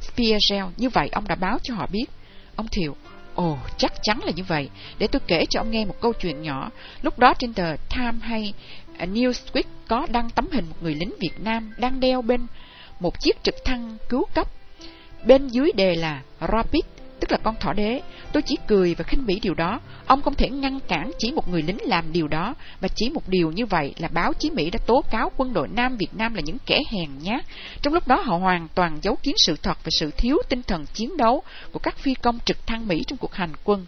Speargel, 0.00 0.64
như 0.76 0.88
vậy 0.88 1.08
ông 1.12 1.28
đã 1.28 1.34
báo 1.34 1.58
cho 1.62 1.74
họ 1.74 1.86
biết. 1.92 2.06
Ông 2.56 2.68
Thiệu, 2.68 2.96
Ồ, 3.36 3.58
chắc 3.76 3.92
chắn 4.02 4.20
là 4.24 4.32
như 4.36 4.44
vậy. 4.44 4.70
Để 4.98 5.06
tôi 5.06 5.20
kể 5.26 5.44
cho 5.50 5.60
ông 5.60 5.70
nghe 5.70 5.84
một 5.84 6.00
câu 6.00 6.12
chuyện 6.12 6.42
nhỏ. 6.42 6.70
Lúc 7.02 7.18
đó 7.18 7.34
trên 7.38 7.52
tờ 7.52 7.76
Time 7.76 8.18
hay 8.20 8.54
à, 8.98 9.06
Newsweek 9.06 9.62
có 9.88 10.06
đăng 10.10 10.30
tấm 10.30 10.48
hình 10.52 10.64
một 10.68 10.76
người 10.80 10.94
lính 10.94 11.10
Việt 11.20 11.40
Nam 11.40 11.72
đang 11.78 12.00
đeo 12.00 12.22
bên 12.22 12.46
một 13.00 13.20
chiếc 13.20 13.42
trực 13.42 13.54
thăng 13.64 13.96
cứu 14.08 14.24
cấp. 14.34 14.48
Bên 15.24 15.48
dưới 15.48 15.72
đề 15.74 15.94
là 15.94 16.22
Rapid 16.40 16.84
tức 17.20 17.32
là 17.32 17.38
con 17.42 17.54
thỏ 17.60 17.72
đế. 17.72 18.00
Tôi 18.32 18.42
chỉ 18.42 18.56
cười 18.66 18.94
và 18.94 19.04
khinh 19.04 19.26
bỉ 19.26 19.40
điều 19.40 19.54
đó. 19.54 19.80
Ông 20.06 20.22
không 20.22 20.34
thể 20.34 20.50
ngăn 20.50 20.80
cản 20.80 21.10
chỉ 21.18 21.32
một 21.32 21.48
người 21.48 21.62
lính 21.62 21.78
làm 21.82 22.12
điều 22.12 22.28
đó, 22.28 22.54
và 22.80 22.88
chỉ 22.94 23.10
một 23.10 23.28
điều 23.28 23.52
như 23.52 23.66
vậy 23.66 23.94
là 23.98 24.08
báo 24.08 24.32
chí 24.32 24.50
Mỹ 24.50 24.70
đã 24.70 24.78
tố 24.86 25.04
cáo 25.10 25.32
quân 25.36 25.52
đội 25.52 25.68
Nam 25.68 25.96
Việt 25.96 26.14
Nam 26.14 26.34
là 26.34 26.40
những 26.40 26.58
kẻ 26.66 26.78
hèn 26.90 27.10
nhát. 27.22 27.44
Trong 27.82 27.94
lúc 27.94 28.08
đó 28.08 28.22
họ 28.24 28.36
hoàn 28.36 28.68
toàn 28.74 28.98
giấu 29.02 29.16
kín 29.22 29.34
sự 29.38 29.56
thật 29.62 29.84
về 29.84 29.90
sự 29.90 30.10
thiếu 30.10 30.38
tinh 30.48 30.62
thần 30.62 30.86
chiến 30.86 31.16
đấu 31.16 31.42
của 31.72 31.78
các 31.78 31.98
phi 31.98 32.14
công 32.14 32.38
trực 32.44 32.66
thăng 32.66 32.88
Mỹ 32.88 33.04
trong 33.06 33.18
cuộc 33.18 33.34
hành 33.34 33.52
quân. 33.64 33.86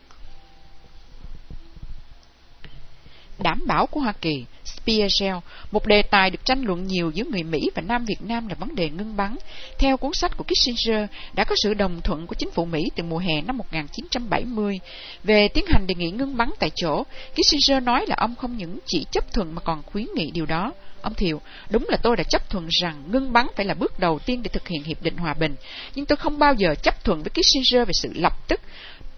Đảm 3.39 3.63
bảo 3.67 3.87
của 3.87 4.01
Hoa 4.01 4.13
Kỳ 4.13 4.45
Spearshell, 4.65 5.37
một 5.71 5.87
đề 5.87 6.03
tài 6.03 6.31
được 6.31 6.45
tranh 6.45 6.63
luận 6.63 6.87
nhiều 6.87 7.11
giữa 7.15 7.25
người 7.25 7.43
Mỹ 7.43 7.71
và 7.75 7.83
Nam 7.83 8.05
Việt 8.05 8.23
Nam 8.23 8.49
là 8.49 8.55
vấn 8.55 8.75
đề 8.75 8.91
ngưng 8.91 9.17
bắn. 9.17 9.37
Theo 9.79 9.97
cuốn 9.97 10.13
sách 10.15 10.37
của 10.37 10.45
Kissinger, 10.45 11.11
đã 11.35 11.45
có 11.45 11.55
sự 11.63 11.75
đồng 11.75 12.01
thuận 12.01 12.27
của 12.27 12.35
chính 12.35 12.51
phủ 12.51 12.65
Mỹ 12.65 12.83
từ 12.97 13.03
mùa 13.03 13.19
hè 13.19 13.43
năm 13.43 13.57
1970 13.57 14.81
về 15.25 15.49
tiến 15.49 15.65
hành 15.69 15.87
đề 15.87 15.95
nghị 15.95 16.11
ngưng 16.11 16.37
bắn 16.37 16.51
tại 16.59 16.71
chỗ. 16.75 17.05
Kissinger 17.33 17.83
nói 17.83 18.07
là 18.09 18.17
ông 18.19 18.35
không 18.37 18.57
những 18.57 18.79
chỉ 18.87 19.07
chấp 19.11 19.33
thuận 19.33 19.55
mà 19.55 19.61
còn 19.61 19.83
khuyến 19.83 20.07
nghị 20.15 20.31
điều 20.31 20.47
đó. 20.47 20.73
Ông 21.03 21.15
Thiệu, 21.15 21.41
đúng 21.71 21.87
là 21.89 21.97
tôi 21.97 22.17
đã 22.17 22.23
chấp 22.23 22.51
thuận 22.51 22.69
rằng 22.83 23.03
ngưng 23.11 23.33
bắn 23.33 23.47
phải 23.57 23.67
là 23.67 23.75
bước 23.75 23.99
đầu 23.99 24.19
tiên 24.19 24.43
để 24.43 24.49
thực 24.49 24.69
hiện 24.69 24.83
hiệp 24.85 25.03
định 25.03 25.17
hòa 25.17 25.35
bình, 25.35 25.55
nhưng 25.95 26.07
tôi 26.07 26.17
không 26.17 26.39
bao 26.39 26.55
giờ 26.55 26.75
chấp 26.83 27.05
thuận 27.05 27.23
với 27.23 27.31
Kissinger 27.31 27.89
về 27.89 27.93
sự 27.93 28.13
lập 28.15 28.49
tức. 28.49 28.61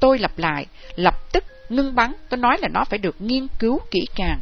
Tôi 0.01 0.19
lặp 0.19 0.39
lại, 0.39 0.67
lập 0.97 1.33
tức 1.33 1.45
ngưng 1.71 1.95
bắn, 1.95 2.13
tôi 2.29 2.39
nói 2.39 2.57
là 2.61 2.69
nó 2.69 2.85
phải 2.85 2.99
được 2.99 3.17
nghiên 3.19 3.47
cứu 3.59 3.81
kỹ 3.91 4.07
càng. 4.17 4.39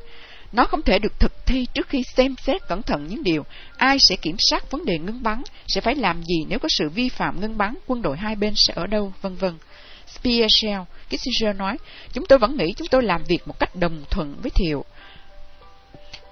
Nó 0.53 0.65
không 0.65 0.83
thể 0.83 0.99
được 0.99 1.21
thực 1.21 1.47
thi 1.47 1.67
trước 1.75 1.89
khi 1.89 2.03
xem 2.03 2.35
xét 2.47 2.69
cẩn 2.69 2.83
thận 2.83 3.07
những 3.09 3.23
điều 3.23 3.45
ai 3.77 3.97
sẽ 4.01 4.17
kiểm 4.17 4.37
soát 4.39 4.71
vấn 4.71 4.85
đề 4.85 4.99
ngưng 4.99 5.23
bắn, 5.23 5.43
sẽ 5.67 5.81
phải 5.81 5.95
làm 5.95 6.23
gì 6.23 6.45
nếu 6.49 6.59
có 6.59 6.69
sự 6.69 6.89
vi 6.89 7.09
phạm 7.09 7.41
ngưng 7.41 7.59
bắn, 7.59 7.75
quân 7.87 8.03
đội 8.03 8.17
hai 8.17 8.37
bên 8.37 8.53
sẽ 8.57 8.75
ở 8.77 8.87
đâu, 8.87 9.13
vân 9.23 9.35
vân. 9.35 9.55
Spearshell, 10.07 10.81
Kissinger 11.09 11.57
nói, 11.57 11.77
chúng 12.13 12.27
tôi 12.27 12.39
vẫn 12.39 12.57
nghĩ 12.57 12.73
chúng 12.77 12.89
tôi 12.91 13.03
làm 13.03 13.25
việc 13.25 13.49
một 13.49 13.59
cách 13.59 13.77
đồng 13.77 14.05
thuận 14.11 14.35
với 14.43 14.51
Thiệu. 14.51 14.85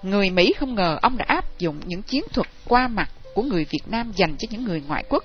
Người 0.03 0.31
Mỹ 0.31 0.53
không 0.59 0.75
ngờ 0.75 0.99
ông 1.03 1.17
đã 1.17 1.25
áp 1.29 1.59
dụng 1.59 1.81
những 1.85 2.03
chiến 2.03 2.25
thuật 2.33 2.47
qua 2.65 2.89
mặt 2.89 3.11
của 3.35 3.43
người 3.43 3.67
Việt 3.71 3.83
Nam 3.87 4.13
dành 4.17 4.37
cho 4.39 4.49
những 4.51 4.65
người 4.65 4.83
ngoại 4.89 5.05
quốc. 5.09 5.25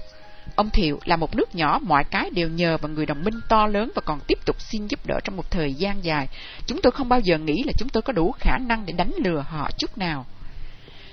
Ông 0.55 0.69
Thiệu 0.69 0.99
là 1.05 1.15
một 1.15 1.35
nước 1.35 1.55
nhỏ, 1.55 1.79
mọi 1.83 2.03
cái 2.11 2.29
đều 2.29 2.49
nhờ 2.49 2.77
vào 2.77 2.91
người 2.91 3.05
đồng 3.05 3.23
minh 3.23 3.33
to 3.49 3.67
lớn 3.67 3.91
và 3.95 4.01
còn 4.05 4.19
tiếp 4.27 4.37
tục 4.45 4.55
xin 4.59 4.87
giúp 4.87 4.99
đỡ 5.05 5.19
trong 5.23 5.37
một 5.37 5.51
thời 5.51 5.73
gian 5.73 6.03
dài. 6.03 6.27
Chúng 6.65 6.81
tôi 6.81 6.91
không 6.91 7.09
bao 7.09 7.19
giờ 7.19 7.37
nghĩ 7.37 7.63
là 7.65 7.73
chúng 7.77 7.89
tôi 7.89 8.01
có 8.01 8.13
đủ 8.13 8.31
khả 8.31 8.57
năng 8.57 8.85
để 8.85 8.93
đánh 8.93 9.11
lừa 9.23 9.45
họ 9.47 9.69
chút 9.77 9.97
nào. 9.97 10.25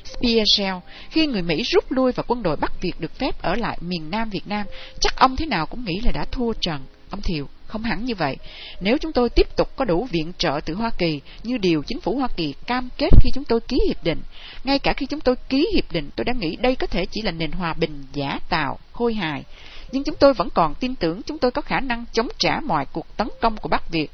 Spearshell, 0.05 0.77
khi 1.11 1.27
người 1.27 1.43
Mỹ 1.43 1.63
rút 1.63 1.93
lui 1.93 2.13
và 2.13 2.23
quân 2.27 2.43
đội 2.43 2.57
Bắc 2.57 2.81
Việt 2.81 2.93
được 2.99 3.15
phép 3.15 3.43
ở 3.43 3.55
lại 3.55 3.79
miền 3.81 4.11
Nam 4.11 4.31
Việt 4.31 4.47
Nam, 4.47 4.67
chắc 5.01 5.17
ông 5.17 5.37
thế 5.37 5.47
nào 5.47 5.67
cũng 5.67 5.85
nghĩ 5.85 6.01
là 6.05 6.13
đã 6.13 6.25
thua 6.33 6.53
trận. 6.61 6.81
Ông 7.11 7.23
Thiệu, 7.23 7.49
không 7.69 7.83
hẳn 7.83 8.05
như 8.05 8.15
vậy. 8.15 8.37
Nếu 8.81 8.99
chúng 8.99 9.13
tôi 9.13 9.29
tiếp 9.29 9.57
tục 9.57 9.77
có 9.77 9.85
đủ 9.85 10.09
viện 10.11 10.33
trợ 10.39 10.61
từ 10.65 10.75
Hoa 10.75 10.91
Kỳ 10.99 11.21
như 11.43 11.59
điều 11.59 11.83
chính 11.87 12.01
phủ 12.01 12.17
Hoa 12.19 12.29
Kỳ 12.37 12.55
cam 12.67 12.89
kết 12.99 13.11
khi 13.21 13.31
chúng 13.35 13.45
tôi 13.45 13.61
ký 13.61 13.81
hiệp 13.89 14.05
định, 14.05 14.21
ngay 14.65 14.79
cả 14.79 14.93
khi 14.93 15.07
chúng 15.07 15.21
tôi 15.21 15.37
ký 15.49 15.67
hiệp 15.75 15.93
định 15.93 16.11
tôi 16.17 16.25
đã 16.25 16.33
nghĩ 16.33 16.57
đây 16.57 16.77
có 16.77 16.87
thể 16.87 17.07
chỉ 17.11 17.23
là 17.23 17.31
nền 17.31 17.53
hòa 17.53 17.75
bình 17.75 18.05
giả 18.13 18.41
tạo, 18.49 18.79
khôi 18.93 19.15
hài. 19.15 19.45
Nhưng 19.93 20.05
chúng 20.05 20.17
tôi 20.17 20.35
vẫn 20.35 20.49
còn 20.55 20.75
tin 20.75 20.95
tưởng 20.95 21.23
chúng 21.23 21.39
tôi 21.39 21.51
có 21.51 21.63
khả 21.63 21.81
năng 21.81 22.05
chống 22.13 22.29
trả 22.39 22.61
mọi 22.61 22.87
cuộc 22.93 23.17
tấn 23.17 23.29
công 23.41 23.57
của 23.57 23.69
Bắc 23.69 23.91
Việt. 23.91 24.11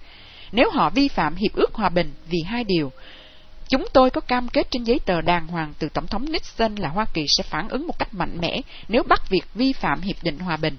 Nếu 0.53 0.71
họ 0.71 0.91
vi 0.91 1.09
phạm 1.09 1.35
hiệp 1.35 1.55
ước 1.55 1.75
hòa 1.75 1.89
bình 1.89 2.13
vì 2.29 2.39
hai 2.47 2.65
điều, 2.65 2.91
Chúng 3.69 3.87
tôi 3.93 4.11
có 4.11 4.21
cam 4.21 4.49
kết 4.49 4.71
trên 4.71 4.85
giấy 4.85 5.01
tờ 5.07 5.21
đàng 5.21 5.47
hoàng 5.47 5.73
từ 5.79 5.89
Tổng 5.89 6.07
thống 6.07 6.33
Nixon 6.33 6.75
là 6.75 6.89
Hoa 6.89 7.05
Kỳ 7.15 7.27
sẽ 7.29 7.43
phản 7.43 7.69
ứng 7.69 7.87
một 7.87 7.99
cách 7.99 8.15
mạnh 8.15 8.39
mẽ 8.41 8.61
nếu 8.89 9.03
Bắc 9.09 9.29
Việt 9.29 9.45
vi 9.55 9.73
phạm 9.73 10.01
Hiệp 10.01 10.17
định 10.23 10.39
Hòa 10.39 10.57
bình. 10.57 10.77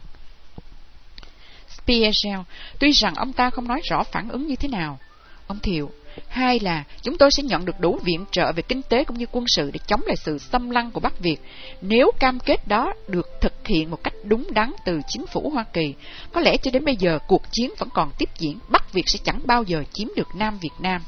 Pierre, 1.88 2.44
tuy 2.80 2.92
rằng 2.92 3.16
ông 3.16 3.34
ta 3.34 3.50
không 3.50 3.68
nói 3.68 3.82
rõ 3.90 4.04
phản 4.04 4.30
ứng 4.30 4.48
như 4.48 4.56
thế 4.56 4.68
nào. 4.68 5.00
Ông 5.48 5.60
Thiệu, 5.60 5.92
hai 6.28 6.60
là 6.60 6.84
chúng 7.02 7.18
tôi 7.18 7.32
sẽ 7.32 7.44
nhận 7.44 7.66
được 7.66 7.80
đủ 7.80 8.00
viện 8.04 8.26
trợ 8.32 8.52
về 8.52 8.64
kinh 8.68 8.82
tế 8.82 9.04
cũng 9.04 9.18
như 9.18 9.26
quân 9.32 9.46
sự 9.48 9.72
để 9.72 9.80
chống 9.88 10.02
lại 10.06 10.16
sự 10.16 10.38
xâm 10.38 10.70
lăng 10.70 10.92
của 10.92 11.00
Bắc 11.00 11.20
Việt. 11.20 11.38
Nếu 11.82 12.12
cam 12.20 12.40
kết 12.40 12.68
đó 12.68 12.94
được 13.08 13.28
thực 13.42 13.68
hiện 13.68 13.92
một 13.92 14.04
cách 14.04 14.14
đúng 14.24 14.48
đắn 14.52 14.72
từ 14.86 15.00
chính 15.08 15.28
phủ 15.28 15.50
Hoa 15.50 15.66
Kỳ, 15.74 15.94
có 16.34 16.42
lẽ 16.42 16.58
cho 16.58 16.72
đến 16.72 16.86
bây 16.86 16.96
giờ 16.96 17.20
cuộc 17.28 17.42
chiến 17.52 17.72
vẫn 17.78 17.90
còn 17.94 18.12
tiếp 18.18 18.30
diễn, 18.38 18.60
Bắc 18.70 18.94
Việt 18.94 19.10
sẽ 19.10 19.20
chẳng 19.24 19.40
bao 19.46 19.64
giờ 19.64 19.84
chiếm 19.94 20.08
được 20.16 20.28
Nam 20.36 20.58
Việt 20.62 20.74
Nam. 20.80 21.02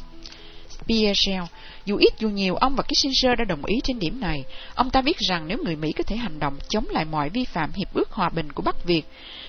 Pierre, 0.87 1.39
Dù 1.85 1.97
ít 1.97 2.13
dù 2.19 2.29
nhiều, 2.29 2.55
ông 2.55 2.75
và 2.75 2.83
Kissinger 2.83 3.39
đã 3.39 3.45
đồng 3.45 3.65
ý 3.65 3.75
trên 3.83 3.99
điểm 3.99 4.19
này. 4.19 4.43
Ông 4.75 4.89
ta 4.89 5.01
biết 5.01 5.17
rằng 5.17 5.47
nếu 5.47 5.57
người 5.63 5.75
Mỹ 5.75 5.91
có 5.91 6.03
thể 6.07 6.15
hành 6.15 6.39
động 6.39 6.57
chống 6.69 6.85
lại 6.89 7.05
mọi 7.05 7.29
vi 7.29 7.45
phạm 7.45 7.71
hiệp 7.73 7.93
ước 7.93 8.11
hòa 8.11 8.29
bình 8.29 8.51
của 8.51 8.63
Bắc 8.63 8.83
Việt 8.83 9.05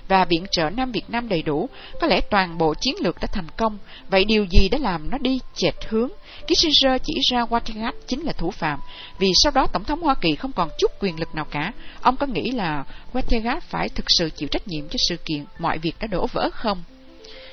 và 0.09 0.25
viện 0.25 0.45
trợ 0.51 0.71
Nam 0.71 0.93
Việt 0.93 1.11
Nam 1.11 1.29
đầy 1.29 1.43
đủ, 1.43 1.69
có 2.01 2.07
lẽ 2.07 2.21
toàn 2.31 2.59
bộ 2.59 2.75
chiến 2.81 2.95
lược 3.01 3.17
đã 3.21 3.29
thành 3.33 3.49
công. 3.57 3.79
Vậy 4.11 4.25
điều 4.25 4.47
gì 4.51 4.69
đã 4.69 4.79
làm 4.79 5.11
nó 5.11 5.19
đi 5.19 5.41
chệch 5.55 5.89
hướng? 5.89 6.09
Kissinger 6.47 7.03
chỉ 7.05 7.15
ra 7.31 7.45
Watergate 7.45 7.93
chính 8.07 8.21
là 8.21 8.33
thủ 8.33 8.51
phạm, 8.51 8.81
vì 9.19 9.29
sau 9.43 9.53
đó 9.53 9.67
Tổng 9.73 9.85
thống 9.85 10.03
Hoa 10.03 10.15
Kỳ 10.15 10.35
không 10.35 10.53
còn 10.53 10.69
chút 10.79 10.91
quyền 11.01 11.21
lực 11.21 11.35
nào 11.35 11.45
cả. 11.51 11.73
Ông 12.03 12.17
có 12.17 12.27
nghĩ 12.27 12.51
là 12.51 12.85
Watergate 13.13 13.61
phải 13.61 13.89
thực 13.89 14.05
sự 14.09 14.31
chịu 14.31 14.49
trách 14.49 14.69
nhiệm 14.69 14.89
cho 14.89 14.97
sự 15.09 15.17
kiện 15.17 15.45
mọi 15.59 15.79
việc 15.79 15.93
đã 16.01 16.07
đổ 16.07 16.27
vỡ 16.27 16.51
không? 16.53 16.83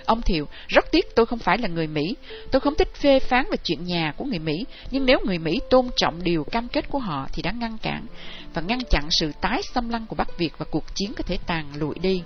Ông 0.06 0.22
Thiệu, 0.22 0.48
rất 0.68 0.92
tiếc 0.92 1.16
tôi 1.16 1.26
không 1.26 1.40
phải 1.40 1.58
là 1.58 1.68
người 1.68 1.88
Mỹ. 1.88 2.16
Tôi 2.52 2.60
không 2.60 2.76
thích 2.76 2.96
phê 2.96 3.20
phán 3.20 3.46
về 3.52 3.58
chuyện 3.64 3.86
nhà 3.86 4.14
của 4.18 4.26
người 4.26 4.40
Mỹ, 4.40 4.66
nhưng 4.92 5.06
nếu 5.06 5.20
người 5.26 5.38
Mỹ 5.38 5.60
tôn 5.70 5.90
trọng 5.96 6.24
điều 6.24 6.44
cam 6.44 6.68
kết 6.68 6.90
của 6.90 7.00
họ 7.00 7.28
thì 7.34 7.42
đã 7.42 7.52
ngăn 7.52 7.78
cản 7.78 8.06
và 8.54 8.62
ngăn 8.62 8.80
chặn 8.90 9.04
sự 9.10 9.32
tái 9.42 9.62
xâm 9.74 9.90
lăng 9.90 10.06
của 10.06 10.16
Bắc 10.16 10.38
Việt 10.38 10.58
và 10.58 10.66
cuộc 10.72 10.96
chiến 10.96 11.14
có 11.14 11.24
thể 11.24 11.38
tàn 11.48 11.66
lụi 11.76 11.96
đi. 12.02 12.22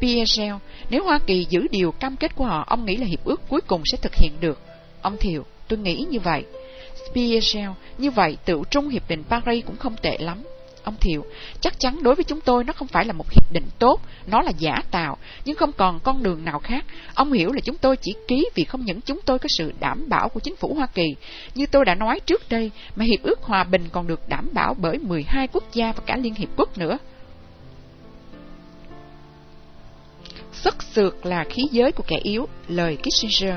Pierre, 0.00 0.52
nếu 0.90 1.04
Hoa 1.04 1.18
Kỳ 1.26 1.46
giữ 1.50 1.66
điều 1.70 1.92
cam 1.92 2.16
kết 2.16 2.34
của 2.34 2.44
họ, 2.44 2.64
ông 2.68 2.84
nghĩ 2.84 2.96
là 2.96 3.06
hiệp 3.06 3.24
ước 3.24 3.48
cuối 3.48 3.60
cùng 3.60 3.82
sẽ 3.84 3.98
thực 4.02 4.14
hiện 4.14 4.32
được. 4.40 4.58
Ông 5.02 5.16
Thiệu, 5.20 5.44
tôi 5.68 5.78
nghĩ 5.78 6.06
như 6.10 6.20
vậy. 6.20 6.44
Pierre, 7.14 7.66
như 7.98 8.10
vậy 8.10 8.36
tự 8.44 8.62
trung 8.70 8.88
hiệp 8.88 9.08
định 9.08 9.22
Paris 9.24 9.66
cũng 9.66 9.76
không 9.76 9.96
tệ 10.02 10.18
lắm. 10.18 10.42
Ông 10.82 10.96
Thiệu, 11.00 11.24
chắc 11.60 11.80
chắn 11.80 12.02
đối 12.02 12.14
với 12.14 12.24
chúng 12.24 12.40
tôi 12.40 12.64
nó 12.64 12.72
không 12.72 12.88
phải 12.88 13.04
là 13.04 13.12
một 13.12 13.30
hiệp 13.30 13.52
định 13.52 13.66
tốt, 13.78 14.00
nó 14.26 14.42
là 14.42 14.52
giả 14.58 14.74
tạo, 14.90 15.16
nhưng 15.44 15.56
không 15.56 15.72
còn 15.72 16.00
con 16.00 16.22
đường 16.22 16.44
nào 16.44 16.58
khác. 16.58 16.84
Ông 17.14 17.32
hiểu 17.32 17.52
là 17.52 17.60
chúng 17.60 17.76
tôi 17.76 17.96
chỉ 17.96 18.14
ký 18.28 18.48
vì 18.54 18.64
không 18.64 18.84
những 18.84 19.00
chúng 19.00 19.20
tôi 19.24 19.38
có 19.38 19.48
sự 19.48 19.72
đảm 19.80 20.08
bảo 20.08 20.28
của 20.28 20.40
chính 20.40 20.56
phủ 20.56 20.74
Hoa 20.74 20.86
Kỳ, 20.86 21.14
như 21.54 21.66
tôi 21.66 21.84
đã 21.84 21.94
nói 21.94 22.20
trước 22.20 22.48
đây, 22.48 22.70
mà 22.96 23.04
hiệp 23.04 23.22
ước 23.22 23.42
hòa 23.42 23.64
bình 23.64 23.84
còn 23.92 24.06
được 24.06 24.28
đảm 24.28 24.48
bảo 24.52 24.74
bởi 24.78 24.98
12 24.98 25.46
quốc 25.52 25.64
gia 25.72 25.92
và 25.92 26.02
cả 26.06 26.16
Liên 26.16 26.34
Hiệp 26.34 26.48
Quốc 26.56 26.78
nữa. 26.78 26.98
Sức 30.64 30.82
sược 30.82 31.26
là 31.26 31.44
khí 31.44 31.62
giới 31.70 31.92
của 31.92 32.04
kẻ 32.06 32.16
yếu, 32.22 32.48
lời 32.68 32.96
Kissinger. 32.96 33.54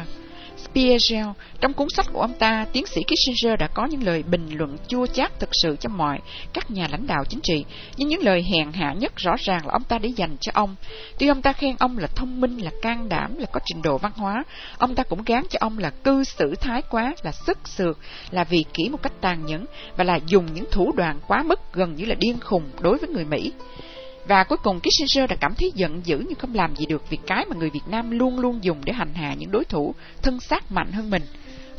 Spiegel, 0.57 1.25
trong 1.61 1.73
cuốn 1.73 1.88
sách 1.89 2.05
của 2.13 2.21
ông 2.21 2.34
ta, 2.34 2.65
tiến 2.73 2.85
sĩ 2.85 3.01
Kissinger 3.03 3.59
đã 3.59 3.67
có 3.67 3.85
những 3.85 4.03
lời 4.03 4.23
bình 4.23 4.49
luận 4.57 4.77
chua 4.88 5.05
chát 5.05 5.39
thực 5.39 5.49
sự 5.51 5.75
cho 5.80 5.89
mọi 5.89 6.19
các 6.53 6.71
nhà 6.71 6.88
lãnh 6.91 7.07
đạo 7.07 7.23
chính 7.30 7.39
trị, 7.43 7.65
nhưng 7.97 8.09
những 8.09 8.23
lời 8.23 8.45
hèn 8.51 8.71
hạ 8.73 8.93
nhất 8.93 9.13
rõ 9.15 9.31
ràng 9.39 9.67
là 9.67 9.73
ông 9.73 9.84
ta 9.84 9.97
để 9.97 10.09
dành 10.15 10.38
cho 10.41 10.51
ông. 10.55 10.75
Tuy 11.19 11.27
ông 11.27 11.41
ta 11.41 11.53
khen 11.53 11.75
ông 11.80 11.97
là 11.97 12.07
thông 12.07 12.41
minh, 12.41 12.57
là 12.57 12.71
can 12.81 13.09
đảm, 13.09 13.38
là 13.38 13.45
có 13.51 13.59
trình 13.65 13.81
độ 13.81 13.97
văn 13.97 14.11
hóa, 14.15 14.43
ông 14.77 14.95
ta 14.95 15.03
cũng 15.03 15.23
gán 15.25 15.43
cho 15.49 15.57
ông 15.61 15.77
là 15.77 15.89
cư 15.89 16.23
xử 16.23 16.55
thái 16.55 16.81
quá, 16.81 17.13
là 17.23 17.31
sức 17.31 17.57
sượt, 17.67 17.97
là 18.31 18.43
vì 18.43 18.65
kỹ 18.73 18.89
một 18.89 19.03
cách 19.03 19.21
tàn 19.21 19.45
nhẫn 19.45 19.65
và 19.97 20.03
là 20.03 20.19
dùng 20.27 20.53
những 20.53 20.65
thủ 20.71 20.91
đoạn 20.97 21.19
quá 21.27 21.43
mức 21.43 21.59
gần 21.73 21.95
như 21.95 22.05
là 22.05 22.15
điên 22.15 22.39
khùng 22.39 22.63
đối 22.80 22.97
với 22.97 23.09
người 23.09 23.25
Mỹ. 23.25 23.51
Và 24.27 24.43
cuối 24.43 24.57
cùng 24.63 24.79
Kissinger 24.79 25.29
đã 25.29 25.35
cảm 25.35 25.55
thấy 25.55 25.71
giận 25.75 26.01
dữ 26.05 26.17
nhưng 26.27 26.39
không 26.39 26.55
làm 26.55 26.75
gì 26.75 26.85
được 26.85 27.09
vì 27.09 27.17
cái 27.27 27.45
mà 27.49 27.55
người 27.55 27.69
Việt 27.69 27.87
Nam 27.87 28.11
luôn 28.11 28.39
luôn 28.39 28.63
dùng 28.63 28.85
để 28.85 28.93
hành 28.93 29.13
hạ 29.13 29.33
những 29.33 29.51
đối 29.51 29.65
thủ 29.65 29.95
thân 30.21 30.39
xác 30.39 30.71
mạnh 30.71 30.91
hơn 30.91 31.09
mình. 31.09 31.23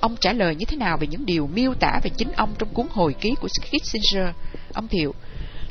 Ông 0.01 0.17
trả 0.21 0.33
lời 0.33 0.55
như 0.55 0.65
thế 0.65 0.77
nào 0.77 0.97
về 0.97 1.07
những 1.07 1.27
điều 1.27 1.47
miêu 1.47 1.75
tả 1.75 2.01
về 2.03 2.11
chính 2.17 2.33
ông 2.33 2.55
trong 2.59 2.69
cuốn 2.69 2.87
hồi 2.91 3.15
ký 3.21 3.35
của 3.41 3.49
Kissinger? 3.49 4.29
Ông 4.73 4.89
Thiệu, 4.89 5.15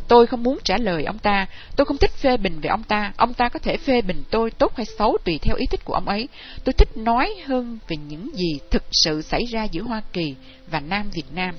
tôi 0.08 0.28
không 0.28 0.44
muốn 0.44 0.60
trả 0.64 0.78
lời 0.78 1.04
ông 1.04 1.18
ta, 1.18 1.48
tôi 1.76 1.86
không 1.86 1.98
thích 1.98 2.12
phê 2.12 2.38
bình 2.38 2.60
về 2.62 2.68
ông 2.70 2.84
ta, 2.84 3.14
ông 3.18 3.34
ta 3.34 3.50
có 3.50 3.60
thể 3.60 3.78
phê 3.78 4.02
bình 4.02 4.24
tôi 4.30 4.52
tốt 4.52 4.76
hay 4.76 4.86
xấu 4.86 5.18
tùy 5.26 5.40
theo 5.42 5.56
ý 5.56 5.66
thích 5.72 5.86
của 5.86 5.94
ông 5.94 6.08
ấy. 6.08 6.28
Tôi 6.64 6.74
thích 6.74 6.98
nói 6.98 7.34
hơn 7.46 7.80
về 7.88 7.98
những 8.08 8.30
gì 8.36 8.60
thực 8.72 8.84
sự 8.92 9.22
xảy 9.22 9.42
ra 9.52 9.64
giữa 9.64 9.82
Hoa 9.82 10.02
Kỳ 10.14 10.36
và 10.72 10.80
Nam 10.80 11.10
Việt 11.10 11.26
Nam. 11.36 11.56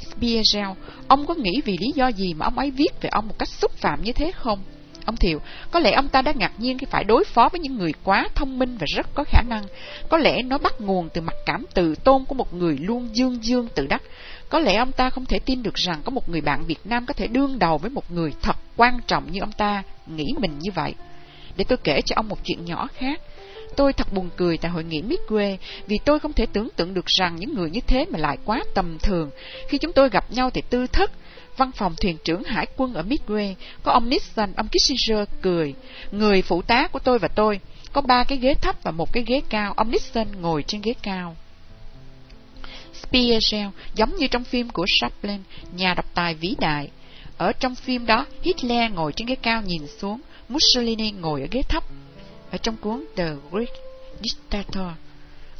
Spiegel, 0.00 0.68
ông 1.08 1.26
có 1.26 1.34
nghĩ 1.34 1.60
vì 1.64 1.78
lý 1.80 1.92
do 1.94 2.08
gì 2.08 2.34
mà 2.34 2.46
ông 2.46 2.58
ấy 2.58 2.70
viết 2.70 3.00
về 3.00 3.08
ông 3.12 3.28
một 3.28 3.38
cách 3.38 3.48
xúc 3.48 3.72
phạm 3.72 4.02
như 4.02 4.12
thế 4.12 4.32
không? 4.32 4.58
Ông 5.04 5.16
Thiệu, 5.16 5.40
có 5.70 5.80
lẽ 5.80 5.92
ông 5.92 6.08
ta 6.08 6.22
đã 6.22 6.32
ngạc 6.36 6.52
nhiên 6.58 6.78
khi 6.78 6.86
phải 6.90 7.04
đối 7.04 7.24
phó 7.24 7.48
với 7.48 7.60
những 7.60 7.78
người 7.78 7.92
quá 8.04 8.28
thông 8.34 8.58
minh 8.58 8.76
và 8.80 8.86
rất 8.96 9.14
có 9.14 9.24
khả 9.24 9.42
năng. 9.42 9.64
Có 10.08 10.18
lẽ 10.18 10.42
nó 10.42 10.58
bắt 10.58 10.80
nguồn 10.80 11.08
từ 11.14 11.20
mặt 11.20 11.34
cảm 11.46 11.64
tự 11.74 11.94
tôn 11.94 12.24
của 12.24 12.34
một 12.34 12.54
người 12.54 12.76
luôn 12.80 13.08
dương 13.12 13.44
dương 13.44 13.68
tự 13.74 13.86
đắc. 13.86 14.02
Có 14.48 14.58
lẽ 14.58 14.76
ông 14.76 14.92
ta 14.92 15.10
không 15.10 15.26
thể 15.26 15.38
tin 15.38 15.62
được 15.62 15.74
rằng 15.74 16.00
có 16.04 16.10
một 16.10 16.28
người 16.28 16.40
bạn 16.40 16.64
Việt 16.66 16.80
Nam 16.84 17.06
có 17.06 17.14
thể 17.14 17.26
đương 17.26 17.58
đầu 17.58 17.78
với 17.78 17.90
một 17.90 18.10
người 18.10 18.32
thật 18.42 18.56
quan 18.76 19.00
trọng 19.06 19.32
như 19.32 19.40
ông 19.40 19.52
ta 19.52 19.82
nghĩ 20.06 20.26
mình 20.38 20.58
như 20.58 20.70
vậy. 20.74 20.94
Để 21.56 21.64
tôi 21.64 21.78
kể 21.84 22.00
cho 22.06 22.14
ông 22.16 22.28
một 22.28 22.38
chuyện 22.44 22.64
nhỏ 22.64 22.88
khác. 22.94 23.20
Tôi 23.76 23.92
thật 23.92 24.12
buồn 24.12 24.30
cười 24.36 24.58
tại 24.58 24.70
hội 24.70 24.84
nghị 24.84 25.02
Midway 25.02 25.56
vì 25.86 25.98
tôi 26.04 26.18
không 26.18 26.32
thể 26.32 26.46
tưởng 26.52 26.68
tượng 26.76 26.94
được 26.94 27.06
rằng 27.06 27.36
những 27.36 27.54
người 27.54 27.70
như 27.70 27.80
thế 27.86 28.06
mà 28.10 28.18
lại 28.18 28.38
quá 28.44 28.64
tầm 28.74 28.98
thường. 28.98 29.30
Khi 29.68 29.78
chúng 29.78 29.92
tôi 29.92 30.08
gặp 30.08 30.32
nhau 30.32 30.50
thì 30.50 30.62
tư 30.70 30.86
thất, 30.86 31.10
văn 31.56 31.70
phòng 31.72 31.94
thuyền 32.00 32.16
trưởng 32.24 32.44
hải 32.44 32.66
quân 32.76 32.94
ở 32.94 33.02
Midway, 33.02 33.54
có 33.82 33.92
ông 33.92 34.08
Nixon, 34.08 34.52
ông 34.56 34.68
Kissinger 34.68 35.28
cười. 35.42 35.74
Người 36.10 36.42
phụ 36.42 36.62
tá 36.62 36.88
của 36.92 36.98
tôi 36.98 37.18
và 37.18 37.28
tôi, 37.28 37.60
có 37.92 38.00
ba 38.00 38.24
cái 38.24 38.38
ghế 38.38 38.54
thấp 38.54 38.76
và 38.82 38.90
một 38.90 39.12
cái 39.12 39.24
ghế 39.26 39.40
cao, 39.48 39.72
ông 39.76 39.90
Nixon 39.90 40.26
ngồi 40.40 40.62
trên 40.62 40.80
ghế 40.80 40.94
cao. 41.02 41.36
Spiegel, 43.02 43.68
giống 43.94 44.16
như 44.16 44.26
trong 44.26 44.44
phim 44.44 44.68
của 44.68 44.84
Chaplin, 45.00 45.40
nhà 45.76 45.94
độc 45.94 46.14
tài 46.14 46.34
vĩ 46.34 46.54
đại. 46.58 46.88
Ở 47.38 47.52
trong 47.52 47.74
phim 47.74 48.06
đó, 48.06 48.26
Hitler 48.42 48.92
ngồi 48.92 49.12
trên 49.16 49.26
ghế 49.26 49.34
cao 49.34 49.62
nhìn 49.62 49.86
xuống, 49.86 50.20
Mussolini 50.48 51.10
ngồi 51.10 51.40
ở 51.40 51.46
ghế 51.50 51.62
thấp 51.68 51.84
ở 52.50 52.58
trong 52.58 52.76
cuốn 52.76 53.04
The 53.16 53.28
Great 53.50 53.68
Dictator. 54.22 54.86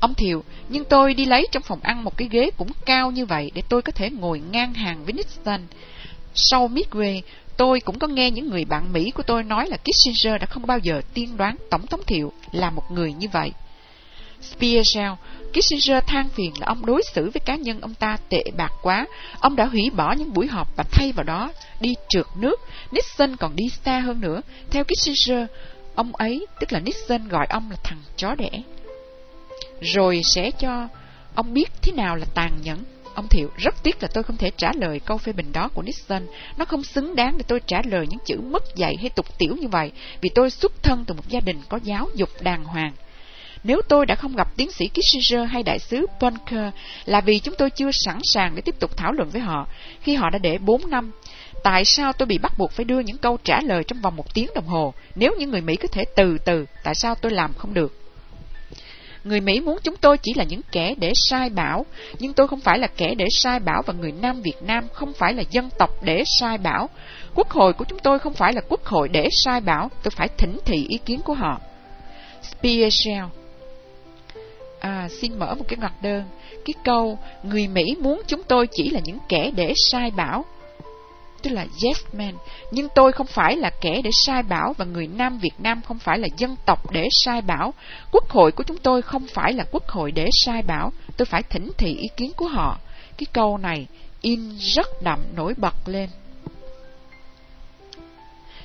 Ông 0.01 0.15
Thiệu, 0.15 0.45
nhưng 0.69 0.85
tôi 0.85 1.15
đi 1.15 1.25
lấy 1.25 1.47
trong 1.53 1.63
phòng 1.63 1.81
ăn 1.83 2.05
một 2.05 2.17
cái 2.17 2.29
ghế 2.31 2.51
cũng 2.57 2.69
cao 2.87 3.11
như 3.11 3.27
vậy 3.27 3.51
để 3.55 3.63
tôi 3.69 3.83
có 3.83 3.93
thể 3.93 4.11
ngồi 4.11 4.41
ngang 4.51 4.75
hàng 4.75 5.05
với 5.05 5.13
Nixon. 5.13 5.61
Sau 6.35 6.69
Midway, 6.69 7.21
tôi 7.57 7.81
cũng 7.81 7.99
có 7.99 8.07
nghe 8.07 8.31
những 8.31 8.51
người 8.51 8.65
bạn 8.65 8.93
Mỹ 8.93 9.11
của 9.11 9.23
tôi 9.23 9.43
nói 9.43 9.67
là 9.67 9.77
Kissinger 9.77 10.41
đã 10.41 10.47
không 10.47 10.67
bao 10.67 10.79
giờ 10.79 11.03
tiên 11.15 11.37
đoán 11.37 11.57
Tổng 11.71 11.87
thống 11.87 12.01
Thiệu 12.07 12.33
là 12.53 12.71
một 12.71 12.83
người 12.91 13.13
như 13.13 13.29
vậy. 13.33 13.53
Spiegel, 14.43 15.13
Kissinger 15.53 16.05
than 16.07 16.29
phiền 16.29 16.53
là 16.61 16.67
ông 16.67 16.87
đối 16.87 17.03
xử 17.15 17.31
với 17.31 17.41
cá 17.41 17.57
nhân 17.57 17.81
ông 17.81 17.95
ta 17.95 18.17
tệ 18.29 18.43
bạc 18.57 18.73
quá. 18.83 19.07
Ông 19.41 19.57
đã 19.57 19.65
hủy 19.65 19.91
bỏ 19.97 20.13
những 20.13 20.33
buổi 20.33 20.47
họp 20.47 20.77
và 20.77 20.85
thay 20.91 21.13
vào 21.13 21.25
đó 21.25 21.53
đi 21.81 21.95
trượt 22.09 22.27
nước. 22.37 22.61
Nixon 22.93 23.37
còn 23.37 23.57
đi 23.57 23.65
xa 23.85 24.01
hơn 24.01 24.21
nữa. 24.21 24.41
Theo 24.71 24.85
Kissinger, 24.85 25.47
Ông 26.01 26.17
ấy, 26.17 26.47
tức 26.61 26.73
là 26.73 26.81
Nixon 26.81 27.29
gọi 27.29 27.47
ông 27.51 27.71
là 27.71 27.77
thằng 27.85 27.99
chó 28.17 28.35
đẻ. 28.35 28.51
Rồi 29.81 30.23
sẽ 30.25 30.51
cho 30.51 30.89
ông 31.35 31.55
biết 31.55 31.71
thế 31.83 31.93
nào 31.93 32.17
là 32.17 32.27
tàn 32.35 32.53
nhẫn. 32.63 32.85
Ông 33.15 33.29
Thiệu, 33.29 33.51
rất 33.57 33.75
tiếc 33.83 34.03
là 34.03 34.09
tôi 34.15 34.25
không 34.25 34.37
thể 34.37 34.51
trả 34.57 34.73
lời 34.73 35.01
câu 35.01 35.19
phê 35.19 35.33
bình 35.33 35.53
đó 35.53 35.69
của 35.75 35.83
Nixon. 35.83 36.27
Nó 36.57 36.65
không 36.65 36.83
xứng 36.83 37.17
đáng 37.17 37.39
để 37.39 37.45
tôi 37.49 37.61
trả 37.67 37.83
lời 37.85 38.07
những 38.11 38.19
chữ 38.25 38.41
mất 38.41 38.77
dạy 38.77 38.97
hay 39.01 39.11
tục 39.11 39.39
tiểu 39.39 39.57
như 39.61 39.69
vậy, 39.69 39.93
vì 40.21 40.31
tôi 40.35 40.51
xuất 40.51 40.83
thân 40.83 41.05
từ 41.07 41.15
một 41.15 41.29
gia 41.29 41.41
đình 41.41 41.61
có 41.69 41.79
giáo 41.83 42.09
dục 42.15 42.29
đàng 42.41 42.65
hoàng. 42.65 42.93
Nếu 43.65 43.81
tôi 43.89 44.07
đã 44.07 44.15
không 44.15 44.37
gặp 44.37 44.57
tiến 44.57 44.73
sĩ 44.73 44.89
Kissinger 44.89 45.51
hay 45.51 45.63
đại 45.63 45.79
sứ 45.79 46.07
Bunker 46.21 46.75
là 47.05 47.21
vì 47.21 47.39
chúng 47.39 47.55
tôi 47.59 47.71
chưa 47.71 47.91
sẵn 47.93 48.19
sàng 48.23 48.55
để 48.55 48.63
tiếp 48.63 48.81
tục 48.81 48.97
thảo 48.97 49.13
luận 49.13 49.29
với 49.31 49.41
họ 49.41 49.67
khi 50.01 50.15
họ 50.15 50.31
đã 50.31 50.39
để 50.39 50.59
4 50.59 50.91
năm 50.91 51.13
Tại 51.63 51.85
sao 51.85 52.13
tôi 52.13 52.27
bị 52.27 52.39
bắt 52.39 52.59
buộc 52.59 52.73
phải 52.73 52.85
đưa 52.85 53.01
những 53.01 53.19
câu 53.19 53.39
trả 53.45 53.61
lời 53.61 53.85
trong 53.85 54.01
vòng 54.01 54.17
một 54.17 54.35
tiếng 54.35 54.49
đồng 54.55 54.67
hồ? 54.67 54.95
Nếu 55.15 55.33
những 55.39 55.51
người 55.51 55.61
Mỹ 55.61 55.77
có 55.77 55.89
thể 55.93 56.05
từ 56.17 56.39
từ, 56.45 56.67
tại 56.85 56.95
sao 56.95 57.15
tôi 57.15 57.33
làm 57.33 57.53
không 57.59 57.75
được? 57.75 57.97
Người 59.25 59.41
Mỹ 59.41 59.61
muốn 59.61 59.79
chúng 59.83 59.97
tôi 59.97 60.19
chỉ 60.19 60.35
là 60.35 60.45
những 60.45 60.61
kẻ 60.73 60.95
để 60.99 61.13
sai 61.15 61.51
bảo, 61.51 61.87
nhưng 62.19 62.33
tôi 62.33 62.49
không 62.49 62.61
phải 62.61 62.79
là 62.79 62.87
kẻ 62.87 63.15
để 63.15 63.27
sai 63.31 63.61
bảo 63.61 63.83
và 63.87 63.93
người 63.93 64.13
Nam 64.13 64.43
Việt 64.43 64.63
Nam 64.63 64.89
không 64.93 65.13
phải 65.13 65.35
là 65.35 65.43
dân 65.51 65.71
tộc 65.79 65.91
để 66.03 66.23
sai 66.41 66.59
bảo. 66.59 66.89
Quốc 67.35 67.51
hội 67.51 67.73
của 67.73 67.85
chúng 67.85 67.99
tôi 67.99 68.19
không 68.19 68.35
phải 68.35 68.53
là 68.53 68.61
quốc 68.69 68.85
hội 68.85 69.09
để 69.09 69.29
sai 69.33 69.61
bảo, 69.61 69.91
tôi 70.03 70.11
phải 70.11 70.29
thỉnh 70.29 70.59
thị 70.65 70.87
ý 70.89 70.99
kiến 70.99 71.21
của 71.25 71.35
họ. 71.35 71.61
Spearshell 72.43 73.25
À, 74.81 75.09
xin 75.21 75.39
mở 75.39 75.55
một 75.55 75.65
cái 75.69 75.77
ngoặc 75.81 76.03
đơn. 76.03 76.25
Cái 76.51 76.75
câu, 76.85 77.19
người 77.43 77.69
Mỹ 77.69 77.97
muốn 78.01 78.23
chúng 78.27 78.43
tôi 78.43 78.67
chỉ 78.67 78.91
là 78.91 79.01
những 79.05 79.19
kẻ 79.29 79.51
để 79.57 79.73
sai 79.91 80.11
bảo. 80.11 80.45
Tức 81.43 81.51
là 81.51 81.67
yes 81.85 82.05
man, 82.13 82.35
nhưng 82.71 82.89
tôi 82.95 83.13
không 83.13 83.27
phải 83.27 83.57
là 83.57 83.71
kẻ 83.81 84.01
để 84.05 84.11
sai 84.13 84.43
bảo 84.43 84.75
và 84.79 84.85
người 84.85 85.07
Nam 85.07 85.39
Việt 85.39 85.55
Nam 85.59 85.81
không 85.83 85.99
phải 85.99 86.19
là 86.19 86.29
dân 86.37 86.57
tộc 86.67 86.91
để 86.91 87.09
sai 87.11 87.41
bảo. 87.43 87.75
Quốc 88.13 88.29
hội 88.29 88.53
của 88.53 88.65
chúng 88.65 88.79
tôi 88.79 89.03
không 89.03 89.27
phải 89.27 89.53
là 89.53 89.65
quốc 89.73 89.89
hội 89.89 90.13
để 90.13 90.29
sai 90.45 90.63
bảo. 90.63 90.93
Tôi 91.17 91.27
phải 91.27 91.43
thỉnh 91.43 91.73
thị 91.79 91.97
ý 91.97 92.09
kiến 92.17 92.33
của 92.37 92.49
họ. 92.49 92.79
Cái 93.19 93.27
câu 93.33 93.59
này 93.59 93.87
in 94.21 94.59
rất 94.59 95.03
đậm 95.03 95.19
nổi 95.35 95.55
bật 95.57 95.75
lên. 95.87 96.11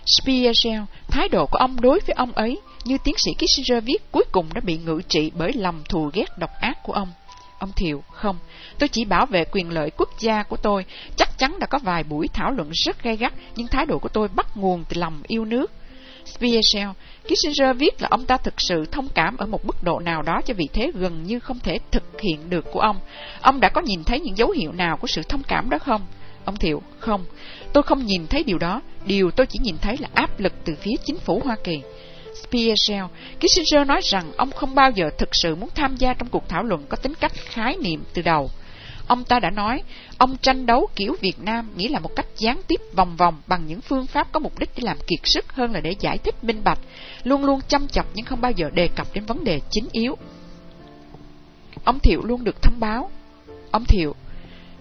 Spiegel, 0.05 0.81
thái 1.07 1.27
độ 1.27 1.45
của 1.45 1.57
ông 1.57 1.81
đối 1.81 1.99
với 1.99 2.13
ông 2.13 2.31
ấy, 2.31 2.59
như 2.83 2.97
tiến 3.03 3.15
sĩ 3.17 3.31
Kissinger 3.33 3.83
viết, 3.83 4.11
cuối 4.11 4.23
cùng 4.31 4.49
đã 4.53 4.61
bị 4.61 4.77
ngự 4.77 5.01
trị 5.07 5.31
bởi 5.35 5.53
lòng 5.53 5.83
thù 5.89 6.09
ghét 6.13 6.37
độc 6.37 6.49
ác 6.61 6.83
của 6.83 6.93
ông. 6.93 7.11
Ông 7.59 7.71
Thiệu, 7.75 8.03
không, 8.11 8.37
tôi 8.79 8.89
chỉ 8.89 9.05
bảo 9.05 9.25
vệ 9.25 9.45
quyền 9.51 9.69
lợi 9.69 9.91
quốc 9.97 10.09
gia 10.19 10.43
của 10.43 10.57
tôi. 10.57 10.85
Chắc 11.17 11.37
chắn 11.37 11.59
đã 11.59 11.67
có 11.67 11.79
vài 11.83 12.03
buổi 12.03 12.27
thảo 12.33 12.51
luận 12.51 12.69
rất 12.85 13.03
gay 13.03 13.17
gắt, 13.17 13.33
nhưng 13.55 13.67
thái 13.67 13.85
độ 13.85 13.99
của 13.99 14.09
tôi 14.09 14.27
bắt 14.27 14.57
nguồn 14.57 14.83
từ 14.89 15.01
lòng 15.01 15.21
yêu 15.27 15.45
nước. 15.45 15.71
Spearshell, 16.25 16.89
Kissinger 17.23 17.77
viết 17.77 18.01
là 18.01 18.07
ông 18.11 18.25
ta 18.25 18.37
thực 18.37 18.53
sự 18.57 18.85
thông 18.91 19.07
cảm 19.09 19.37
ở 19.37 19.45
một 19.45 19.65
mức 19.65 19.83
độ 19.83 19.99
nào 19.99 20.21
đó 20.21 20.41
cho 20.45 20.53
vị 20.53 20.67
thế 20.73 20.91
gần 20.95 21.23
như 21.23 21.39
không 21.39 21.59
thể 21.59 21.79
thực 21.91 22.21
hiện 22.21 22.49
được 22.49 22.65
của 22.71 22.79
ông. 22.79 22.99
Ông 23.41 23.59
đã 23.59 23.69
có 23.69 23.81
nhìn 23.81 24.03
thấy 24.03 24.19
những 24.19 24.37
dấu 24.37 24.51
hiệu 24.51 24.71
nào 24.71 24.97
của 24.97 25.07
sự 25.07 25.21
thông 25.29 25.43
cảm 25.43 25.69
đó 25.69 25.77
không? 25.77 26.01
Ông 26.45 26.55
Thiệu, 26.55 26.81
không, 26.99 27.25
tôi 27.73 27.83
không 27.83 28.05
nhìn 28.05 28.27
thấy 28.27 28.43
điều 28.43 28.57
đó. 28.57 28.81
Điều 29.05 29.31
tôi 29.31 29.45
chỉ 29.45 29.59
nhìn 29.61 29.77
thấy 29.77 29.97
là 29.97 30.07
áp 30.13 30.39
lực 30.39 30.53
từ 30.65 30.75
phía 30.75 30.93
chính 31.05 31.19
phủ 31.19 31.41
Hoa 31.45 31.55
Kỳ. 31.63 31.81
Spiegel. 32.43 33.03
Kissinger 33.39 33.87
nói 33.87 34.01
rằng 34.03 34.31
ông 34.37 34.51
không 34.51 34.75
bao 34.75 34.91
giờ 34.91 35.09
thực 35.17 35.29
sự 35.31 35.55
muốn 35.55 35.69
tham 35.75 35.95
gia 35.95 36.13
trong 36.13 36.29
cuộc 36.29 36.49
thảo 36.49 36.63
luận 36.63 36.85
có 36.89 36.97
tính 36.97 37.13
cách 37.19 37.31
khái 37.35 37.77
niệm 37.77 38.03
từ 38.13 38.21
đầu. 38.21 38.49
Ông 39.07 39.23
ta 39.23 39.39
đã 39.39 39.49
nói, 39.49 39.83
ông 40.17 40.37
tranh 40.37 40.65
đấu 40.65 40.87
kiểu 40.95 41.15
Việt 41.21 41.39
Nam 41.39 41.69
nghĩa 41.75 41.89
là 41.89 41.99
một 41.99 42.15
cách 42.15 42.25
gián 42.37 42.61
tiếp 42.67 42.81
vòng 42.95 43.15
vòng 43.17 43.41
bằng 43.47 43.67
những 43.67 43.81
phương 43.81 44.07
pháp 44.07 44.31
có 44.31 44.39
mục 44.39 44.59
đích 44.59 44.69
để 44.75 44.81
làm 44.83 44.97
kiệt 45.07 45.19
sức 45.23 45.51
hơn 45.51 45.71
là 45.71 45.79
để 45.79 45.95
giải 45.99 46.17
thích 46.17 46.43
minh 46.43 46.63
bạch, 46.63 46.79
luôn 47.23 47.45
luôn 47.45 47.59
chăm 47.67 47.87
chọc 47.87 48.05
nhưng 48.13 48.25
không 48.25 48.41
bao 48.41 48.51
giờ 48.51 48.69
đề 48.73 48.87
cập 48.87 49.07
đến 49.13 49.25
vấn 49.25 49.43
đề 49.43 49.61
chính 49.71 49.87
yếu. 49.91 50.17
Ông 51.83 51.99
Thiệu 51.99 52.21
luôn 52.23 52.43
được 52.43 52.61
thông 52.61 52.79
báo. 52.79 53.11
Ông 53.71 53.85
Thiệu 53.85 54.15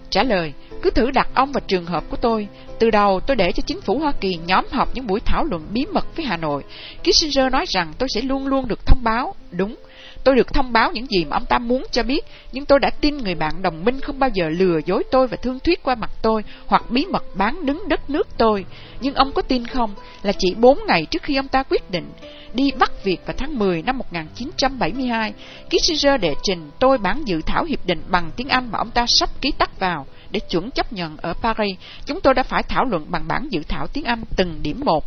trả 0.09 0.23
lời, 0.23 0.53
cứ 0.81 0.89
thử 0.89 1.11
đặt 1.11 1.27
ông 1.33 1.51
vào 1.51 1.61
trường 1.67 1.85
hợp 1.85 2.03
của 2.09 2.17
tôi. 2.17 2.47
Từ 2.79 2.91
đầu 2.91 3.19
tôi 3.19 3.35
để 3.35 3.51
cho 3.51 3.63
chính 3.65 3.81
phủ 3.81 3.99
Hoa 3.99 4.11
Kỳ 4.11 4.39
nhóm 4.45 4.65
họp 4.71 4.95
những 4.95 5.07
buổi 5.07 5.19
thảo 5.19 5.43
luận 5.43 5.67
bí 5.71 5.85
mật 5.85 6.15
với 6.15 6.25
Hà 6.25 6.37
Nội. 6.37 6.63
Kissinger 7.03 7.51
nói 7.51 7.65
rằng 7.67 7.93
tôi 7.97 8.09
sẽ 8.09 8.21
luôn 8.21 8.47
luôn 8.47 8.67
được 8.67 8.85
thông 8.85 9.03
báo. 9.03 9.35
Đúng, 9.51 9.75
tôi 10.23 10.35
được 10.35 10.53
thông 10.53 10.73
báo 10.73 10.91
những 10.91 11.07
gì 11.09 11.25
mà 11.25 11.37
ông 11.37 11.45
ta 11.45 11.57
muốn 11.57 11.85
cho 11.91 12.03
biết, 12.03 12.25
nhưng 12.51 12.65
tôi 12.65 12.79
đã 12.79 12.89
tin 12.89 13.17
người 13.17 13.35
bạn 13.35 13.61
đồng 13.61 13.85
minh 13.85 13.99
không 14.01 14.19
bao 14.19 14.29
giờ 14.33 14.49
lừa 14.49 14.79
dối 14.85 15.03
tôi 15.11 15.27
và 15.27 15.37
thương 15.37 15.59
thuyết 15.59 15.83
qua 15.83 15.95
mặt 15.95 16.11
tôi 16.21 16.43
hoặc 16.65 16.83
bí 16.89 17.05
mật 17.05 17.23
bán 17.35 17.65
đứng 17.65 17.89
đất 17.89 18.09
nước 18.09 18.27
tôi. 18.37 18.65
Nhưng 19.01 19.15
ông 19.15 19.31
có 19.31 19.41
tin 19.41 19.67
không, 19.67 19.95
là 20.23 20.31
chỉ 20.37 20.55
bốn 20.57 20.79
ngày 20.87 21.05
trước 21.05 21.23
khi 21.23 21.35
ông 21.35 21.47
ta 21.47 21.63
quyết 21.63 21.91
định 21.91 22.05
đi 22.53 22.71
Bắc 22.79 23.03
Việt 23.03 23.17
vào 23.25 23.35
tháng 23.37 23.59
10 23.59 23.81
năm 23.81 23.97
1972, 23.97 25.33
Kissinger 25.69 26.21
đệ 26.21 26.33
trình 26.43 26.69
tôi 26.79 26.97
bản 26.97 27.21
dự 27.25 27.41
thảo 27.45 27.63
hiệp 27.63 27.85
định 27.85 28.01
bằng 28.09 28.31
tiếng 28.35 28.49
Anh 28.49 28.71
mà 28.71 28.77
ông 28.77 28.91
ta 28.91 29.05
sắp 29.07 29.29
ký 29.41 29.51
tắt 29.57 29.79
vào 29.79 30.05
để 30.35 30.39
chuẩn 30.39 30.71
chấp 30.71 30.93
nhận 30.93 31.17
ở 31.17 31.33
Paris. 31.33 31.77
Chúng 32.05 32.21
tôi 32.21 32.33
đã 32.33 32.43
phải 32.43 32.63
thảo 32.63 32.85
luận 32.85 33.05
bằng 33.07 33.27
bản 33.27 33.47
dự 33.49 33.63
thảo 33.67 33.87
tiếng 33.87 34.03
Anh 34.03 34.23
từng 34.35 34.59
điểm 34.63 34.81
một. 34.85 35.05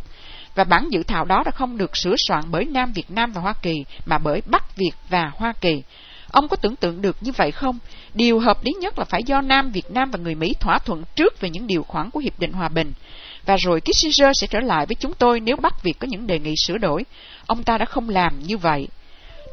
Và 0.55 0.63
bản 0.63 0.87
dự 0.91 1.03
thảo 1.03 1.25
đó 1.25 1.43
đã 1.45 1.51
không 1.51 1.77
được 1.77 1.97
sửa 1.97 2.15
soạn 2.27 2.43
bởi 2.51 2.65
Nam 2.65 2.91
Việt 2.93 3.11
Nam 3.11 3.31
và 3.31 3.41
Hoa 3.41 3.53
Kỳ, 3.61 3.85
mà 4.05 4.17
bởi 4.17 4.41
Bắc 4.45 4.77
Việt 4.77 4.91
và 5.09 5.31
Hoa 5.35 5.53
Kỳ. 5.61 5.83
Ông 6.31 6.47
có 6.47 6.57
tưởng 6.57 6.75
tượng 6.75 7.01
được 7.01 7.17
như 7.21 7.31
vậy 7.31 7.51
không? 7.51 7.79
Điều 8.13 8.39
hợp 8.39 8.63
lý 8.63 8.71
nhất 8.79 8.99
là 8.99 9.05
phải 9.05 9.23
do 9.23 9.41
Nam 9.41 9.71
Việt 9.71 9.91
Nam 9.91 10.11
và 10.11 10.19
người 10.19 10.35
Mỹ 10.35 10.53
thỏa 10.59 10.79
thuận 10.79 11.03
trước 11.15 11.41
về 11.41 11.49
những 11.49 11.67
điều 11.67 11.83
khoản 11.83 12.09
của 12.09 12.19
Hiệp 12.19 12.39
định 12.39 12.53
Hòa 12.53 12.69
Bình. 12.69 12.93
Và 13.45 13.57
rồi 13.57 13.81
Kissinger 13.81 14.31
sẽ 14.41 14.47
trở 14.47 14.59
lại 14.59 14.85
với 14.85 14.95
chúng 14.99 15.13
tôi 15.13 15.39
nếu 15.39 15.55
Bắc 15.55 15.83
Việt 15.83 15.99
có 15.99 16.07
những 16.09 16.27
đề 16.27 16.39
nghị 16.39 16.53
sửa 16.65 16.77
đổi. 16.77 17.05
Ông 17.45 17.63
ta 17.63 17.77
đã 17.77 17.85
không 17.85 18.09
làm 18.09 18.39
như 18.39 18.57
vậy. 18.57 18.87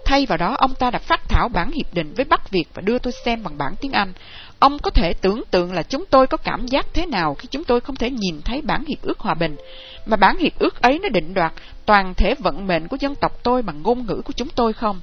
Thay 0.07 0.27
vào 0.27 0.39
đó, 0.39 0.55
ông 0.59 0.75
ta 0.75 0.91
đã 0.91 0.99
phát 0.99 1.29
thảo 1.29 1.49
bản 1.49 1.71
hiệp 1.73 1.95
định 1.95 2.15
với 2.17 2.25
Bắc 2.25 2.51
Việt 2.51 2.65
và 2.75 2.83
đưa 2.83 2.99
tôi 2.99 3.13
xem 3.25 3.43
bằng 3.43 3.59
bản 3.59 3.75
tiếng 3.81 3.93
Anh. 3.93 4.13
Ông 4.59 4.79
có 4.79 4.91
thể 4.91 5.13
tưởng 5.13 5.43
tượng 5.51 5.73
là 5.73 5.83
chúng 5.83 6.05
tôi 6.11 6.27
có 6.27 6.37
cảm 6.37 6.67
giác 6.67 6.87
thế 6.95 7.07
nào 7.07 7.35
khi 7.35 7.49
chúng 7.51 7.65
tôi 7.65 7.81
không 7.81 7.97
thể 7.97 8.11
nhìn 8.11 8.43
thấy 8.45 8.63
bản 8.63 8.85
hiệp 8.85 9.03
ước 9.03 9.19
hòa 9.19 9.35
bình, 9.35 9.57
mà 10.07 10.17
bản 10.17 10.39
hiệp 10.39 10.59
ước 10.59 10.83
ấy 10.83 10.99
nó 11.03 11.09
định 11.09 11.35
đoạt 11.35 11.53
toàn 11.87 12.15
thể 12.15 12.35
vận 12.35 12.67
mệnh 12.67 12.89
của 12.89 12.97
dân 13.01 13.15
tộc 13.15 13.33
tôi 13.43 13.63
bằng 13.63 13.83
ngôn 13.83 14.07
ngữ 14.07 14.23
của 14.25 14.33
chúng 14.33 14.49
tôi 14.49 14.73
không? 14.73 15.01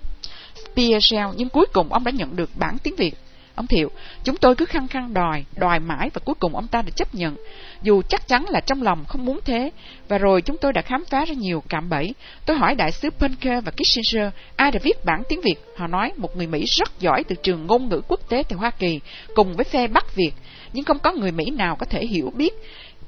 Spearshell, 0.56 1.30
nhưng 1.36 1.50
cuối 1.50 1.66
cùng 1.74 1.94
ông 1.94 2.04
đã 2.04 2.12
nhận 2.12 2.36
được 2.36 2.50
bản 2.56 2.78
tiếng 2.84 2.96
Việt. 2.96 3.16
Ông 3.56 3.68
Thiệu, 3.68 3.92
chúng 4.24 4.36
tôi 4.36 4.56
cứ 4.56 4.66
khăng 4.66 4.88
khăng 4.88 5.14
đòi, 5.14 5.46
đòi 5.56 5.80
mãi 5.80 6.10
và 6.14 6.22
cuối 6.26 6.36
cùng 6.40 6.56
ông 6.56 6.68
ta 6.68 6.82
đã 6.82 6.90
chấp 6.96 7.16
nhận, 7.16 7.36
dù 7.82 8.02
chắc 8.10 8.28
chắn 8.28 8.46
là 8.50 8.60
trong 8.60 8.82
lòng 8.82 9.06
không 9.06 9.26
muốn 9.26 9.40
thế. 9.46 9.72
Và 10.08 10.18
rồi 10.18 10.42
chúng 10.42 10.58
tôi 10.58 10.74
đã 10.74 10.82
khám 10.82 11.06
phá 11.10 11.26
ra 11.26 11.34
nhiều 11.34 11.64
cạm 11.70 11.90
bẫy. 11.90 12.14
Tôi 12.46 12.58
hỏi 12.58 12.76
đại 12.76 12.92
sứ 12.92 13.10
Punker 13.10 13.64
và 13.64 13.72
Kissinger 13.72 14.34
ai 14.56 14.72
đã 14.72 14.80
viết 14.84 15.06
bản 15.06 15.24
tiếng 15.30 15.42
Việt. 15.42 15.56
Họ 15.78 15.88
nói 15.88 16.12
một 16.18 16.38
người 16.38 16.48
Mỹ 16.48 16.66
rất 16.80 17.00
giỏi 17.00 17.24
từ 17.24 17.36
trường 17.44 17.68
ngôn 17.68 17.90
ngữ 17.90 18.02
quốc 18.08 18.30
tế 18.30 18.44
tại 18.50 18.58
Hoa 18.58 18.70
Kỳ, 18.70 19.00
cùng 19.36 19.54
với 19.56 19.64
phe 19.64 19.88
Bắc 19.88 20.16
Việt. 20.16 20.32
Nhưng 20.74 20.86
không 20.86 21.00
có 21.00 21.12
người 21.12 21.32
Mỹ 21.32 21.46
nào 21.50 21.76
có 21.76 21.86
thể 21.86 22.06
hiểu 22.06 22.32
biết 22.36 22.54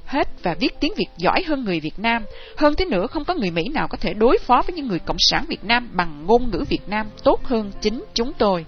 hết 0.06 0.28
và 0.42 0.54
viết 0.54 0.80
tiếng 0.80 0.92
Việt 0.96 1.08
giỏi 1.16 1.42
hơn 1.46 1.64
người 1.64 1.80
Việt 1.80 1.98
Nam. 1.98 2.24
Hơn 2.56 2.74
thế 2.74 2.84
nữa, 2.84 3.06
không 3.06 3.24
có 3.24 3.34
người 3.34 3.50
Mỹ 3.50 3.62
nào 3.74 3.88
có 3.88 3.98
thể 4.00 4.14
đối 4.14 4.38
phó 4.38 4.62
với 4.66 4.76
những 4.76 4.86
người 4.86 4.98
Cộng 4.98 5.16
sản 5.18 5.44
Việt 5.48 5.64
Nam 5.64 5.88
bằng 5.92 6.26
ngôn 6.26 6.50
ngữ 6.50 6.64
Việt 6.68 6.88
Nam 6.88 7.06
tốt 7.24 7.44
hơn 7.44 7.72
chính 7.80 8.04
chúng 8.14 8.32
tôi. 8.32 8.64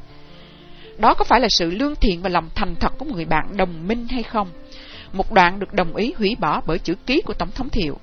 Đó 0.99 1.15
có 1.15 1.25
phải 1.25 1.41
là 1.41 1.49
sự 1.51 1.71
lương 1.71 1.97
thiện 1.97 2.23
và 2.23 2.29
lòng 2.29 2.49
thành 2.55 2.75
thật 2.81 2.93
của 2.99 3.05
một 3.05 3.15
người 3.15 3.25
bạn 3.25 3.57
đồng 3.57 3.89
minh 3.89 4.09
hay 4.09 4.23
không? 4.23 4.51
Một 5.13 5.33
đoạn 5.33 5.59
được 5.59 5.73
đồng 5.73 5.97
ý 5.97 6.13
hủy 6.17 6.37
bỏ 6.41 6.61
bởi 6.67 6.79
chữ 6.79 6.95
ký 7.07 7.21
của 7.21 7.35
Tổng 7.35 7.51
thống 7.51 7.69
Thiệu. 7.69 7.99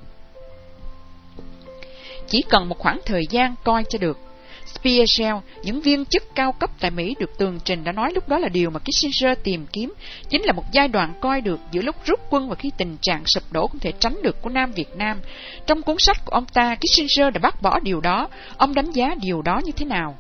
Chỉ 2.28 2.42
cần 2.50 2.70
một 2.70 2.78
khoảng 2.80 3.00
thời 3.06 3.22
gian 3.30 3.56
coi 3.64 3.84
cho 3.90 4.00
được. 4.00 4.20
Spearshell, 4.66 5.38
những 5.64 5.82
viên 5.82 6.06
chức 6.06 6.24
cao 6.36 6.52
cấp 6.52 6.70
tại 6.80 6.92
Mỹ 6.92 7.16
được 7.20 7.38
tường 7.38 7.60
trình 7.64 7.84
đã 7.84 7.92
nói 7.92 8.12
lúc 8.14 8.30
đó 8.30 8.40
là 8.40 8.50
điều 8.50 8.70
mà 8.70 8.80
Kissinger 8.80 9.38
tìm 9.44 9.66
kiếm, 9.72 9.94
chính 10.30 10.44
là 10.44 10.54
một 10.54 10.64
giai 10.72 10.88
đoạn 10.88 11.14
coi 11.22 11.42
được 11.42 11.60
giữa 11.72 11.82
lúc 11.82 11.96
rút 12.06 12.20
quân 12.30 12.50
và 12.50 12.56
khi 12.56 12.72
tình 12.78 12.98
trạng 13.02 13.26
sụp 13.26 13.44
đổ 13.52 13.68
không 13.68 13.80
thể 13.80 13.92
tránh 14.00 14.22
được 14.24 14.42
của 14.42 14.50
Nam 14.50 14.72
Việt 14.72 14.96
Nam. 14.96 15.22
Trong 15.68 15.82
cuốn 15.82 15.96
sách 16.00 16.18
của 16.26 16.32
ông 16.32 16.46
ta, 16.46 16.76
Kissinger 16.76 17.34
đã 17.34 17.40
bác 17.40 17.62
bỏ 17.62 17.80
điều 17.80 18.02
đó. 18.02 18.30
Ông 18.58 18.76
đánh 18.76 18.92
giá 18.92 19.16
điều 19.22 19.42
đó 19.42 19.62
như 19.66 19.72
thế 19.72 19.86
nào? 19.86 20.16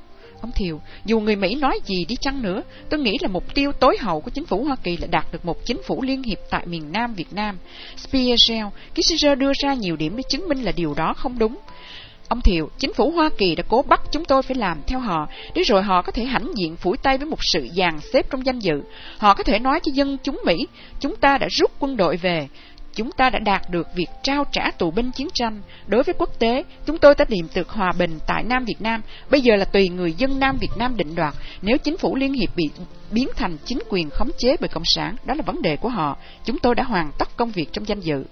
Ông 0.46 0.52
Thiều, 0.52 0.82
dù 1.06 1.20
người 1.20 1.36
Mỹ 1.36 1.56
nói 1.56 1.80
gì 1.86 2.06
đi 2.06 2.16
chăng 2.22 2.42
nữa, 2.42 2.64
tôi 2.90 3.00
nghĩ 3.00 3.18
là 3.22 3.28
mục 3.28 3.56
tiêu 3.56 3.72
tối 3.72 3.98
hậu 4.00 4.22
của 4.22 4.32
chính 4.32 4.46
phủ 4.46 4.64
Hoa 4.64 4.76
Kỳ 4.84 4.98
là 4.98 5.08
đạt 5.08 5.26
được 5.32 5.46
một 5.46 5.66
chính 5.66 5.82
phủ 5.84 6.02
liên 6.02 6.24
hiệp 6.24 6.38
tại 6.50 6.66
miền 6.66 6.92
Nam 6.92 7.14
Việt 7.14 7.34
Nam. 7.34 7.58
Spearshell, 7.98 8.68
Kissinger 8.96 9.38
đưa 9.38 9.52
ra 9.64 9.74
nhiều 9.74 9.96
điểm 9.96 10.18
để 10.18 10.24
chứng 10.30 10.48
minh 10.50 10.64
là 10.64 10.72
điều 10.72 10.94
đó 10.94 11.14
không 11.14 11.40
đúng. 11.40 11.58
Ông 12.28 12.42
Thiệu, 12.42 12.70
chính 12.78 12.94
phủ 12.94 13.12
Hoa 13.12 13.30
Kỳ 13.38 13.56
đã 13.56 13.64
cố 13.68 13.82
bắt 13.82 14.02
chúng 14.12 14.26
tôi 14.26 14.42
phải 14.44 14.56
làm 14.56 14.82
theo 14.88 15.00
họ, 15.00 15.28
để 15.56 15.64
rồi 15.64 15.84
họ 15.84 16.02
có 16.02 16.12
thể 16.12 16.26
hãnh 16.26 16.52
diện 16.56 16.76
phủi 16.76 16.98
tay 16.98 17.18
với 17.18 17.28
một 17.28 17.40
sự 17.42 17.68
dàn 17.78 18.00
xếp 18.14 18.26
trong 18.30 18.46
danh 18.46 18.60
dự. 18.60 18.82
Họ 19.18 19.34
có 19.34 19.44
thể 19.44 19.60
nói 19.60 19.80
cho 19.84 19.92
dân 19.96 20.18
chúng 20.24 20.42
Mỹ, 20.46 20.68
chúng 21.00 21.16
ta 21.16 21.38
đã 21.38 21.48
rút 21.52 21.72
quân 21.80 21.98
đội 21.98 22.18
về, 22.18 22.48
chúng 22.96 23.12
ta 23.12 23.30
đã 23.30 23.40
đạt 23.40 23.70
được 23.70 23.88
việc 23.96 24.10
trao 24.24 24.46
trả 24.52 24.72
tù 24.72 24.92
binh 24.92 25.12
chiến 25.12 25.28
tranh. 25.34 25.62
Đối 25.88 26.04
với 26.04 26.16
quốc 26.18 26.40
tế, 26.40 26.64
chúng 26.86 26.98
tôi 26.98 27.16
đã 27.18 27.26
tìm 27.26 27.48
được 27.56 27.70
hòa 27.70 27.92
bình 28.00 28.20
tại 28.28 28.44
Nam 28.44 28.66
Việt 28.66 28.82
Nam. 28.82 29.02
Bây 29.30 29.42
giờ 29.42 29.56
là 29.56 29.66
tùy 29.66 29.90
người 29.90 30.14
dân 30.14 30.40
Nam 30.40 30.58
Việt 30.62 30.72
Nam 30.78 30.98
định 30.98 31.16
đoạt. 31.16 31.34
Nếu 31.62 31.78
chính 31.78 31.98
phủ 31.98 32.16
Liên 32.16 32.34
Hiệp 32.34 32.56
bị 32.56 32.70
biến 33.12 33.30
thành 33.36 33.58
chính 33.66 33.80
quyền 33.90 34.10
khống 34.10 34.30
chế 34.38 34.56
bởi 34.60 34.70
Cộng 34.70 34.86
sản, 34.86 35.16
đó 35.26 35.34
là 35.34 35.44
vấn 35.46 35.62
đề 35.62 35.78
của 35.78 35.90
họ. 35.90 36.18
Chúng 36.46 36.60
tôi 36.60 36.76
đã 36.76 36.84
hoàn 36.84 37.12
tất 37.20 37.38
công 37.38 37.52
việc 37.52 37.74
trong 37.74 37.88
danh 37.88 38.00
dự. 38.00 38.26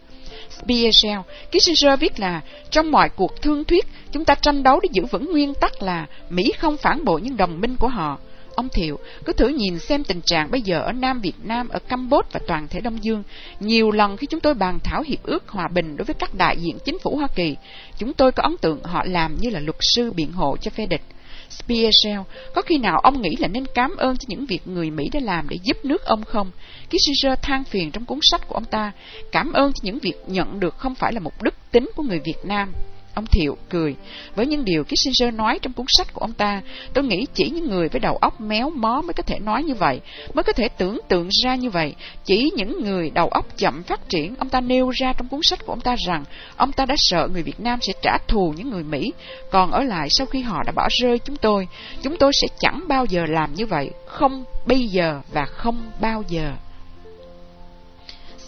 Spearshell, 0.49 1.21
Kissinger 1.51 1.99
viết 1.99 2.19
là 2.19 2.41
trong 2.69 2.91
mọi 2.91 3.09
cuộc 3.09 3.41
thương 3.41 3.63
thuyết, 3.63 3.85
chúng 4.11 4.25
ta 4.25 4.35
tranh 4.35 4.63
đấu 4.63 4.79
để 4.79 4.89
giữ 4.91 5.05
vững 5.05 5.31
nguyên 5.31 5.53
tắc 5.53 5.81
là 5.81 6.05
Mỹ 6.29 6.53
không 6.59 6.77
phản 6.77 7.05
bội 7.05 7.21
những 7.21 7.37
đồng 7.37 7.61
minh 7.61 7.75
của 7.77 7.87
họ. 7.87 8.19
Ông 8.55 8.69
Thiệu, 8.69 8.99
cứ 9.25 9.33
thử 9.33 9.47
nhìn 9.47 9.79
xem 9.79 10.03
tình 10.03 10.21
trạng 10.25 10.51
bây 10.51 10.61
giờ 10.61 10.79
ở 10.79 10.91
Nam 10.91 11.21
Việt 11.21 11.35
Nam, 11.43 11.69
ở 11.69 11.79
Campuchia 11.79 12.29
và 12.31 12.39
toàn 12.47 12.67
thể 12.67 12.81
Đông 12.81 13.03
Dương. 13.03 13.23
Nhiều 13.59 13.91
lần 13.91 14.17
khi 14.17 14.27
chúng 14.27 14.39
tôi 14.39 14.53
bàn 14.53 14.79
thảo 14.83 15.01
hiệp 15.01 15.23
ước 15.23 15.49
hòa 15.49 15.67
bình 15.73 15.97
đối 15.97 16.05
với 16.05 16.13
các 16.13 16.35
đại 16.35 16.57
diện 16.59 16.77
chính 16.85 16.99
phủ 16.99 17.15
Hoa 17.17 17.27
Kỳ, 17.35 17.55
chúng 17.97 18.13
tôi 18.13 18.31
có 18.31 18.43
ấn 18.43 18.57
tượng 18.57 18.83
họ 18.83 19.03
làm 19.05 19.35
như 19.35 19.49
là 19.49 19.59
luật 19.59 19.77
sư 19.79 20.11
biện 20.11 20.31
hộ 20.31 20.57
cho 20.57 20.71
phe 20.71 20.85
địch. 20.85 21.01
Spearshell, 21.49 22.21
có 22.55 22.61
khi 22.61 22.77
nào 22.77 22.99
ông 22.99 23.21
nghĩ 23.21 23.35
là 23.39 23.47
nên 23.47 23.65
cảm 23.75 23.95
ơn 23.97 24.17
cho 24.17 24.25
những 24.27 24.45
việc 24.45 24.67
người 24.67 24.91
Mỹ 24.91 25.09
đã 25.13 25.19
làm 25.23 25.49
để 25.49 25.57
giúp 25.63 25.77
nước 25.85 26.05
ông 26.05 26.23
không? 26.23 26.51
Kissinger 26.89 27.39
than 27.41 27.63
phiền 27.63 27.91
trong 27.91 28.05
cuốn 28.05 28.19
sách 28.21 28.47
của 28.47 28.55
ông 28.55 28.65
ta, 28.65 28.91
cảm 29.31 29.53
ơn 29.53 29.73
cho 29.73 29.79
những 29.81 29.99
việc 29.99 30.15
nhận 30.27 30.59
được 30.59 30.77
không 30.77 30.95
phải 30.95 31.13
là 31.13 31.19
một 31.19 31.41
đức 31.41 31.53
tính 31.71 31.89
của 31.95 32.03
người 32.03 32.19
Việt 32.19 32.45
Nam. 32.45 32.73
Ông 33.13 33.25
Thiệu 33.25 33.57
cười. 33.69 33.95
Với 34.35 34.45
những 34.45 34.65
điều 34.65 34.83
Kissinger 34.83 35.33
nói 35.33 35.59
trong 35.61 35.73
cuốn 35.73 35.85
sách 35.89 36.13
của 36.13 36.21
ông 36.21 36.33
ta, 36.33 36.61
tôi 36.93 37.03
nghĩ 37.03 37.25
chỉ 37.33 37.49
những 37.49 37.69
người 37.69 37.89
với 37.89 37.99
đầu 37.99 38.17
óc 38.17 38.41
méo 38.41 38.69
mó 38.69 39.01
mới 39.01 39.13
có 39.13 39.23
thể 39.23 39.39
nói 39.39 39.63
như 39.63 39.73
vậy, 39.73 39.99
mới 40.33 40.43
có 40.43 40.53
thể 40.53 40.69
tưởng 40.69 40.99
tượng 41.07 41.29
ra 41.43 41.55
như 41.55 41.69
vậy. 41.69 41.95
Chỉ 42.25 42.51
những 42.55 42.83
người 42.83 43.09
đầu 43.09 43.27
óc 43.27 43.45
chậm 43.57 43.83
phát 43.83 44.09
triển, 44.09 44.35
ông 44.35 44.49
ta 44.49 44.61
nêu 44.61 44.89
ra 44.89 45.13
trong 45.13 45.27
cuốn 45.27 45.39
sách 45.43 45.65
của 45.65 45.73
ông 45.73 45.81
ta 45.81 45.95
rằng 46.05 46.23
ông 46.57 46.71
ta 46.71 46.85
đã 46.85 46.95
sợ 46.97 47.27
người 47.33 47.43
Việt 47.43 47.59
Nam 47.59 47.79
sẽ 47.81 47.93
trả 48.01 48.17
thù 48.27 48.53
những 48.57 48.69
người 48.69 48.83
Mỹ, 48.83 49.13
còn 49.51 49.71
ở 49.71 49.83
lại 49.83 50.07
sau 50.09 50.27
khi 50.27 50.41
họ 50.41 50.63
đã 50.65 50.71
bỏ 50.71 50.87
rơi 51.01 51.19
chúng 51.19 51.35
tôi. 51.35 51.67
Chúng 52.01 52.17
tôi 52.17 52.31
sẽ 52.33 52.47
chẳng 52.59 52.81
bao 52.87 53.05
giờ 53.05 53.25
làm 53.29 53.53
như 53.53 53.65
vậy, 53.65 53.89
không 54.07 54.43
bây 54.65 54.87
giờ 54.87 55.21
và 55.33 55.45
không 55.45 55.91
bao 56.01 56.23
giờ. 56.27 56.53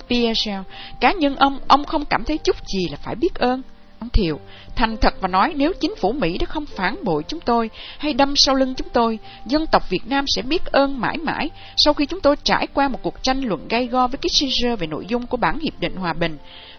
Pierre, 0.10 0.64
cá 1.00 1.12
nhân 1.12 1.36
ông, 1.36 1.60
ông 1.68 1.86
không 1.86 2.06
cảm 2.06 2.24
thấy 2.24 2.38
chút 2.38 2.56
gì 2.68 2.88
là 2.92 2.98
phải 3.04 3.16
biết 3.16 3.36
ơn. 3.36 3.62
Ông 3.99 4.09
Thiệu, 4.09 4.39
thành 4.76 4.97
thật 4.97 5.13
và 5.22 5.27
nói 5.27 5.53
nếu 5.55 5.73
chính 5.80 5.95
phủ 5.95 6.11
Mỹ 6.11 6.38
đã 6.38 6.45
không 6.45 6.65
phản 6.65 7.03
bội 7.03 7.23
chúng 7.27 7.39
tôi 7.39 7.69
hay 7.97 8.13
đâm 8.13 8.34
sau 8.35 8.55
lưng 8.55 8.73
chúng 8.77 8.89
tôi, 8.89 9.19
dân 9.45 9.67
tộc 9.67 9.89
Việt 9.89 10.01
Nam 10.05 10.26
sẽ 10.27 10.41
biết 10.41 10.65
ơn 10.65 11.01
mãi 11.01 11.17
mãi 11.17 11.49
sau 11.77 11.93
khi 11.93 12.05
chúng 12.05 12.22
tôi 12.22 12.35
trải 12.43 12.67
qua 12.73 12.88
một 12.88 12.99
cuộc 13.01 13.23
tranh 13.23 13.41
luận 13.41 13.67
gay 13.67 13.88
go 13.88 14.07
với 14.07 14.17
Kissinger 14.17 14.80
về 14.80 14.88
nội 14.88 15.05
dung 15.07 15.27
của 15.27 15.38
bản 15.38 15.59
hiệp 15.59 15.80
định 15.80 15.95
hòa 15.95 16.13
bình. 16.13 16.38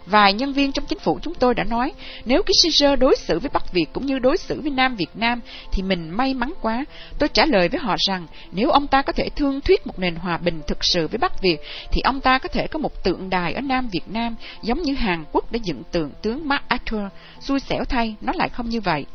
Vài 0.09 0.33
nhân 0.33 0.53
viên 0.53 0.71
trong 0.71 0.85
chính 0.85 0.99
phủ 0.99 1.19
chúng 1.21 1.33
tôi 1.33 1.53
đã 1.53 1.63
nói, 1.63 1.93
nếu 2.25 2.43
Kissinger 2.43 2.99
đối 2.99 3.15
xử 3.15 3.39
với 3.39 3.49
Bắc 3.53 3.73
Việt 3.73 3.85
cũng 3.93 4.05
như 4.05 4.19
đối 4.19 4.37
xử 4.37 4.61
với 4.61 4.71
Nam 4.71 4.95
Việt 4.95 5.09
Nam, 5.15 5.41
thì 5.71 5.83
mình 5.83 6.09
may 6.09 6.33
mắn 6.33 6.53
quá. 6.61 6.85
Tôi 7.19 7.29
trả 7.29 7.45
lời 7.45 7.69
với 7.69 7.79
họ 7.79 7.95
rằng, 8.07 8.27
nếu 8.51 8.69
ông 8.69 8.87
ta 8.87 9.01
có 9.01 9.13
thể 9.13 9.29
thương 9.29 9.61
thuyết 9.61 9.87
một 9.87 9.99
nền 9.99 10.15
hòa 10.15 10.37
bình 10.37 10.61
thực 10.67 10.83
sự 10.83 11.07
với 11.07 11.17
Bắc 11.17 11.41
Việt, 11.41 11.57
thì 11.91 12.01
ông 12.01 12.21
ta 12.21 12.37
có 12.37 12.49
thể 12.49 12.67
có 12.67 12.79
một 12.79 13.03
tượng 13.03 13.29
đài 13.29 13.53
ở 13.53 13.61
Nam 13.61 13.89
Việt 13.91 14.07
Nam, 14.07 14.35
giống 14.61 14.81
như 14.81 14.93
Hàn 14.93 15.23
Quốc 15.31 15.51
đã 15.51 15.59
dựng 15.63 15.83
tượng 15.91 16.11
tướng 16.21 16.47
MacArthur. 16.47 17.01
Xui 17.39 17.59
xẻo 17.59 17.85
thay, 17.85 18.15
nó 18.21 18.33
lại 18.35 18.49
không 18.49 18.69
như 18.69 18.81
vậy. 18.81 19.05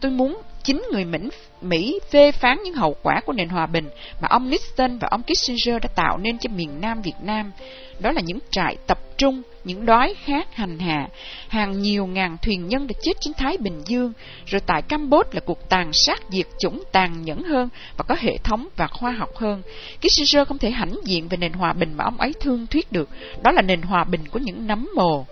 Tôi 0.00 0.10
muốn 0.10 0.42
chính 0.66 0.82
người 0.92 1.04
Mỹ, 1.04 1.18
Mỹ 1.60 2.00
phê 2.10 2.32
phán 2.32 2.58
những 2.64 2.74
hậu 2.74 2.96
quả 3.02 3.20
của 3.26 3.32
nền 3.32 3.48
hòa 3.48 3.66
bình 3.66 3.88
mà 4.20 4.28
ông 4.28 4.50
Nixon 4.50 4.98
và 4.98 5.08
ông 5.10 5.22
Kissinger 5.22 5.82
đã 5.82 5.88
tạo 5.94 6.18
nên 6.18 6.38
cho 6.38 6.50
miền 6.56 6.80
Nam 6.80 7.02
Việt 7.02 7.14
Nam. 7.22 7.52
Đó 7.98 8.12
là 8.12 8.20
những 8.24 8.38
trại 8.50 8.76
tập 8.86 8.98
trung, 9.18 9.42
những 9.64 9.86
đói 9.86 10.14
khát 10.24 10.54
hành 10.54 10.78
hạ, 10.78 11.08
hàng 11.48 11.82
nhiều 11.82 12.06
ngàn 12.06 12.36
thuyền 12.42 12.68
nhân 12.68 12.86
đã 12.86 12.94
chết 13.02 13.12
trên 13.20 13.34
Thái 13.34 13.56
Bình 13.56 13.82
Dương, 13.86 14.12
rồi 14.46 14.60
tại 14.66 14.82
Campuchia 14.82 15.30
là 15.32 15.40
cuộc 15.40 15.68
tàn 15.68 15.90
sát 15.92 16.22
diệt 16.30 16.46
chủng 16.58 16.82
tàn 16.92 17.22
nhẫn 17.22 17.42
hơn 17.42 17.68
và 17.96 18.04
có 18.08 18.16
hệ 18.18 18.38
thống 18.44 18.68
và 18.76 18.86
khoa 18.86 19.12
học 19.12 19.36
hơn. 19.36 19.62
Kissinger 20.00 20.48
không 20.48 20.58
thể 20.58 20.70
hãnh 20.70 20.94
diện 21.04 21.28
về 21.28 21.36
nền 21.36 21.52
hòa 21.52 21.72
bình 21.72 21.94
mà 21.96 22.04
ông 22.04 22.16
ấy 22.16 22.32
thương 22.40 22.66
thuyết 22.66 22.92
được, 22.92 23.08
đó 23.42 23.52
là 23.52 23.62
nền 23.62 23.82
hòa 23.82 24.04
bình 24.04 24.28
của 24.30 24.38
những 24.38 24.66
nấm 24.66 24.88
mồ. 24.96 25.26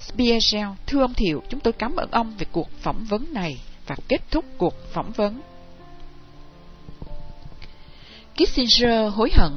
Spiegel, 0.00 0.66
thưa 0.86 1.00
ông 1.00 1.14
Thiệu, 1.14 1.42
chúng 1.48 1.60
tôi 1.60 1.72
cảm 1.72 1.96
ơn 1.96 2.10
ông 2.10 2.32
về 2.38 2.46
cuộc 2.52 2.70
phỏng 2.82 3.04
vấn 3.08 3.24
này 3.32 3.56
và 3.86 3.96
kết 4.08 4.20
thúc 4.30 4.44
cuộc 4.58 4.74
phỏng 4.92 5.12
vấn. 5.12 5.40
Kissinger 8.34 9.12
hối 9.14 9.30
hận 9.34 9.52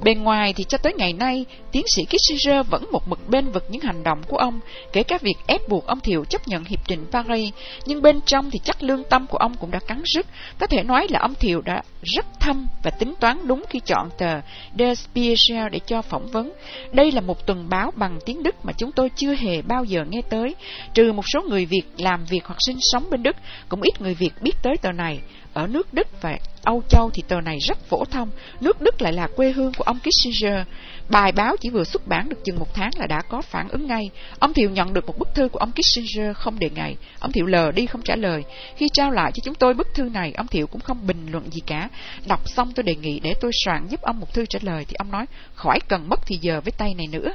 Bên 0.00 0.22
ngoài 0.22 0.52
thì 0.52 0.64
cho 0.64 0.78
tới 0.78 0.92
ngày 0.98 1.12
nay, 1.12 1.44
tiến 1.72 1.84
sĩ 1.94 2.04
Kissinger 2.04 2.66
vẫn 2.70 2.84
một 2.92 3.08
mực 3.08 3.28
bên 3.28 3.50
vực 3.50 3.64
những 3.68 3.80
hành 3.80 4.02
động 4.02 4.22
của 4.28 4.36
ông, 4.36 4.60
kể 4.92 5.02
cả 5.02 5.18
việc 5.22 5.36
ép 5.46 5.68
buộc 5.68 5.86
ông 5.86 6.00
Thiệu 6.00 6.24
chấp 6.24 6.48
nhận 6.48 6.64
Hiệp 6.64 6.88
định 6.88 7.06
Paris, 7.10 7.54
nhưng 7.86 8.02
bên 8.02 8.20
trong 8.26 8.50
thì 8.50 8.58
chắc 8.64 8.82
lương 8.82 9.04
tâm 9.04 9.26
của 9.26 9.38
ông 9.38 9.54
cũng 9.60 9.70
đã 9.70 9.78
cắn 9.78 10.02
rứt. 10.04 10.26
Có 10.58 10.66
thể 10.66 10.82
nói 10.82 11.06
là 11.10 11.18
ông 11.18 11.34
Thiệu 11.34 11.60
đã 11.60 11.82
rất 12.02 12.26
thâm 12.40 12.66
và 12.82 12.90
tính 12.90 13.14
toán 13.20 13.48
đúng 13.48 13.64
khi 13.70 13.80
chọn 13.80 14.08
tờ 14.18 14.40
Der 14.78 14.98
Spiegel 14.98 15.68
để 15.70 15.78
cho 15.86 16.02
phỏng 16.02 16.26
vấn. 16.26 16.52
Đây 16.92 17.12
là 17.12 17.20
một 17.20 17.46
tuần 17.46 17.68
báo 17.68 17.90
bằng 17.96 18.18
tiếng 18.26 18.42
Đức 18.42 18.54
mà 18.64 18.72
chúng 18.78 18.92
tôi 18.92 19.10
chưa 19.16 19.34
hề 19.34 19.62
bao 19.62 19.84
giờ 19.84 20.04
nghe 20.10 20.20
tới, 20.30 20.54
trừ 20.94 21.12
một 21.12 21.28
số 21.28 21.42
người 21.48 21.66
Việt 21.66 21.82
làm 21.96 22.24
việc 22.24 22.44
hoặc 22.44 22.56
sinh 22.66 22.78
sống 22.80 23.10
bên 23.10 23.22
Đức, 23.22 23.36
cũng 23.68 23.82
ít 23.82 24.00
người 24.00 24.14
Việt 24.14 24.32
biết 24.42 24.52
tới 24.62 24.76
tờ 24.82 24.92
này. 24.92 25.20
Ở 25.58 25.66
nước 25.66 25.94
Đức 25.94 26.22
và 26.22 26.38
Âu 26.62 26.82
Châu 26.88 27.10
thì 27.14 27.22
tờ 27.28 27.40
này 27.40 27.58
rất 27.58 27.78
phổ 27.88 28.04
thông, 28.04 28.30
nước 28.60 28.80
Đức 28.80 29.02
lại 29.02 29.12
là 29.12 29.26
quê 29.36 29.52
hương 29.52 29.72
của 29.78 29.84
ông 29.84 29.98
Kissinger. 29.98 30.66
Bài 31.08 31.32
báo 31.32 31.56
chỉ 31.60 31.70
vừa 31.70 31.84
xuất 31.84 32.06
bản 32.06 32.28
được 32.28 32.44
chừng 32.44 32.58
một 32.58 32.74
tháng 32.74 32.90
là 32.96 33.06
đã 33.06 33.22
có 33.28 33.42
phản 33.42 33.68
ứng 33.68 33.86
ngay. 33.86 34.10
Ông 34.38 34.54
Thiệu 34.54 34.70
nhận 34.70 34.92
được 34.92 35.06
một 35.06 35.18
bức 35.18 35.28
thư 35.34 35.48
của 35.48 35.58
ông 35.58 35.72
Kissinger 35.72 36.36
không 36.36 36.58
đề 36.58 36.70
ngày. 36.74 36.96
Ông 37.20 37.32
Thiệu 37.32 37.46
lờ 37.46 37.72
đi 37.72 37.86
không 37.86 38.02
trả 38.02 38.16
lời. 38.16 38.44
Khi 38.76 38.86
trao 38.92 39.10
lại 39.10 39.32
cho 39.34 39.40
chúng 39.44 39.54
tôi 39.54 39.74
bức 39.74 39.94
thư 39.94 40.02
này, 40.02 40.32
ông 40.36 40.46
Thiệu 40.46 40.66
cũng 40.66 40.80
không 40.80 41.06
bình 41.06 41.26
luận 41.30 41.50
gì 41.50 41.60
cả. 41.66 41.88
Đọc 42.26 42.48
xong 42.48 42.72
tôi 42.74 42.82
đề 42.82 42.94
nghị 42.94 43.20
để 43.20 43.34
tôi 43.40 43.50
soạn 43.64 43.86
giúp 43.88 44.00
ông 44.02 44.20
một 44.20 44.34
thư 44.34 44.46
trả 44.46 44.58
lời 44.62 44.84
thì 44.88 44.94
ông 44.98 45.10
nói 45.10 45.26
khỏi 45.54 45.78
cần 45.88 46.08
mất 46.08 46.20
thì 46.26 46.38
giờ 46.40 46.60
với 46.60 46.72
tay 46.72 46.94
này 46.94 47.06
nữa. 47.06 47.30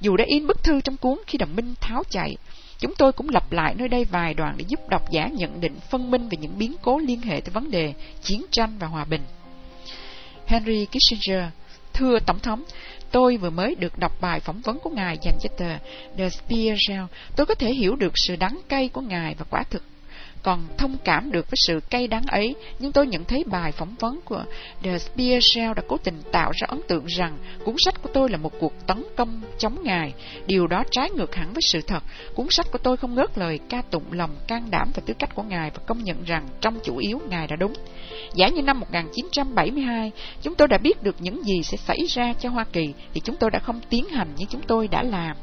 Dù 0.00 0.16
đã 0.16 0.24
in 0.24 0.46
bức 0.46 0.64
thư 0.64 0.80
trong 0.80 0.96
cuốn 0.96 1.18
khi 1.26 1.38
đồng 1.38 1.56
minh 1.56 1.74
tháo 1.80 2.02
chạy, 2.10 2.36
Chúng 2.84 2.94
tôi 2.94 3.12
cũng 3.12 3.28
lặp 3.28 3.52
lại 3.52 3.74
nơi 3.78 3.88
đây 3.88 4.04
vài 4.04 4.34
đoạn 4.34 4.54
để 4.56 4.64
giúp 4.68 4.80
độc 4.88 5.10
giả 5.10 5.28
nhận 5.28 5.60
định 5.60 5.76
phân 5.90 6.10
minh 6.10 6.28
về 6.28 6.36
những 6.40 6.58
biến 6.58 6.74
cố 6.82 6.98
liên 6.98 7.20
hệ 7.20 7.40
tới 7.40 7.50
vấn 7.52 7.70
đề 7.70 7.92
chiến 8.22 8.44
tranh 8.50 8.78
và 8.78 8.86
hòa 8.86 9.04
bình. 9.04 9.20
Henry 10.46 10.86
Kissinger 10.86 11.44
Thưa 11.92 12.18
Tổng 12.26 12.38
thống, 12.38 12.64
tôi 13.10 13.36
vừa 13.36 13.50
mới 13.50 13.74
được 13.74 13.98
đọc 13.98 14.20
bài 14.20 14.40
phỏng 14.40 14.60
vấn 14.60 14.78
của 14.78 14.90
ngài 14.90 15.18
dành 15.22 15.38
cho 15.42 15.48
tờ 15.58 15.78
The 16.16 16.28
Spiegel. 16.28 17.04
Tôi 17.36 17.46
có 17.46 17.54
thể 17.54 17.74
hiểu 17.74 17.96
được 17.96 18.12
sự 18.14 18.36
đắng 18.36 18.60
cay 18.68 18.88
của 18.88 19.00
ngài 19.00 19.34
và 19.34 19.44
quả 19.50 19.62
thực 19.70 19.82
còn 20.44 20.66
thông 20.78 20.96
cảm 21.04 21.32
được 21.32 21.50
với 21.50 21.56
sự 21.66 21.80
cay 21.90 22.08
đắng 22.08 22.26
ấy, 22.26 22.54
nhưng 22.78 22.92
tôi 22.92 23.06
nhận 23.06 23.24
thấy 23.24 23.44
bài 23.46 23.72
phỏng 23.72 23.94
vấn 24.00 24.20
của 24.24 24.44
The 24.82 24.98
Spearshell 24.98 25.72
đã 25.76 25.82
cố 25.88 25.96
tình 26.04 26.22
tạo 26.32 26.52
ra 26.54 26.66
ấn 26.68 26.80
tượng 26.88 27.04
rằng 27.06 27.38
cuốn 27.64 27.74
sách 27.84 28.02
của 28.02 28.10
tôi 28.14 28.30
là 28.30 28.36
một 28.36 28.52
cuộc 28.60 28.86
tấn 28.86 29.04
công 29.16 29.40
chống 29.58 29.82
ngài. 29.82 30.12
Điều 30.46 30.66
đó 30.66 30.84
trái 30.90 31.10
ngược 31.10 31.34
hẳn 31.34 31.52
với 31.52 31.62
sự 31.62 31.80
thật. 31.80 32.02
Cuốn 32.34 32.46
sách 32.50 32.66
của 32.72 32.78
tôi 32.78 32.96
không 32.96 33.14
ngớt 33.14 33.38
lời 33.38 33.58
ca 33.68 33.82
tụng 33.82 34.12
lòng 34.12 34.30
can 34.48 34.70
đảm 34.70 34.90
và 34.94 35.02
tư 35.06 35.14
cách 35.18 35.34
của 35.34 35.42
ngài 35.42 35.70
và 35.70 35.82
công 35.86 36.04
nhận 36.04 36.24
rằng 36.24 36.48
trong 36.60 36.78
chủ 36.84 36.96
yếu 36.96 37.20
ngài 37.28 37.46
đã 37.46 37.56
đúng. 37.56 37.74
Giả 38.34 38.48
như 38.48 38.62
năm 38.62 38.80
1972, 38.80 40.12
chúng 40.42 40.54
tôi 40.54 40.68
đã 40.68 40.78
biết 40.78 41.02
được 41.02 41.16
những 41.18 41.42
gì 41.44 41.62
sẽ 41.62 41.76
xảy 41.76 41.98
ra 42.08 42.32
cho 42.40 42.48
Hoa 42.48 42.64
Kỳ, 42.72 42.94
thì 43.14 43.20
chúng 43.24 43.36
tôi 43.36 43.50
đã 43.50 43.58
không 43.58 43.80
tiến 43.90 44.08
hành 44.08 44.28
như 44.36 44.46
chúng 44.50 44.62
tôi 44.66 44.88
đã 44.88 45.02
làm. 45.02 45.36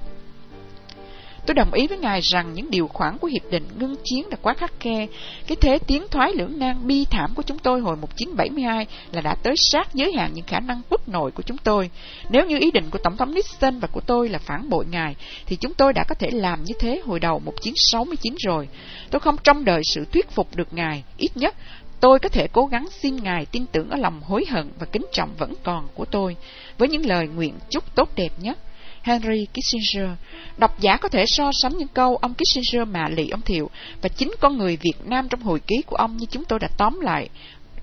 Tôi 1.45 1.55
đồng 1.55 1.73
ý 1.73 1.87
với 1.87 1.97
Ngài 1.97 2.19
rằng 2.21 2.53
những 2.53 2.71
điều 2.71 2.87
khoản 2.87 3.17
của 3.17 3.27
hiệp 3.27 3.51
định 3.51 3.67
ngưng 3.79 3.95
chiến 4.03 4.27
là 4.31 4.37
quá 4.41 4.53
khắc 4.53 4.79
khe. 4.79 5.07
Cái 5.47 5.55
thế 5.61 5.77
tiến 5.87 6.07
thoái 6.11 6.33
lưỡng 6.33 6.59
nan 6.59 6.87
bi 6.87 7.05
thảm 7.05 7.33
của 7.35 7.43
chúng 7.43 7.59
tôi 7.59 7.81
hồi 7.81 7.95
1972 7.95 8.87
là 9.11 9.21
đã 9.21 9.35
tới 9.43 9.55
sát 9.57 9.93
giới 9.93 10.13
hạn 10.13 10.31
những 10.33 10.45
khả 10.45 10.59
năng 10.59 10.81
quốc 10.89 11.09
nội 11.09 11.31
của 11.31 11.43
chúng 11.43 11.57
tôi. 11.57 11.89
Nếu 12.29 12.45
như 12.45 12.57
ý 12.59 12.71
định 12.71 12.89
của 12.91 12.99
Tổng 13.03 13.17
thống 13.17 13.33
Nixon 13.33 13.79
và 13.79 13.87
của 13.87 14.01
tôi 14.01 14.29
là 14.29 14.39
phản 14.39 14.69
bội 14.69 14.85
Ngài, 14.91 15.15
thì 15.45 15.55
chúng 15.55 15.73
tôi 15.73 15.93
đã 15.93 16.03
có 16.03 16.15
thể 16.15 16.29
làm 16.31 16.63
như 16.63 16.73
thế 16.79 17.01
hồi 17.05 17.19
đầu 17.19 17.39
1969 17.39 18.35
rồi. 18.47 18.67
Tôi 19.11 19.19
không 19.19 19.37
trông 19.43 19.65
đợi 19.65 19.81
sự 19.83 20.05
thuyết 20.11 20.31
phục 20.31 20.55
được 20.55 20.73
Ngài, 20.73 21.03
ít 21.17 21.37
nhất 21.37 21.55
tôi 22.01 22.19
có 22.19 22.29
thể 22.29 22.47
cố 22.47 22.65
gắng 22.65 22.87
xin 23.01 23.15
Ngài 23.15 23.45
tin 23.45 23.65
tưởng 23.71 23.89
ở 23.89 23.97
lòng 23.97 24.21
hối 24.21 24.45
hận 24.49 24.71
và 24.79 24.85
kính 24.85 25.05
trọng 25.11 25.29
vẫn 25.37 25.53
còn 25.63 25.87
của 25.93 26.05
tôi, 26.05 26.35
với 26.77 26.89
những 26.89 27.05
lời 27.05 27.27
nguyện 27.27 27.53
chúc 27.69 27.95
tốt 27.95 28.09
đẹp 28.15 28.31
nhất. 28.37 28.57
Henry 29.01 29.47
Kissinger. 29.53 30.09
Độc 30.57 30.79
giả 30.79 30.97
có 30.97 31.09
thể 31.09 31.25
so 31.27 31.51
sánh 31.61 31.77
những 31.77 31.87
câu 31.87 32.15
ông 32.15 32.33
Kissinger 32.33 32.87
mạ 32.87 33.09
lị 33.09 33.29
ông 33.29 33.41
Thiệu 33.41 33.69
và 34.01 34.09
chính 34.09 34.31
con 34.39 34.57
người 34.57 34.77
Việt 34.77 35.05
Nam 35.05 35.27
trong 35.29 35.41
hồi 35.41 35.59
ký 35.59 35.81
của 35.85 35.95
ông 35.95 36.17
như 36.17 36.25
chúng 36.25 36.45
tôi 36.45 36.59
đã 36.59 36.67
tóm 36.77 36.99
lại 36.99 37.29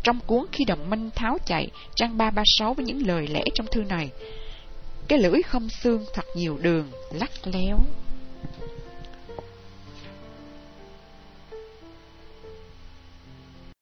trong 0.02 0.20
cuốn 0.26 0.44
Khi 0.52 0.64
đồng 0.64 0.90
minh 0.90 1.10
tháo 1.14 1.38
chạy, 1.46 1.68
trang 1.94 2.18
336 2.18 2.74
với 2.74 2.84
những 2.84 3.06
lời 3.06 3.26
lẽ 3.26 3.42
trong 3.54 3.66
thư 3.72 3.80
này. 3.80 4.08
Cái 5.08 5.18
lưỡi 5.18 5.42
không 5.42 5.68
xương 5.68 6.04
thật 6.14 6.24
nhiều 6.34 6.58
đường, 6.62 6.90
lắc 7.12 7.30
léo. 7.44 7.78